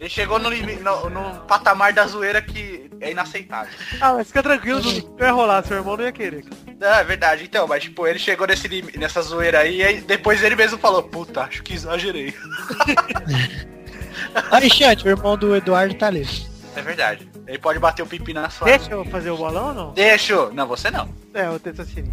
Ele 0.00 0.08
chegou 0.08 0.38
no, 0.40 0.50
no, 0.50 1.10
no 1.10 1.40
patamar 1.46 1.92
da 1.92 2.04
zoeira 2.06 2.42
que 2.42 2.90
é 3.00 3.12
inaceitável. 3.12 3.72
Ah, 4.00 4.14
mas 4.14 4.26
fica 4.26 4.42
tranquilo, 4.42 4.80
não 5.18 5.26
ia 5.26 5.32
rolar, 5.32 5.64
seu 5.64 5.76
irmão 5.76 5.96
não 5.96 6.04
ia 6.04 6.10
querer. 6.12 6.44
É 6.80 7.04
verdade, 7.04 7.44
então, 7.44 7.66
mas 7.68 7.82
tipo, 7.84 8.06
ele 8.06 8.18
chegou 8.18 8.46
nesse 8.46 8.66
nessa 8.98 9.22
zoeira 9.22 9.60
aí, 9.60 9.76
e 9.76 9.82
aí 9.84 10.00
depois 10.00 10.42
ele 10.42 10.56
mesmo 10.56 10.78
falou, 10.78 11.02
puta, 11.02 11.42
acho 11.42 11.62
que 11.62 11.74
exagerei. 11.74 12.34
Alexandre, 14.50 15.08
o 15.08 15.10
irmão 15.10 15.36
do 15.36 15.54
Eduardo 15.54 15.94
tá 15.94 16.08
ali. 16.08 16.26
É 16.74 16.82
verdade. 16.82 17.28
Ele 17.46 17.58
pode 17.58 17.78
bater 17.78 18.02
o 18.02 18.06
pipi 18.06 18.34
na 18.34 18.50
sua. 18.50 18.66
Deixa 18.66 18.90
eu 18.90 19.04
fazer 19.06 19.30
o 19.30 19.36
bolão 19.36 19.68
ou 19.68 19.74
não? 19.74 19.92
Deixa. 19.92 20.32
eu- 20.32 20.52
Não, 20.52 20.66
você 20.66 20.90
não. 20.90 21.08
É, 21.32 21.46
eu 21.46 21.60
tento 21.60 21.82
assim. 21.82 22.04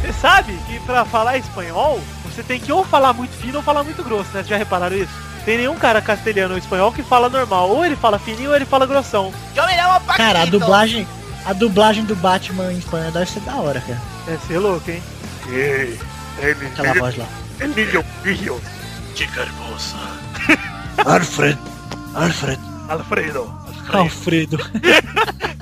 Você 0.00 0.12
sabe 0.12 0.52
que 0.66 0.78
pra 0.80 1.04
falar 1.04 1.38
espanhol, 1.38 2.00
você 2.24 2.42
tem 2.42 2.60
que 2.60 2.70
ou 2.72 2.84
falar 2.84 3.12
muito 3.12 3.32
fino 3.36 3.56
ou 3.58 3.62
falar 3.62 3.82
muito 3.82 4.02
grosso, 4.04 4.24
né? 4.26 4.40
Vocês 4.40 4.48
já 4.48 4.56
repararam 4.56 4.96
isso? 4.96 5.12
Tem 5.44 5.56
nenhum 5.58 5.76
cara 5.76 6.02
castelhano 6.02 6.54
ou 6.54 6.58
espanhol 6.58 6.92
que 6.92 7.02
fala 7.02 7.28
normal. 7.28 7.70
Ou 7.70 7.84
ele 7.84 7.96
fala 7.96 8.18
fininho 8.18 8.50
ou 8.50 8.56
ele 8.56 8.66
fala 8.66 8.84
grossão. 8.86 9.32
Cara, 10.16 10.42
a 10.42 10.44
dublagem, 10.46 11.06
a 11.44 11.52
dublagem 11.52 12.04
do 12.04 12.16
Batman 12.16 12.72
em 12.72 12.78
espanhol 12.78 13.10
deve 13.12 13.30
ser 13.30 13.40
da 13.40 13.54
hora, 13.56 13.80
cara. 13.80 14.00
Deve 14.26 14.46
ser 14.46 14.58
louco, 14.58 14.90
hein? 14.90 15.02
Ei, 15.48 15.98
Aquela 16.72 16.94
voz 17.00 17.16
lá. 17.16 17.26
Emilio 17.60 18.04
Filho. 18.22 18.60
Chica 19.14 19.40
hermosa. 19.42 19.96
Alfred, 21.06 21.58
Alfred. 22.14 22.60
Alfredo. 22.88 23.65
Alfredo. 23.92 24.58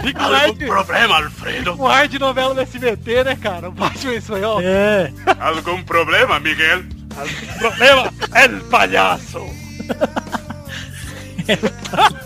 Fica 0.02 0.28
um 0.28 0.34
ar 0.34 0.52
de, 0.52 0.66
problema, 0.66 1.16
Alfredo? 1.16 1.74
um 1.80 1.86
ar 1.86 2.08
de 2.08 2.18
novela 2.18 2.54
do 2.54 2.60
SBT, 2.60 3.24
né, 3.24 3.36
cara? 3.36 3.68
O 3.68 3.72
Batman 3.72 4.14
em 4.14 4.16
espanhol. 4.16 4.60
É. 4.62 5.10
Algum 5.40 5.82
problema, 5.82 6.38
Miguel? 6.40 6.82
Algum 7.16 7.58
problema? 7.58 8.12
El 8.34 8.60
palhaço. 8.62 9.38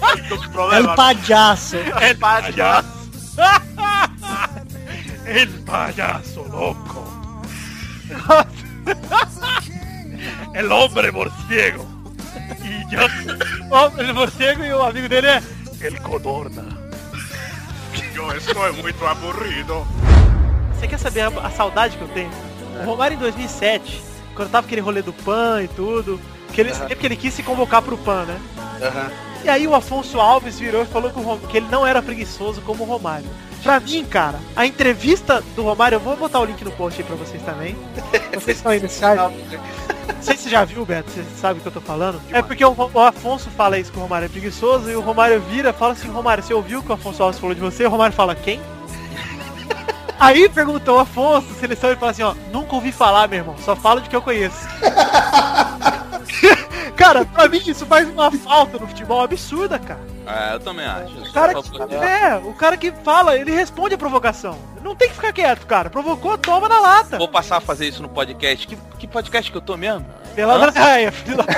Algum 0.01 0.49
problema? 0.53 0.91
El 0.91 0.95
payaso. 0.97 1.77
El 1.77 2.17
palhaço. 2.19 2.89
El 5.27 5.49
payaso 5.65 6.43
loco. 6.51 7.05
El 10.55 10.73
hombre 10.73 11.11
morciego. 11.13 11.87
E 12.65 12.95
eu... 12.95 13.09
Ó, 13.71 13.91
Ele 13.99 14.13
morcego 14.13 14.65
e 14.65 14.73
o 14.73 14.83
amigo 14.83 15.09
dele 15.09 15.29
é. 15.81 15.87
El 15.87 16.01
codorna. 16.01 16.65
Eu 18.15 18.37
estou 18.37 18.73
muito 18.75 19.07
aburrido. 19.07 19.87
Você 20.75 20.89
quer 20.89 20.99
saber 20.99 21.21
a, 21.23 21.29
a 21.29 21.51
saudade 21.51 21.97
que 21.97 22.03
eu 22.03 22.09
tenho? 22.09 22.31
O 22.83 22.85
Romário 22.85 23.17
em 23.17 23.19
2007, 23.19 24.03
quando 24.35 24.51
tava 24.51 24.67
aquele 24.67 24.81
rolê 24.81 25.03
do 25.03 25.13
PAN 25.13 25.63
e 25.63 25.69
tudo, 25.69 26.21
que 26.53 26.61
ele, 26.61 26.71
Aham. 26.71 26.87
que 26.89 27.07
ele 27.07 27.17
quis 27.17 27.35
se 27.35 27.43
convocar 27.43 27.83
pro 27.83 27.97
PAN, 27.99 28.25
né? 28.25 28.41
E 29.45 29.49
aí 29.49 29.67
o 29.67 29.75
Afonso 29.75 30.21
Alves 30.21 30.59
virou 30.59 30.83
e 30.83 30.87
falou 30.87 31.11
que, 31.11 31.19
o 31.19 31.23
Rom- 31.23 31.39
que 31.39 31.57
ele 31.57 31.67
não 31.71 31.87
era 31.87 32.03
preguiçoso 32.03 32.61
como 32.63 32.85
o 32.85 32.87
Romário. 32.87 33.27
Pra 33.63 33.81
mim, 33.81 34.05
cara, 34.05 34.39
a 34.55 34.65
entrevista 34.65 35.43
do 35.55 35.63
Romário, 35.63 35.97
eu 35.97 36.01
vou 36.01 36.17
botar 36.17 36.41
o 36.41 36.45
link 36.45 36.65
no 36.65 36.71
post 36.73 37.01
aí 37.01 37.07
pra 37.07 37.17
vocês 37.17 37.43
também. 37.43 37.77
Vocês 38.33 38.57
estão 38.57 38.73
aí 38.73 38.81
nesse 38.81 38.99
site. 38.99 39.21
Não 39.21 40.23
sei 40.23 40.37
se 40.37 40.45
você 40.45 40.51
já 40.51 40.65
viu, 40.65 40.87
Beto, 40.87 41.11
você 41.11 41.25
sabe 41.41 41.59
o 41.59 41.63
que 41.63 41.69
eu 41.69 41.73
tô 41.73 41.81
falando. 41.81 42.21
É 42.33 42.41
porque 42.41 42.65
o, 42.65 42.75
o 42.75 43.01
Afonso 43.01 43.51
fala 43.51 43.79
isso 43.79 43.93
que 43.93 43.99
o 43.99 44.03
Romário 44.03 44.27
é 44.27 44.29
preguiçoso 44.29 44.91
e 44.91 44.97
o 44.97 45.01
Romário 45.01 45.41
vira 45.43 45.73
fala 45.73 45.93
assim, 45.93 46.09
Romário, 46.09 46.43
você 46.43 46.55
ouviu 46.55 46.81
o 46.81 46.83
que 46.83 46.91
o 46.91 46.95
Afonso 46.95 47.23
Alves 47.23 47.39
falou 47.39 47.55
de 47.55 47.61
você? 47.61 47.85
O 47.85 47.91
Romário 47.91 48.15
fala, 48.15 48.35
quem? 48.35 48.61
Aí 50.19 50.49
perguntou 50.49 50.97
o 50.97 51.01
Afonso, 51.01 51.47
seleção, 51.61 51.91
ele 51.91 51.99
fala 51.99 52.11
assim, 52.11 52.23
ó, 52.23 52.35
nunca 52.53 52.75
ouvi 52.75 52.91
falar, 52.91 53.29
meu 53.29 53.39
irmão, 53.39 53.55
só 53.65 53.77
falo 53.77 54.01
de 54.01 54.09
que 54.09 54.17
eu 54.17 54.23
conheço. 54.23 54.67
Cara, 56.99 57.25
pra 57.25 57.49
mim 57.49 57.63
isso 57.65 57.87
faz 57.87 58.07
uma 58.09 58.31
falta 58.31 58.77
no 58.77 58.87
futebol 58.89 59.23
absurda, 59.23 59.79
cara. 59.79 60.01
É, 60.27 60.55
eu 60.55 60.61
também 60.61 60.85
acho. 60.85 61.17
O 61.17 61.33
cara 61.33 61.55
que, 61.55 61.83
é, 61.95 62.37
o 62.45 62.53
cara 62.53 62.77
que 62.77 62.93
fala, 62.93 63.37
ele 63.37 63.51
responde 63.51 63.95
a 63.95 63.99
provocação. 63.99 64.59
Não 64.83 64.95
tem 64.95 65.09
que 65.09 65.15
ficar 65.15 65.33
quieto, 65.33 65.65
cara. 65.67 65.89
Provocou, 65.89 66.37
toma 66.37 66.69
na 66.69 66.79
lata. 66.81 67.17
Vou 67.17 67.29
passar 67.29 67.57
a 67.57 67.61
fazer 67.61 67.89
isso 67.89 68.03
no 68.03 68.09
podcast. 68.09 68.67
Que, 68.67 68.77
que 68.99 69.07
podcast 69.07 69.51
que 69.51 69.57
eu 69.57 69.63
tô 69.63 69.77
mesmo? 69.77 70.05
Pela 70.35 70.57
Hã? 70.57 70.71
Draia, 70.71 71.11
filho. 71.11 71.39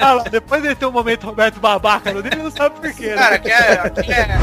ah, 0.00 0.12
lá, 0.12 0.22
depois 0.24 0.62
dele 0.62 0.76
ter 0.76 0.86
um 0.86 0.92
momento 0.92 1.26
Roberto 1.26 1.58
babaca 1.58 2.12
no 2.12 2.22
dele, 2.22 2.36
ele 2.36 2.44
não 2.44 2.50
sabe 2.50 2.78
por 2.78 2.92
quê. 2.92 3.08
né? 3.08 3.16
Cara, 3.16 3.34
aqui 3.34 3.50
é, 3.50 3.72
aqui 3.72 4.12
é... 4.12 4.38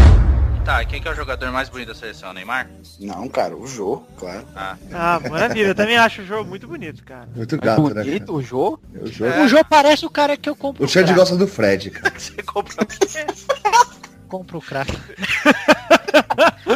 Tá, 0.64 0.86
quem 0.86 1.02
que 1.02 1.08
é 1.08 1.12
o 1.12 1.16
jogador 1.16 1.52
mais 1.52 1.70
bonito 1.70 1.88
da 1.88 1.96
seleção? 1.96 2.32
Neymar? 2.34 2.70
Não, 3.00 3.28
cara, 3.28 3.56
o 3.58 3.66
Jô, 3.66 4.04
claro. 4.18 4.46
Ah, 4.56 4.78
Ah, 4.94 5.20
maravilha. 5.28 5.70
Eu 5.70 5.76
também 5.76 5.98
acho 5.98 6.22
o 6.22 6.26
jogo 6.26 6.48
muito 6.48 6.68
bonito, 6.68 7.04
cara. 7.04 7.28
Muito 7.36 7.58
gato, 7.58 7.82
né? 7.94 8.04
Bonito 8.04 8.26
cara? 8.28 8.32
o 8.38 8.42
Jô? 8.44 8.80
O 9.02 9.08
Jô, 9.08 9.26
É. 9.26 9.44
O 9.44 9.48
Jô 9.48 9.58
parece 9.68 10.06
o 10.06 10.10
cara 10.10 10.38
que 10.38 10.48
eu 10.48 10.56
compro 10.56 10.86
o 10.86 10.88
crack. 10.88 11.14
gosta 11.14 11.36
do 11.36 11.48
Fred, 11.48 11.90
cara. 11.90 12.14
Você 12.18 12.44
comprou 12.44 12.86
Compro 14.30 14.60
o 14.60 14.62
crack. 14.62 14.92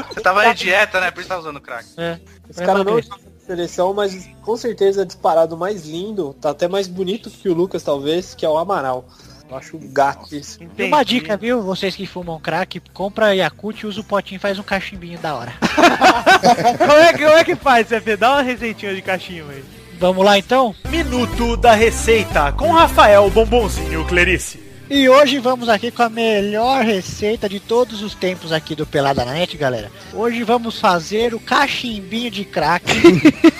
Você 0.09 0.21
tava 0.21 0.47
em 0.47 0.53
dieta, 0.55 0.99
né? 0.99 1.11
Por 1.11 1.19
isso 1.19 1.29
tava 1.29 1.41
usando 1.41 1.61
crack. 1.61 1.87
É. 1.95 2.19
Esse 2.49 2.65
cara 2.65 2.83
não 2.83 2.99
seleção, 3.45 3.93
mas 3.93 4.27
com 4.41 4.57
certeza 4.57 5.03
é 5.03 5.05
disparado 5.05 5.55
mais 5.55 5.85
lindo, 5.85 6.33
tá 6.41 6.49
até 6.49 6.67
mais 6.67 6.87
bonito 6.87 7.29
que 7.29 7.47
o 7.47 7.53
Lucas, 7.53 7.83
talvez, 7.83 8.33
que 8.33 8.43
é 8.45 8.49
o 8.49 8.57
Amaral. 8.57 9.05
Eu 9.49 9.57
acho 9.57 9.77
gato 9.77 10.35
isso. 10.35 10.59
Uma 10.79 11.03
dica, 11.03 11.37
viu? 11.37 11.61
Vocês 11.61 11.95
que 11.95 12.05
fumam 12.07 12.39
crack, 12.39 12.81
compra 12.93 13.35
Yakut, 13.35 13.85
usa 13.85 14.01
o 14.01 14.03
potinho 14.03 14.37
e 14.37 14.39
faz 14.39 14.57
um 14.57 14.63
cachimbinho 14.63 15.19
da 15.19 15.35
hora. 15.35 15.53
como, 16.77 16.91
é, 16.93 17.13
que- 17.13 17.23
como 17.25 17.37
é 17.37 17.43
que 17.43 17.55
faz, 17.55 17.87
CP? 17.87 18.17
Dá 18.17 18.31
uma 18.33 18.41
receitinha 18.41 18.93
de 18.95 19.01
cachimbo 19.01 19.51
aí. 19.51 19.63
Vamos 19.99 20.25
lá 20.25 20.37
então? 20.37 20.75
Minuto 20.89 21.55
da 21.55 21.73
Receita 21.73 22.51
com 22.53 22.71
Rafael 22.71 23.29
Bombonzinho 23.29 24.03
Clerice. 24.05 24.59
E 24.89 25.07
hoje 25.09 25.39
vamos 25.39 25.69
aqui 25.69 25.89
com 25.89 26.03
a 26.03 26.09
melhor 26.09 26.83
receita 26.83 27.47
de 27.47 27.59
todos 27.59 28.01
os 28.03 28.13
tempos 28.13 28.51
aqui 28.51 28.75
do 28.75 28.85
Pelada 28.85 29.23
na 29.25 29.33
Net, 29.33 29.55
galera. 29.57 29.91
Hoje 30.13 30.43
vamos 30.43 30.79
fazer 30.79 31.33
o 31.33 31.39
cachimbinho 31.39 32.29
de 32.29 32.45
crack. 32.45 32.85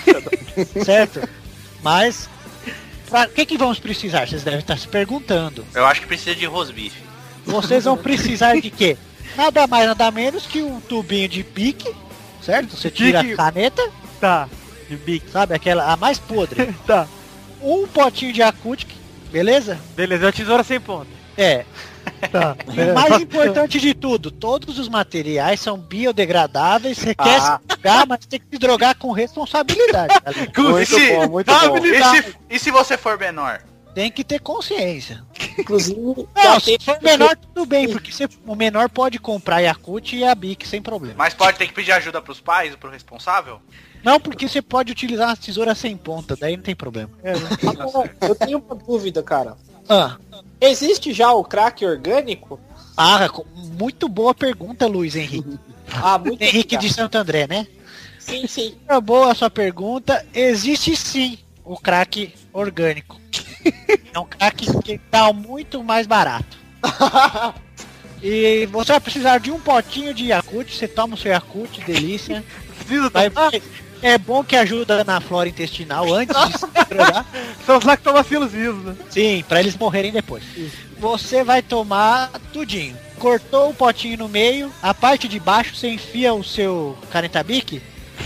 certo? 0.84 1.26
Mas, 1.82 2.28
pra 3.08 3.26
que 3.26 3.46
que 3.46 3.56
vamos 3.58 3.78
precisar? 3.78 4.26
Vocês 4.28 4.42
devem 4.42 4.60
estar 4.60 4.78
se 4.78 4.88
perguntando. 4.88 5.64
Eu 5.74 5.86
acho 5.86 6.00
que 6.00 6.06
precisa 6.06 6.34
de 6.34 6.46
rosbife. 6.46 7.00
Vocês 7.44 7.84
vão 7.84 7.96
precisar 7.96 8.60
de 8.60 8.70
quê? 8.70 8.96
Nada 9.36 9.66
mais, 9.66 9.86
nada 9.86 10.10
menos 10.10 10.46
que 10.46 10.62
um 10.62 10.80
tubinho 10.80 11.28
de 11.28 11.44
pique, 11.44 11.94
certo? 12.42 12.76
Você 12.76 12.90
tira 12.90 13.20
Pique. 13.20 13.34
a 13.34 13.36
caneta. 13.36 13.90
Tá. 14.20 14.48
De 14.88 14.96
bique. 14.96 15.30
Sabe, 15.30 15.54
aquela, 15.54 15.92
a 15.92 15.96
mais 15.96 16.18
podre. 16.18 16.74
Tá. 16.86 17.06
Um 17.62 17.86
potinho 17.86 18.32
de 18.32 18.40
Yakut, 18.40 18.86
beleza? 19.32 19.78
Beleza, 19.96 20.24
é 20.24 20.26
uma 20.26 20.32
tesoura 20.32 20.62
sem 20.62 20.78
ponta. 20.80 21.08
É. 21.36 21.64
Tá. 22.30 22.56
E 22.76 22.90
o 22.90 22.94
mais 22.94 23.20
importante 23.20 23.80
de 23.80 23.94
tudo, 23.94 24.30
todos 24.30 24.78
os 24.78 24.88
materiais 24.88 25.60
são 25.60 25.78
biodegradáveis. 25.78 26.98
Você 26.98 27.14
quer 27.14 27.40
se 27.40 27.46
Ah. 27.46 27.60
drogar, 27.66 28.06
mas 28.06 28.26
tem 28.26 28.40
que 28.40 28.46
se 28.50 28.58
drogar 28.58 28.96
com 28.96 29.12
responsabilidade. 29.12 30.14
galera. 30.52 30.82
e, 30.82 30.86
se, 30.86 30.94
E, 30.96 32.22
se, 32.22 32.36
e 32.50 32.58
se 32.58 32.70
você 32.70 32.96
for 32.96 33.18
menor? 33.18 33.62
Tem 33.94 34.10
que 34.10 34.22
ter 34.22 34.40
consciência. 34.40 35.24
Inclusive, 35.58 36.28
Não, 36.36 36.60
se 36.60 36.76
for 36.84 36.98
menor, 37.02 37.34
tudo 37.34 37.64
bem, 37.64 37.88
porque 37.88 38.12
você- 38.12 38.28
o 38.46 38.54
menor 38.54 38.90
pode 38.90 39.18
comprar 39.18 39.60
Yakut 39.60 40.14
e 40.14 40.22
a 40.22 40.34
Bic 40.34 40.68
sem 40.68 40.82
problema. 40.82 41.14
Mas 41.16 41.32
pode 41.32 41.56
ter 41.56 41.66
que 41.66 41.72
pedir 41.72 41.92
ajuda 41.92 42.20
pros 42.20 42.38
pais, 42.38 42.76
pro 42.76 42.90
responsável? 42.90 43.58
Não, 44.04 44.20
porque 44.20 44.46
você 44.48 44.60
pode 44.60 44.92
utilizar 44.92 45.28
uma 45.30 45.36
tesoura 45.36 45.74
sem 45.74 45.96
ponta, 45.96 46.36
daí 46.36 46.56
não 46.56 46.62
tem 46.62 46.76
problema. 46.76 47.08
Agora, 47.80 48.14
eu 48.20 48.34
tenho 48.34 48.58
uma 48.58 48.74
dúvida, 48.76 49.22
cara. 49.22 49.56
Ah. 49.88 50.16
Existe 50.60 51.12
já 51.12 51.32
o 51.32 51.44
crack 51.44 51.84
orgânico? 51.84 52.58
Ah, 52.96 53.28
muito 53.78 54.08
boa 54.08 54.34
pergunta, 54.34 54.86
Luiz 54.86 55.14
Henrique. 55.16 55.58
Ah, 56.02 56.18
muito 56.18 56.42
Henrique 56.42 56.76
de 56.76 56.92
Santo 56.92 57.14
André, 57.16 57.46
né? 57.46 57.64
Sim, 58.18 58.44
sim. 58.48 58.74
É 58.88 59.00
boa 59.00 59.30
a 59.30 59.34
sua 59.36 59.48
pergunta. 59.48 60.26
Existe 60.34 60.96
sim 60.96 61.38
o 61.64 61.76
crack 61.78 62.34
orgânico. 62.52 63.20
É 64.12 64.18
um 64.18 64.24
crack 64.24 64.66
que 64.82 64.98
tá 64.98 65.32
muito 65.32 65.82
mais 65.84 66.06
barato. 66.06 66.58
E 68.22 68.66
você 68.72 68.92
vai 68.92 69.00
precisar 69.00 69.38
de 69.38 69.50
um 69.50 69.60
potinho 69.60 70.14
de 70.14 70.26
Yakult, 70.26 70.72
você 70.74 70.88
toma 70.88 71.14
o 71.14 71.18
seu 71.18 71.30
Yakult, 71.30 71.78
delícia. 71.84 72.42
Vai- 73.12 73.28
vai- 73.28 73.62
é 74.02 74.18
bom 74.18 74.44
que 74.44 74.56
ajuda 74.56 75.04
na 75.04 75.20
flora 75.20 75.48
intestinal 75.48 76.12
antes 76.12 76.36
de 76.36 76.58
se. 76.58 76.66
São 77.66 77.78
os 77.78 77.84
lactobacilos 77.84 78.52
vivos, 78.52 78.84
né? 78.84 78.96
Sim, 79.10 79.44
pra 79.48 79.60
eles 79.60 79.76
morrerem 79.76 80.12
depois. 80.12 80.44
Você 80.98 81.42
vai 81.42 81.62
tomar 81.62 82.30
tudinho. 82.52 82.96
Cortou 83.18 83.70
o 83.70 83.74
potinho 83.74 84.18
no 84.18 84.28
meio, 84.28 84.70
a 84.82 84.92
parte 84.92 85.26
de 85.26 85.40
baixo 85.40 85.74
você 85.74 85.88
enfia 85.88 86.34
o 86.34 86.44
seu 86.44 86.96
canetabique. 87.10 87.82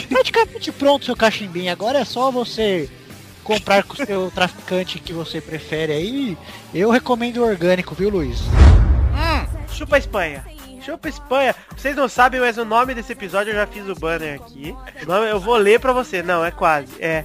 Praticamente 0.09 0.73
pronto 0.73 1.03
o 1.03 1.07
seu 1.07 1.17
cachimbinho. 1.17 1.73
Agora 1.73 2.01
é 2.01 2.05
só 2.05 2.31
você 2.31 2.89
comprar 3.45 3.83
com 3.83 4.01
o 4.01 4.07
seu 4.07 4.31
traficante 4.31 4.99
que 4.99 5.13
você 5.13 5.41
prefere 5.41 5.93
aí. 5.93 6.39
Eu 6.75 6.91
recomendo 6.91 7.39
o 7.39 7.45
orgânico, 7.45 7.95
viu, 7.95 8.11
Luiz? 8.11 8.41
Hum, 8.41 9.67
chupa 9.73 9.99
Espanha. 9.99 10.45
Chupa 10.91 11.09
Espanha. 11.09 11.55
Vocês 11.77 11.95
não 11.95 12.09
sabem, 12.09 12.41
mas 12.41 12.59
o 12.59 12.65
nome 12.65 12.95
desse 12.95 13.13
episódio 13.13 13.53
eu 13.53 13.55
já 13.55 13.67
fiz 13.67 13.89
o 13.89 13.95
banner 13.95 14.41
aqui. 14.41 14.75
O 15.05 15.07
nome, 15.07 15.31
eu 15.31 15.39
vou 15.39 15.57
ler 15.57 15.79
pra 15.79 15.93
você. 15.93 16.21
Não, 16.21 16.45
é 16.45 16.51
quase. 16.51 16.89
É 16.99 17.25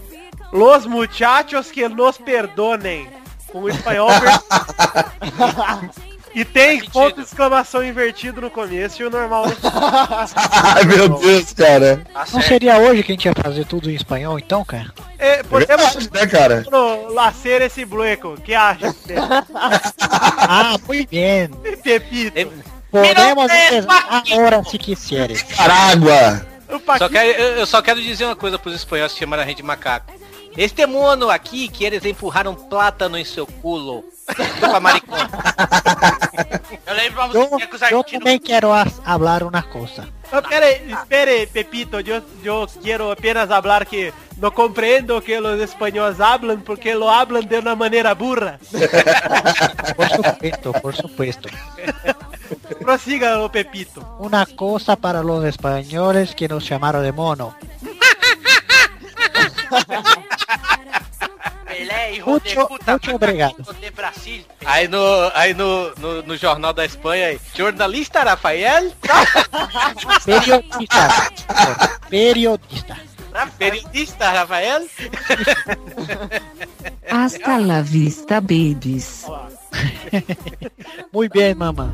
Los 0.51 0.85
muchachos 0.85 1.71
que 1.71 1.87
nos 1.89 2.15
perdonem. 2.15 3.09
Com 3.47 3.61
o 3.61 3.69
espanhol. 3.69 4.09
e 6.35 6.45
tem 6.45 6.85
ponto 6.89 7.15
de 7.15 7.21
exclamação 7.21 7.83
invertido 7.83 8.39
no 8.39 8.51
começo 8.51 9.01
e 9.01 9.05
o 9.05 9.09
normal 9.09 9.47
no 9.47 9.55
Ai, 10.75 10.83
meu 10.83 11.09
Deus, 11.09 11.51
cara. 11.53 12.05
Não 12.31 12.41
seria 12.43 12.77
hoje 12.77 13.01
que 13.01 13.13
a 13.13 13.15
gente 13.15 13.25
ia 13.25 13.33
fazer 13.33 13.65
tudo 13.65 13.89
em 13.89 13.95
espanhol, 13.95 14.37
então, 14.37 14.63
cara? 14.63 14.93
É, 15.17 15.41
podemos 15.41 16.07
né, 16.11 16.27
cara? 16.27 16.63
no 16.69 17.11
lacer 17.13 17.63
esse 17.63 17.83
blueco. 17.83 18.39
que 18.41 18.53
acha? 18.53 18.93
ah, 19.55 20.77
muy 20.87 21.07
bien. 21.07 21.49
Pepito. 21.81 22.74
Podemos 23.01 23.51
empezar 23.51 24.23
agora 24.31 24.63
se 24.63 24.77
quiseres. 24.77 25.43
Caragua! 25.43 26.45
Só 26.97 27.09
quero, 27.09 27.41
eu 27.41 27.57
eu 27.57 27.65
só 27.65 27.81
quero 27.81 28.01
dizer 28.01 28.25
uma 28.25 28.35
coisa 28.35 28.57
pros 28.57 28.75
espanhóis 28.75 29.13
que 29.13 29.19
chamaram 29.19 29.43
a 29.43 29.45
gente 29.45 29.57
de 29.57 29.63
macaco. 29.63 30.13
Este 30.57 30.85
mono 30.85 31.29
aqui 31.29 31.67
que 31.67 31.83
eles 31.83 32.05
empurraram 32.05 32.51
um 32.51 32.55
plátano 32.55 33.17
em 33.17 33.25
seu 33.25 33.45
culo. 33.45 34.05
Chupa 34.59 34.79
maricona. 34.79 35.29
Eu 36.87 36.93
lembro 36.95 37.21
uma 37.21 37.33
Eu, 37.33 37.41
musiquinha 37.41 37.67
que 37.67 37.75
os 37.75 37.81
eu 37.81 37.87
argentinos... 37.87 38.23
também 38.23 38.39
quero 38.39 38.69
hablar 39.05 39.43
uma 39.43 39.61
coisa. 39.61 40.07
Espere, 40.31 40.81
espere, 40.91 41.47
Pepito, 41.47 41.99
yo, 41.99 42.21
yo 42.43 42.67
quiero 42.81 43.11
apenas 43.11 43.49
hablar 43.51 43.85
que 43.85 44.11
no 44.37 44.51
comprendo 44.53 45.21
que 45.21 45.39
los 45.39 45.59
españoles 45.61 46.19
hablan 46.19 46.61
porque 46.61 46.95
lo 46.95 47.09
hablan 47.09 47.47
de 47.47 47.59
una 47.59 47.75
manera 47.75 48.13
burra. 48.13 48.59
Por 49.95 50.09
supuesto, 50.09 50.73
por 50.73 50.95
supuesto. 50.95 51.49
Prosiga, 52.79 53.39
o 53.39 53.51
Pepito. 53.51 54.01
Una 54.19 54.45
cosa 54.45 54.95
para 54.95 55.21
los 55.23 55.43
españoles 55.45 56.33
que 56.35 56.47
nos 56.47 56.67
llamaron 56.67 57.03
de 57.03 57.11
mono. 57.11 57.55
Pelé, 61.65 62.13
hijo 62.15 62.29
Muito, 62.29 62.47
de 62.47 62.55
puta, 62.55 62.91
muito 62.91 63.15
obrigado. 63.15 63.73
de 63.81 63.89
Brasil. 63.91 64.45
Aí 64.65 64.87
no, 64.87 65.31
aí 65.33 65.53
no, 65.53 65.91
no, 65.95 66.21
no 66.23 66.37
Jornal 66.37 66.73
da 66.73 66.85
Espanha, 66.85 67.27
aí, 67.27 67.39
jornalista 67.55 68.23
Rafael, 68.23 68.93
Periodista. 70.25 71.31
Periodista. 72.09 72.97
periodista 73.57 74.31
Rafael, 74.31 74.87
Hasta 77.11 77.57
la 77.59 77.81
vista, 77.81 78.39
babies. 78.39 79.25
Muito 81.11 81.33
bem, 81.33 81.53
mamãe. 81.53 81.89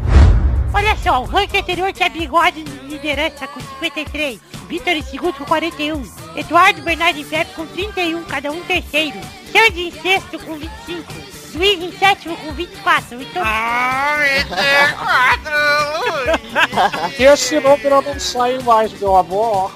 Olha 0.73 0.95
só, 0.97 1.21
o 1.21 1.25
ranking 1.25 1.57
anterior 1.57 1.91
tinha 1.91 2.09
bigode 2.09 2.61
em 2.61 2.87
liderança 2.87 3.45
com 3.47 3.59
53, 3.59 4.39
Vitor 4.69 4.93
em 4.93 5.01
segundo 5.03 5.33
com 5.33 5.43
41, 5.45 6.01
Eduardo 6.35 6.81
Bernardo 6.81 7.19
e 7.19 7.25
Pepe 7.25 7.53
com 7.53 7.65
31, 7.67 8.23
cada 8.23 8.51
um 8.51 8.61
terceiro, 8.61 9.19
Xande 9.51 9.81
em 9.81 9.91
sexto 9.91 10.39
com 10.39 10.55
25, 10.55 11.13
Luiz 11.55 11.81
em 11.81 11.91
sétimo 11.91 12.37
com 12.37 12.53
24, 12.53 13.21
então... 13.21 13.43
Ah, 13.45 14.17
Esse 17.19 17.59
número 17.59 18.01
não 18.01 18.19
sai 18.19 18.57
mais, 18.59 18.93
meu 18.93 19.17
amor. 19.17 19.73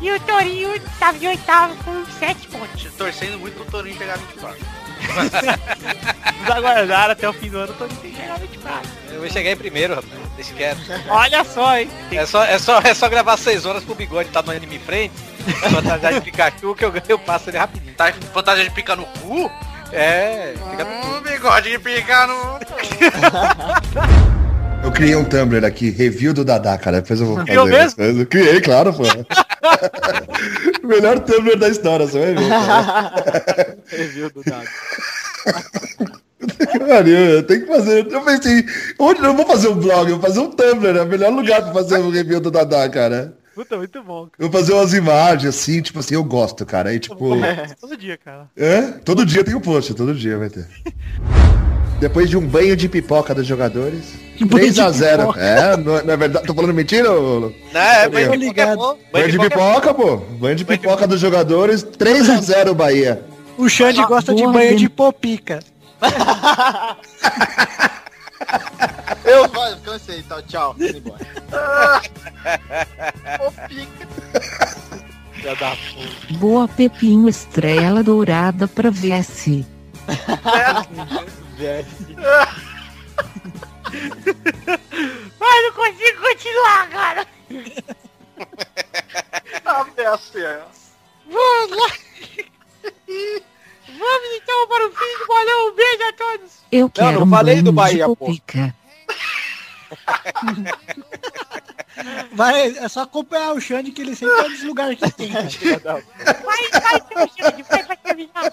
E 0.00 0.10
o 0.10 0.18
Torinho 0.20 0.74
estava 0.74 1.16
em 1.18 1.28
oitavo 1.28 1.76
com 1.84 2.04
7 2.18 2.48
pontos. 2.48 2.92
Torcendo 2.96 3.38
muito 3.38 3.54
pro 3.54 3.64
Torinho 3.66 3.96
pegar 3.96 4.16
24. 4.16 4.79
Vamos 6.46 6.50
aguardar 6.56 7.10
até 7.10 7.28
o 7.28 7.32
fim 7.32 7.48
do 7.50 7.58
ano, 7.58 7.72
tô 7.74 7.86
tem 7.86 8.10
que 8.10 8.16
chegar 8.16 8.38
24. 8.38 8.88
eu 9.12 9.20
vou 9.20 9.30
chegar 9.30 9.50
em 9.50 9.56
primeiro, 9.56 9.94
rapaz, 9.94 10.12
deixa 10.36 10.54
quieto. 10.54 10.80
Olha 11.08 11.44
só, 11.44 11.76
hein. 11.78 11.88
É 12.10 12.26
só, 12.26 12.44
é 12.44 12.58
só, 12.58 12.80
é 12.80 12.94
só 12.94 13.08
gravar 13.08 13.36
6 13.36 13.66
horas 13.66 13.84
pro 13.84 13.94
bigode 13.94 14.30
tá 14.30 14.42
no 14.42 14.50
anime 14.50 14.78
frente, 14.78 15.14
fantasia 15.70 16.14
de 16.14 16.20
Pikachu, 16.22 16.74
que 16.74 16.84
eu 16.84 16.90
ganho, 16.90 17.04
eu 17.08 17.18
passo 17.18 17.50
ele 17.50 17.58
rapidinho. 17.58 17.94
Tá 17.94 18.12
fantasia 18.32 18.64
de 18.64 18.70
pica 18.70 18.96
no 18.96 19.04
cu? 19.04 19.50
É, 19.92 20.54
fica 20.70 20.84
no 20.84 21.16
Hum, 21.16 21.20
bigode 21.22 21.70
de 21.70 21.78
pica 21.78 22.26
no 22.26 22.60
Eu 24.82 24.90
criei 24.90 25.14
um 25.14 25.24
Tumblr 25.24 25.64
aqui, 25.64 25.90
review 25.90 26.32
do 26.32 26.44
Dadá, 26.44 26.76
cara. 26.78 27.02
Depois 27.02 27.20
eu 27.20 27.26
vou 27.26 27.36
fazer. 27.36 27.50
Criou 27.50 27.66
mesmo? 27.66 27.96
coisas. 27.96 28.28
Criei, 28.28 28.60
claro, 28.60 28.92
pô. 28.94 29.02
Melhor 30.86 31.20
Tumblr 31.20 31.58
da 31.58 31.68
história, 31.68 32.06
você 32.06 32.18
vai 32.18 32.34
ver. 32.34 32.48
cara. 32.48 33.78
Review 33.86 34.30
do. 34.30 34.42
Pariu, 36.88 37.18
eu 37.18 37.42
tenho 37.42 37.60
que 37.60 37.66
fazer. 37.66 38.06
Eu 38.10 38.22
pensei, 38.22 38.64
onde 38.98 39.22
eu 39.22 39.34
vou 39.34 39.46
fazer 39.46 39.68
um 39.68 39.74
blog? 39.74 40.10
Eu 40.10 40.18
vou 40.18 40.28
fazer 40.28 40.40
um 40.40 40.50
Tumblr, 40.50 40.96
é 40.96 41.02
o 41.02 41.06
melhor 41.06 41.32
lugar 41.32 41.62
pra 41.62 41.72
fazer 41.74 41.98
o 41.98 42.10
review 42.10 42.40
do 42.40 42.50
Dadá, 42.50 42.88
cara. 42.88 43.34
Puta, 43.54 43.76
muito 43.76 44.02
bom. 44.02 44.28
Eu 44.38 44.48
vou 44.48 44.60
fazer 44.60 44.72
umas 44.72 44.94
imagens 44.94 45.54
assim, 45.54 45.82
tipo 45.82 45.98
assim, 45.98 46.14
eu 46.14 46.24
gosto, 46.24 46.64
cara. 46.64 46.88
Aí, 46.88 46.98
tipo. 46.98 47.36
Todo 47.78 47.96
dia, 47.96 48.16
cara. 48.16 48.48
É? 48.56 48.82
Todo 49.04 49.26
dia 49.26 49.44
tem 49.44 49.54
um 49.54 49.60
post, 49.60 49.92
todo 49.92 50.14
dia 50.14 50.38
vai 50.38 50.48
ter. 50.48 50.66
Depois 52.00 52.30
de 52.30 52.36
um 52.36 52.40
banho 52.46 52.74
de 52.76 52.88
pipoca 52.88 53.34
dos 53.34 53.46
jogadores. 53.46 54.14
Banho 54.40 54.72
de 54.72 54.80
3x0. 54.80 55.18
pipoca. 55.18 55.40
É, 55.40 55.76
não, 55.76 55.98
é- 55.98 56.02
não 56.02 56.14
é 56.14 56.16
verdade? 56.16 56.46
Tô 56.46 56.54
falando 56.54 56.72
mentira, 56.72 57.12
ô? 57.12 57.52
Não, 57.72 57.80
é, 57.80 58.08
banho 58.08 58.30
de 58.30 58.36
ligado. 58.38 58.70
pipoca 58.78 58.98
é. 59.02 59.12
Banho 59.12 59.30
de 59.30 59.38
pipoca, 59.38 59.94
pô. 59.94 60.16
Banho 60.16 60.56
de 60.56 60.64
pipoca 60.64 61.06
dos 61.06 61.20
jogadores. 61.20 61.84
3x0 61.84 62.72
Bahia. 62.74 63.22
O 63.58 63.68
Xande 63.68 64.02
gosta 64.06 64.34
de 64.34 64.42
banho 64.46 64.76
de 64.76 64.88
popica. 64.88 65.60
Eu 69.22 69.46
vai, 69.48 69.76
cansei, 69.84 70.18
então, 70.20 70.40
tchau. 70.42 70.74
Embora. 70.80 71.20
Já 75.42 75.54
dá 75.54 75.70
porra. 75.76 76.08
Boa 76.38 76.66
Pepinho 76.68 77.28
Estrela 77.28 78.02
Dourada 78.02 78.66
pra 78.66 78.90
VS. 78.90 79.62
Ai, 85.40 85.62
não 85.62 85.72
consigo 85.72 86.20
continuar, 86.22 86.88
cara. 86.88 87.26
Até 89.64 90.06
a 90.06 90.16
cena. 90.16 90.66
Vamos 91.26 91.76
lá. 91.76 91.88
Vamos 93.88 94.36
então 94.36 94.68
para 94.68 94.86
o 94.86 94.92
fim 94.92 95.18
do 95.18 95.26
bolão. 95.26 95.68
Um 95.68 95.74
beijo 95.74 96.02
a 96.02 96.12
todos. 96.14 96.52
Eu 96.72 96.88
quero 96.88 97.20
não 97.20 97.26
um 97.26 97.30
falei 97.30 97.60
do 97.60 97.72
Bahia, 97.72 98.08
pô. 98.08 98.30
Vai, 102.32 102.78
é 102.78 102.88
só 102.88 103.02
acompanhar 103.02 103.52
o 103.52 103.60
Xande 103.60 103.90
que 103.90 104.00
ele 104.00 104.16
sempre 104.16 104.34
tá 104.36 104.48
nos 104.48 104.62
lugares 104.62 104.98
que 104.98 105.10
tem. 105.10 105.30
Vai, 105.32 105.42
vai, 105.50 106.02
seu 107.08 107.28
Xande, 107.36 107.62
vai 107.64 107.84
pra 107.84 107.96
terminar. 107.96 108.50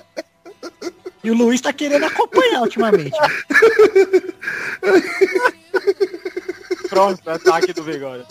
E 1.27 1.29
o 1.29 1.33
Luiz 1.33 1.59
tá 1.59 1.73
querendo 1.73 2.05
acompanhar 2.05 2.61
ultimamente. 2.61 3.11
Pronto, 6.87 7.29
ataque 7.29 7.73
do 7.73 7.83
bigode. 7.83 8.23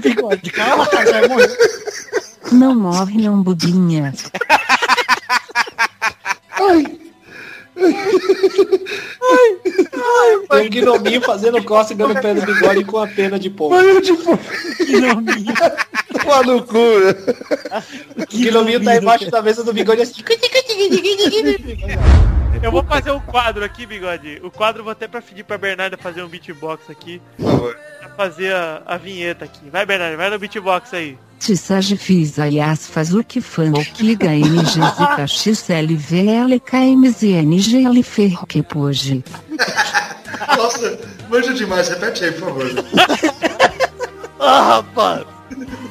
Bigode, 0.00 0.48
calma, 0.52 0.86
cara, 0.86 1.10
vai 1.10 1.26
morrer. 1.26 1.58
Não 2.52 2.72
morre 2.76 3.20
não, 3.20 3.42
bobinha. 3.42 4.14
Tem 10.50 10.68
um 10.68 10.70
gnominho 10.70 11.20
fazendo 11.20 11.64
cócega 11.64 12.06
no 12.06 12.14
pé 12.14 12.32
do 12.32 12.46
bigode 12.46 12.84
com 12.84 12.98
a 12.98 13.08
pena 13.08 13.40
de 13.40 13.50
pombo. 13.50 13.76
De 14.00 14.12
pipoca. 14.12 14.38
Gnominho. 14.86 15.52
Toma 16.32 16.42
no 16.42 16.62
cu. 16.62 16.78
O 18.18 18.26
gnominho 18.30 18.82
tá 18.82 18.96
embaixo 18.96 19.30
da 19.30 19.42
mesa 19.42 19.64
do 19.64 19.72
bigode 19.72 20.02
assim. 20.02 20.22
Eu 22.62 22.70
vou 22.70 22.84
fazer 22.84 23.10
um 23.10 23.20
quadro 23.20 23.64
aqui, 23.64 23.84
bigode. 23.86 24.40
O 24.42 24.50
quadro 24.50 24.80
eu 24.80 24.84
vou 24.84 24.92
até 24.92 25.08
pra 25.08 25.20
pedir 25.20 25.42
pra 25.44 25.58
Bernarda 25.58 25.96
fazer 25.96 26.22
um 26.22 26.28
beatbox 26.28 26.88
aqui. 26.88 27.20
Por 27.36 27.50
favor. 27.50 27.76
Pra 27.98 28.08
fazer 28.10 28.54
a, 28.54 28.82
a 28.86 28.96
vinheta 28.96 29.44
aqui. 29.44 29.68
Vai, 29.70 29.84
Bernarda, 29.84 30.16
vai 30.16 30.30
no 30.30 30.38
beatbox 30.38 30.94
aí. 30.94 31.18
Tissage 31.40 31.96
fiz 31.96 32.38
aliás 32.38 32.86
faz 32.86 33.12
o 33.12 33.24
que 33.24 33.40
fã 33.40 33.68
o 33.72 33.84
que 33.84 34.04
liga 34.04 34.28
NGZ 34.28 35.28
XLVL 35.28 36.60
KMZNGL 36.64 38.00
ferro 38.04 38.46
que 38.46 38.62
pôde. 38.62 39.24
Nossa, 40.56 41.00
manja 41.28 41.52
demais. 41.52 41.88
Repete 41.88 42.24
aí, 42.24 42.32
por 42.32 42.48
favor. 42.48 42.66
Ah, 44.38 44.62
rapaz. 44.76 45.24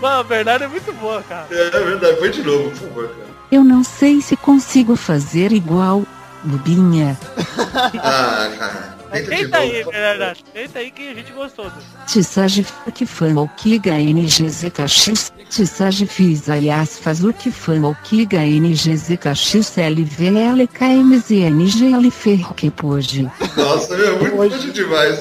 Mano, 0.01 0.19
a 0.19 0.23
Bernarda 0.23 0.65
é 0.65 0.67
muito 0.67 0.91
boa, 0.93 1.21
cara. 1.23 1.47
É, 1.51 1.67
é 1.67 1.79
verdade. 1.83 2.17
Põe 2.17 2.31
de 2.31 2.43
novo, 2.43 2.69
por 2.71 2.77
favor, 2.87 3.07
cara. 3.09 3.31
Eu 3.51 3.63
não 3.63 3.83
sei 3.83 4.21
se 4.21 4.35
consigo 4.37 4.95
fazer 4.95 5.51
igual, 5.51 6.03
bobinha. 6.43 7.17
Ah, 8.03 8.49
cara. 8.57 9.01
Tenta 9.11 9.57
aí, 9.57 9.79
novo. 9.79 9.91
Bernarda. 9.91 10.37
Tenta 10.53 10.79
aí 10.79 10.89
que 10.89 11.09
a 11.09 11.13
gente 11.13 11.31
gostou. 11.33 11.65
do- 11.65 12.05
Tissage 12.07 12.65
que 12.93 13.05
fã 13.05 13.33
o 13.35 13.47
que 13.49 13.69
liga 13.71 13.91
NGZKX. 13.99 15.33
Tissage 15.49 16.05
fiz 16.05 16.49
aliás 16.49 16.97
faz 16.97 17.21
o 17.23 17.33
que 17.33 17.51
fã 17.51 17.73
o 17.85 17.93
que 18.03 18.15
liga 18.17 18.39
NGZKX 18.39 19.75
LVL 19.77 20.65
KMZNGL 20.73 22.09
ferro 22.09 22.53
que 22.53 22.71
pôde. 22.71 23.29
Nossa, 23.57 23.97
meu, 23.97 24.17
muito 24.35 24.71
demais. 24.71 25.19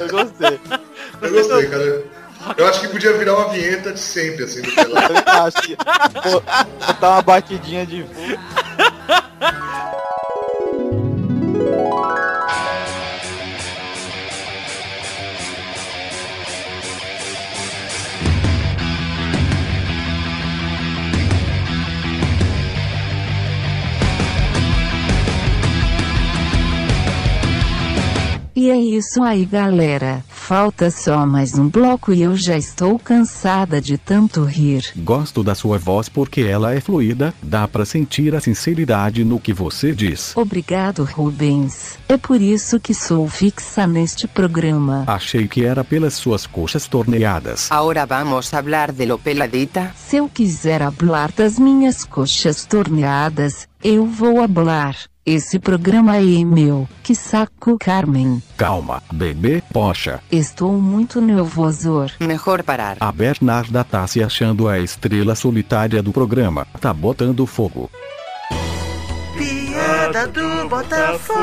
Eu 0.00 0.08
gostei. 0.08 0.60
Eu 1.22 1.30
gostei, 1.32 1.66
cara. 1.68 2.04
Eu 2.56 2.66
acho 2.66 2.80
que 2.80 2.88
podia 2.88 3.12
virar 3.16 3.34
uma 3.36 3.48
vinheta 3.48 3.92
de 3.92 4.00
sempre, 4.00 4.44
assim, 4.44 4.62
do 4.62 4.68
Eu 4.68 4.74
pelado. 4.74 5.14
também 5.14 5.22
acho 5.26 5.62
que 5.62 5.76
vou 6.30 6.42
botar 6.86 7.10
uma 7.10 7.22
batidinha 7.22 7.86
de. 7.86 8.04
E 28.54 28.70
é 28.70 28.76
isso 28.76 29.22
aí, 29.22 29.44
galera. 29.44 30.24
Falta 30.48 30.90
só 30.90 31.26
mais 31.26 31.58
um 31.58 31.68
bloco 31.68 32.10
e 32.10 32.22
eu 32.22 32.34
já 32.34 32.56
estou 32.56 32.98
cansada 32.98 33.82
de 33.82 33.98
tanto 33.98 34.44
rir. 34.44 34.82
Gosto 34.96 35.44
da 35.44 35.54
sua 35.54 35.76
voz 35.76 36.08
porque 36.08 36.40
ela 36.40 36.74
é 36.74 36.80
fluida, 36.80 37.34
dá 37.42 37.68
pra 37.68 37.84
sentir 37.84 38.34
a 38.34 38.40
sinceridade 38.40 39.26
no 39.26 39.38
que 39.38 39.52
você 39.52 39.92
diz. 39.92 40.34
Obrigado, 40.34 41.04
Rubens. 41.04 41.98
É 42.08 42.16
por 42.16 42.40
isso 42.40 42.80
que 42.80 42.94
sou 42.94 43.28
fixa 43.28 43.86
neste 43.86 44.26
programa. 44.26 45.04
Achei 45.06 45.46
que 45.46 45.66
era 45.66 45.84
pelas 45.84 46.14
suas 46.14 46.46
coxas 46.46 46.88
torneadas. 46.88 47.70
Ahora 47.70 48.06
vamos 48.06 48.54
a 48.54 48.56
hablar 48.56 48.90
de 48.90 49.04
lo 49.04 49.18
peladita. 49.18 49.92
Se 49.98 50.16
eu 50.16 50.30
quiser 50.30 50.80
hablar 50.80 51.30
das 51.30 51.58
minhas 51.58 52.06
coxas 52.06 52.64
torneadas, 52.64 53.68
eu 53.84 54.06
vou 54.06 54.40
hablar. 54.40 54.96
Esse 55.28 55.58
programa 55.58 56.16
é 56.16 56.42
meu. 56.42 56.88
Que 57.02 57.14
saco, 57.14 57.76
Carmen. 57.78 58.42
Calma, 58.56 59.02
bebê, 59.12 59.62
poxa. 59.70 60.20
Estou 60.32 60.72
muito 60.80 61.20
nervoso. 61.20 62.06
Mejor 62.18 62.62
parar. 62.62 62.96
A 62.98 63.12
Bernarda 63.12 63.84
tá 63.84 64.06
se 64.06 64.22
achando 64.22 64.66
a 64.66 64.78
estrela 64.78 65.34
solitária 65.34 66.02
do 66.02 66.14
programa. 66.14 66.66
Tá 66.80 66.94
botando 66.94 67.44
fogo. 67.44 67.90
Piada 69.36 70.26
do 70.28 70.66
Botafogo. 70.66 71.38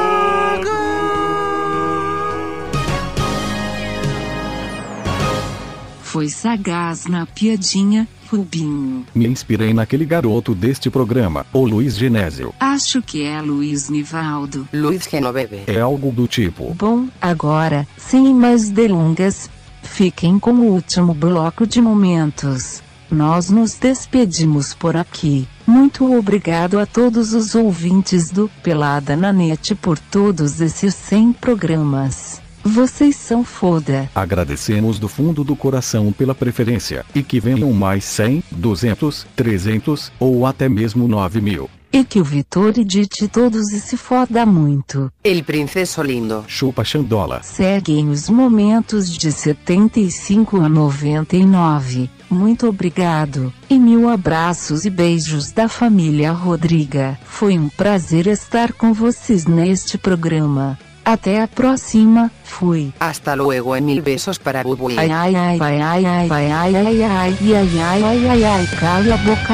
Foi 6.02 6.30
sagaz 6.30 7.06
na 7.06 7.28
piadinha, 7.28 8.08
Rubinho. 8.30 9.06
Me 9.14 9.28
inspirei 9.28 9.74
naquele 9.74 10.06
garoto 10.06 10.56
deste 10.56 10.90
programa, 10.90 11.46
o 11.54 11.66
Luiz 11.66 11.98
Genésio. 11.98 12.54
Acho 12.60 13.02
que 13.02 13.24
é 13.24 13.42
Luiz 13.42 13.90
Nivaldo. 13.90 14.68
Luiz 14.74 15.08
Genoveve. 15.10 15.64
É 15.68 15.80
algo 15.80 16.12
do 16.12 16.28
tipo. 16.28 16.74
Bom, 16.74 17.08
agora, 17.22 17.88
sem 17.98 18.34
mais 18.34 18.70
delongas, 18.70 19.50
fiquem 19.84 20.40
com 20.40 20.52
o 20.52 20.72
último 20.72 21.14
bloco 21.14 21.66
de 21.66 21.82
momentos. 21.82 22.84
Nós 23.10 23.50
nos 23.50 23.76
despedimos 23.76 24.74
por 24.74 24.98
aqui. 24.98 25.48
Muito 25.66 26.18
obrigado 26.18 26.80
a 26.80 26.86
todos 26.86 27.34
os 27.34 27.54
ouvintes 27.56 28.32
do 28.32 28.50
Pelada 28.64 29.16
na 29.16 29.32
Net 29.32 29.76
por 29.76 29.98
todos 29.98 30.60
esses 30.60 30.96
100 30.96 31.34
programas. 31.34 32.45
Vocês 32.68 33.16
são 33.16 33.44
foda. 33.44 34.10
Agradecemos 34.16 34.98
do 34.98 35.08
fundo 35.08 35.44
do 35.44 35.56
coração 35.56 36.12
pela 36.12 36.34
preferência, 36.34 37.06
e 37.14 37.22
que 37.22 37.40
venham 37.40 37.72
mais 37.72 38.04
100, 38.06 38.44
200, 38.52 39.28
300, 39.36 40.12
ou 40.20 40.48
até 40.48 40.68
mesmo 40.68 41.08
9 41.08 41.42
mil. 41.42 41.70
E 41.94 42.04
que 42.04 42.20
o 42.20 42.24
Vitor 42.24 42.74
edite 42.78 43.28
todos 43.28 43.72
e 43.72 43.80
se 43.80 43.96
foda 43.96 44.48
muito. 44.48 45.12
El 45.24 45.44
princeso 45.44 46.02
lindo. 46.02 46.44
Chupa 46.48 46.84
Xandola. 46.84 47.44
Seguem 47.44 48.10
os 48.10 48.30
momentos 48.30 49.16
de 49.16 49.32
75 49.32 50.60
a 50.60 50.68
99. 50.68 52.10
Muito 52.30 52.68
obrigado. 52.68 53.54
E 53.70 53.80
mil 53.80 54.10
abraços 54.10 54.86
e 54.86 54.90
beijos 54.90 55.52
da 55.52 55.70
família 55.70 56.32
Rodriga. 56.32 57.18
Foi 57.24 57.58
um 57.58 57.70
prazer 57.70 58.26
estar 58.26 58.74
com 58.74 58.92
vocês 58.92 59.46
neste 59.46 59.98
programa. 59.98 60.78
Até 61.06 61.40
a 61.40 61.48
próxima. 61.48 62.32
Fui. 62.44 62.92
Hasta 63.00 63.36
luego 63.36 63.76
e 63.76 63.82
mil 63.82 64.02
besos 64.02 64.40
para 64.40 64.64
Bubu. 64.64 64.90
Ai 64.98 65.12
ai 65.12 65.36
ai 65.36 65.60
ai 65.62 65.82
ai 65.82 66.06
ai 66.06 66.30
ai 66.32 66.52
ai 66.52 66.76
ai 66.76 66.76
ai 66.76 67.04
ai 67.04 67.54
ai 67.54 67.80
ai 67.80 68.04
ai 68.04 68.28
ai 68.28 68.44
ai 68.44 68.68
cala 68.80 69.14
a 69.14 69.18
boca. 69.18 69.54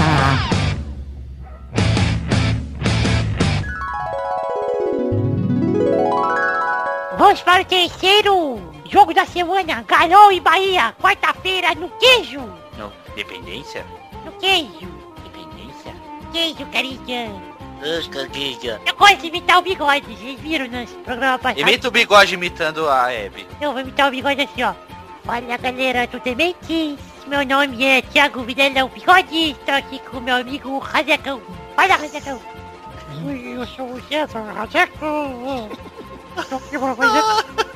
Ah. 0.00 0.48
Vamos 7.18 7.42
para 7.42 7.62
o 7.62 7.66
terceiro 7.66 8.58
jogo 8.90 9.12
da 9.12 9.26
semana. 9.26 9.84
Galol 9.86 10.32
e 10.32 10.40
Bahia. 10.40 10.94
Quarta-feira 10.98 11.74
no 11.74 11.90
queijo. 12.00 12.40
Não, 12.78 12.90
dependência? 13.14 13.84
No 14.24 14.32
queijo. 14.32 14.88
Dependência? 15.22 15.92
Queijo, 16.32 16.64
carinha. 16.72 17.47
Escandinha. 17.82 18.80
Eu 18.86 18.94
gosto 18.94 19.18
de 19.18 19.26
imitar 19.28 19.58
o 19.58 19.62
bigode. 19.62 20.06
Vocês 20.06 20.40
viram 20.40 20.66
no 20.66 20.86
programa 21.04 21.38
passado? 21.38 21.60
Imita 21.60 21.88
o 21.88 21.90
bigode 21.90 22.34
imitando 22.34 22.88
a 22.88 23.06
Abby. 23.06 23.46
Eu 23.60 23.72
vou 23.72 23.80
imitar 23.80 24.08
o 24.08 24.10
bigode 24.10 24.42
assim, 24.42 24.62
ó. 24.62 24.74
Fala 25.24 25.56
galera, 25.56 26.06
tudo 26.06 26.34
bem? 26.34 26.56
Meu 27.26 27.44
nome 27.46 27.84
é 27.84 28.00
Thiago 28.02 28.42
Vidalão 28.42 28.88
Bigode. 28.88 29.50
Estou 29.50 29.74
aqui 29.74 29.98
com 29.98 30.20
meu 30.20 30.36
amigo 30.36 30.78
Razecão. 30.78 31.42
Fala, 31.76 31.96
Razecão. 31.96 32.40
Oi, 33.26 33.54
eu 33.56 33.66
sou 33.66 33.86
o 33.92 34.02
César 34.08 34.42
Rajeco. 34.54 35.68
Estou 36.38 36.58
aqui 36.58 36.78
pra 36.78 36.94
fazer 36.94 37.22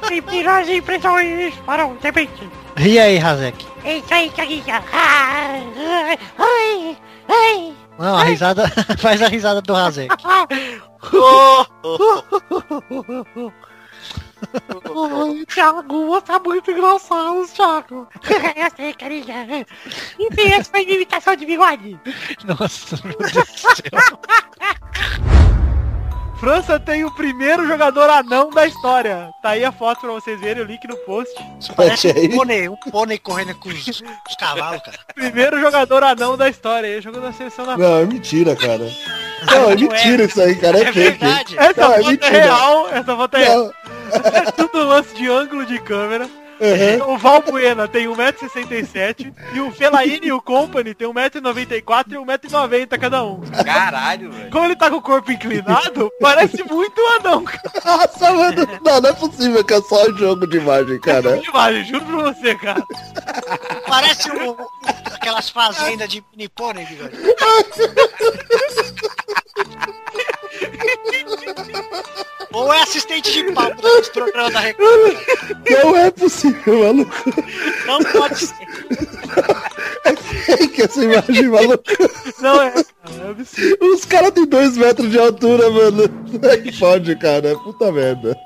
primeiras 0.07 0.69
impressões 0.69 1.55
para 1.67 1.87
o 1.87 1.95
debate. 1.97 2.49
E 2.79 2.99
aí, 2.99 3.19
Razek? 3.19 3.67
É 3.85 3.99
isso 3.99 4.15
aí, 4.15 4.31
Thiaguinha. 4.31 4.83
Ai, 4.93 6.19
ai, 6.39 6.97
ai. 7.29 7.75
Não, 7.99 8.17
a 8.17 8.25
risada. 8.25 8.69
faz 8.99 9.23
a 9.23 9.29
risada 9.29 9.61
do 9.61 9.73
Razek. 9.73 10.15
Ai, 14.45 15.45
Thiago, 15.47 16.07
você 16.07 16.33
é 16.33 16.39
muito 16.41 16.71
engraçado, 16.71 17.47
Thiago. 17.47 18.09
Eu 18.57 18.71
sei, 18.77 18.93
carinha. 18.95 19.67
Enfim, 20.19 20.53
essa 20.53 20.71
foi 20.71 20.85
minha 20.85 20.97
imitação 20.97 21.37
de 21.37 21.47
bigode. 21.47 22.01
Nossa, 22.45 22.99
meu 23.07 23.17
Deus 23.19 23.33
do 23.33 23.47
céu. 23.77 24.21
França 26.43 26.81
tem 26.81 27.05
o 27.05 27.11
primeiro 27.15 27.65
jogador 27.69 28.11
anão 28.11 28.51
da 28.51 28.67
história. 28.67 29.31
Tá 29.41 29.51
aí 29.51 29.65
a 29.65 29.71
foto 29.71 30.01
pra 30.01 30.11
vocês 30.11 30.41
verem, 30.41 30.61
o 30.61 30.67
link 30.67 30.85
no 30.89 30.97
post. 30.97 31.33
Parece 31.77 32.09
um 32.09 32.37
pônei, 32.37 32.69
um 32.69 32.75
pônei 32.75 33.17
correndo 33.17 33.55
com 33.55 33.69
os, 33.69 33.87
os 33.87 34.03
cavalos, 34.41 34.83
cara. 34.83 34.99
Primeiro 35.15 35.61
jogador 35.61 36.03
anão 36.03 36.37
da 36.37 36.49
história. 36.49 36.89
Ele 36.89 37.01
jogou 37.01 37.21
na 37.21 37.33
seleção 37.33 37.65
da 37.65 37.77
Não, 37.79 37.97
é 37.99 38.05
mentira, 38.07 38.57
cara. 38.57 38.91
Não, 39.47 39.71
é 39.71 39.77
mentira 39.77 40.25
isso 40.25 40.43
aí, 40.43 40.57
cara. 40.57 40.79
É, 40.79 40.83
É 40.83 40.93
fake. 40.93 41.19
verdade. 41.19 41.57
Essa 41.57 41.81
Não, 41.81 41.93
é 41.93 41.97
foto 41.99 42.09
é 42.09 42.11
mentira. 42.11 42.31
real, 42.43 42.89
essa 42.91 43.17
foto 43.17 43.37
é 43.37 43.55
Não. 43.55 43.73
É 44.35 44.51
tudo 44.51 44.85
lance 44.85 45.15
de 45.15 45.29
ângulo 45.31 45.65
de 45.65 45.79
câmera. 45.79 46.29
Uhum. 46.63 47.15
O 47.15 47.19
Valbuena 47.19 47.89
tem 47.89 48.07
1,67m 48.07 49.35
e 49.53 49.61
o 49.61 49.73
Felaine 49.73 50.29
e 50.29 50.33
o 50.33 50.41
Company 50.41 50.95
tem 50.95 51.09
1,94m 51.09 52.13
e 52.13 52.15
1,90m 52.15 53.01
cada 53.01 53.25
um. 53.25 53.41
Caralho, 53.65 54.31
velho. 54.31 54.51
Como 54.51 54.67
ele 54.67 54.77
tá 54.77 54.89
com 54.89 54.97
o 54.97 55.03
corpo 55.03 55.33
inclinado, 55.33 56.09
parece 56.21 56.63
muito 56.63 57.01
um 57.01 57.09
anão, 57.19 57.43
cara. 57.43 57.73
Nossa, 57.85 58.33
mano. 58.33 58.69
Não, 58.85 59.01
não 59.01 59.11
é 59.11 59.13
possível 59.13 59.65
que 59.65 59.75
é 59.75 59.83
só 59.83 60.09
um 60.09 60.17
jogo 60.17 60.47
de 60.47 60.59
imagem, 60.59 61.01
cara. 61.01 61.37
Imagem, 61.37 61.85
juro 61.85 62.05
pra 62.07 62.33
você, 62.33 62.55
cara. 62.55 62.83
Parece 63.89 64.31
um, 64.31 64.57
aquelas 65.13 65.51
fazendas 65.51 66.09
de 66.09 66.25
mini 66.33 66.49
pônei, 66.49 66.87
bigode. 66.87 67.17
Ou 72.53 72.73
é 72.73 72.83
assistente 72.83 73.33
de 73.33 73.53
palco 73.53 73.81
dos 73.81 74.09
programas 74.11 74.53
da 74.53 74.61
Record. 74.61 75.17
Não 75.71 75.97
é 75.97 76.11
possível, 76.11 76.83
maluco. 76.85 77.15
Não 77.87 77.99
pode 78.05 78.39
ser. 78.47 78.55
Fake 80.45 80.83
essa 80.83 81.05
imagem, 81.05 81.49
maluco. 81.49 81.85
Não 82.41 82.61
é, 82.63 82.71
cara, 82.73 82.85
é 83.25 83.31
absurdo. 83.31 83.77
Os 83.87 84.05
caras 84.05 84.31
têm 84.33 84.47
dois 84.47 84.77
metros 84.77 85.11
de 85.11 85.19
altura, 85.19 85.71
mano. 85.71 86.09
Como 86.09 86.47
é 86.47 86.57
que 86.59 86.79
pode, 86.79 87.17
cara? 87.17 87.57
Puta 87.59 87.93
merda. 87.93 88.37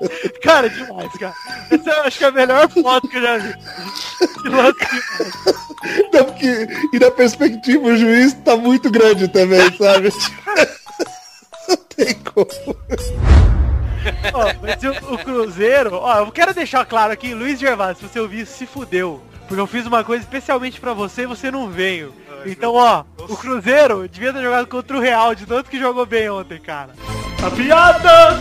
Cara, 0.43 0.69
demais, 0.69 1.11
cara. 1.19 1.33
Essa 1.71 1.89
eu 1.89 2.03
acho 2.03 2.17
que 2.19 2.23
é 2.23 2.27
a 2.27 2.31
melhor 2.31 2.69
foto 2.69 3.07
que 3.07 3.17
eu 3.17 3.21
já 3.21 3.37
vi. 3.37 3.53
Que 4.43 4.49
lance 4.49 4.79
de- 4.79 6.07
Não, 6.13 6.25
porque, 6.25 6.67
e 6.93 6.99
na 6.99 7.11
perspectiva 7.11 7.83
o 7.87 7.97
juiz 7.97 8.33
tá 8.45 8.55
muito 8.55 8.89
grande 8.91 9.27
também, 9.27 9.61
sabe? 9.77 10.09
Não 11.67 11.77
tem 11.95 12.13
como. 12.33 12.47
Ó, 14.33 14.53
mas 14.61 14.83
o, 14.83 15.13
o 15.13 15.17
Cruzeiro, 15.17 15.95
ó, 15.95 16.19
eu 16.19 16.31
quero 16.31 16.53
deixar 16.53 16.85
claro 16.85 17.13
aqui, 17.13 17.33
Luiz 17.33 17.59
Gervásio, 17.59 17.97
se 17.97 18.13
você 18.13 18.19
ouvir 18.19 18.41
isso, 18.41 18.57
se 18.57 18.65
fudeu. 18.65 19.21
Porque 19.47 19.61
eu 19.61 19.67
fiz 19.67 19.85
uma 19.85 20.03
coisa 20.03 20.23
especialmente 20.23 20.79
pra 20.79 20.93
você 20.93 21.23
e 21.23 21.27
você 21.27 21.49
não 21.49 21.69
veio. 21.69 22.13
Então, 22.45 22.75
ó, 22.75 23.03
o 23.17 23.35
Cruzeiro 23.35 24.07
devia 24.07 24.33
ter 24.33 24.41
jogado 24.41 24.67
contra 24.67 24.97
o 24.97 25.01
Real, 25.01 25.33
de 25.33 25.45
tanto 25.45 25.69
que 25.69 25.79
jogou 25.79 26.05
bem 26.05 26.29
ontem, 26.29 26.59
cara. 26.59 26.89
A 27.45 27.51
piada! 27.51 28.39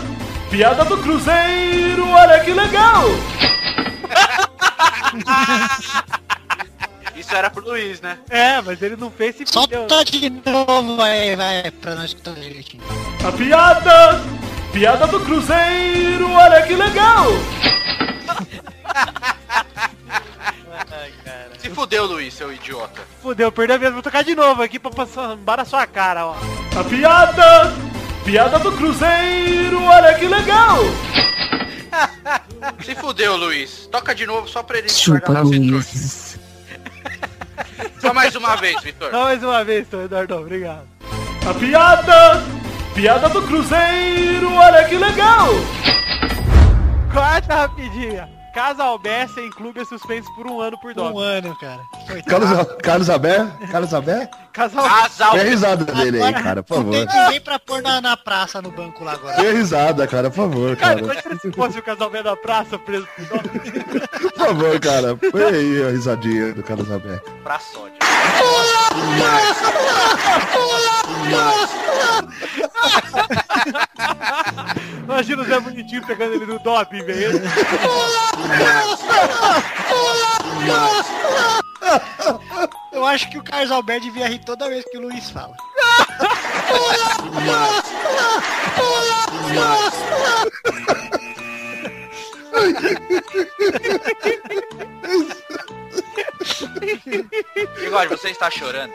Piada 0.51 0.85
do 0.85 0.99
Cruzeiro, 0.99 2.09
olha 2.09 2.41
que 2.41 2.53
legal! 2.53 3.05
Isso 7.17 7.35
era 7.35 7.51
pro 7.51 7.65
Luiz, 7.65 8.01
né? 8.01 8.19
É, 8.29 8.61
mas 8.61 8.81
ele 8.83 8.97
não 8.97 9.11
fez 9.11 9.37
fudeu. 9.37 9.89
Solta 9.89 10.05
de 10.05 10.31
novo, 10.31 10.97
vai, 10.97 11.35
vai, 11.35 11.71
pra 11.71 11.95
nós 11.95 12.07
escutar 12.07 12.35
direitinho. 12.35 12.83
A 13.27 13.33
piada! 13.33 14.21
Piada 14.77 15.07
do 15.07 15.19
Cruzeiro, 15.21 16.31
olha 16.31 16.61
que 16.67 16.75
legal! 16.75 17.29
Se 21.59 21.71
fudeu, 21.71 22.05
Luiz, 22.05 22.35
seu 22.35 22.53
idiota. 22.53 23.01
Fudeu, 23.23 23.51
perdeu 23.51 23.81
mesmo. 23.81 23.95
Vou 23.95 24.03
tocar 24.03 24.23
de 24.23 24.35
novo 24.35 24.63
aqui 24.63 24.79
pra 24.79 24.91
passar 24.91 25.35
na 25.35 25.65
sua 25.65 25.87
cara, 25.87 26.27
ó. 26.27 26.37
A 26.79 26.85
piada! 26.85 27.73
Piada 28.23 28.59
do 28.59 28.71
Cruzeiro, 28.73 29.83
olha 29.83 30.13
que 30.13 30.27
legal! 30.27 30.77
Se 32.85 32.95
fudeu, 32.97 33.35
Luiz. 33.35 33.89
Toca 33.91 34.15
de 34.15 34.27
novo 34.27 34.47
só 34.47 34.63
pra 34.63 34.77
ele 34.77 34.91
Chupa. 34.91 35.41
Luiz. 35.41 36.39
Só 37.99 38.13
mais 38.13 38.37
uma 38.37 38.57
vez, 38.57 38.79
Vitor. 38.83 39.11
Só 39.11 39.25
mais 39.25 39.43
uma 39.43 39.65
vez, 39.65 39.91
Eduardo, 39.91 40.37
obrigado. 40.37 40.87
A 41.49 41.55
piada! 41.55 42.66
Piada 42.97 43.29
do 43.29 43.43
Cruzeiro, 43.43 44.53
olha 44.55 44.85
que 44.85 44.97
legal! 44.97 45.49
Quarta 47.13 47.55
rapidinha. 47.55 48.29
Casal 48.55 48.99
Bessa 48.99 49.39
em 49.39 49.51
clube 49.51 49.81
é 49.81 49.85
suspenso 49.85 50.35
por 50.35 50.47
um 50.47 50.59
ano 50.63 50.79
por 50.81 50.95
doping. 50.95 51.13
Um 51.15 51.19
ano, 51.19 51.55
cara. 51.59 51.79
Carlos, 52.27 52.49
Carlos 52.83 53.11
Abé? 53.11 53.47
Carlos 53.71 53.93
Abé? 53.93 54.31
Casal 54.51 54.87
Dê 55.35 55.41
a 55.41 55.45
risada 55.45 55.85
dele 55.85 56.23
aí, 56.23 56.33
cara, 56.33 56.63
por 56.63 56.83
Não 56.83 56.91
tem 56.91 57.07
favor. 57.07 57.23
ninguém 57.25 57.41
pra 57.43 57.59
pôr 57.59 57.83
na, 57.83 58.01
na 58.01 58.17
praça 58.17 58.63
no 58.63 58.71
banco 58.71 59.05
lá 59.05 59.13
agora. 59.13 59.37
Dê 59.37 59.49
a 59.49 59.53
risada, 59.53 60.07
cara, 60.07 60.31
por 60.31 60.37
favor, 60.37 60.75
Cara, 60.75 60.95
cara. 61.03 61.05
imagina 61.13 61.39
se 61.39 61.53
fosse 61.53 61.79
o 61.79 61.83
casal 61.83 62.09
Bé 62.09 62.23
da 62.23 62.35
praça 62.35 62.79
preso 62.79 63.07
por 63.15 63.25
doping. 63.27 63.61
Por 64.23 64.33
favor, 64.39 64.81
cara. 64.81 65.17
Põe 65.17 65.43
aí 65.45 65.85
a 65.87 65.91
risadinha 65.91 66.55
do 66.55 66.63
Carlos 66.63 66.91
Abé. 66.91 67.21
Pra 67.45 67.59
sódio. 67.59 67.93
Imagina 75.05 75.43
o 75.43 75.45
Zé 75.45 75.61
Bonitinho 75.61 76.07
pegando 76.07 76.35
ele 76.35 76.47
no 76.47 76.59
doping, 76.59 77.05
velho. 77.05 77.41
Eu 82.93 83.05
acho 83.05 83.31
que 83.31 83.39
o 83.39 83.45
Carlos 83.45 83.71
Alberto 83.71 84.07
devia 84.07 84.29
rir 84.29 84.41
toda 84.45 84.69
vez 84.69 84.85
que 84.91 84.99
o 84.99 85.03
Luiz 85.03 85.31
fala. 85.31 85.55
Bigode, 97.79 98.09
você 98.09 98.31
está 98.31 98.51
chorando. 98.51 98.93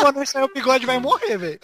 Quando 0.00 0.26
sair 0.26 0.44
o 0.44 0.48
bigode 0.52 0.86
vai 0.86 0.98
morrer, 0.98 1.36
velho. 1.38 1.60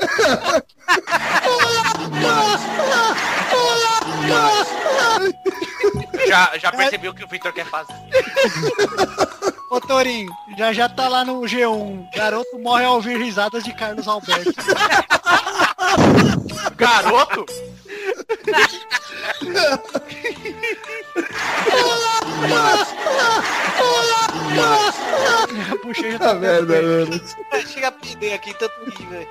Já, 6.27 6.59
já 6.59 6.73
percebi 6.73 7.09
o 7.09 7.15
que 7.15 7.25
o 7.25 7.29
Vitor 7.29 7.53
quer 7.53 7.67
fazer. 7.67 7.95
Ô 9.71 9.81
Torinho, 9.81 10.33
já 10.57 10.73
já 10.73 10.89
tá 10.89 11.09
lá 11.09 11.25
no 11.25 11.41
G1. 11.43 12.09
Garoto 12.15 12.57
morre 12.59 12.85
ao 12.85 12.95
ouvir 12.95 13.19
risadas 13.19 13.65
de 13.65 13.75
Carlos 13.75 14.07
Alberto. 14.07 14.53
Garoto? 16.77 17.47
A 25.71 25.77
bochecha 25.85 26.19
Tá 26.19 26.35
merda, 26.35 26.83
mano. 26.83 27.21
Chega 27.67 27.89
a 27.89 27.93
perder 27.93 28.33
aqui, 28.35 28.55
tanto 28.55 28.75
rir, 28.91 29.07
velho. 29.07 29.29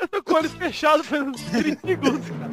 Eu 0.00 0.08
tô 0.08 0.22
com 0.22 0.32
o 0.32 0.36
olho 0.36 0.50
fechado 0.50 1.02
faz 1.04 1.22
uns 1.22 1.40
30 1.42 1.86
segundos, 1.86 2.26
cara. 2.28 2.50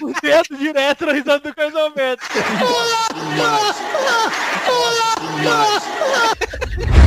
O 0.00 0.12
dedo 0.20 0.56
direto 0.56 1.06
na 1.06 1.12
risada 1.12 1.40
do 1.40 1.54
Carlos 1.54 1.76
Alberto. 1.76 2.24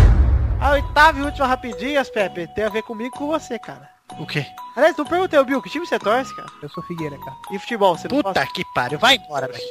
A 0.60 0.72
oitava 0.72 1.20
e 1.20 1.22
última 1.22 1.46
rapidinhas, 1.46 2.10
Pepe, 2.10 2.48
tem 2.48 2.64
a 2.64 2.70
ver 2.70 2.82
comigo 2.82 3.16
e 3.16 3.18
com 3.18 3.28
você, 3.28 3.60
cara. 3.60 3.97
O 4.20 4.26
quê? 4.26 4.46
Aliás, 4.76 4.96
não 4.96 5.06
perguntei, 5.06 5.44
Bill, 5.44 5.62
que 5.62 5.70
time 5.70 5.86
você 5.86 6.00
torce, 6.00 6.34
cara? 6.36 6.48
Eu 6.62 6.70
sou 6.70 6.82
Figueira, 6.84 7.18
cara. 7.18 7.36
E 7.52 7.60
futebol, 7.60 7.98
você 7.98 8.08
não 8.08 8.22
Puta 8.22 8.46
que 8.48 8.64
pariu, 8.74 8.98
vai 8.98 9.16
embora, 9.16 9.48
velho. 9.48 9.64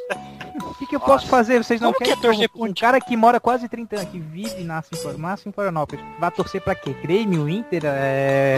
O 0.63 0.75
que, 0.75 0.87
que 0.87 0.97
eu 0.97 1.01
posso 1.01 1.27
fazer? 1.27 1.63
Vocês 1.65 1.81
não 1.81 1.93
Como 1.93 1.99
que 1.99 2.05
querem 2.15 2.19
é 2.19 2.23
torcer 2.23 2.51
um, 2.55 2.65
um 2.67 2.75
cara 2.75 3.01
que 3.01 3.17
mora 3.17 3.41
quase 3.41 3.67
30 3.69 3.97
anos, 3.97 4.11
que 4.11 4.19
vive 4.19 4.61
e 4.61 4.65
nasce 4.65 4.91
em, 4.93 4.99
Flor- 4.99 5.17
nasce 5.19 5.49
em 5.49 5.53
Florianópolis. 5.53 6.05
Vai 6.19 6.31
torcer 6.31 6.61
pra 6.61 6.75
quê? 6.75 6.93
Grêmio, 7.03 7.49
Inter, 7.49 7.83
é... 7.87 8.57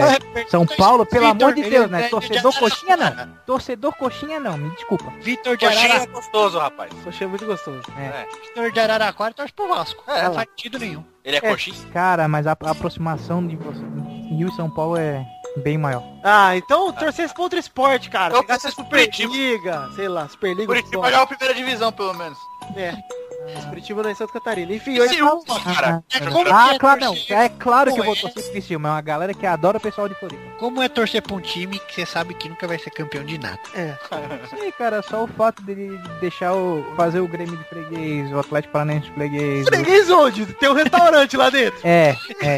São 0.49 0.65
Paulo? 0.65 1.05
Pelo 1.05 1.27
amor 1.27 1.53
de 1.53 1.63
Deus, 1.63 1.89
né? 1.89 2.09
Torcedor 2.09 2.53
coxinha 2.59 2.97
não. 2.97 3.29
Torcedor 3.45 3.93
coxinha 3.95 4.39
não, 4.39 4.57
me 4.57 4.69
desculpa. 4.71 5.05
Vitor 5.21 5.55
de 5.55 5.65
Coxinha 5.65 5.81
é 5.81 5.91
Araraquara. 5.91 6.11
gostoso, 6.11 6.59
rapaz. 6.59 6.91
Coxinha 7.03 7.25
é 7.27 7.29
muito 7.29 7.45
gostoso. 7.45 7.81
É. 7.97 8.25
Vitor 8.47 8.71
de 8.71 8.79
Araraquara 8.79 9.33
torce 9.33 9.53
pro 9.53 9.67
Vasco. 9.69 10.03
É, 10.07 10.23
não 10.23 10.33
faz 10.33 10.49
sentido 10.49 10.77
nenhum. 10.77 11.05
Ele 11.23 11.37
é, 11.37 11.39
É. 11.45 11.49
coxinha? 11.49 11.77
Cara, 11.93 12.27
mas 12.27 12.45
a, 12.47 12.51
a 12.51 12.71
aproximação 12.71 13.45
de 13.45 13.55
você, 13.55 13.81
Rio 14.35 14.49
e 14.49 14.55
São 14.55 14.69
Paulo 14.69 14.97
é 14.97 15.25
bem 15.59 15.77
maior. 15.77 16.03
Ah, 16.23 16.55
então 16.55 16.91
torcer 16.93 17.31
contra 17.33 17.57
o 17.57 17.59
esporte, 17.59 18.09
cara. 18.09 18.33
Eu 18.33 18.41
Pegasse 18.41 18.67
a 18.67 18.71
torço 18.71 18.89
pro 18.89 18.99
Superliga, 18.99 19.89
sei 19.95 20.07
lá, 20.07 20.27
Superliga. 20.27 20.65
Curitiba 20.65 20.91
futebol. 20.97 21.11
joga 21.11 21.23
a 21.23 21.27
primeira 21.27 21.53
divisão, 21.53 21.91
pelo 21.91 22.13
menos. 22.13 22.37
É. 22.75 22.93
Curitiba 23.69 24.03
não 24.03 24.09
é 24.09 24.15
Santa 24.15 24.33
Catarina. 24.33 24.73
Enfim, 24.73 24.95
eu 24.95 25.07
Ciúma, 25.09 25.41
cara. 25.63 26.03
Como 26.31 26.53
ah, 26.53 26.69
que 26.69 26.75
é 26.75 26.79
claro, 26.79 26.99
não. 27.01 27.13
torcer- 27.13 27.37
É 27.37 27.49
claro 27.49 27.93
que 27.93 27.99
eu 27.99 28.03
vou 28.03 28.13
é? 28.13 28.17
torcer 28.19 28.43
pro 28.43 28.51
Criciúma. 28.51 28.89
É 28.89 28.91
uma 28.93 29.01
galera 29.01 29.33
que 29.33 29.45
adora 29.45 29.77
o 29.77 29.81
pessoal 29.81 30.07
de 30.09 30.15
Floripa. 30.15 30.41
Como 30.59 30.81
é 30.81 30.89
torcer 30.89 31.21
pra 31.21 31.35
um 31.35 31.39
time 31.41 31.79
que 31.79 31.95
você 31.95 32.05
sabe 32.05 32.33
que 32.33 32.49
nunca 32.49 32.67
vai 32.67 32.77
ser 32.77 32.89
campeão 32.91 33.23
de 33.23 33.37
nada? 33.37 33.59
É. 33.73 33.95
Isso 34.43 34.55
aí, 34.55 34.71
cara, 34.71 35.01
só 35.01 35.23
o 35.23 35.27
fato 35.27 35.61
dele 35.63 35.97
deixar 36.19 36.53
o. 36.53 36.83
fazer 36.95 37.19
o 37.19 37.27
Grêmio 37.27 37.57
de 37.57 37.63
freguês, 37.65 38.31
o 38.31 38.39
Atlético 38.39 38.73
Paranaense 38.73 39.07
de 39.07 39.13
freguês. 39.13 39.65
o- 39.65 39.69
Freguês 39.69 40.09
onde? 40.09 40.45
Tem 40.45 40.69
um 40.69 40.73
restaurante 40.73 41.37
lá 41.37 41.49
dentro. 41.49 41.79
É, 41.83 42.15
é. 42.41 42.57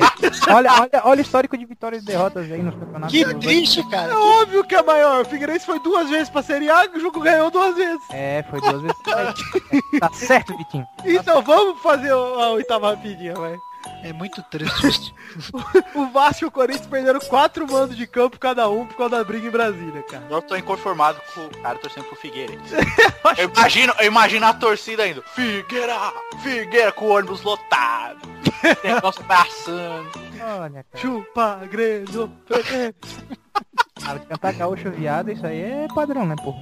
Olha, 0.53 0.71
olha, 0.73 1.01
olha 1.03 1.19
o 1.19 1.21
histórico 1.21 1.57
de 1.57 1.65
vitórias 1.65 2.01
e 2.03 2.05
derrotas 2.05 2.51
aí 2.51 2.61
nos 2.61 2.75
campeonatos. 2.75 3.11
Que 3.15 3.33
triste, 3.35 3.87
cara. 3.89 4.11
É 4.11 4.15
óbvio 4.15 4.63
que 4.63 4.75
é 4.75 4.81
maior. 4.83 5.21
O 5.21 5.25
Figueirense 5.25 5.65
foi 5.65 5.79
duas 5.79 6.09
vezes 6.09 6.29
pra 6.29 6.41
Série 6.41 6.69
A, 6.69 6.89
o 6.93 6.99
jogo 6.99 7.19
ganhou 7.19 7.49
duas 7.51 7.75
vezes. 7.75 8.01
É, 8.11 8.43
foi 8.49 8.59
duas 8.61 8.81
vezes. 8.81 8.97
É, 9.07 9.99
tá 9.99 10.09
certo, 10.13 10.57
Vitinho. 10.57 10.70
Então 11.05 11.41
vamos 11.41 11.81
fazer 11.81 12.11
a 12.11 12.49
oitava 12.51 12.91
rapidinha, 12.91 13.33
vai. 13.33 13.57
É 14.03 14.13
muito 14.13 14.41
triste. 14.43 15.13
O 15.95 16.07
Vasco 16.07 16.43
e 16.43 16.47
o 16.47 16.51
Corinthians 16.51 16.87
perderam 16.87 17.19
quatro 17.21 17.65
mandos 17.69 17.95
de 17.95 18.05
campo 18.05 18.37
cada 18.37 18.69
um 18.69 18.85
por 18.85 18.97
causa 18.97 19.17
da 19.17 19.23
briga 19.23 19.47
em 19.47 19.51
Brasília, 19.51 20.03
cara. 20.03 20.25
Eu 20.29 20.41
tô 20.41 20.55
inconformado 20.55 21.21
com 21.33 21.45
o 21.45 21.61
cara 21.61 21.77
torcendo 21.79 22.05
pro 22.05 22.15
Figueira. 22.17 22.53
eu, 23.37 23.49
imagino, 23.49 23.93
eu 23.99 24.07
imagino 24.07 24.45
a 24.45 24.53
torcida 24.53 25.03
ainda. 25.03 25.21
Figueira! 25.21 25.95
Figueira 26.43 26.91
com 26.91 27.05
o 27.05 27.15
ônibus 27.15 27.41
lotado. 27.43 28.19
Negócio 28.83 29.23
passando. 29.23 30.09
Olha, 30.59 30.83
cara. 30.83 30.97
Chupa, 30.97 31.61
Grêmio. 31.69 32.31
Cara, 34.03 34.19
cantar 34.19 34.53
gaúcho 34.53 34.89
viado, 34.91 35.31
isso 35.31 35.45
aí 35.45 35.61
é 35.61 35.87
padrão, 35.93 36.25
né, 36.25 36.35
porra? 36.35 36.59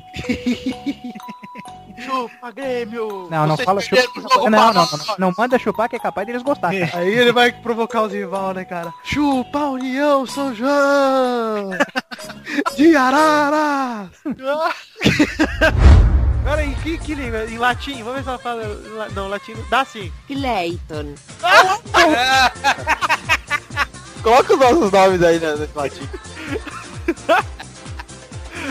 Chupa, 2.00 2.52
Grêmio! 2.52 3.28
Não, 3.30 3.46
não 3.48 3.56
Vocês 3.56 3.66
fala 3.66 3.82
chupa. 3.82 4.50
Não, 4.50 4.52
não, 4.74 4.74
não, 4.74 4.88
não 5.18 5.34
manda 5.38 5.60
chupar 5.60 5.90
que 5.90 5.96
é 5.96 6.00
capaz 6.00 6.26
deles 6.26 6.42
gostar. 6.44 6.72
cara. 6.72 6.90
Aí 6.98 7.14
ele 7.14 7.32
vai 7.32 7.52
provocar 7.52 8.04
os 8.04 8.14
rival, 8.14 8.54
né, 8.54 8.66
cara? 8.66 8.94
Chupa 9.04 9.60
União 9.66 10.26
São 10.26 10.54
João! 10.56 11.72
De 12.76 12.96
Araras! 12.96 14.10
Agora 16.42 16.64
em 16.64 16.74
que, 16.76 16.98
que 16.98 17.14
língua? 17.14 17.44
Em 17.46 17.58
latim? 17.58 17.98
Vamos 18.02 18.16
ver 18.16 18.24
se 18.24 18.30
ela 18.30 18.40
fala. 18.40 18.64
la- 18.96 19.10
Não, 19.10 19.28
latim. 19.28 19.54
Dá 19.70 19.84
sim. 19.86 20.12
Clayton. 20.28 21.14
Coloca 24.24 24.54
os 24.54 24.60
nossos 24.60 24.92
nomes 24.92 25.22
aí 25.24 25.40
né, 25.40 25.56
nesse 25.56 25.78
latim. 25.78 26.08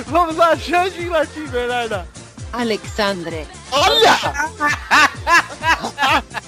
Vamos 0.06 0.36
lá, 0.36 0.56
Xande 0.56 1.02
em 1.02 1.08
latim, 1.08 1.46
Bernarda. 1.46 2.06
Alexandre. 2.52 3.46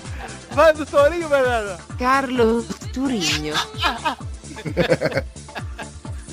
Vai 0.51 0.72
do 0.72 0.85
Torinho, 0.85 1.28
Bernarda. 1.28 1.78
Carlos 1.98 2.66
Turinho. 2.93 3.55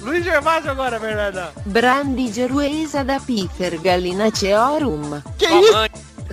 Luiz 0.01 0.23
Gervásio 0.23 0.71
agora, 0.71 0.99
Bernarda. 0.99 1.51
Brandi 1.65 2.31
Geruesa 2.31 3.03
da 3.03 3.19
Pifer 3.19 3.79
Gallinaceorum. 3.81 5.21
Que 5.37 5.45
isso? 5.45 5.73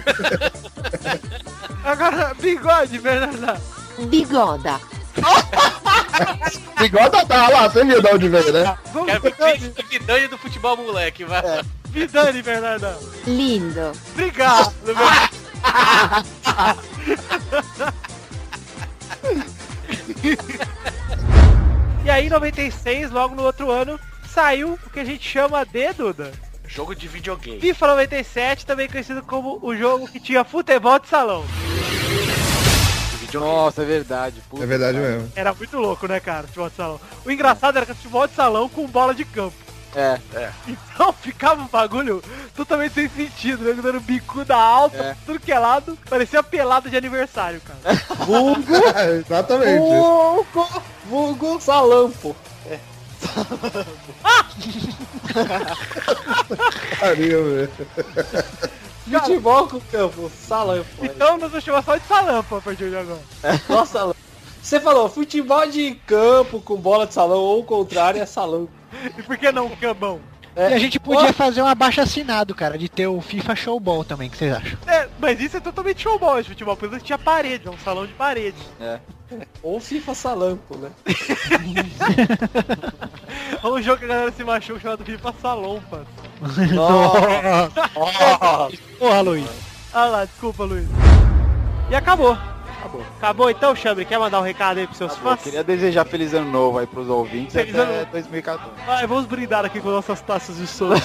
Agora, 1.85 2.35
bigode, 2.40 2.98
Bernarda. 2.98 3.61
Bigoda. 4.09 4.81
Bigode 6.78 7.27
tá 7.27 7.48
lá, 7.48 7.69
você 7.69 7.85
viu 7.85 8.01
de 8.01 8.09
onde 8.09 8.28
veio, 8.28 8.52
né? 8.52 8.78
Vidani. 9.23 9.59
ver 9.59 9.85
Vidani 9.89 10.28
do 10.28 10.39
futebol 10.39 10.77
moleque, 10.77 11.24
vai. 11.24 11.43
Vidani, 11.95 12.43
Bernarda. 12.43 12.99
Lindo. 13.25 13.93
Obrigado. 14.11 14.75
e 22.05 22.11
aí, 22.11 22.27
em 22.27 22.31
96, 22.31 23.12
logo 23.12 23.37
no 23.37 23.45
outro 23.45 23.71
ano, 23.71 23.99
saiu 24.29 24.77
o 24.85 24.91
que 24.91 24.99
a 24.99 25.05
gente 25.05 25.27
chama 25.27 25.65
de, 25.65 25.93
Duda? 25.93 26.33
Jogo 26.66 26.97
de 26.97 27.07
videogame. 27.07 27.61
FIFA 27.61 27.87
97, 27.87 28.66
também 28.66 28.89
conhecido 28.89 29.23
como 29.23 29.61
o 29.62 29.77
jogo 29.77 30.09
que 30.09 30.19
tinha 30.19 30.43
futebol 30.43 30.99
de 30.99 31.07
salão. 31.07 31.45
Nossa, 33.35 33.83
é 33.83 33.85
verdade. 33.85 34.43
puta 34.49 34.65
É 34.65 34.66
verdade 34.66 34.99
que 34.99 35.05
mesmo. 35.05 35.33
Era 35.37 35.55
muito 35.55 35.79
louco, 35.79 36.09
né, 36.09 36.19
cara? 36.19 36.49
Futebol 36.49 36.71
de 36.71 36.77
salão. 36.77 37.01
O 37.25 37.31
engraçado 37.31 37.77
era 37.77 37.87
que 37.87 37.95
futebol 37.95 38.27
de 38.27 38.35
salão 38.35 38.69
com 38.69 38.85
bola 38.87 39.15
de 39.15 39.25
campo. 39.25 39.55
É. 39.95 40.19
É. 40.35 40.51
Então 40.66 41.12
ficava 41.23 41.62
um 41.62 41.66
bagulho 41.69 42.23
totalmente 42.57 42.95
sem 42.95 43.09
sentido, 43.09 43.65
né? 43.65 43.81
Dando 43.81 44.01
bicuda 44.01 44.57
alta, 44.57 44.97
É. 44.97 45.16
tudo 45.25 45.39
que 45.41 45.53
é 45.53 45.59
lado. 45.59 45.97
Parecia 46.09 46.43
pelada 46.43 46.91
de 46.91 46.97
aniversário, 46.97 47.61
cara. 47.61 47.97
Vulgo, 48.27 48.62
Exatamente. 49.25 49.79
vulgo, 49.79 50.69
vulgo 51.07 51.61
salampo. 51.61 52.35
Pariu, 57.01 57.45
velho. 57.45 57.71
Futebol 59.11 59.69
com 59.69 59.81
campo, 59.81 60.31
salampo. 60.47 60.87
Então 61.03 61.37
nós 61.39 61.51
vamos 61.51 61.65
chamar 61.65 61.83
só 61.85 61.97
de 61.97 62.07
salampo 62.07 62.57
a 62.57 62.61
partir 62.61 62.91
de 62.91 62.97
agora. 62.97 63.21
Nossa, 63.69 63.93
salampo. 63.99 64.16
Você 64.62 64.81
falou, 64.81 65.11
futebol 65.11 65.66
de 65.66 65.95
campo 66.07 66.59
com 66.61 66.77
bola 66.77 67.07
de 67.07 67.12
salão 67.12 67.37
ou 67.39 67.61
o 67.61 67.65
contrário 67.65 68.21
é 68.23 68.25
salão. 68.27 68.66
E 69.19 69.23
por 69.23 69.37
que 69.37 69.53
não 69.53 69.69
cambão? 69.71 70.21
É. 70.57 70.71
E 70.71 70.75
a 70.75 70.79
gente 70.79 71.01
podia 71.01 71.33
fazer 71.33 71.62
um 71.62 71.66
abaixo 71.66 72.01
assinado, 72.01 72.55
cara, 72.55 72.79
de 72.79 72.89
ter 72.89 73.09
o 73.09 73.21
FIFA 73.21 73.57
Showball 73.57 74.05
também, 74.05 74.29
o 74.29 74.31
que 74.31 74.39
vocês 74.39 74.55
acham? 74.55 74.79
É, 74.87 75.09
mas 75.19 75.41
isso 75.41 75.57
é 75.57 75.61
totalmente 75.61 76.03
showball 76.03 76.39
esse 76.39 76.49
futebol, 76.49 76.77
porque 76.77 77.01
tinha 77.01 77.19
parede, 77.19 77.66
é 77.66 77.71
um 77.71 77.79
salão 77.79 78.07
de 78.07 78.12
parede. 78.12 78.57
É. 78.81 79.01
Ou 79.62 79.81
FIFA 79.81 80.15
salampo, 80.15 80.77
né? 80.77 80.91
É 83.62 83.66
um 83.66 83.81
jogo 83.81 83.99
que 83.99 84.05
a 84.05 84.09
galera 84.09 84.31
se 84.31 84.45
machuca 84.45 84.79
chamado 84.79 85.05
FIFA 85.05 85.35
Salompas. 85.41 86.07
Porra, 88.99 89.21
Luiz. 89.23 89.49
Ah 89.93 90.05
lá, 90.05 90.25
desculpa, 90.27 90.65
Luiz. 90.65 90.87
E 91.91 91.95
acabou. 91.95 92.37
Acabou. 92.85 93.06
Acabou 93.19 93.51
então, 93.51 93.74
Chambre? 93.74 94.05
Quer 94.05 94.19
mandar 94.19 94.40
um 94.40 94.43
recado 94.43 94.78
aí 94.78 94.86
pros 94.86 94.98
seus 94.98 95.12
Eu 95.12 95.19
fãs? 95.19 95.40
queria 95.43 95.65
desejar 95.65 96.05
feliz 96.05 96.35
ano 96.35 96.51
novo 96.51 96.78
aí 96.78 96.86
pros 96.86 97.09
ouvintes 97.09 97.55
Feliz 97.55 97.74
até 97.74 97.82
ano 97.82 97.93
novo. 98.01 98.11
2014. 98.12 98.70
Vai, 98.86 99.06
vamos 99.06 99.24
brindar 99.27 99.65
aqui 99.65 99.81
com 99.81 99.89
nossas 99.89 100.20
taças 100.20 100.56
de 100.59 100.66
som. 100.66 100.90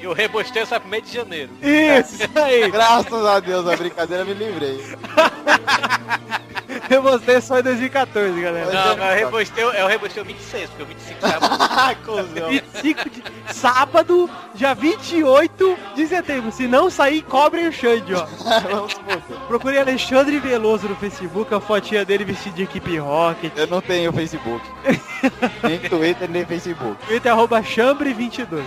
E 0.00 0.06
o 0.06 0.12
rebosteio 0.12 0.66
sai 0.66 0.78
pro 0.80 0.88
mês 0.88 1.04
de 1.04 1.14
janeiro. 1.14 1.50
Isso 1.62 2.28
aí. 2.38 2.70
Graças 2.70 3.24
a 3.24 3.40
Deus, 3.40 3.66
a 3.66 3.76
brincadeira 3.76 4.24
me 4.24 4.34
livrei. 4.34 4.78
Eu 6.90 7.02
mostrei 7.02 7.40
só 7.40 7.58
em 7.58 7.62
2014, 7.62 8.40
galera. 8.40 8.72
Não, 8.72 8.96
mas 8.96 9.12
o 9.12 9.24
rebosteio 9.24 9.70
é 9.70 9.84
o 9.84 9.88
rebosteio 9.88 10.26
26, 10.26 10.70
porque 10.70 10.82
o 10.82 10.86
25 10.86 11.20
já 11.20 12.46
25 12.48 13.10
de 13.10 13.54
sábado, 13.54 14.30
dia 14.54 14.74
28 14.74 15.78
de 15.94 16.06
setembro. 16.06 16.52
Se 16.52 16.66
não 16.66 16.90
sair, 16.90 17.22
cobrem 17.22 17.68
o 17.68 17.72
Xande, 17.72 18.14
ó. 18.14 18.26
Procure 19.48 19.78
Alexandre 19.78 20.38
Veloso 20.38 20.88
no 20.88 20.96
Facebook, 20.96 21.52
a 21.54 21.60
fotinha 21.60 22.04
dele 22.04 22.24
vestido 22.24 22.56
de 22.56 22.62
equipe 22.62 22.98
rocket. 22.98 23.52
Eu 23.56 23.66
não 23.66 23.80
tenho 23.80 24.12
Facebook. 24.12 24.64
nem 25.62 25.78
Twitter, 25.78 26.30
nem 26.30 26.44
Facebook. 26.44 26.96
Twitter 27.06 27.32
arroba 27.32 27.62
chambre22. 27.62 28.62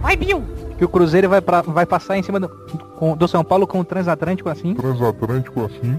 Vai, 0.00 0.16
Bill. 0.16 0.61
Que 0.82 0.86
o 0.86 0.88
Cruzeiro 0.88 1.28
vai, 1.28 1.40
pra, 1.40 1.62
vai 1.62 1.86
passar 1.86 2.18
em 2.18 2.24
cima 2.24 2.40
do, 2.40 2.48
com- 2.98 3.16
do 3.16 3.28
São 3.28 3.44
Paulo 3.44 3.68
com 3.68 3.78
o 3.78 3.84
transatlântico 3.84 4.48
assim. 4.48 4.74
Transatlântico 4.74 5.64
assim. 5.64 5.96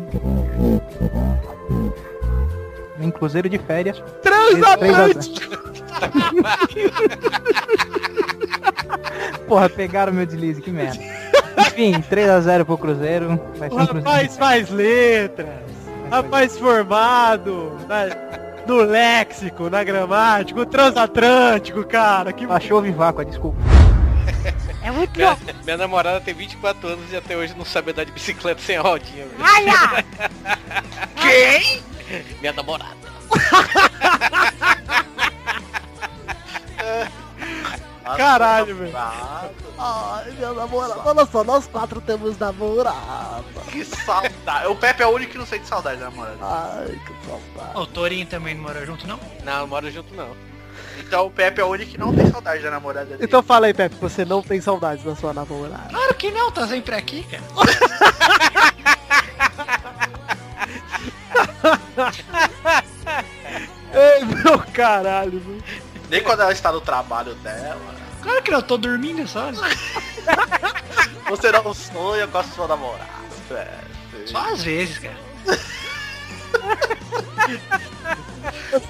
Em 3.00 3.10
Cruzeiro 3.10 3.48
de 3.48 3.58
férias. 3.58 4.04
Transatlântico! 4.22 5.56
Porra, 9.48 9.70
pegaram 9.70 10.12
meu 10.12 10.26
deslize, 10.26 10.62
que 10.62 10.70
merda. 10.70 11.00
Enfim, 11.60 11.94
3x0 12.12 12.66
pro 12.66 12.78
Cruzeiro. 12.78 13.40
Vai 13.58 13.70
ser 13.70 13.76
O 13.76 13.80
um 13.80 13.88
Cruzeiro. 13.88 14.10
rapaz 14.10 14.38
faz 14.38 14.70
letras. 14.70 15.48
Rapaz 16.12 16.60
formado 16.60 17.72
na- 17.88 18.10
no 18.68 18.82
léxico, 18.82 19.70
na 19.70 19.82
gramática, 19.82 20.60
o 20.60 20.66
transatlântico, 20.66 21.86
cara. 21.86 22.34
Que 22.34 22.44
Achou 22.44 22.82
viváqua, 22.82 23.24
desculpa. 23.24 23.58
É 24.84 24.92
muito 24.92 25.16
minha, 25.18 25.30
louco. 25.30 25.44
minha 25.64 25.78
namorada 25.78 26.20
tem 26.22 26.34
24 26.34 26.88
anos 26.90 27.12
e 27.12 27.16
até 27.16 27.38
hoje 27.38 27.54
não 27.56 27.64
sabe 27.66 27.92
andar 27.92 28.04
de 28.06 28.12
bicicleta 28.12 28.62
sem 28.62 28.78
rodinha. 28.78 29.26
velho. 29.26 29.42
Olha! 29.42 30.06
Quem? 31.16 31.82
Minha 32.42 32.52
namorada. 32.54 32.98
Caralho, 38.18 38.76
velho. 38.76 38.92
Ai, 39.78 40.32
meu 40.38 40.54
namorado. 40.54 41.02
Olha 41.06 41.26
só, 41.26 41.44
nós 41.44 41.66
quatro 41.68 42.02
temos 42.02 42.38
namorada. 42.38 43.44
Que 43.72 43.86
saudade. 43.86 44.68
O 44.68 44.76
Pepe 44.76 45.04
é 45.04 45.08
o 45.08 45.10
único 45.12 45.32
que 45.32 45.38
não 45.38 45.46
sente 45.46 45.66
saudade 45.68 46.00
da 46.00 46.10
namorada. 46.10 46.38
Ai, 46.42 47.00
que 47.06 47.28
saudade. 47.28 47.78
O 47.80 47.86
Torinho 47.88 48.26
também 48.26 48.56
não 48.56 48.64
mora 48.64 48.86
junto, 48.86 49.08
não? 49.08 49.18
Não, 49.44 49.60
não 49.62 49.68
mora 49.68 49.90
junto 49.90 50.14
não. 50.14 50.36
Então 51.00 51.28
o 51.28 51.32
Pepe 51.32 51.62
é 51.62 51.64
o 51.64 51.68
único 51.68 51.92
que 51.92 51.98
não 51.98 52.14
tem 52.14 52.30
saudade 52.32 52.64
da 52.64 52.72
namorada 52.72 53.06
dele. 53.06 53.24
Então 53.24 53.42
fala 53.44 53.68
aí, 53.68 53.74
Pepe, 53.74 53.96
você 53.96 54.26
não 54.26 54.42
tem 54.42 54.60
saudades 54.62 55.04
da 55.04 55.16
sua 55.16 55.34
namorada. 55.34 55.90
Claro 55.90 56.14
que 56.16 56.32
não, 56.32 56.52
tá 56.52 56.68
sempre 56.68 56.96
aqui, 56.96 57.24
cara. 57.24 57.44
Ei, 63.94 64.26
meu 64.26 64.60
caralho, 64.74 65.40
velho. 65.40 65.64
Nem 66.10 66.22
quando 66.24 66.42
ela 66.42 66.52
está 66.52 66.72
no 66.72 66.82
trabalho 66.82 67.34
dela. 67.36 67.80
Claro 68.22 68.42
que 68.42 68.52
não, 68.52 68.60
eu 68.60 68.64
tô 68.64 68.78
dormindo 68.78 69.22
essa 69.22 69.46
hora. 69.46 69.56
Você 71.30 71.52
não 71.52 71.74
sonha 71.74 72.28
com 72.28 72.38
a 72.38 72.44
sua 72.44 72.68
namorada. 72.68 73.10
Só 74.26 74.54
às 74.54 74.64
vezes, 74.64 74.98
cara. 75.00 75.18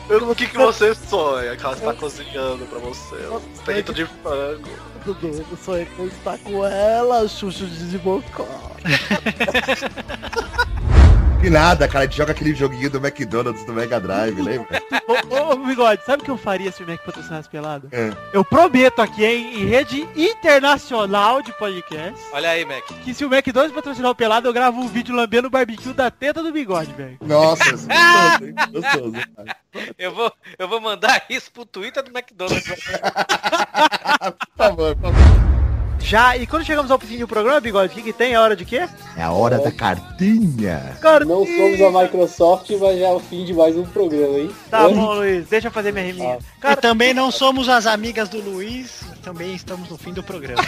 O 0.10 0.36
que, 0.36 0.48
que 0.48 0.58
você 0.58 0.96
sonha? 0.96 1.56
Que 1.56 1.64
ela 1.64 1.74
está 1.74 1.94
cozinhando 1.94 2.66
pra 2.66 2.80
você. 2.80 3.16
Um 3.28 3.40
peito 3.66 3.94
de 3.94 4.06
frango. 4.06 4.70
Dudu, 5.04 5.46
o 5.52 5.58
sonho 5.58 5.82
é 5.82 5.86
que 5.86 6.00
eu 6.00 6.08
estar 6.08 6.38
com 6.40 6.66
ela, 6.66 7.28
Xuxo 7.28 7.66
de 7.66 7.98
Bocó. 7.98 8.48
Que 11.44 11.50
nada, 11.50 11.90
cara, 11.90 12.06
a 12.06 12.08
gente 12.08 12.16
joga 12.16 12.32
aquele 12.32 12.56
joguinho 12.56 12.90
do 12.90 13.06
McDonald's 13.06 13.66
do 13.66 13.74
Mega 13.74 14.00
Drive, 14.00 14.42
lembra? 14.42 14.82
Ô, 15.06 15.52
ô, 15.52 15.58
Bigode, 15.58 16.02
sabe 16.06 16.22
o 16.22 16.26
que 16.26 16.32
eu 16.32 16.38
faria 16.38 16.72
se 16.72 16.82
o 16.82 16.88
Mac 16.88 17.02
patrocinasse 17.04 17.50
pelado? 17.50 17.90
É. 17.92 18.14
Eu 18.32 18.46
prometo 18.46 19.02
aqui, 19.02 19.26
hein, 19.26 19.62
em 19.62 19.66
rede 19.66 20.08
internacional 20.16 21.42
de 21.42 21.52
podcast, 21.58 22.18
Olha 22.32 22.50
aí, 22.50 22.64
Mac. 22.64 22.86
que 23.04 23.14
se 23.14 23.26
o 23.26 23.28
McDonald's 23.34 23.76
patrocinar 23.76 24.12
o 24.12 24.16
pelado, 24.16 24.48
eu 24.48 24.54
gravo 24.54 24.80
um 24.80 24.88
vídeo 24.88 25.14
lambendo 25.14 25.50
o 25.50 25.52
barbecue 25.52 25.92
da 25.92 26.10
teta 26.10 26.42
do 26.42 26.54
bigode, 26.54 26.94
velho. 26.94 27.18
Nossa, 27.22 27.72
gostoso, 27.72 28.46
hein? 28.46 28.56
Gostoso. 28.72 29.12
cara. 29.36 29.58
Eu 29.98 30.16
vou, 30.16 30.32
eu 30.58 30.68
vou 30.70 30.80
mandar 30.80 31.26
isso 31.30 31.52
pro 31.52 31.66
Twitter 31.66 32.02
do 32.04 32.18
McDonald's. 32.18 32.64
Por 32.72 34.56
favor, 34.56 34.96
por 34.96 35.12
favor. 35.12 35.73
Já, 36.04 36.36
e 36.36 36.46
quando 36.46 36.66
chegamos 36.66 36.92
ao 36.92 37.00
fim 37.00 37.18
do 37.18 37.28
programa, 37.28 37.60
bigode, 37.62 37.92
o 37.92 37.96
que, 37.96 38.02
que 38.04 38.14
tem? 38.14 38.34
É 38.34 38.40
hora 38.40 38.56
de 38.56 38.66
quê? 38.66 38.88
É 39.16 39.24
a 39.24 39.32
hora 39.32 39.58
da 39.58 39.72
cartinha. 39.72 40.98
Não 41.26 41.46
somos 41.46 41.82
a 41.82 42.02
Microsoft, 42.02 42.70
mas 42.72 43.00
já 43.00 43.08
é 43.08 43.12
o 43.12 43.20
fim 43.20 43.46
de 43.46 43.54
mais 43.54 43.76
um 43.76 43.86
programa, 43.86 44.38
hein? 44.38 44.52
Tá 44.70 44.88
bom, 44.90 45.14
Luiz, 45.14 45.48
deixa 45.48 45.70
eu 45.70 45.72
fazer 45.72 45.94
minha 45.94 46.06
riminha. 46.06 46.38
e 46.64 46.76
também 46.76 47.14
não 47.14 47.32
somos 47.32 47.70
as 47.70 47.88
amigas 47.88 48.28
do 48.28 48.42
Luiz, 48.42 49.02
também 49.24 49.56
estamos 49.56 49.90
no 49.90 49.98
fim 49.98 50.12
do 50.12 50.22
programa. 50.22 50.62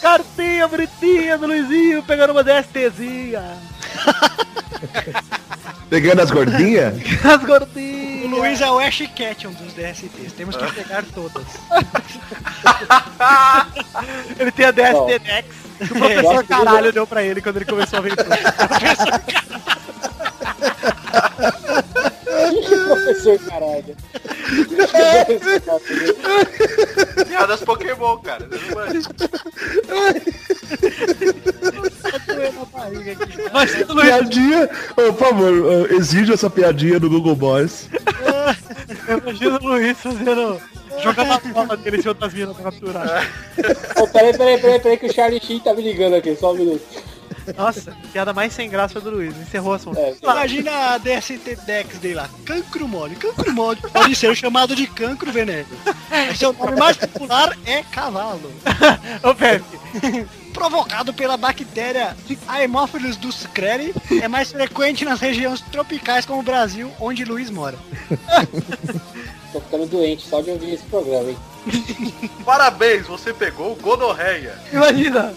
Cartinha 0.00 0.68
bonitinha 0.68 1.38
do 1.38 1.46
Luizinho, 1.46 2.02
pegando 2.02 2.32
uma 2.32 2.44
DSTzinha. 2.44 3.42
Pegando 5.88 6.20
as 6.20 6.30
gordinhas? 6.30 6.94
As 7.24 7.42
gordinhas. 7.44 8.17
O 8.38 8.42
Luiz 8.42 8.60
é 8.60 8.70
o 8.70 8.78
Ash 8.78 9.02
Ketchum 9.16 9.50
dos 9.52 9.72
DSTs, 9.72 10.32
temos 10.36 10.54
que 10.56 10.72
pegar 10.72 11.02
todas. 11.14 11.44
Ele 14.38 14.52
tem 14.52 14.66
a 14.66 14.70
DST 14.70 15.18
Dex, 15.18 15.46
que 15.78 15.84
o 15.92 15.98
professor 15.98 16.44
É. 16.44 16.46
caralho 16.46 16.92
deu 16.92 17.06
pra 17.06 17.22
ele 17.22 17.40
quando 17.42 17.56
ele 17.56 17.64
começou 17.64 17.96
a 17.98 18.00
aventura. 18.00 18.28
Professor 22.88 23.38
caralho. 23.40 23.96
Piadas 27.26 27.60
Pokémon, 27.60 28.18
cara. 28.18 28.48
Mas, 33.52 33.70
Piadinha, 33.74 34.70
Ô, 34.92 35.12
por 35.12 35.28
favor, 35.28 35.92
exige 35.92 36.32
essa 36.32 36.48
piadinha 36.50 36.98
do 37.00 37.10
Google 37.10 37.36
Boys. 37.36 37.88
Eu 39.06 39.18
imagino 39.18 39.58
o 39.62 39.66
Luiz 39.66 39.98
fazendo. 39.98 40.60
jogando 41.02 41.32
a 41.32 41.38
bola 41.38 41.76
dele 41.76 42.02
em 42.04 42.08
outras 42.08 42.32
minas 42.34 42.56
pra 42.56 42.70
capturar. 42.70 43.30
Ô, 43.96 44.06
peraí, 44.08 44.36
peraí, 44.36 44.58
peraí, 44.60 44.80
peraí, 44.80 44.98
que 44.98 45.06
o 45.06 45.12
Charlie 45.12 45.40
Sheen 45.40 45.60
tá 45.60 45.74
me 45.74 45.82
ligando 45.82 46.14
aqui, 46.16 46.36
só 46.36 46.52
um 46.52 46.56
minuto. 46.56 46.82
Nossa, 47.56 47.96
piada 48.12 48.32
mais 48.32 48.52
sem 48.52 48.68
graça 48.68 49.00
do 49.00 49.10
Luiz. 49.10 49.36
Encerrou 49.36 49.72
o 49.72 49.74
assunto. 49.74 49.98
Imagina 50.22 50.94
a 50.94 50.98
DST 50.98 51.58
Dex 51.66 51.98
dele 51.98 52.14
lá. 52.14 52.28
Cancro 52.44 52.86
mole. 52.86 53.16
Cancro 53.16 53.52
mole 53.52 53.80
pode 53.92 54.14
ser 54.14 54.34
chamado 54.36 54.74
de 54.74 54.86
cancro 54.86 55.32
veneno. 55.32 55.68
Seu 56.36 56.52
nome 56.52 56.76
mais 56.76 56.96
popular 56.96 57.56
é 57.66 57.82
cavalo. 57.82 58.52
Ô, 59.22 59.34
Pepe. 59.34 59.78
Provocado 60.52 61.14
pela 61.14 61.36
bactéria 61.36 62.16
Haemophilus 62.48 63.16
ducreri, 63.16 63.94
é 64.20 64.26
mais 64.26 64.50
frequente 64.50 65.04
nas 65.04 65.20
regiões 65.20 65.60
tropicais 65.60 66.26
como 66.26 66.40
o 66.40 66.42
Brasil, 66.42 66.90
onde 66.98 67.24
Luiz 67.24 67.48
mora. 67.48 67.78
Tô 69.52 69.60
ficando 69.60 69.86
doente 69.86 70.26
só 70.26 70.40
de 70.40 70.50
ouvir 70.50 70.74
esse 70.74 70.84
programa, 70.84 71.30
hein? 71.30 71.38
Parabéns, 72.44 73.06
você 73.06 73.32
pegou 73.32 73.74
gonorreia. 73.76 74.54
Imagina. 74.72 75.34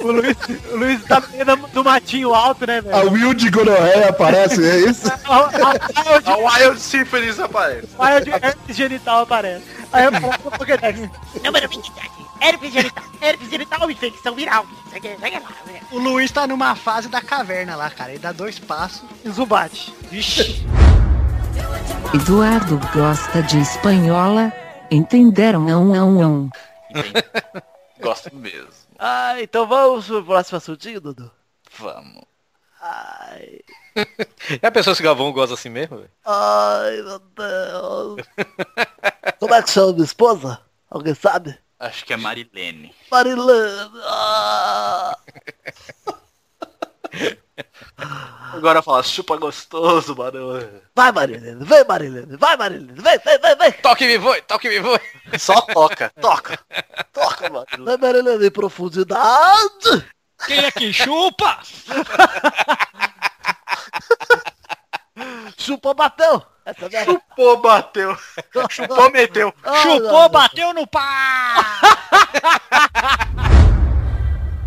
O 0.00 0.10
Luiz, 0.10 0.36
o 0.72 0.76
Luiz 0.76 1.04
tá 1.04 1.20
no 1.20 1.28
meio 1.28 1.44
do- 1.68 1.84
matinho 1.84 2.34
alto, 2.34 2.66
né, 2.66 2.80
velho? 2.80 2.96
A 2.96 3.00
Wild 3.02 3.50
Gonorreia 3.50 4.08
aparece, 4.08 4.64
é 4.68 4.76
isso? 4.80 5.10
A 5.24 6.36
Wild 6.36 6.80
Syphilis 6.80 7.38
aparece. 7.38 7.88
Aí 7.98 8.22
o 8.22 8.34
herpes 8.34 8.76
genital 8.76 9.22
aparece. 9.22 9.64
Aí 9.92 10.04
eu 10.04 10.12
falo 10.12 10.38
pro 10.38 10.50
Pokédex. 10.58 11.08
Número 11.44 11.68
27. 11.68 12.10
Herpes 12.40 12.72
genital. 12.72 13.04
Herpes 13.20 13.50
genital, 13.50 13.90
infecção 13.90 14.34
viral. 14.34 14.66
O 15.92 15.98
Luiz 15.98 16.30
tá 16.30 16.46
numa 16.46 16.74
fase 16.74 17.08
da 17.08 17.20
caverna 17.20 17.76
lá, 17.76 17.90
cara. 17.90 18.10
Ele 18.10 18.18
dá 18.18 18.32
dois 18.32 18.58
passos. 18.58 19.02
Zubate. 19.28 19.94
Vixe. 20.10 20.64
Eduardo 22.14 22.80
gosta 22.94 23.42
de 23.42 23.58
espanhola. 23.60 24.52
Entenderam? 24.90 25.68
Ão, 25.68 25.94
ão, 25.94 26.20
ão. 26.22 26.50
Gosto 28.00 28.34
mesmo. 28.34 28.68
Ah, 28.98 29.40
então 29.40 29.66
vamos 29.66 30.06
pro 30.06 30.24
próximo 30.24 30.58
assuntinho, 30.58 31.00
Dudu? 31.00 31.30
Vamos. 31.78 32.24
Ai, 32.82 33.60
Já 34.62 34.70
pensou 34.70 34.94
se 34.94 35.02
o 35.02 35.04
Galvão 35.04 35.32
gosta 35.32 35.54
assim 35.54 35.68
mesmo, 35.68 35.98
velho? 35.98 36.10
ai, 36.24 37.02
meu 37.02 37.18
Deus. 37.18 38.26
Como 39.38 39.54
é 39.54 39.62
que 39.62 39.70
chama 39.70 39.92
minha 39.92 40.04
esposa? 40.04 40.60
Alguém 40.90 41.14
sabe? 41.14 41.58
Acho 41.78 42.04
que 42.04 42.12
é 42.12 42.16
Marilene. 42.16 42.94
Marilene. 43.10 43.90
Ah. 44.04 45.16
Agora 48.52 48.82
fala, 48.82 49.02
chupa 49.02 49.36
gostoso, 49.36 50.16
mano. 50.16 50.68
Vai, 50.94 51.12
Marilene, 51.12 51.64
vem, 51.64 51.84
Marilene, 51.84 52.36
vai, 52.36 52.56
Marilene, 52.56 53.00
vem, 53.00 53.18
vem, 53.18 53.38
vem, 53.38 53.56
vem. 53.56 53.72
Toque 53.72 54.06
me 54.06 54.18
voe, 54.18 54.42
toque 54.42 54.68
me 54.68 54.80
voe. 54.80 55.00
Só 55.38 55.60
toca, 55.62 56.12
toca. 56.20 56.58
Toca, 57.12 57.50
Marilene. 57.50 57.84
Vem, 57.84 57.98
Marilene, 57.98 58.46
em 58.46 58.50
profundidade. 58.50 60.06
Quem 60.46 60.64
é 60.64 60.70
que 60.70 60.92
chupa? 60.92 61.60
Chupou, 65.58 65.94
bateu. 65.94 66.42
Chupou, 67.04 67.56
bateu. 67.58 68.16
Chupou, 68.70 69.10
meteu. 69.10 69.52
Chupou, 69.82 70.28
bateu 70.28 70.72
no 70.72 70.86
pá! 70.86 71.80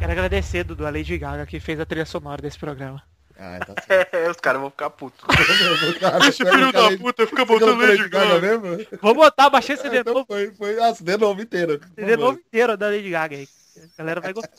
Quero 0.04 0.12
agradecer, 0.12 0.66
Dudu, 0.66 0.86
a 0.86 0.90
Lady 0.90 1.18
Gaga, 1.18 1.46
que 1.46 1.62
fez 1.62 1.80
a 1.80 1.86
trilha 1.86 2.06
sonora 2.06 2.42
desse 2.42 2.60
programa. 2.60 3.02
Ah, 3.40 3.58
tá 3.66 3.74
É, 4.12 4.30
os 4.30 4.36
caras 4.36 4.60
vão 4.60 4.70
ficar 4.70 4.90
putos. 4.90 5.24
Cara, 5.98 6.28
Esse 6.28 6.40
filho 6.44 6.52
cara 6.52 6.72
da 6.74 6.88
aí- 6.90 6.98
puta 6.98 7.26
fica 7.26 7.46
botando 7.46 7.78
Lady 7.80 8.10
Gaga. 8.10 8.40
mesmo? 8.42 8.86
Vou 9.02 9.16
botar, 9.16 9.50
baixei 9.50 9.76
esse 9.76 9.84
CD 9.84 10.00
Então 10.00 10.14
novo, 10.14 10.26
foi, 10.28 10.52
foi, 10.52 10.78
ah, 10.84 10.94
CD 10.94 11.16
novo 11.16 11.42
inteiro. 11.42 11.80
CD 11.96 12.12
favor. 12.12 12.18
novo 12.26 12.40
inteiro 12.40 12.76
da 12.76 12.88
Lady 12.88 13.10
Gaga 13.10 13.38
aí. 13.38 13.48
A 13.78 13.98
galera 13.98 14.20
vai 14.20 14.34
gostar. 14.34 14.52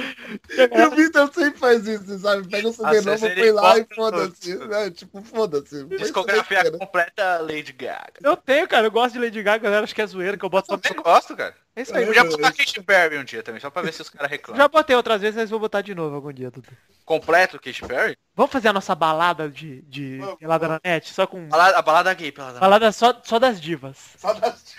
E 0.50 0.82
o 0.82 0.90
Vitor 0.90 1.32
sempre 1.32 1.58
faz 1.58 1.86
isso, 1.86 2.18
sabe? 2.18 2.46
Pega 2.48 2.68
o 2.68 2.72
CD 2.72 3.00
novo, 3.00 3.26
ele 3.26 3.40
põe 3.40 3.50
lá 3.52 3.78
e 3.78 3.86
foda-se. 3.94 4.56
né? 4.56 4.90
Tipo, 4.90 5.22
foda-se. 5.22 5.84
Discografia 5.84 6.58
CD, 6.64 6.70
né? 6.72 6.78
completa 6.78 7.38
Lady 7.38 7.72
Gaga. 7.72 8.14
Eu 8.22 8.36
tenho, 8.36 8.66
cara, 8.68 8.86
eu 8.86 8.90
gosto 8.90 9.14
de 9.14 9.18
Lady 9.20 9.42
Gaga, 9.42 9.64
galera 9.64 9.84
acha 9.84 9.94
que 9.94 10.02
é 10.02 10.06
zoeira, 10.06 10.36
que 10.36 10.44
eu 10.44 10.50
boto 10.50 10.66
só 10.68 10.78
Eu 10.94 11.02
gosto, 11.02 11.36
cara. 11.36 11.54
É 11.76 11.82
isso 11.82 11.96
aí. 11.96 12.04
Eu 12.06 12.12
já 12.12 12.24
botar 12.24 12.52
Katy 12.52 12.82
Perry 12.82 13.16
um 13.18 13.24
dia 13.24 13.42
também, 13.42 13.60
só 13.60 13.70
pra 13.70 13.82
ver 13.82 13.92
se 13.92 14.02
os 14.02 14.08
caras 14.10 14.30
reclamam. 14.30 14.60
Já 14.60 14.68
botei 14.68 14.94
outras 14.96 15.20
vezes, 15.20 15.36
mas 15.36 15.50
vou 15.50 15.60
botar 15.60 15.80
de 15.82 15.94
novo 15.94 16.16
algum 16.16 16.32
dia, 16.32 16.50
Dudu. 16.50 16.68
Completo 17.04 17.58
Katy 17.60 17.82
Perry? 17.82 18.18
Vamos 18.34 18.52
fazer 18.52 18.68
a 18.68 18.72
nossa 18.72 18.94
balada 18.94 19.48
de, 19.48 19.82
de 19.82 20.20
pelada 20.38 20.66
na 20.68 20.80
net, 20.84 21.12
só 21.12 21.26
com... 21.26 21.46
Balada- 21.48 21.78
a 21.78 21.82
balada 21.82 22.12
gay, 22.14 22.32
pelada. 22.32 22.58
Balada 22.58 22.92
só, 22.92 23.20
só 23.24 23.38
das 23.38 23.60
divas. 23.60 23.96
Só 24.18 24.32
das... 24.34 24.74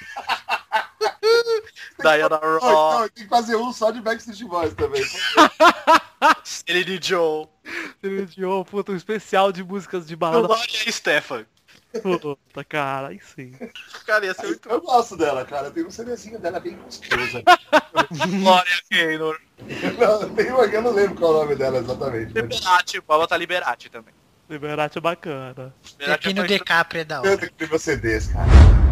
Diana 2.02 2.40
Não, 2.42 2.60
Ross, 2.60 3.00
não, 3.02 3.10
tem 3.10 3.24
que 3.24 3.30
fazer 3.30 3.56
um 3.56 3.72
só 3.74 3.92
de 3.92 4.02
Backstreet 4.02 4.44
Boys 4.46 4.74
também. 4.74 5.04
Celine 6.44 7.00
Joe, 7.02 7.48
Television, 8.02 8.64
puta, 8.64 8.92
um 8.92 8.96
especial 8.96 9.52
de 9.52 9.64
músicas 9.64 10.08
de 10.08 10.16
balada. 10.16 10.48
Gloria 10.48 10.92
Stefan. 10.92 11.46
Puta, 12.02 12.64
cara, 12.64 13.10
aí 13.10 13.20
sim. 13.20 13.54
Cara, 14.06 14.26
ia 14.26 14.34
ser 14.34 14.48
muito 14.48 14.70
Eu 14.70 14.80
gosto 14.82 15.18
dela, 15.18 15.44
cara. 15.44 15.70
Tem 15.72 15.86
um 15.86 15.92
CDzinho 15.92 16.40
dela 16.40 16.58
bem 16.60 16.78
gostoso. 16.78 17.44
Glória 18.42 18.72
Gaynor. 18.90 19.38
não, 20.00 20.30
tem 20.36 20.52
uma 20.52 20.70
que 20.70 20.76
eu 20.78 20.82
não 20.82 20.92
lembro 20.94 21.16
qual 21.16 21.34
é 21.34 21.36
o 21.36 21.40
nome 21.42 21.56
dela 21.56 21.80
exatamente. 21.80 22.32
mas- 22.34 22.44
Liberati, 22.44 23.02
pode 23.02 23.20
botar 23.22 23.38
Liberati 23.38 23.90
também. 23.90 24.14
Liberate 24.50 24.98
é 24.98 25.02
bacana. 25.02 25.74
Liberati 26.00 26.24
Pepino 26.24 26.44
é 26.44 26.48
DiCaprio 26.48 27.02
é 27.02 27.04
da 27.04 27.16
Eu 27.16 27.20
hora. 27.22 27.38
tenho 27.38 27.52
que 27.52 27.58
ter 27.58 27.70
meus 27.70 27.82
CDs, 27.82 28.28
cara. 28.28 28.91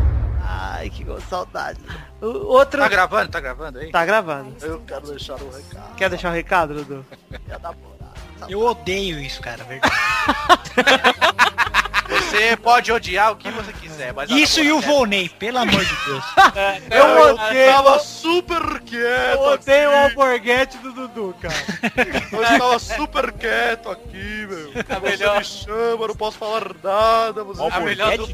Ai, 0.51 0.89
que 0.89 1.05
saudade. 1.29 1.79
O- 2.19 2.47
Outro... 2.47 2.81
Tá 2.81 2.89
gravando? 2.89 3.29
Tá 3.29 3.39
gravando 3.39 3.77
aí? 3.77 3.91
Tá 3.91 4.03
gravando. 4.03 4.55
Eu 4.65 4.79
quero 4.81 5.05
deixar 5.05 5.35
um 5.35 5.51
recado. 5.51 5.95
Quer 5.95 6.09
deixar 6.09 6.29
um 6.29 6.33
recado, 6.33 6.73
Dudu? 6.73 7.05
Eu 8.47 8.61
odeio 8.61 9.19
isso, 9.19 9.39
cara, 9.41 9.63
verdade. 9.63 9.93
Você 12.09 12.57
pode 12.57 12.91
odiar 12.91 13.31
o 13.31 13.35
que 13.35 13.51
você 13.51 13.71
quiser, 13.71 14.11
mas... 14.11 14.31
Isso 14.31 14.61
e 14.61 14.71
o 14.71 14.81
namorada 14.81 14.91
Volney, 14.91 15.29
pelo 15.29 15.59
amor 15.59 15.85
de 15.85 15.95
Deus. 16.05 16.25
Eu 16.89 17.35
odeio, 17.35 17.71
tava 17.71 17.99
super 17.99 18.79
quieto. 18.81 19.35
eu 19.35 19.41
odeio 19.41 19.91
o 19.91 19.95
alborguete 19.95 20.77
do 20.79 20.91
Dudu, 20.91 21.35
cara. 21.39 21.53
Eu 22.33 22.41
estava 22.41 22.79
super 22.79 23.31
quieto 23.33 23.91
aqui, 23.91 24.47
meu. 24.49 24.71
A 24.89 24.99
melhor 24.99 25.37
me 25.37 25.45
chama, 25.45 26.07
não 26.07 26.15
posso 26.15 26.39
falar 26.39 26.71
nada. 26.83 27.43
Você 27.43 27.61
A 27.61 27.79
melhor 27.79 28.17
do... 28.17 28.25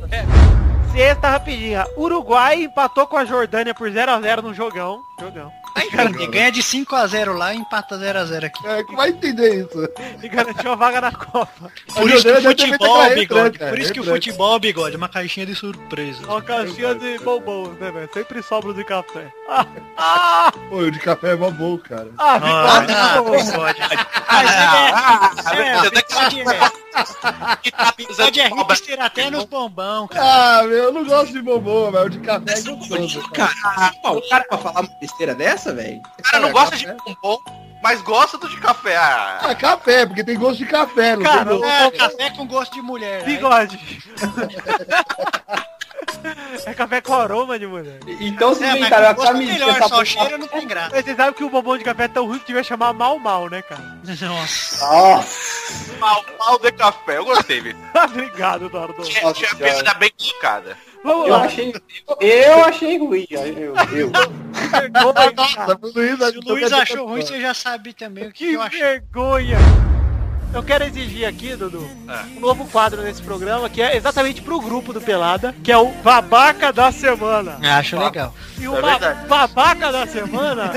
Sexta 0.95 1.29
rapidinha. 1.29 1.85
Uruguai 1.97 2.63
empatou 2.63 3.05
com 3.05 3.17
a 3.17 3.25
Jordânia 3.25 3.73
por 3.73 3.89
0x0 3.89 4.41
no 4.41 4.53
jogão. 4.53 5.03
Jogão. 5.19 5.51
Ele 5.93 6.27
ganha 6.27 6.51
de 6.51 6.61
5x0 6.63 7.33
lá 7.37 7.53
e 7.53 7.57
empata 7.57 7.97
0x0 7.97 8.45
aqui. 8.45 8.65
É, 8.65 8.81
que 8.83 8.95
vai 8.95 9.09
entender 9.09 9.65
isso. 9.65 9.89
E 10.23 10.29
garantiu 10.29 10.71
a 10.71 10.75
vaga 10.75 11.01
na 11.01 11.11
Copa. 11.11 11.69
Por 11.93 12.09
isso 12.09 12.23
que 12.23 12.31
o 12.31 12.41
futebol, 12.41 13.01
aquela 13.01 13.15
bigode. 13.15 13.59
Por 13.59 13.79
isso 13.79 13.93
que 13.93 13.99
o 13.99 14.03
futebol, 14.03 14.57
bigode, 14.57 14.95
é 14.95 14.97
uma 14.97 15.09
caixinha 15.09 15.45
de 15.45 15.53
surpresa. 15.53 16.23
Uma 16.25 16.41
caixinha 16.41 16.95
de 16.95 17.19
bombons, 17.19 17.77
né, 17.77 17.91
velho? 17.91 18.09
Sempre 18.13 18.41
sobra 18.41 18.73
de 18.73 18.85
café. 18.85 19.29
Ah, 19.49 19.65
ah, 19.97 20.51
Pô, 20.69 20.77
o 20.77 20.91
de 20.91 20.99
café 20.99 21.31
é 21.31 21.35
mó 21.35 21.51
bom, 21.51 21.77
cara. 21.77 22.07
ah, 22.17 22.35
Ah, 22.35 22.79
bigode, 22.79 22.93
ah, 22.93 23.21
bom. 23.21 23.31
bigode. 23.31 23.79
Mas 24.31 24.51
é, 25.59 25.69
é, 25.75 25.89
bigode 25.89 26.39
é, 26.39 27.91
bigode 27.97 28.39
é 28.39 28.47
hipster 28.47 29.01
até 29.01 29.29
nos 29.29 29.43
bombão, 29.43 30.07
cara. 30.07 30.59
Ah, 30.59 30.63
meu, 30.63 30.84
eu 30.85 30.93
não 30.93 31.05
gosto 31.05 31.31
de 31.33 31.41
bombom, 31.41 31.91
velho. 31.91 32.05
O 32.05 32.09
de 32.09 32.19
café 32.19 32.53
é 32.57 32.61
gostoso. 32.61 33.29
cara. 33.31 33.53
Cara, 33.53 34.11
o 34.13 34.29
cara 34.29 34.43
pra 34.47 34.57
falar 34.57 34.81
uma 34.81 34.89
besteira 34.99 35.35
dessa, 35.35 35.73
velho? 35.73 36.01
O 36.19 36.23
cara 36.23 36.39
não 36.39 36.51
gosta 36.51 36.75
de 36.77 36.87
bombom, 36.87 37.37
mas 37.83 38.01
gosta 38.01 38.37
do 38.37 38.47
de 38.49 38.57
café. 38.59 38.95
Ah, 38.97 39.39
Ah, 39.43 39.55
café, 39.55 40.05
porque 40.05 40.23
tem 40.23 40.37
gosto 40.37 40.57
de 40.59 40.65
café, 40.65 41.15
não 41.15 41.23
Cara, 41.23 41.45
tem. 41.49 41.63
É, 41.63 41.91
café 41.91 42.29
com 42.31 42.47
gosto 42.47 42.73
de 42.73 42.81
mulher. 42.81 43.19
né? 43.21 43.25
Bigode. 43.25 43.77
É 46.65 46.73
café 46.73 47.01
com 47.01 47.13
aroma 47.13 47.57
de 47.59 47.67
mulher. 47.67 47.99
Então 48.19 48.55
se 48.55 48.63
É, 48.63 48.89
cara, 48.89 49.09
a 49.11 49.15
camiseta 49.15 49.65
melhor, 49.65 49.87
só 49.89 50.03
cheiro 50.05 50.37
não 50.37 50.47
tem 50.47 50.67
graça. 50.67 51.01
Você 51.01 51.15
sabe 51.15 51.35
que 51.37 51.43
o 51.43 51.49
bombom 51.49 51.77
de 51.77 51.83
café 51.83 52.05
é 52.05 52.07
tão 52.07 52.25
ruim 52.25 52.39
que 52.39 52.47
devia 52.47 52.63
chamar 52.63 52.93
mal 52.93 53.19
mal, 53.19 53.49
né, 53.49 53.61
cara? 53.61 53.81
Nossa. 54.03 54.85
Nossa. 54.85 55.97
mal, 55.99 56.23
mal 56.39 56.59
de 56.59 56.71
café. 56.71 57.17
Eu 57.17 57.25
gostei, 57.25 57.61
velho. 57.61 57.77
Obrigado, 58.03 58.65
Eduardo. 58.65 59.01
Tinha, 59.03 59.33
tinha 59.33 59.51
a 59.51 59.55
piada 59.55 59.93
bem 59.95 60.11
colocada. 60.17 60.77
Vamos 61.03 61.27
Eu 61.27 61.33
lá. 61.33 61.43
achei, 61.45 61.73
eu 62.19 62.65
achei 62.65 62.97
ruim. 62.97 63.27
Eu, 63.29 63.75
eu. 63.95 64.11
Vergonha. 64.11 65.31
Nossa, 65.35 65.79
o 65.79 65.91
Luiz, 65.93 66.17
Se 66.19 66.37
o 66.37 66.41
Luiz 66.43 66.71
achou 66.73 67.07
ruim, 67.07 67.21
você 67.21 67.39
já 67.39 67.53
sabe 67.53 67.93
também 67.93 68.27
o 68.27 68.31
que, 68.31 68.47
Que 68.47 68.53
eu 68.53 68.61
achei. 68.61 68.79
vergonha. 68.79 69.57
Eu 70.55 70.63
quero 70.63 70.85
exigir 70.85 71.27
aqui, 71.27 71.53
Dudu, 71.53 71.85
um 72.37 72.39
novo 72.39 72.65
quadro 72.67 73.01
nesse 73.01 73.21
programa, 73.21 73.69
que 73.69 73.81
é 73.81 73.97
exatamente 73.97 74.41
pro 74.41 74.61
grupo 74.61 74.93
do 74.93 75.01
Pelada, 75.01 75.53
que 75.61 75.69
é 75.69 75.77
o 75.77 75.91
Babaca 76.01 76.71
da 76.71 76.93
Semana. 76.93 77.57
Acho 77.77 77.99
legal. 77.99 78.33
E 78.57 78.65
o 78.65 78.77
É 78.77 78.81
ba-. 78.81 78.99
Babaca 79.27 79.91
da 79.91 80.07
Semana 80.07 80.71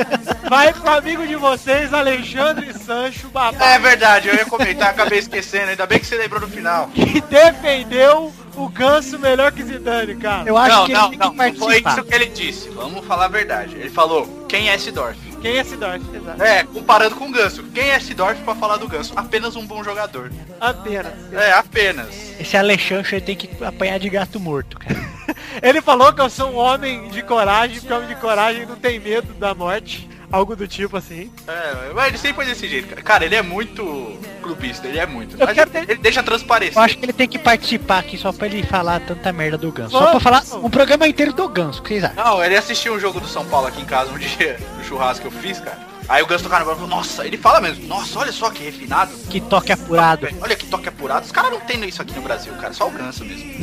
vai 0.48 0.72
pro 0.72 0.90
amigo 0.90 1.24
de 1.28 1.36
vocês, 1.36 1.94
Alexandre 1.94 2.72
Sancho, 2.74 3.28
babaca, 3.28 3.64
É 3.64 3.78
verdade, 3.78 4.26
eu 4.26 4.34
ia 4.34 4.44
comentar, 4.44 4.90
acabei 4.90 5.20
esquecendo. 5.20 5.70
Ainda 5.70 5.86
bem 5.86 6.00
que 6.00 6.06
você 6.06 6.16
lembrou 6.16 6.40
no 6.40 6.48
final. 6.48 6.88
que 6.92 7.20
defendeu 7.20 8.32
o 8.56 8.68
Ganso 8.68 9.16
melhor 9.16 9.52
que 9.52 9.62
Zidane, 9.62 10.16
cara. 10.16 10.48
Eu 10.48 10.56
acho 10.56 10.76
não, 10.76 10.86
que 10.86 10.92
não, 10.92 11.00
ele 11.02 11.10
tem 11.10 11.18
não, 11.20 11.30
que 11.30 11.36
não 11.36 11.55
foi 11.55 11.80
participar. 11.80 11.92
isso 11.92 12.05
que 12.05 12.14
ele 12.14 12.26
disse. 12.26 12.68
Vamos 12.70 13.06
falar 13.06 13.26
a 13.26 13.28
verdade. 13.28 13.76
Ele 13.76 13.90
falou, 13.90 14.44
quem 14.48 14.70
é 14.70 14.76
Sidorf? 14.76 15.27
Quem 15.40 15.56
é 15.59 15.65
Sidorf? 15.65 16.05
Exato. 16.15 16.43
É, 16.43 16.65
comparando 16.65 17.16
com 17.16 17.28
o 17.28 17.32
Ganso. 17.32 17.62
Quem 17.74 17.90
é 17.90 18.01
Sidorf 18.01 18.43
pra 18.43 18.55
falar 18.55 18.77
do 18.77 18.89
Ganso? 18.89 19.12
Apenas 19.16 19.56
um 19.56 19.66
bom 19.66 19.82
jogador. 19.85 20.32
Apenas. 20.60 21.12
É, 21.32 21.52
apenas. 21.52 22.09
Esse 22.40 22.56
Alexandre 22.56 23.20
tem 23.20 23.36
que 23.36 23.65
apanhar 23.65 23.98
de 23.98 24.09
gato 24.09 24.40
morto, 24.40 24.78
cara. 24.78 24.98
Ele 25.62 25.81
falou 25.81 26.12
que 26.12 26.20
eu 26.20 26.31
sou 26.31 26.51
um 26.51 26.56
homem 26.56 27.09
de 27.10 27.23
coragem, 27.23 27.81
porque 27.81 27.93
homem 27.93 28.09
de 28.09 28.16
coragem 28.16 28.66
não 28.66 28.77
tem 28.77 28.98
medo 28.98 29.32
da 29.35 29.55
morte. 29.55 30.09
Algo 30.30 30.55
do 30.55 30.68
tipo 30.68 30.96
assim. 30.96 31.30
É, 31.46 31.92
mas 31.94 32.09
ele 32.09 32.18
sempre 32.18 32.34
foi 32.36 32.44
desse 32.44 32.68
jeito, 32.68 32.88
cara. 32.88 33.02
Cara, 33.02 33.24
ele 33.24 33.34
é 33.34 33.42
muito 33.42 34.18
clubista, 34.42 34.86
ele 34.86 34.98
é 34.98 35.06
muito. 35.06 35.36
Eu 35.38 35.46
Mas 35.46 35.55
quero 35.55 35.70
ele 35.74 35.96
deixa 35.96 36.22
transparecer. 36.22 36.76
Eu 36.76 36.82
acho 36.82 36.98
que 36.98 37.05
ele 37.05 37.12
tem 37.12 37.28
que 37.28 37.38
participar 37.38 37.98
aqui 37.98 38.18
só 38.18 38.32
pra 38.32 38.46
ele 38.46 38.62
falar 38.62 39.00
tanta 39.00 39.32
merda 39.32 39.56
do 39.56 39.72
Ganso. 39.72 39.90
Só 39.90 40.10
pra 40.10 40.20
falar 40.20 40.44
um 40.62 40.68
programa 40.68 41.09
inteiro 41.09 41.32
do 41.32 41.48
Ganso, 41.48 41.80
o 41.80 41.82
que 41.82 41.88
vocês 41.90 42.05
acham? 42.05 42.24
Não, 42.24 42.44
ele 42.44 42.56
assistiu 42.56 42.94
um 42.94 43.00
jogo 43.00 43.20
do 43.20 43.26
São 43.26 43.44
Paulo 43.46 43.68
aqui 43.68 43.80
em 43.80 43.86
casa 43.86 44.12
um 44.12 44.18
dia, 44.18 44.59
no 44.76 44.84
churrasco 44.84 45.28
que 45.28 45.34
eu 45.34 45.40
fiz, 45.40 45.60
cara. 45.60 45.78
Aí 46.09 46.22
o 46.22 46.26
Ganso 46.26 46.44
do 46.44 46.50
Carnaval 46.50 46.74
falou, 46.74 46.88
nossa, 46.88 47.26
ele 47.26 47.36
fala 47.36 47.60
mesmo, 47.60 47.86
nossa, 47.86 48.18
olha 48.18 48.32
só 48.32 48.50
que 48.50 48.62
refinado. 48.62 49.12
Que 49.30 49.40
toque 49.40 49.72
apurado. 49.72 50.28
Olha 50.40 50.56
que 50.56 50.66
toque 50.66 50.88
apurado. 50.88 51.26
Os 51.26 51.32
caras 51.32 51.50
não 51.50 51.60
tem 51.60 51.82
isso 51.86 52.00
aqui 52.00 52.14
no 52.14 52.22
Brasil, 52.22 52.52
cara, 52.55 52.72
só 52.72 52.86
o 52.88 52.90
Ganso 52.90 53.24
mesmo. 53.24 53.55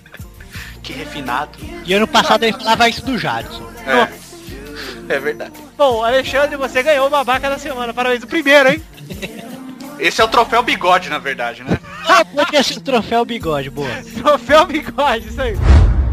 que 0.82 0.92
refinado. 0.92 1.58
E 1.84 1.92
ano 1.94 2.06
passado 2.06 2.42
ele 2.44 2.56
falava 2.56 2.88
isso 2.88 3.04
do 3.04 3.18
Jadson. 3.18 3.68
É. 3.86 4.27
É 5.08 5.18
verdade. 5.18 5.52
Bom, 5.76 6.04
Alexandre, 6.04 6.56
você 6.56 6.82
ganhou 6.82 7.06
o 7.06 7.10
babaca 7.10 7.48
da 7.48 7.58
semana. 7.58 7.94
Parabéns, 7.94 8.22
o 8.22 8.26
primeiro, 8.26 8.70
hein? 8.70 8.82
Esse 9.98 10.20
é 10.20 10.24
o 10.24 10.28
troféu 10.28 10.62
bigode, 10.62 11.08
na 11.08 11.18
verdade, 11.18 11.64
né? 11.64 11.78
Ah, 12.06 12.24
pode 12.24 12.64
ser 12.64 12.78
o 12.78 12.80
troféu 12.80 13.24
bigode, 13.24 13.70
boa. 13.70 13.88
Troféu 14.22 14.66
bigode, 14.66 15.28
isso 15.28 15.40
aí. 15.40 15.56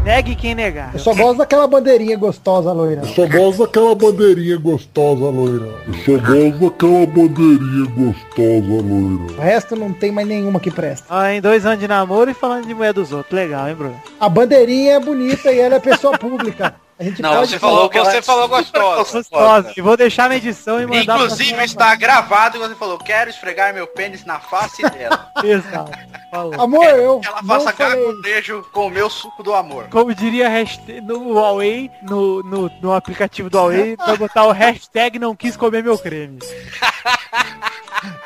Negue 0.04 0.36
quem 0.36 0.54
negar. 0.54 0.94
Eu 0.94 1.00
só 1.00 1.12
gosto 1.12 1.38
daquela 1.38 1.66
bandeirinha 1.66 2.16
gostosa, 2.16 2.72
loira. 2.72 3.02
Eu 3.02 3.08
só 3.08 3.26
gosto 3.26 3.64
daquela 3.64 3.92
bandeirinha 3.94 4.56
gostosa, 4.56 5.24
loira. 5.24 5.66
Eu 5.86 5.94
só 5.94 6.12
gosto 6.12 6.60
daquela 6.60 7.06
bandeirinha 7.06 7.90
gostosa, 7.90 8.82
loira. 8.82 9.32
O 9.32 9.40
resto 9.40 9.74
não 9.74 9.92
tem 9.92 10.12
mais 10.12 10.28
nenhuma 10.28 10.60
que 10.60 10.70
presta. 10.70 11.06
Ah, 11.10 11.34
em 11.34 11.40
dois 11.40 11.66
anos 11.66 11.80
de 11.80 11.88
namoro 11.88 12.30
e 12.30 12.34
falando 12.34 12.66
de 12.66 12.74
mulher 12.74 12.92
dos 12.92 13.10
outros. 13.12 13.34
Legal, 13.34 13.68
hein, 13.68 13.74
Bruno? 13.74 14.00
A 14.20 14.28
bandeirinha 14.28 14.94
é 14.94 15.00
bonita 15.00 15.50
e 15.50 15.58
ela 15.58 15.74
é 15.74 15.80
pessoa 15.80 16.16
pública. 16.16 16.74
A 16.98 17.04
gente 17.04 17.20
Não, 17.20 17.44
você 17.44 17.58
falou 17.58 17.90
que 17.90 17.98
você 17.98 18.22
falou 18.22 18.48
gostosa. 18.48 19.18
Gostosa. 19.18 19.72
E 19.76 19.82
vou 19.82 19.98
deixar 19.98 20.30
na 20.30 20.36
edição 20.36 20.80
e 20.80 20.86
mandar 20.86 21.16
Inclusive 21.16 21.62
está 21.62 21.94
gravado 21.94 22.56
e 22.56 22.60
você 22.60 22.74
falou, 22.74 22.96
quero 22.96 23.28
esfregar 23.28 23.74
meu 23.74 23.86
pênis 23.86 24.24
na 24.24 24.40
face 24.40 24.80
dela. 24.90 25.30
Exato. 25.44 25.92
Falou. 26.30 26.58
Amor, 26.58 26.86
eu 26.86 27.20
Que 27.20 27.28
ela 27.28 27.42
não 27.42 27.48
faça 27.48 27.72
falei. 27.72 28.02
cagunejo 28.02 28.66
com 28.72 28.86
o 28.86 28.90
meu 28.90 29.10
suco 29.10 29.42
do 29.42 29.54
amor. 29.54 29.88
Como 29.90 30.14
diria 30.14 30.48
hashtag, 30.48 31.02
no 31.02 31.34
Huawei, 31.34 31.90
no, 32.02 32.42
no, 32.42 32.70
no 32.80 32.94
aplicativo 32.94 33.50
do 33.50 33.58
Huawei, 33.58 33.94
vai 33.96 34.16
botar 34.16 34.44
o 34.44 34.52
hashtag 34.52 35.18
não 35.18 35.36
quis 35.36 35.54
comer 35.54 35.82
meu 35.82 35.98
creme. 35.98 36.38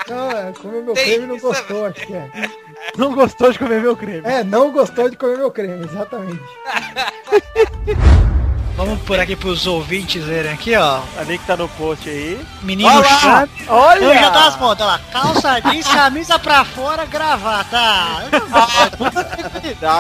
Não, 0.09 0.31
é, 0.33 0.53
comeu 0.61 0.83
meu 0.83 0.95
creme 0.95 1.25
e 1.25 1.27
não 1.29 1.39
gostou, 1.39 1.87
acho 1.87 2.05
que 2.05 2.13
é. 2.13 2.29
Não 2.97 3.15
gostou 3.15 3.53
de 3.53 3.59
comer 3.61 3.81
meu 3.81 3.97
creme. 3.97 4.23
É, 4.25 4.43
não 4.43 4.73
gostou 4.73 5.09
de 5.09 5.17
comer 5.17 5.39
meu 5.39 5.53
creme, 5.53 5.85
exatamente. 5.85 6.43
Vamos 8.81 9.03
por 9.03 9.21
aqui 9.21 9.37
pros 9.37 9.67
ouvintes 9.67 10.25
verem 10.25 10.53
aqui, 10.53 10.75
ó. 10.75 11.03
A 11.19 11.23
link 11.25 11.45
tá 11.45 11.55
no 11.55 11.69
post 11.69 12.09
aí. 12.09 12.41
Menino 12.63 12.89
Olha 12.89 13.01
lá! 13.01 13.21
chato. 13.21 13.51
Olha! 13.69 14.05
Eu 14.07 14.15
já 14.15 14.31
das 14.31 14.57
modas, 14.57 14.87
olha 14.87 14.93
lá. 14.93 15.01
Calça 15.13 15.61
jeans, 15.61 15.87
camisa 15.87 16.39
pra 16.39 16.65
fora, 16.65 17.05
gravata. 17.05 17.79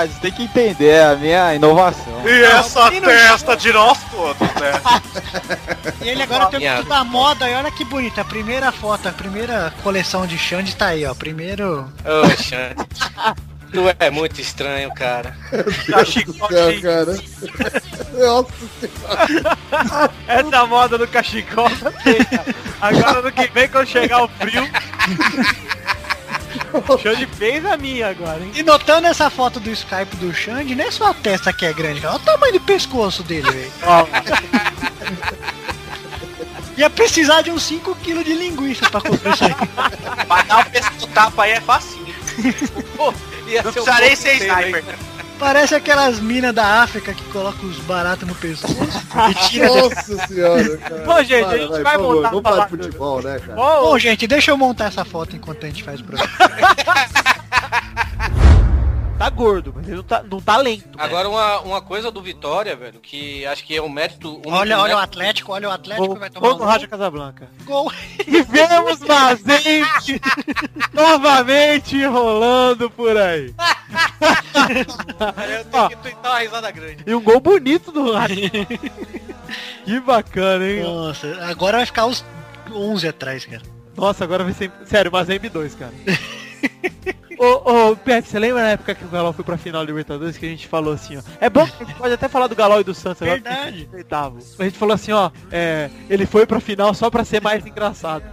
Você 0.09 0.21
tem 0.23 0.33
que 0.33 0.45
entender 0.45 0.89
é 0.89 1.05
a 1.05 1.15
minha 1.15 1.55
inovação. 1.55 2.27
E 2.27 2.43
essa 2.43 2.91
testa 2.91 3.55
de 3.55 3.71
nós 3.71 3.99
todos, 4.11 4.41
né? 4.41 4.81
E 6.01 6.09
ele 6.09 6.23
agora 6.23 6.47
tem 6.47 6.61
tudo 6.77 6.89
da 6.89 7.05
moda 7.05 7.51
e 7.51 7.55
olha 7.55 7.71
que 7.71 7.85
bonito. 7.85 8.19
A 8.19 8.25
primeira 8.25 8.73
foto, 8.73 9.11
a 9.11 9.13
primeira 9.13 9.75
coleção 9.83 10.27
de 10.27 10.39
Xande 10.39 10.75
tá 10.75 10.87
aí, 10.87 11.05
ó. 11.05 11.15
Primeiro. 11.15 11.87
Ô, 12.03 12.43
Xande. 12.43 12.77
Tu 13.73 13.81
é 13.99 14.11
muito 14.11 14.41
estranho, 14.41 14.93
cara. 14.95 15.37
Céu, 16.51 16.83
cara. 16.83 17.19
Nossa 18.19 18.53
senhora. 18.81 20.11
Essa 20.27 20.67
moda 20.67 20.99
do 20.99 21.07
cachecol 21.07 21.71
tá. 21.71 21.93
Agora 22.81 23.23
no 23.23 23.33
que 23.33 23.47
vem, 23.49 23.69
quando 23.69 23.87
chegar 23.87 24.25
o 24.25 24.29
frio. 24.29 24.69
Show 27.03 27.15
de 27.17 27.27
fez 27.27 27.65
a 27.65 27.77
minha 27.77 28.09
agora, 28.09 28.43
hein? 28.43 28.51
E 28.55 28.63
notando 28.63 29.07
essa 29.07 29.29
foto 29.31 29.61
do 29.61 29.71
Skype 29.71 30.17
do 30.17 30.33
Xande, 30.33 30.75
não 30.75 30.85
é 30.85 30.91
só 30.91 31.11
a 31.11 31.15
testa 31.15 31.53
que 31.53 31.67
é 31.67 31.73
grande, 31.73 32.01
cara. 32.01 32.15
Olha 32.15 32.23
o 32.23 32.25
tamanho 32.25 32.53
do 32.55 32.61
pescoço 32.61 33.23
dele, 33.23 33.51
velho. 33.51 33.73
Ia 36.77 36.89
precisar 36.89 37.43
de 37.43 37.51
uns 37.51 37.71
5kg 37.71 38.25
de 38.25 38.35
linguiça 38.35 38.89
pra 38.89 39.01
comprar 39.01 39.35
isso 39.35 39.45
aí. 39.45 39.55
Mas 40.29 40.47
dar 40.47 40.59
um 40.59 40.65
pescoço 40.71 41.07
tapa 41.09 41.45
aí 41.45 41.53
é 41.53 41.61
facinho. 41.61 42.10
Pô, 42.97 43.13
ia 43.47 43.63
Não 43.63 43.73
ser 43.73 43.81
um 43.81 43.85
precisarei 43.85 44.17
pouco 44.17 44.23
ser 44.23 44.35
sniper. 44.37 44.85
Parece 45.39 45.75
aquelas 45.75 46.21
minas 46.21 46.55
da 46.55 46.83
África 46.83 47.15
que 47.15 47.25
colocam 47.31 47.67
os 47.67 47.79
baratos 47.79 48.29
no 48.29 48.35
pescoço 48.35 48.77
e 49.31 49.35
tira 49.49 49.69
Nossa 49.69 50.27
senhora, 50.27 50.77
cara. 50.77 51.05
Bom, 51.07 51.25
gente, 51.25 51.45
Para, 51.45 51.55
a 51.55 51.59
gente 51.59 51.83
vai 51.83 51.95
favor, 51.95 52.17
montar 52.17 52.29
Vamos 52.29 52.43
pra 52.43 52.53
falar 52.53 52.65
de 52.65 52.71
futebol, 52.71 53.23
né, 53.23 53.39
cara? 53.39 53.55
Bom, 53.55 53.99
gente, 53.99 54.27
deixa 54.27 54.51
eu 54.51 54.59
montar 54.59 54.87
essa 54.87 55.05
foto 55.05 55.35
enquanto 55.35 55.65
a 55.65 55.69
gente 55.69 55.83
faz 55.83 56.01
o 56.01 56.05
programa. 56.05 56.31
Tá 59.21 59.29
gordo, 59.29 59.71
mas 59.77 59.87
ele 59.87 59.97
não 59.99 60.03
tá, 60.03 60.23
não 60.23 60.41
tá 60.41 60.57
lento. 60.57 60.89
Agora 60.97 61.29
uma, 61.29 61.61
uma 61.61 61.83
coisa 61.83 62.11
do 62.11 62.23
Vitória, 62.23 62.75
velho, 62.75 62.99
que 63.01 63.45
acho 63.45 63.63
que 63.67 63.77
é 63.77 63.83
um 63.83 63.89
mérito. 63.91 64.41
Um 64.47 64.51
Olha, 64.51 64.79
olha 64.79 64.95
o 64.95 64.97
mérito- 64.97 64.99
Atlético, 64.99 65.53
olha 65.53 65.69
o 65.69 65.71
Atlético 65.71 66.07
Gol, 66.07 66.17
vai 66.19 66.31
tomar 66.31 66.47
gol 66.49 66.57
um 66.57 66.59
no 66.61 66.65
Rádio 66.65 66.89
Casablanca. 66.89 67.47
gol. 67.67 67.93
E 68.27 68.43
vemos 68.43 68.99
Mazente 69.01 70.19
novamente 70.95 72.03
rolando 72.07 72.89
por 72.91 73.15
aí. 73.15 73.55
Eu 75.55 75.65
tenho 75.67 75.89
que 75.91 75.97
twittar 75.97 76.33
uma 76.33 76.39
risada 76.39 76.71
grande. 76.71 77.05
E 77.07 77.15
um 77.15 77.21
gol 77.21 77.41
bonito 77.41 77.93
do 77.93 78.13
Rádio. 78.15 78.51
que 79.85 80.01
bacana, 80.01 80.65
hein? 80.67 80.83
Nossa, 80.83 81.45
agora 81.45 81.77
vai 81.77 81.85
ficar 81.85 82.07
os 82.07 82.25
11 82.73 83.07
atrás, 83.07 83.45
cara. 83.45 83.63
Nossa, 83.95 84.25
agora 84.25 84.45
vai 84.45 84.55
ser. 84.55 84.73
Sério, 84.87 85.13
Mazembe 85.13 85.51
2, 85.51 85.75
cara. 85.75 85.93
ô, 87.39 87.91
ô, 87.91 87.97
Pepe, 87.97 88.29
você 88.29 88.39
lembra 88.39 88.63
na 88.63 88.71
época 88.71 88.95
que 88.95 89.05
o 89.05 89.09
Galol 89.09 89.33
foi 89.33 89.45
pra 89.45 89.57
final 89.57 89.83
da 89.83 89.87
Libertadores 89.87 90.37
que 90.37 90.47
a 90.47 90.49
gente 90.49 90.67
falou 90.69 90.93
assim, 90.93 91.17
ó. 91.17 91.23
É 91.41 91.49
bom 91.49 91.67
que 91.67 91.83
a 91.83 91.87
gente 91.87 91.97
pode 91.97 92.15
até 92.15 92.29
falar 92.29 92.47
do 92.47 92.57
Galol 92.57 92.81
e 92.81 92.85
do 92.85 92.95
Santos 92.95 93.23
agora. 93.23 93.41
Verdade. 93.41 93.69
a 93.69 93.71
gente 93.71 93.95
oitavo. 93.95 94.39
A 94.59 94.65
gente 94.65 94.79
falou 94.79 94.95
assim, 94.95 95.13
ó, 95.13 95.31
é, 95.51 95.91
ele 96.09 96.27
foi 96.27 96.47
pra 96.47 96.61
final 96.61 96.93
só 96.95 97.11
pra 97.11 97.25
ser 97.25 97.41
mais 97.41 97.65
engraçado. 97.67 98.25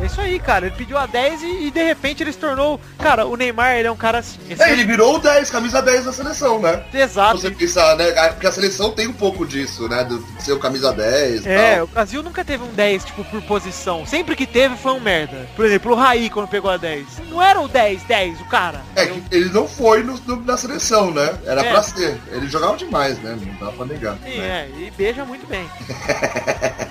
É 0.00 0.06
isso 0.06 0.20
aí, 0.20 0.38
cara. 0.38 0.66
Ele 0.66 0.74
pediu 0.76 0.96
a 0.96 1.06
10 1.06 1.42
e, 1.42 1.66
e, 1.66 1.70
de 1.70 1.82
repente 1.82 2.22
ele 2.22 2.32
se 2.32 2.38
tornou. 2.38 2.80
Cara, 2.98 3.26
o 3.26 3.36
Neymar, 3.36 3.76
ele 3.76 3.86
é 3.88 3.92
um 3.92 3.96
cara 3.96 4.18
assim. 4.18 4.38
esse- 4.48 4.62
É, 4.62 4.72
ele 4.72 4.84
virou 4.84 5.16
o 5.16 5.18
10, 5.18 5.50
camisa 5.50 5.82
10 5.82 6.04
da 6.06 6.12
seleção, 6.12 6.58
né? 6.60 6.82
Exato. 6.92 7.38
Você 7.38 7.50
pensar, 7.50 7.96
né? 7.96 8.10
Porque 8.30 8.46
a 8.46 8.52
seleção 8.52 8.92
tem 8.92 9.06
um 9.06 9.12
pouco 9.12 9.46
disso, 9.46 9.88
né? 9.88 10.04
Do 10.04 10.24
ser 10.40 10.52
o 10.52 10.58
camisa 10.58 10.92
10 10.92 11.44
e 11.44 11.48
É, 11.48 11.76
tal. 11.76 11.84
o 11.84 11.86
Brasil 11.88 12.22
nunca 12.22 12.44
teve 12.44 12.64
um 12.64 12.72
10, 12.72 13.04
tipo, 13.04 13.24
por 13.24 13.42
posição. 13.42 14.06
Sempre 14.06 14.34
que 14.36 14.46
teve 14.46 14.76
foi 14.76 14.92
um 14.92 15.00
merda. 15.00 15.46
Por 15.54 15.64
exemplo, 15.66 15.92
o 15.92 15.94
Raí, 15.94 16.30
quando 16.30 16.48
pegou 16.48 16.70
a 16.70 16.76
10. 16.76 17.06
Não 17.28 17.42
era 17.42 17.60
o 17.60 17.68
10, 17.68 18.02
10, 18.04 18.40
o 18.40 18.44
cara. 18.46 18.80
É 18.96 19.06
que 19.06 19.22
ele 19.30 19.50
não 19.50 19.68
foi 19.68 20.02
no, 20.02 20.16
no- 20.26 20.44
na 20.44 20.56
seleção, 20.56 21.10
né? 21.10 21.34
Era 21.44 21.60
É. 21.64 21.70
pra 21.70 21.82
ser. 21.82 22.18
Ele 22.32 22.48
jogava 22.48 22.76
demais, 22.76 23.18
né? 23.18 23.36
Não 23.38 23.66
dá 23.66 23.72
pra 23.72 23.84
negar. 23.86 24.16
Sim, 24.24 24.38
né? 24.38 24.68
é, 24.74 24.78
e 24.78 24.90
beija 24.96 25.24
muito 25.24 25.46
bem. 25.46 25.68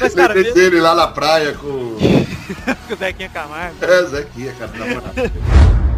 Mas, 0.00 0.14
cara, 0.14 0.34
Lembrei 0.34 0.42
mesmo 0.44 0.54
dele 0.54 0.80
lá 0.80 0.94
na 0.94 1.06
praia 1.06 1.52
com. 1.54 1.66
com 2.88 2.94
o 2.94 2.96
Zequinha 2.96 3.28
Camargo. 3.28 3.84
É, 3.84 4.02
Zequinha, 4.04 4.54
cara, 4.58 4.72
na 4.76 4.86
moral. 4.86 5.12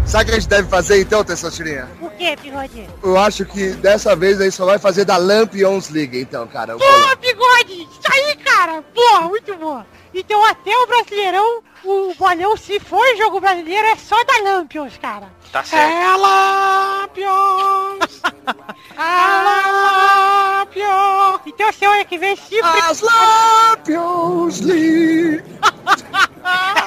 Sabe 0.08 0.24
o 0.24 0.26
que 0.26 0.32
a 0.32 0.40
gente 0.40 0.48
deve 0.48 0.68
fazer 0.70 1.02
então, 1.02 1.22
Tessotirinha? 1.22 1.86
O 2.00 2.08
que, 2.08 2.34
bigode? 2.36 2.88
Eu 3.02 3.18
acho 3.18 3.44
que 3.44 3.72
dessa 3.72 4.16
vez 4.16 4.40
aí 4.40 4.50
só 4.50 4.64
vai 4.64 4.78
fazer 4.78 5.04
da 5.04 5.18
Lampions 5.18 5.90
League, 5.90 6.18
então, 6.18 6.46
cara. 6.46 6.78
Boa, 6.78 6.90
bolão. 6.90 7.16
bigode! 7.16 7.82
Isso 7.82 8.00
aí, 8.10 8.34
cara! 8.36 8.82
Boa, 8.94 9.20
muito 9.28 9.54
boa! 9.56 9.86
Então 10.14 10.42
até 10.46 10.74
o 10.74 10.86
Brasileirão, 10.86 11.62
o 11.84 12.14
bolão, 12.14 12.56
se 12.56 12.80
for 12.80 13.04
jogo 13.18 13.38
brasileiro, 13.38 13.86
é 13.86 13.96
só 13.96 14.16
da 14.24 14.44
Lampions, 14.44 14.96
cara. 14.96 15.28
Tá 15.52 15.62
certo. 15.62 15.92
É 15.92 16.16
Lampions! 16.16 18.22
a 18.96 19.42
Lampions! 19.44 20.28
Então 21.46 21.72
semana 21.72 22.04
que 22.04 22.18
vem, 22.18 22.36
se... 22.36 22.60
As 22.60 23.00
Lampions 23.00 24.60
League! 24.60 25.42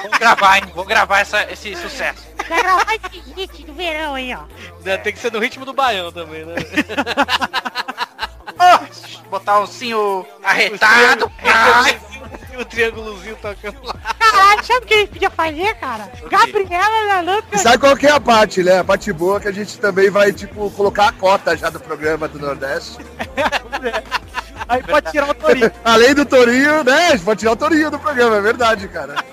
Vou 0.02 0.18
gravar, 0.18 0.58
hein? 0.58 0.64
Vou 0.74 0.84
gravar 0.84 1.20
essa, 1.20 1.50
esse 1.50 1.74
sucesso. 1.76 2.26
Vai 2.48 2.62
gravar 2.62 2.94
esse 2.94 3.20
hit 3.34 3.64
do 3.64 3.72
verão 3.72 4.14
aí, 4.14 4.34
ó. 4.34 4.44
Tem 4.98 5.12
que 5.12 5.18
ser 5.18 5.32
no 5.32 5.38
ritmo 5.38 5.64
do 5.64 5.72
baião 5.72 6.10
também, 6.10 6.44
né? 6.44 6.56
Botar 9.30 9.60
um 9.60 9.66
cinho 9.66 10.26
arretado. 10.42 11.30
O 12.56 12.64
triângulozinho 12.64 13.36
tocando 13.36 13.78
lá. 13.84 13.94
Caralho, 14.18 14.64
sabe 14.64 14.84
o 14.84 14.88
que 14.88 14.94
a 14.94 14.98
gente 14.98 15.10
podia 15.10 15.30
fazer, 15.30 15.74
cara? 15.76 16.10
Gabriela 16.30 17.06
na 17.06 17.22
E 17.22 17.26
Lampions. 17.26 17.62
sabe 17.62 17.78
qual 17.78 17.96
que 17.96 18.06
é 18.06 18.10
a 18.10 18.20
parte, 18.20 18.62
né? 18.62 18.78
A 18.78 18.84
parte 18.84 19.12
boa 19.12 19.40
que 19.40 19.48
a 19.48 19.52
gente 19.52 19.78
também 19.78 20.10
vai, 20.10 20.32
tipo, 20.32 20.70
colocar 20.70 21.08
a 21.08 21.12
cota 21.12 21.56
já 21.56 21.70
do 21.70 21.80
programa 21.80 22.28
do 22.28 22.38
Nordeste. 22.38 22.98
Aí 24.68 24.82
pode 24.82 25.10
tirar 25.10 25.30
o 25.30 25.34
Torinho. 25.34 25.70
Além 25.84 26.14
do 26.14 26.24
Torinho, 26.24 26.84
né? 26.84 27.08
A 27.08 27.10
gente 27.12 27.24
pode 27.24 27.40
tirar 27.40 27.52
o 27.52 27.56
Torinho 27.56 27.90
do 27.90 27.98
programa, 27.98 28.36
é 28.36 28.40
verdade, 28.40 28.88
cara. 28.88 29.16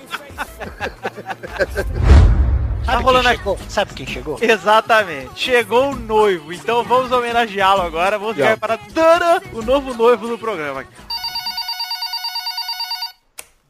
Tá 2.84 2.96
rolando 2.96 3.28
aqui. 3.28 3.42
Sabe 3.68 3.94
quem 3.94 4.06
chegou? 4.06 4.38
Exatamente. 4.40 5.30
Chegou 5.36 5.92
o 5.92 5.96
noivo. 5.96 6.52
Então 6.52 6.82
vamos 6.82 7.12
homenageá-lo 7.12 7.82
agora. 7.82 8.18
Vamos 8.18 8.34
ficar 8.34 8.56
para 8.56 8.78
Dana, 8.92 9.40
o 9.52 9.62
novo 9.62 9.94
noivo 9.94 10.26
do 10.26 10.38
programa. 10.38 10.84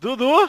Dudu. 0.01 0.49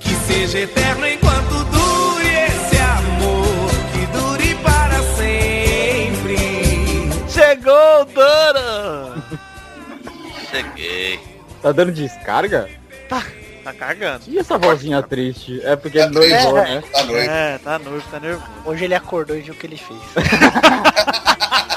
Que 0.00 0.14
seja 0.26 0.60
eterno 0.60 1.06
enquanto 1.06 1.64
dure 1.64 2.26
esse 2.46 2.78
amor, 2.78 3.68
que 3.92 4.06
dure 4.06 4.54
para 4.62 5.02
sempre. 5.18 6.38
Chegou, 7.28 8.06
Dana. 8.06 9.22
Cheguei. 10.50 11.20
Tá 11.60 11.72
dando 11.72 11.92
descarga? 11.92 12.70
Tá 13.06 13.22
cagando. 13.74 14.24
E 14.26 14.38
essa 14.38 14.56
vozinha 14.56 15.02
triste? 15.02 15.60
É 15.62 15.76
porque 15.76 15.98
ele 15.98 16.08
noivou, 16.08 16.54
né? 16.54 16.82
É, 17.28 17.58
tá 17.58 17.78
noivo, 17.78 18.08
tá 18.10 18.18
nervoso. 18.18 18.50
Hoje 18.64 18.86
ele 18.86 18.94
acordou 18.94 19.36
e 19.36 19.42
viu 19.42 19.52
o 19.52 19.56
que 19.58 19.66
ele 19.66 19.76
fez. 19.76 20.00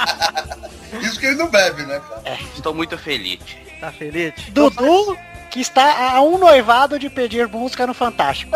Isso 1.01 1.19
que 1.19 1.25
ele 1.25 1.35
não 1.35 1.49
bebe, 1.49 1.83
né, 1.83 2.01
cara? 2.07 2.21
É, 2.25 2.37
estou 2.55 2.73
muito 2.73 2.97
feliz. 2.97 3.39
Tá 3.79 3.91
feliz? 3.91 4.33
Dudu, 4.49 5.17
que 5.49 5.59
está 5.59 6.13
a 6.13 6.21
um 6.21 6.37
noivado 6.37 6.99
de 6.99 7.09
pedir 7.09 7.47
música 7.47 7.87
no 7.87 7.93
Fantástico. 7.93 8.51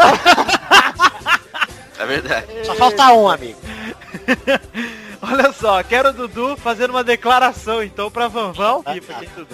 É 1.97 2.05
verdade. 2.05 2.47
Só 2.65 2.75
falta 2.75 3.13
um, 3.13 3.29
amigo. 3.29 3.59
Olha 5.21 5.51
só, 5.53 5.81
quero 5.81 6.09
o 6.09 6.13
Dudu 6.13 6.55
fazendo 6.57 6.91
uma 6.91 7.03
declaração 7.03 7.81
então 7.81 8.11
pra 8.11 8.27
Vanvão. 8.27 8.83
Ah, 8.85 8.93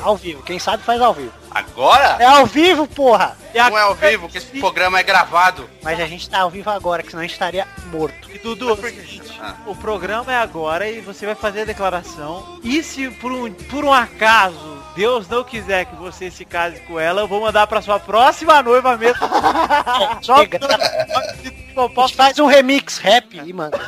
Ao 0.01 0.17
vivo, 0.17 0.43
quem 0.43 0.59
sabe 0.59 0.83
faz 0.83 0.99
ao 0.99 1.13
vivo. 1.13 1.31
Agora? 1.53 2.17
É 2.19 2.25
ao 2.25 2.45
vivo, 2.45 2.87
porra! 2.87 3.37
Não 3.53 3.77
é 3.77 3.81
ao 3.81 3.93
vivo, 3.93 4.29
que 4.29 4.37
esse 4.37 4.59
programa 4.59 4.99
é 4.99 5.03
gravado. 5.03 5.69
Mas 5.83 5.99
a 5.99 6.05
gente 6.05 6.29
tá 6.29 6.39
ao 6.39 6.49
vivo 6.49 6.69
agora, 6.69 7.03
que 7.03 7.09
senão 7.09 7.19
a 7.19 7.23
gente 7.23 7.33
estaria 7.33 7.67
morto. 7.87 8.31
E 8.31 8.39
Dudu, 8.39 8.69
é 8.69 8.71
o 8.71 8.77
seguinte, 8.77 9.41
o 9.65 9.75
programa 9.75 10.31
é 10.31 10.37
agora 10.37 10.89
e 10.89 11.01
você 11.01 11.25
vai 11.25 11.35
fazer 11.35 11.61
a 11.61 11.65
declaração. 11.65 12.59
E 12.63 12.81
se 12.81 13.09
por 13.09 13.31
um, 13.31 13.51
por 13.51 13.83
um 13.83 13.91
acaso 13.91 14.81
Deus 14.95 15.27
não 15.27 15.43
quiser 15.43 15.85
que 15.85 15.95
você 15.95 16.29
se 16.29 16.43
case 16.43 16.79
com 16.81 16.99
ela, 16.99 17.21
eu 17.21 17.27
vou 17.27 17.41
mandar 17.41 17.65
pra 17.67 17.81
sua 17.81 17.99
próxima 17.99 18.61
noiva 18.61 18.97
mesmo. 18.97 19.27
Só 20.21 20.37
Chega. 20.37 20.59
A 20.65 21.33
gente 21.43 22.15
faz 22.15 22.39
um 22.39 22.45
remix 22.45 22.97
rap 22.97 23.39
e 23.43 23.53
manda. 23.53 23.79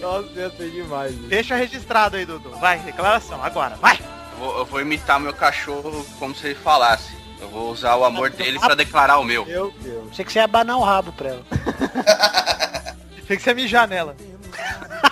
Nossa, 0.00 0.28
ia 0.34 0.50
ser 0.50 0.70
demais. 0.70 1.14
Deixa 1.14 1.56
registrado 1.56 2.16
aí, 2.16 2.26
Dudu. 2.26 2.50
Vai, 2.58 2.78
declaração, 2.80 3.42
agora, 3.42 3.76
vai. 3.76 3.98
Eu 4.34 4.38
vou, 4.38 4.58
eu 4.58 4.64
vou 4.64 4.80
imitar 4.80 5.20
meu 5.20 5.32
cachorro 5.32 6.04
como 6.18 6.34
se 6.34 6.46
ele 6.46 6.54
falasse. 6.56 7.14
Eu 7.40 7.48
vou 7.48 7.70
usar 7.70 7.94
o 7.96 8.04
amor 8.04 8.30
dele 8.30 8.58
pra 8.58 8.74
declarar 8.74 9.18
o 9.18 9.24
meu. 9.24 9.44
Meu 9.46 9.72
Deus. 9.80 10.10
Achei 10.10 10.24
que 10.24 10.32
você 10.32 10.38
ia 10.40 10.44
abanar 10.44 10.76
o 10.76 10.82
rabo 10.82 11.12
pra 11.12 11.28
ela. 11.30 11.44
Tem 13.26 13.36
que 13.36 13.42
ser 13.42 13.54
mijar 13.54 13.86
nela. 13.86 14.16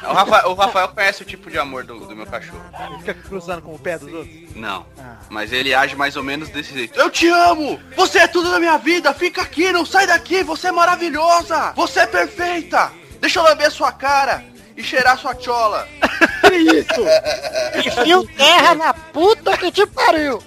O 0.02 0.12
Rafael, 0.12 0.50
o 0.50 0.54
Rafael 0.54 0.88
conhece 0.88 1.22
o 1.22 1.24
tipo 1.24 1.50
de 1.50 1.58
amor 1.58 1.84
do, 1.84 2.00
do 2.00 2.16
meu 2.16 2.26
cachorro. 2.26 2.62
Ele 2.88 2.98
fica 2.98 3.14
cruzando 3.14 3.62
com 3.62 3.74
o 3.74 3.78
pé 3.78 3.98
dos 3.98 4.12
outros. 4.12 4.56
Não. 4.56 4.84
Mas 5.30 5.52
ele 5.52 5.74
age 5.74 5.94
mais 5.94 6.16
ou 6.16 6.24
menos 6.24 6.48
desse 6.48 6.72
jeito. 6.72 6.98
Eu 6.98 7.08
te 7.08 7.28
amo! 7.28 7.80
Você 7.96 8.18
é 8.18 8.26
tudo 8.26 8.50
na 8.50 8.58
minha 8.58 8.76
vida! 8.78 9.14
Fica 9.14 9.42
aqui, 9.42 9.70
não 9.72 9.86
sai 9.86 10.06
daqui! 10.06 10.42
Você 10.42 10.68
é 10.68 10.72
maravilhosa! 10.72 11.72
Você 11.76 12.00
é 12.00 12.06
perfeita! 12.06 12.92
Deixa 13.20 13.38
eu 13.38 13.44
lamber 13.44 13.70
sua 13.70 13.92
cara 13.92 14.44
e 14.76 14.82
cheirar 14.82 15.18
sua 15.18 15.38
chola! 15.38 15.88
Que 16.52 16.58
isso? 16.58 17.88
Enfio 17.88 18.26
terra 18.36 18.74
na 18.74 18.92
puta 18.92 19.56
que 19.56 19.72
te 19.72 19.86
pariu! 19.86 20.42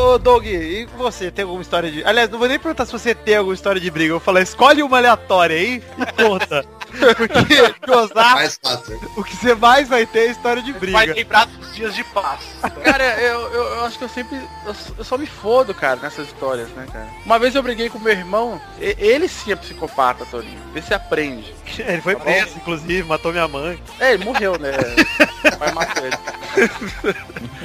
Ô 0.00 0.18
Doug, 0.18 0.46
e 0.46 0.86
você? 0.96 1.30
Tem 1.30 1.42
alguma 1.42 1.60
história 1.60 1.90
de. 1.90 2.02
Aliás, 2.04 2.30
não 2.30 2.38
vou 2.38 2.48
nem 2.48 2.58
perguntar 2.58 2.86
se 2.86 2.92
você 2.92 3.14
tem 3.14 3.36
alguma 3.36 3.54
história 3.54 3.80
de 3.80 3.90
briga. 3.90 4.10
Eu 4.10 4.18
vou 4.18 4.24
falar, 4.24 4.40
escolhe 4.40 4.82
uma 4.82 4.96
aleatória 4.96 5.56
aí 5.56 5.82
e 5.98 6.22
conta. 6.22 6.64
Porque 7.16 7.62
Osasco, 7.90 8.14
Mais 8.34 8.58
fácil. 8.62 9.00
o 9.16 9.24
que 9.24 9.36
você 9.36 9.54
mais 9.54 9.88
vai 9.88 10.06
ter 10.06 10.20
é 10.20 10.30
história 10.30 10.62
de 10.62 10.72
briga. 10.72 10.92
Vai 10.98 11.06
lembrar 11.06 11.46
dos 11.46 11.74
dias 11.74 11.94
de 11.94 12.02
paz. 12.04 12.40
Cara, 12.84 13.04
eu, 13.20 13.40
eu, 13.52 13.64
eu 13.64 13.84
acho 13.84 13.98
que 13.98 14.04
eu 14.04 14.08
sempre. 14.08 14.36
Eu, 14.66 14.74
eu 14.98 15.04
só 15.04 15.16
me 15.18 15.26
fodo, 15.26 15.74
cara, 15.74 15.96
nessas 16.00 16.26
histórias, 16.28 16.68
né, 16.70 16.86
cara? 16.92 17.08
Uma 17.24 17.38
vez 17.38 17.54
eu 17.54 17.62
briguei 17.62 17.88
com 17.90 17.98
meu 17.98 18.12
irmão, 18.12 18.60
e- 18.80 18.96
ele 18.98 19.28
sim 19.28 19.52
é 19.52 19.56
psicopata, 19.56 20.24
Torinho. 20.26 20.58
Vê 20.72 20.82
se 20.82 20.92
aprende. 20.94 21.54
Ele 21.78 22.00
foi 22.02 22.14
Tá 22.14 22.24
bom? 22.24 22.30
preso, 22.30 22.56
inclusive, 22.56 23.02
matou 23.08 23.30
minha 23.32 23.46
mãe. 23.46 23.80
É, 24.00 24.12
ele 24.14 24.24
morreu, 24.24 24.58
né? 24.58 24.70
Meu 25.44 25.56
pai 25.58 25.72
matou 25.72 26.04
ele. 26.04 26.16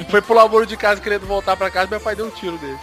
Foi 0.08 0.22
pro 0.22 0.34
laboro 0.34 0.64
de 0.66 0.76
casa 0.76 1.00
querendo 1.00 1.26
voltar 1.26 1.56
pra 1.56 1.70
casa, 1.70 1.88
meu 1.90 1.98
pai 2.00 2.14
deu 2.14 2.26
um 2.26 2.30
tiro 2.30 2.56
dele. 2.58 2.78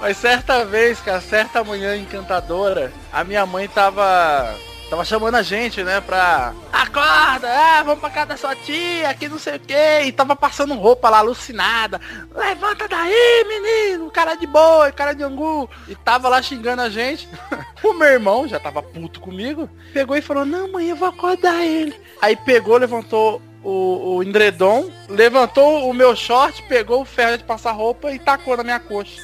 Mas 0.00 0.16
certa 0.16 0.64
vez, 0.64 1.00
cara, 1.00 1.20
certa 1.20 1.64
manhã 1.64 1.96
encantadora, 1.96 2.92
a 3.12 3.24
minha 3.24 3.44
mãe 3.44 3.68
tava. 3.68 4.54
Tava 4.88 5.04
chamando 5.04 5.34
a 5.34 5.42
gente, 5.42 5.84
né, 5.84 6.00
pra. 6.00 6.54
Acorda, 6.72 7.46
ah, 7.46 7.82
vamos 7.82 8.00
pra 8.00 8.08
casa 8.08 8.26
da 8.26 8.36
sua 8.38 8.56
tia, 8.56 9.12
que 9.12 9.28
não 9.28 9.38
sei 9.38 9.56
o 9.56 9.60
que. 9.60 10.00
E 10.06 10.12
tava 10.12 10.34
passando 10.34 10.72
roupa 10.74 11.10
lá, 11.10 11.18
alucinada. 11.18 12.00
Levanta 12.34 12.88
daí, 12.88 13.44
menino, 13.46 14.10
cara 14.10 14.34
de 14.34 14.46
boi, 14.46 14.90
cara 14.92 15.12
de 15.12 15.22
angu. 15.22 15.68
E 15.86 15.94
tava 15.94 16.30
lá 16.30 16.40
xingando 16.40 16.80
a 16.80 16.88
gente. 16.88 17.28
o 17.84 17.92
meu 17.92 18.08
irmão 18.08 18.48
já 18.48 18.58
tava 18.58 18.82
puto 18.82 19.20
comigo. 19.20 19.68
Pegou 19.92 20.16
e 20.16 20.22
falou, 20.22 20.46
não, 20.46 20.72
mãe, 20.72 20.88
eu 20.88 20.96
vou 20.96 21.08
acordar 21.08 21.62
ele. 21.66 21.94
Aí 22.22 22.34
pegou, 22.34 22.78
levantou 22.78 23.42
o, 23.68 24.16
o 24.16 24.22
endredom, 24.22 24.90
levantou 25.08 25.88
o 25.88 25.94
meu 25.94 26.14
short, 26.16 26.62
pegou 26.68 27.02
o 27.02 27.04
ferro 27.04 27.38
de 27.38 27.44
passar 27.44 27.72
roupa 27.72 28.10
e 28.12 28.18
tacou 28.18 28.56
na 28.56 28.64
minha 28.64 28.80
coxa. 28.80 29.22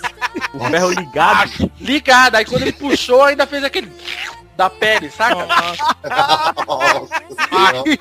O 0.53 0.59
ferro 0.71 0.91
ligado. 0.91 1.71
Ligado. 1.81 2.37
Aí 2.37 2.45
quando 2.45 2.63
ele 2.63 2.73
puxou, 2.73 3.23
ainda 3.23 3.47
fez 3.47 3.63
aquele 3.65 3.91
da 4.57 4.71
pele, 4.71 5.11
saca? 5.11 5.47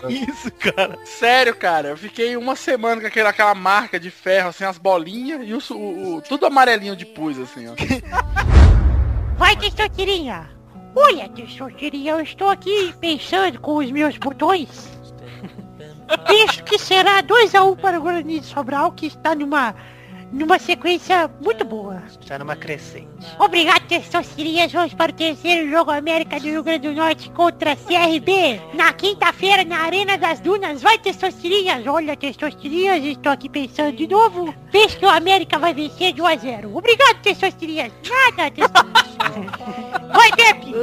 Que 0.07 0.13
isso, 0.13 0.51
cara? 0.51 0.97
Sério, 1.05 1.55
cara, 1.55 1.89
eu 1.89 1.97
fiquei 1.97 2.35
uma 2.37 2.55
semana 2.55 3.01
com 3.01 3.07
aquela, 3.07 3.29
aquela 3.29 3.55
marca 3.55 3.99
de 3.99 4.09
ferro, 4.11 4.49
assim, 4.49 4.63
as 4.63 4.77
bolinhas 4.77 5.41
e 5.47 5.53
o, 5.53 5.59
o- 5.77 6.15
o- 6.17 6.21
tudo 6.21 6.45
amarelinho 6.45 6.95
de 6.95 7.05
pus, 7.05 7.37
assim, 7.39 7.67
ó. 7.67 7.73
Vai, 9.37 9.55
Testosterinha! 9.55 10.49
Olha, 10.95 11.27
Testosterinha, 11.29 12.13
eu 12.13 12.21
estou 12.21 12.49
aqui 12.49 12.93
pensando 12.99 13.59
com 13.59 13.75
os 13.77 13.91
meus 13.91 14.17
botões. 14.17 14.69
Penso 16.17 16.63
que 16.63 16.77
será 16.77 17.21
2x1 17.23 17.77
para 17.79 17.99
o 17.99 18.01
Guarani 18.01 18.39
de 18.39 18.45
Sobral, 18.45 18.91
que 18.91 19.07
está 19.07 19.35
numa, 19.35 19.75
numa 20.31 20.59
sequência 20.59 21.29
muito 21.41 21.63
boa. 21.65 22.01
Está 22.07 22.37
numa 22.39 22.55
crescente. 22.55 23.07
Obrigado, 23.39 23.87
Testosterinhas. 23.87 24.71
Vamos 24.71 24.93
para 24.93 25.11
o 25.11 25.15
terceiro 25.15 25.69
jogo 25.69 25.91
América 25.91 26.39
do 26.39 26.45
Rio 26.45 26.63
Grande 26.63 26.87
do 26.87 26.95
Norte 26.95 27.29
contra 27.31 27.75
CRB. 27.75 28.61
Na 28.73 28.93
quinta-feira, 28.93 29.63
na 29.63 29.79
Arena 29.79 30.17
das 30.17 30.39
Dunas. 30.39 30.81
Vai, 30.81 30.97
Testosterinhas. 30.97 31.85
Olha, 31.87 32.15
Testosterinhas, 32.15 33.03
estou 33.03 33.31
aqui 33.31 33.49
pensando 33.49 33.95
de 33.95 34.07
novo. 34.07 34.53
Penso 34.71 34.97
que 34.97 35.05
o 35.05 35.09
América 35.09 35.57
vai 35.59 35.73
vencer 35.73 36.13
de 36.13 36.21
1x0. 36.21 36.75
Obrigado, 36.75 37.21
Testosterinhas. 37.21 37.91
Nada, 38.09 38.51
Testosterinhas. 38.51 39.03
Vai, 40.13 40.31
Pepe. 40.31 40.73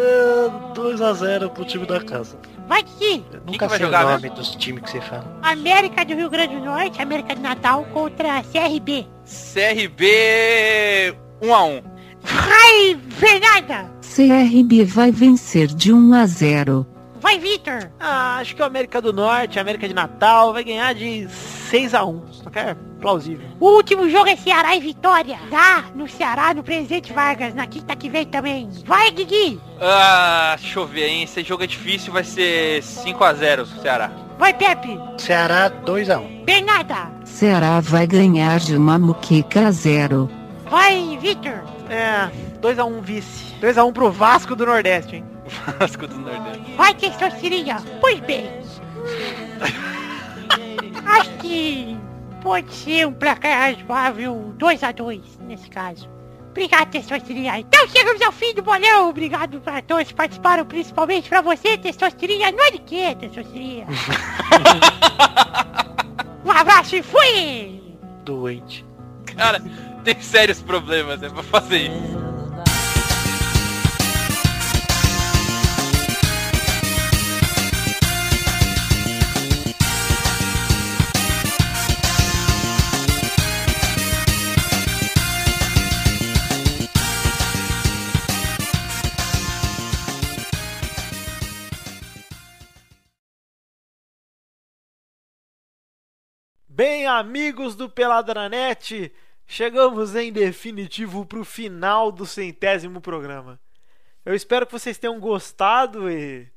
2x0 0.75 1.51
pro 1.51 1.65
time 1.65 1.87
da 1.87 2.01
casa. 2.01 2.37
Vai, 2.71 2.85
Kiki. 2.85 3.25
Nunca 3.45 3.67
vai 3.67 3.79
sei 3.79 3.87
jogar, 3.87 4.07
o 4.07 4.11
nome 4.11 4.31
dos 4.31 4.55
times 4.55 4.85
que 4.85 4.91
você 4.91 5.01
fala. 5.01 5.27
América 5.43 6.05
do 6.05 6.15
Rio 6.15 6.31
Grande 6.31 6.55
do 6.55 6.65
Norte, 6.65 7.03
América 7.03 7.35
de 7.35 7.43
Natal 7.43 7.85
contra 7.87 8.45
CRB. 8.45 9.09
CRB 9.25 11.17
1 11.43 11.53
a 11.53 11.65
1 11.65 11.83
Vai, 12.23 13.01
Fernanda! 13.09 13.91
CRB 14.01 14.85
vai 14.85 15.11
vencer 15.11 15.67
de 15.67 15.93
1 15.93 16.15
a 16.15 16.27
0. 16.27 16.87
Vai, 17.21 17.39
Vitor! 17.39 17.91
Ah, 18.01 18.39
acho 18.39 18.57
que 18.57 18.63
o 18.63 18.65
América 18.65 19.01
do 19.01 19.13
Norte, 19.13 19.61
América 19.61 19.87
de 19.87 19.95
Natal, 19.95 20.53
vai 20.55 20.65
ganhar 20.65 20.95
de 20.95 21.29
6x1. 21.71 22.23
Só 22.33 22.51
que 22.51 22.59
é 22.59 22.75
plausível. 22.99 23.47
O 23.61 23.71
último 23.77 24.09
jogo 24.09 24.29
é 24.29 24.37
Ceará 24.37 24.75
e 24.75 24.81
Vitória. 24.81 25.39
Lá 25.51 25.85
no 25.95 26.09
Ceará, 26.09 26.55
no 26.55 26.63
Presidente 26.63 27.13
Vargas, 27.13 27.55
na 27.55 27.67
quinta 27.67 27.95
que 27.95 28.09
vem 28.09 28.25
também. 28.25 28.71
Vai, 28.87 29.11
Guigui! 29.11 29.61
Ah, 29.81 30.57
deixa 30.59 30.79
eu 30.79 30.87
ver, 30.87 31.09
hein? 31.09 31.23
Esse 31.25 31.43
jogo 31.43 31.63
é 31.63 31.67
difícil, 31.67 32.13
vai 32.13 32.25
ser 32.25 32.83
5x0 32.83 33.67
Ceará. 33.83 34.11
Vai, 34.39 34.55
Pepe! 34.55 34.99
Ceará 35.19 35.71
2x1. 35.71 36.45
Bernarda! 36.45 37.13
Ceará 37.25 37.81
vai 37.81 38.07
ganhar 38.07 38.59
de 38.59 38.75
uma 38.77 38.99
muqueca 38.99 39.69
a 39.69 39.71
0. 39.71 40.31
Vai, 40.71 41.19
Vitor! 41.21 41.63
É, 41.91 42.31
2x1 42.63 43.01
vice. 43.03 43.55
2x1 43.61 43.93
pro 43.93 44.11
Vasco 44.11 44.57
do 44.57 44.65
Nordeste, 44.65 45.17
hein? 45.17 45.25
Vasco 45.79 46.07
do 46.07 46.19
Nordeste. 46.19 46.75
Vai, 46.77 46.95
Testosterinha! 46.95 47.77
Pois 48.01 48.21
bem. 48.21 48.51
Acho 51.07 51.31
que 51.39 51.97
pode 52.43 52.73
ser 52.73 53.07
um 53.07 53.13
placar 53.13 53.75
razoável 53.75 54.55
2x2 54.59 55.21
nesse 55.41 55.69
caso. 55.69 56.09
Obrigado, 56.51 56.91
Testosterinha. 56.91 57.61
Então 57.61 57.87
chegamos 57.89 58.21
ao 58.23 58.33
fim 58.33 58.53
do 58.55 58.63
bolão. 58.63 59.09
Obrigado 59.09 59.61
pra 59.61 59.81
todos 59.81 60.09
que 60.09 60.15
participaram, 60.15 60.65
principalmente 60.65 61.29
pra 61.29 61.41
você, 61.41 61.79
Testosterinha. 61.79 62.51
Não 62.51 62.65
é 62.65 62.73
de 62.73 62.79
quê, 62.81 63.17
Testosterinha? 63.19 63.87
um 66.45 66.51
abraço 66.51 66.97
e 66.97 67.03
fui! 67.03 67.81
Doente. 68.25 68.85
Cara, 69.37 69.63
tem 70.03 70.21
sérios 70.21 70.61
problemas, 70.61 71.23
é 71.23 71.29
pra 71.29 71.43
fazer 71.45 71.83
isso. 71.83 72.30
Bem, 96.83 97.07
amigos 97.07 97.77
do 97.77 97.91
Peladranet, 97.91 99.13
chegamos 99.47 100.17
em 100.17 100.33
definitivo 100.33 101.27
pro 101.27 101.45
final 101.45 102.11
do 102.11 102.25
centésimo 102.25 103.03
programa. 103.03 103.61
Eu 104.25 104.35
espero 104.35 104.65
que 104.65 104.73
vocês 104.73 104.97
tenham 104.97 105.21
gostado 105.21 106.11
e, 106.11 106.51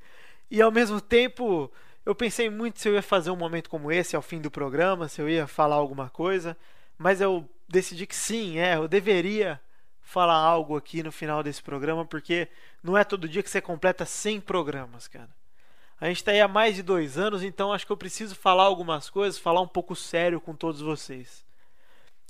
e 0.49 0.61
ao 0.61 0.71
mesmo 0.71 1.01
tempo 1.01 1.69
eu 2.05 2.15
pensei 2.15 2.49
muito 2.49 2.79
se 2.79 2.87
eu 2.87 2.93
ia 2.93 3.01
fazer 3.01 3.31
um 3.31 3.35
momento 3.35 3.69
como 3.69 3.91
esse 3.91 4.15
ao 4.15 4.21
fim 4.21 4.39
do 4.39 4.49
programa, 4.49 5.09
se 5.09 5.21
eu 5.21 5.27
ia 5.27 5.45
falar 5.45 5.75
alguma 5.75 6.09
coisa, 6.09 6.55
mas 6.97 7.19
eu 7.19 7.45
decidi 7.67 8.07
que 8.07 8.15
sim, 8.15 8.59
é, 8.59 8.77
eu 8.77 8.87
deveria 8.87 9.59
falar 10.01 10.37
algo 10.37 10.77
aqui 10.77 11.03
no 11.03 11.11
final 11.11 11.43
desse 11.43 11.61
programa, 11.61 12.05
porque 12.05 12.47
não 12.81 12.97
é 12.97 13.03
todo 13.03 13.27
dia 13.27 13.43
que 13.43 13.49
você 13.49 13.59
completa 13.59 14.05
100 14.05 14.39
programas, 14.39 15.05
cara. 15.05 15.42
A 15.99 16.07
gente 16.07 16.17
está 16.17 16.31
aí 16.31 16.41
há 16.41 16.47
mais 16.47 16.75
de 16.75 16.83
dois 16.83 17.17
anos, 17.17 17.43
então 17.43 17.71
acho 17.71 17.85
que 17.85 17.91
eu 17.91 17.97
preciso 17.97 18.35
falar 18.35 18.63
algumas 18.63 19.09
coisas, 19.09 19.39
falar 19.39 19.61
um 19.61 19.67
pouco 19.67 19.95
sério 19.95 20.41
com 20.41 20.55
todos 20.55 20.81
vocês. 20.81 21.45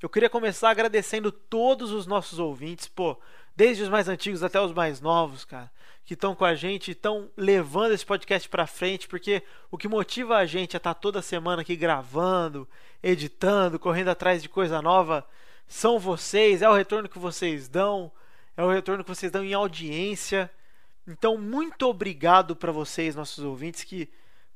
Eu 0.01 0.09
queria 0.09 0.29
começar 0.29 0.69
agradecendo 0.69 1.31
todos 1.31 1.91
os 1.91 2.05
nossos 2.05 2.37
ouvintes, 2.37 2.87
pô, 2.87 3.17
desde 3.55 3.83
os 3.83 3.89
mais 3.89 4.09
antigos 4.09 4.43
até 4.43 4.59
os 4.59 4.73
mais 4.73 4.99
novos, 4.99 5.45
cara, 5.45 5.71
que 6.05 6.13
estão 6.13 6.35
com 6.35 6.43
a 6.43 6.55
gente, 6.55 6.91
estão 6.91 7.29
levando 7.37 7.93
esse 7.93 8.05
podcast 8.05 8.49
para 8.49 8.67
frente, 8.67 9.07
porque 9.07 9.41
o 9.71 9.77
que 9.77 9.87
motiva 9.87 10.35
a 10.37 10.45
gente 10.45 10.75
a 10.75 10.77
estar 10.77 10.93
toda 10.93 11.21
semana 11.21 11.61
aqui 11.61 11.75
gravando, 11.75 12.67
editando, 13.01 13.79
correndo 13.79 14.09
atrás 14.09 14.41
de 14.41 14.49
coisa 14.49 14.81
nova, 14.81 15.25
são 15.67 15.97
vocês, 15.97 16.61
é 16.61 16.69
o 16.69 16.73
retorno 16.73 17.07
que 17.07 17.17
vocês 17.17 17.67
dão, 17.69 18.11
é 18.57 18.63
o 18.63 18.69
retorno 18.69 19.03
que 19.03 19.09
vocês 19.09 19.31
dão 19.31 19.43
em 19.43 19.53
audiência. 19.53 20.51
Então, 21.05 21.37
muito 21.37 21.87
obrigado 21.87 22.55
para 22.55 22.71
vocês, 22.71 23.15
nossos 23.15 23.43
ouvintes, 23.43 23.83
que, 23.83 24.09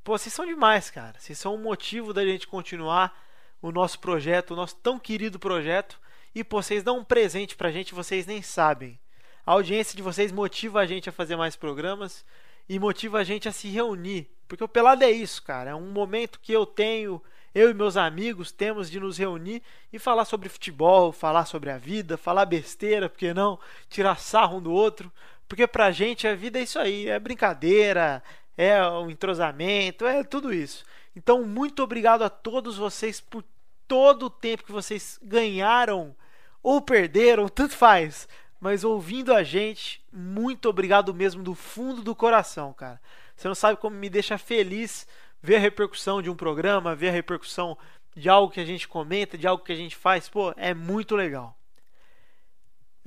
pô, 0.03 0.17
vocês 0.17 0.33
são 0.33 0.45
demais, 0.45 0.89
cara. 0.89 1.19
Vocês 1.19 1.37
são 1.37 1.55
o 1.55 1.59
motivo 1.59 2.13
da 2.13 2.25
gente 2.25 2.47
continuar 2.47 3.13
o 3.61 3.71
nosso 3.71 3.99
projeto, 3.99 4.51
o 4.51 4.55
nosso 4.55 4.75
tão 4.77 4.97
querido 4.97 5.37
projeto. 5.37 5.99
E, 6.33 6.43
pô, 6.43 6.61
vocês 6.61 6.83
dão 6.83 6.99
um 6.99 7.03
presente 7.03 7.55
pra 7.55 7.71
gente, 7.71 7.93
vocês 7.93 8.25
nem 8.25 8.41
sabem. 8.41 8.97
A 9.45 9.53
audiência 9.53 9.95
de 9.95 10.01
vocês 10.01 10.31
motiva 10.31 10.79
a 10.79 10.85
gente 10.85 11.09
a 11.09 11.11
fazer 11.11 11.35
mais 11.35 11.55
programas 11.55 12.25
e 12.69 12.79
motiva 12.79 13.19
a 13.19 13.23
gente 13.23 13.47
a 13.47 13.51
se 13.51 13.67
reunir. 13.69 14.29
Porque 14.47 14.63
o 14.63 14.67
Pelado 14.67 15.03
é 15.03 15.11
isso, 15.11 15.43
cara. 15.43 15.71
É 15.71 15.75
um 15.75 15.91
momento 15.91 16.39
que 16.39 16.53
eu 16.53 16.65
tenho, 16.65 17.21
eu 17.53 17.69
e 17.69 17.73
meus 17.73 17.97
amigos 17.97 18.51
temos 18.51 18.89
de 18.89 18.99
nos 18.99 19.17
reunir 19.17 19.61
e 19.91 19.99
falar 19.99 20.25
sobre 20.25 20.47
futebol, 20.47 21.11
falar 21.11 21.45
sobre 21.45 21.69
a 21.69 21.77
vida, 21.77 22.17
falar 22.17 22.45
besteira, 22.45 23.09
porque 23.09 23.33
não? 23.33 23.59
Tirar 23.89 24.17
sarro 24.19 24.57
um 24.57 24.61
do 24.61 24.71
outro. 24.71 25.11
Porque 25.47 25.65
pra 25.65 25.91
gente 25.91 26.27
a 26.27 26.35
vida 26.35 26.59
é 26.59 26.63
isso 26.63 26.77
aí, 26.77 27.07
é 27.07 27.19
brincadeira, 27.19 28.21
é 28.57 28.81
o 28.83 29.09
entrosamento, 29.09 30.05
é 30.05 30.23
tudo 30.23 30.53
isso. 30.53 30.83
Então, 31.15 31.43
muito 31.43 31.81
obrigado 31.81 32.23
a 32.23 32.29
todos 32.29 32.77
vocês 32.77 33.19
por 33.19 33.43
todo 33.87 34.27
o 34.27 34.29
tempo 34.29 34.63
que 34.63 34.71
vocês 34.71 35.19
ganharam 35.23 36.15
ou 36.61 36.81
perderam, 36.81 37.47
tanto 37.47 37.75
faz. 37.75 38.27
Mas 38.59 38.83
ouvindo 38.83 39.33
a 39.33 39.43
gente, 39.43 40.03
muito 40.11 40.67
obrigado 40.67 41.13
mesmo 41.13 41.43
do 41.43 41.55
fundo 41.55 42.01
do 42.01 42.15
coração, 42.15 42.73
cara. 42.73 42.99
Você 43.35 43.47
não 43.47 43.55
sabe 43.55 43.79
como 43.79 43.95
me 43.95 44.09
deixa 44.09 44.37
feliz 44.37 45.07
ver 45.41 45.55
a 45.55 45.59
repercussão 45.59 46.21
de 46.21 46.29
um 46.29 46.35
programa, 46.35 46.95
ver 46.95 47.09
a 47.09 47.13
repercussão 47.13 47.77
de 48.15 48.27
algo 48.27 48.51
que 48.51 48.59
a 48.59 48.65
gente 48.65 48.87
comenta, 48.87 49.37
de 49.37 49.47
algo 49.47 49.63
que 49.63 49.71
a 49.71 49.75
gente 49.75 49.95
faz. 49.95 50.27
Pô, 50.27 50.53
é 50.57 50.73
muito 50.73 51.15
legal. 51.15 51.56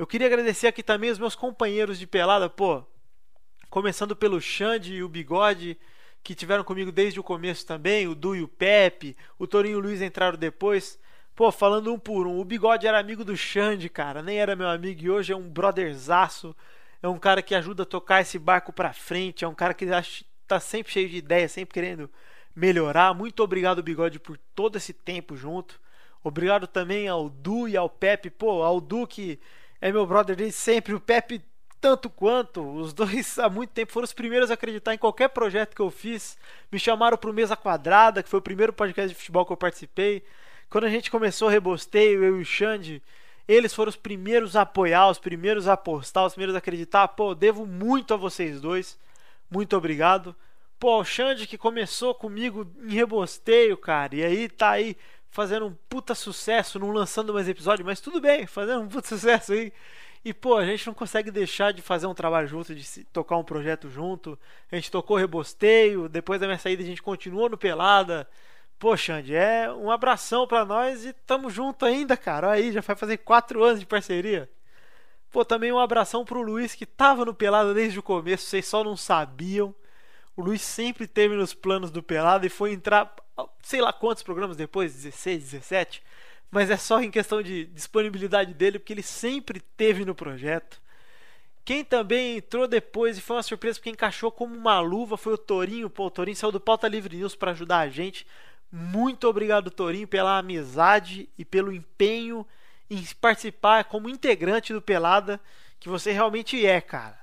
Eu 0.00 0.06
queria 0.06 0.28
agradecer 0.28 0.66
aqui 0.66 0.82
também 0.82 1.10
os 1.10 1.18
meus 1.18 1.34
companheiros 1.34 1.98
de 1.98 2.06
pelada, 2.06 2.48
pô. 2.48 2.82
Começando 3.68 4.16
pelo 4.16 4.40
Xande 4.40 4.94
e 4.94 5.02
o 5.02 5.08
Bigode, 5.10 5.76
que 6.22 6.34
tiveram 6.34 6.64
comigo 6.64 6.90
desde 6.90 7.20
o 7.20 7.22
começo 7.22 7.66
também, 7.66 8.08
o 8.08 8.14
Du 8.14 8.34
e 8.34 8.40
o 8.40 8.48
Pepe, 8.48 9.14
o 9.38 9.46
Torinho 9.46 9.74
e 9.74 9.76
o 9.76 9.80
Luiz 9.80 10.00
entraram 10.00 10.38
depois. 10.38 10.98
Pô, 11.36 11.52
falando 11.52 11.92
um 11.92 11.98
por 11.98 12.26
um, 12.26 12.40
o 12.40 12.44
Bigode 12.46 12.86
era 12.86 12.98
amigo 12.98 13.22
do 13.22 13.36
Xande, 13.36 13.90
cara, 13.90 14.22
nem 14.22 14.38
era 14.38 14.56
meu 14.56 14.70
amigo 14.70 15.02
e 15.02 15.10
hoje 15.10 15.34
é 15.34 15.36
um 15.36 15.46
brotherzaço. 15.46 16.56
É 17.02 17.06
um 17.06 17.18
cara 17.18 17.42
que 17.42 17.54
ajuda 17.54 17.82
a 17.82 17.86
tocar 17.86 18.22
esse 18.22 18.38
barco 18.38 18.72
pra 18.72 18.94
frente, 18.94 19.44
é 19.44 19.48
um 19.48 19.54
cara 19.54 19.74
que 19.74 19.84
tá 20.46 20.58
sempre 20.58 20.90
cheio 20.90 21.10
de 21.10 21.18
ideias, 21.18 21.52
sempre 21.52 21.74
querendo 21.74 22.08
melhorar. 22.56 23.12
Muito 23.12 23.42
obrigado, 23.42 23.82
Bigode, 23.82 24.18
por 24.18 24.38
todo 24.54 24.76
esse 24.76 24.94
tempo 24.94 25.36
junto. 25.36 25.78
Obrigado 26.24 26.66
também 26.66 27.06
ao 27.06 27.28
Du 27.28 27.68
e 27.68 27.76
ao 27.76 27.90
Pepe, 27.90 28.30
pô, 28.30 28.62
ao 28.62 28.80
Du 28.80 29.06
que 29.06 29.38
é 29.80 29.90
meu 29.90 30.06
brother 30.06 30.36
desde 30.36 30.56
sempre. 30.56 30.94
O 30.94 31.00
Pepe, 31.00 31.42
tanto 31.80 32.10
quanto. 32.10 32.62
Os 32.62 32.92
dois, 32.92 33.38
há 33.40 33.48
muito 33.48 33.70
tempo, 33.70 33.92
foram 33.92 34.04
os 34.04 34.12
primeiros 34.12 34.50
a 34.50 34.54
acreditar 34.54 34.94
em 34.94 34.98
qualquer 34.98 35.28
projeto 35.28 35.74
que 35.74 35.82
eu 35.82 35.90
fiz. 35.90 36.36
Me 36.70 36.78
chamaram 36.78 37.16
para 37.16 37.30
o 37.30 37.32
Mesa 37.32 37.56
Quadrada, 37.56 38.22
que 38.22 38.28
foi 38.28 38.38
o 38.38 38.42
primeiro 38.42 38.72
podcast 38.72 39.08
de 39.08 39.14
futebol 39.14 39.46
que 39.46 39.52
eu 39.52 39.56
participei. 39.56 40.22
Quando 40.68 40.84
a 40.84 40.90
gente 40.90 41.10
começou 41.10 41.48
o 41.48 41.50
Rebosteio, 41.50 42.22
eu 42.22 42.38
e 42.38 42.42
o 42.42 42.44
Xande, 42.44 43.02
eles 43.48 43.74
foram 43.74 43.88
os 43.88 43.96
primeiros 43.96 44.54
a 44.54 44.62
apoiar, 44.62 45.10
os 45.10 45.18
primeiros 45.18 45.66
a 45.66 45.72
apostar, 45.72 46.26
os 46.26 46.34
primeiros 46.34 46.54
a 46.54 46.58
acreditar. 46.58 47.08
Pô, 47.08 47.34
devo 47.34 47.66
muito 47.66 48.14
a 48.14 48.16
vocês 48.16 48.60
dois. 48.60 48.98
Muito 49.50 49.76
obrigado. 49.76 50.36
Pô, 50.78 51.00
o 51.00 51.04
Xande 51.04 51.46
que 51.46 51.58
começou 51.58 52.14
comigo 52.14 52.70
em 52.82 52.94
Rebosteio, 52.94 53.76
cara. 53.76 54.14
E 54.14 54.22
aí 54.22 54.48
tá 54.48 54.70
aí 54.70 54.96
fazendo 55.30 55.66
um 55.66 55.74
puta 55.88 56.14
sucesso, 56.14 56.78
não 56.78 56.90
lançando 56.90 57.32
mais 57.32 57.48
episódio, 57.48 57.84
mas 57.84 58.00
tudo 58.00 58.20
bem, 58.20 58.46
fazendo 58.46 58.82
um 58.82 58.88
puta 58.88 59.08
sucesso 59.08 59.52
aí. 59.52 59.72
E 60.24 60.34
pô, 60.34 60.56
a 60.56 60.66
gente 60.66 60.86
não 60.86 60.92
consegue 60.92 61.30
deixar 61.30 61.72
de 61.72 61.80
fazer 61.80 62.06
um 62.06 62.14
trabalho 62.14 62.46
junto, 62.46 62.74
de 62.74 63.04
tocar 63.04 63.36
um 63.38 63.44
projeto 63.44 63.88
junto. 63.88 64.38
A 64.70 64.76
gente 64.76 64.90
tocou 64.90 65.16
Rebosteio, 65.16 66.08
depois 66.08 66.40
da 66.40 66.46
minha 66.46 66.58
saída 66.58 66.82
a 66.82 66.86
gente 66.86 67.02
continuou 67.02 67.48
no 67.48 67.56
Pelada. 67.56 68.28
Pô, 68.78 68.96
Xande, 68.96 69.34
é 69.34 69.70
um 69.72 69.90
abração 69.90 70.46
para 70.46 70.64
nós 70.64 71.04
e 71.06 71.12
tamo 71.12 71.48
junto 71.48 71.86
ainda, 71.86 72.16
cara. 72.16 72.50
Aí 72.52 72.72
já 72.72 72.80
vai 72.80 72.96
fazer 72.96 73.18
quatro 73.18 73.62
anos 73.62 73.80
de 73.80 73.86
parceria. 73.86 74.50
Pô, 75.30 75.44
também 75.44 75.72
um 75.72 75.78
abração 75.78 76.24
pro 76.24 76.42
Luiz 76.42 76.74
que 76.74 76.84
tava 76.84 77.24
no 77.24 77.34
Pelada 77.34 77.72
desde 77.72 77.98
o 77.98 78.02
começo, 78.02 78.46
vocês 78.46 78.66
só 78.66 78.82
não 78.82 78.96
sabiam. 78.96 79.74
O 80.36 80.42
Luiz 80.42 80.62
sempre 80.62 81.06
teve 81.06 81.34
nos 81.34 81.52
planos 81.52 81.90
do 81.90 82.02
Pelada 82.02 82.46
e 82.46 82.50
foi 82.50 82.72
entrar 82.72 83.14
sei 83.62 83.80
lá 83.80 83.92
quantos 83.92 84.22
programas 84.22 84.56
depois, 84.56 84.94
16, 84.94 85.50
17, 85.50 86.02
mas 86.50 86.70
é 86.70 86.76
só 86.76 87.00
em 87.00 87.10
questão 87.10 87.42
de 87.42 87.66
disponibilidade 87.66 88.52
dele, 88.54 88.78
porque 88.78 88.92
ele 88.92 89.02
sempre 89.02 89.60
teve 89.60 90.04
no 90.04 90.14
projeto. 90.14 90.80
Quem 91.64 91.84
também 91.84 92.38
entrou 92.38 92.66
depois 92.66 93.16
e 93.16 93.20
foi 93.20 93.36
uma 93.36 93.42
surpresa 93.42 93.78
porque 93.78 93.90
encaixou 93.90 94.32
como 94.32 94.54
uma 94.56 94.80
luva 94.80 95.16
foi 95.16 95.34
o 95.34 95.38
Torinho. 95.38 95.88
Pô, 95.88 96.06
o 96.06 96.10
Torinho 96.10 96.36
saiu 96.36 96.50
do 96.50 96.58
Pauta 96.58 96.88
Livre 96.88 97.16
News 97.16 97.36
para 97.36 97.52
ajudar 97.52 97.80
a 97.80 97.88
gente. 97.88 98.26
Muito 98.72 99.28
obrigado, 99.28 99.70
Torinho, 99.70 100.08
pela 100.08 100.38
amizade 100.38 101.28
e 101.38 101.44
pelo 101.44 101.72
empenho 101.72 102.46
em 102.88 103.04
participar 103.20 103.84
como 103.84 104.08
integrante 104.08 104.72
do 104.72 104.82
Pelada, 104.82 105.40
que 105.78 105.88
você 105.88 106.10
realmente 106.10 106.64
é, 106.66 106.80
cara. 106.80 107.19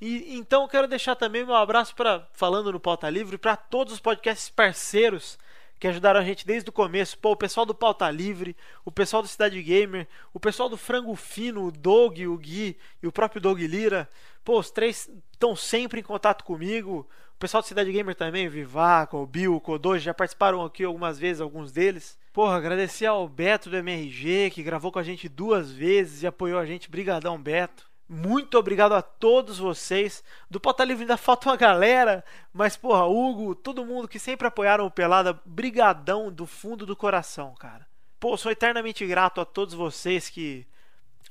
E 0.00 0.36
então 0.36 0.62
eu 0.62 0.68
quero 0.68 0.88
deixar 0.88 1.14
também 1.14 1.44
meu 1.44 1.54
abraço 1.54 1.94
para 1.94 2.26
falando 2.32 2.72
no 2.72 2.80
Pauta 2.80 3.10
Livre 3.10 3.36
para 3.36 3.56
todos 3.56 3.92
os 3.92 4.00
podcasts 4.00 4.48
parceiros 4.48 5.38
que 5.80 5.88
ajudaram 5.88 6.20
a 6.20 6.24
gente 6.24 6.46
desde 6.46 6.68
o 6.68 6.72
começo. 6.72 7.18
Pô, 7.18 7.32
o 7.32 7.36
pessoal 7.36 7.64
do 7.64 7.74
Pauta 7.74 8.10
Livre, 8.10 8.54
o 8.84 8.92
pessoal 8.92 9.22
do 9.22 9.28
Cidade 9.28 9.60
Gamer, 9.62 10.06
o 10.32 10.38
pessoal 10.38 10.68
do 10.68 10.76
Frango 10.76 11.16
Fino, 11.16 11.64
o 11.64 11.72
Doug, 11.72 12.18
o 12.20 12.36
Gui 12.36 12.76
e 13.02 13.06
o 13.06 13.12
próprio 13.12 13.40
Doug 13.40 13.58
Lira. 13.60 14.08
Pô, 14.44 14.58
os 14.58 14.70
três 14.70 15.10
estão 15.32 15.56
sempre 15.56 16.00
em 16.00 16.02
contato 16.02 16.44
comigo. 16.44 17.08
O 17.34 17.38
pessoal 17.40 17.62
do 17.62 17.66
Cidade 17.66 17.90
Gamer 17.90 18.14
também, 18.14 18.46
o 18.46 18.50
Vivaco, 18.50 19.16
o 19.16 19.26
Bill, 19.26 19.56
o 19.56 19.60
Kodoji, 19.60 20.04
já 20.04 20.12
participaram 20.12 20.62
aqui 20.62 20.84
algumas 20.84 21.18
vezes, 21.18 21.40
alguns 21.40 21.72
deles. 21.72 22.18
Porra, 22.30 22.56
agradecer 22.56 23.06
ao 23.06 23.26
Beto 23.26 23.70
do 23.70 23.76
MRG, 23.78 24.50
que 24.50 24.62
gravou 24.62 24.92
com 24.92 24.98
a 24.98 25.02
gente 25.02 25.30
duas 25.30 25.72
vezes 25.72 26.22
e 26.22 26.26
apoiou 26.26 26.58
a 26.58 26.66
gente. 26.66 26.90
Brigadão, 26.90 27.40
Beto. 27.40 27.89
Muito 28.12 28.58
obrigado 28.58 28.92
a 28.92 29.00
todos 29.00 29.58
vocês. 29.58 30.24
Do 30.50 30.58
Pauta 30.58 30.82
Livre 30.82 31.04
ainda 31.04 31.16
falta 31.16 31.48
uma 31.48 31.56
galera, 31.56 32.24
mas 32.52 32.76
porra, 32.76 33.06
Hugo, 33.06 33.54
todo 33.54 33.86
mundo 33.86 34.08
que 34.08 34.18
sempre 34.18 34.48
apoiaram 34.48 34.84
o 34.84 34.90
Pelada, 34.90 35.40
brigadão 35.44 36.32
do 36.32 36.44
fundo 36.44 36.84
do 36.84 36.96
coração, 36.96 37.54
cara. 37.54 37.86
Pô, 38.18 38.36
sou 38.36 38.50
eternamente 38.50 39.06
grato 39.06 39.40
a 39.40 39.44
todos 39.44 39.74
vocês 39.74 40.28
que 40.28 40.66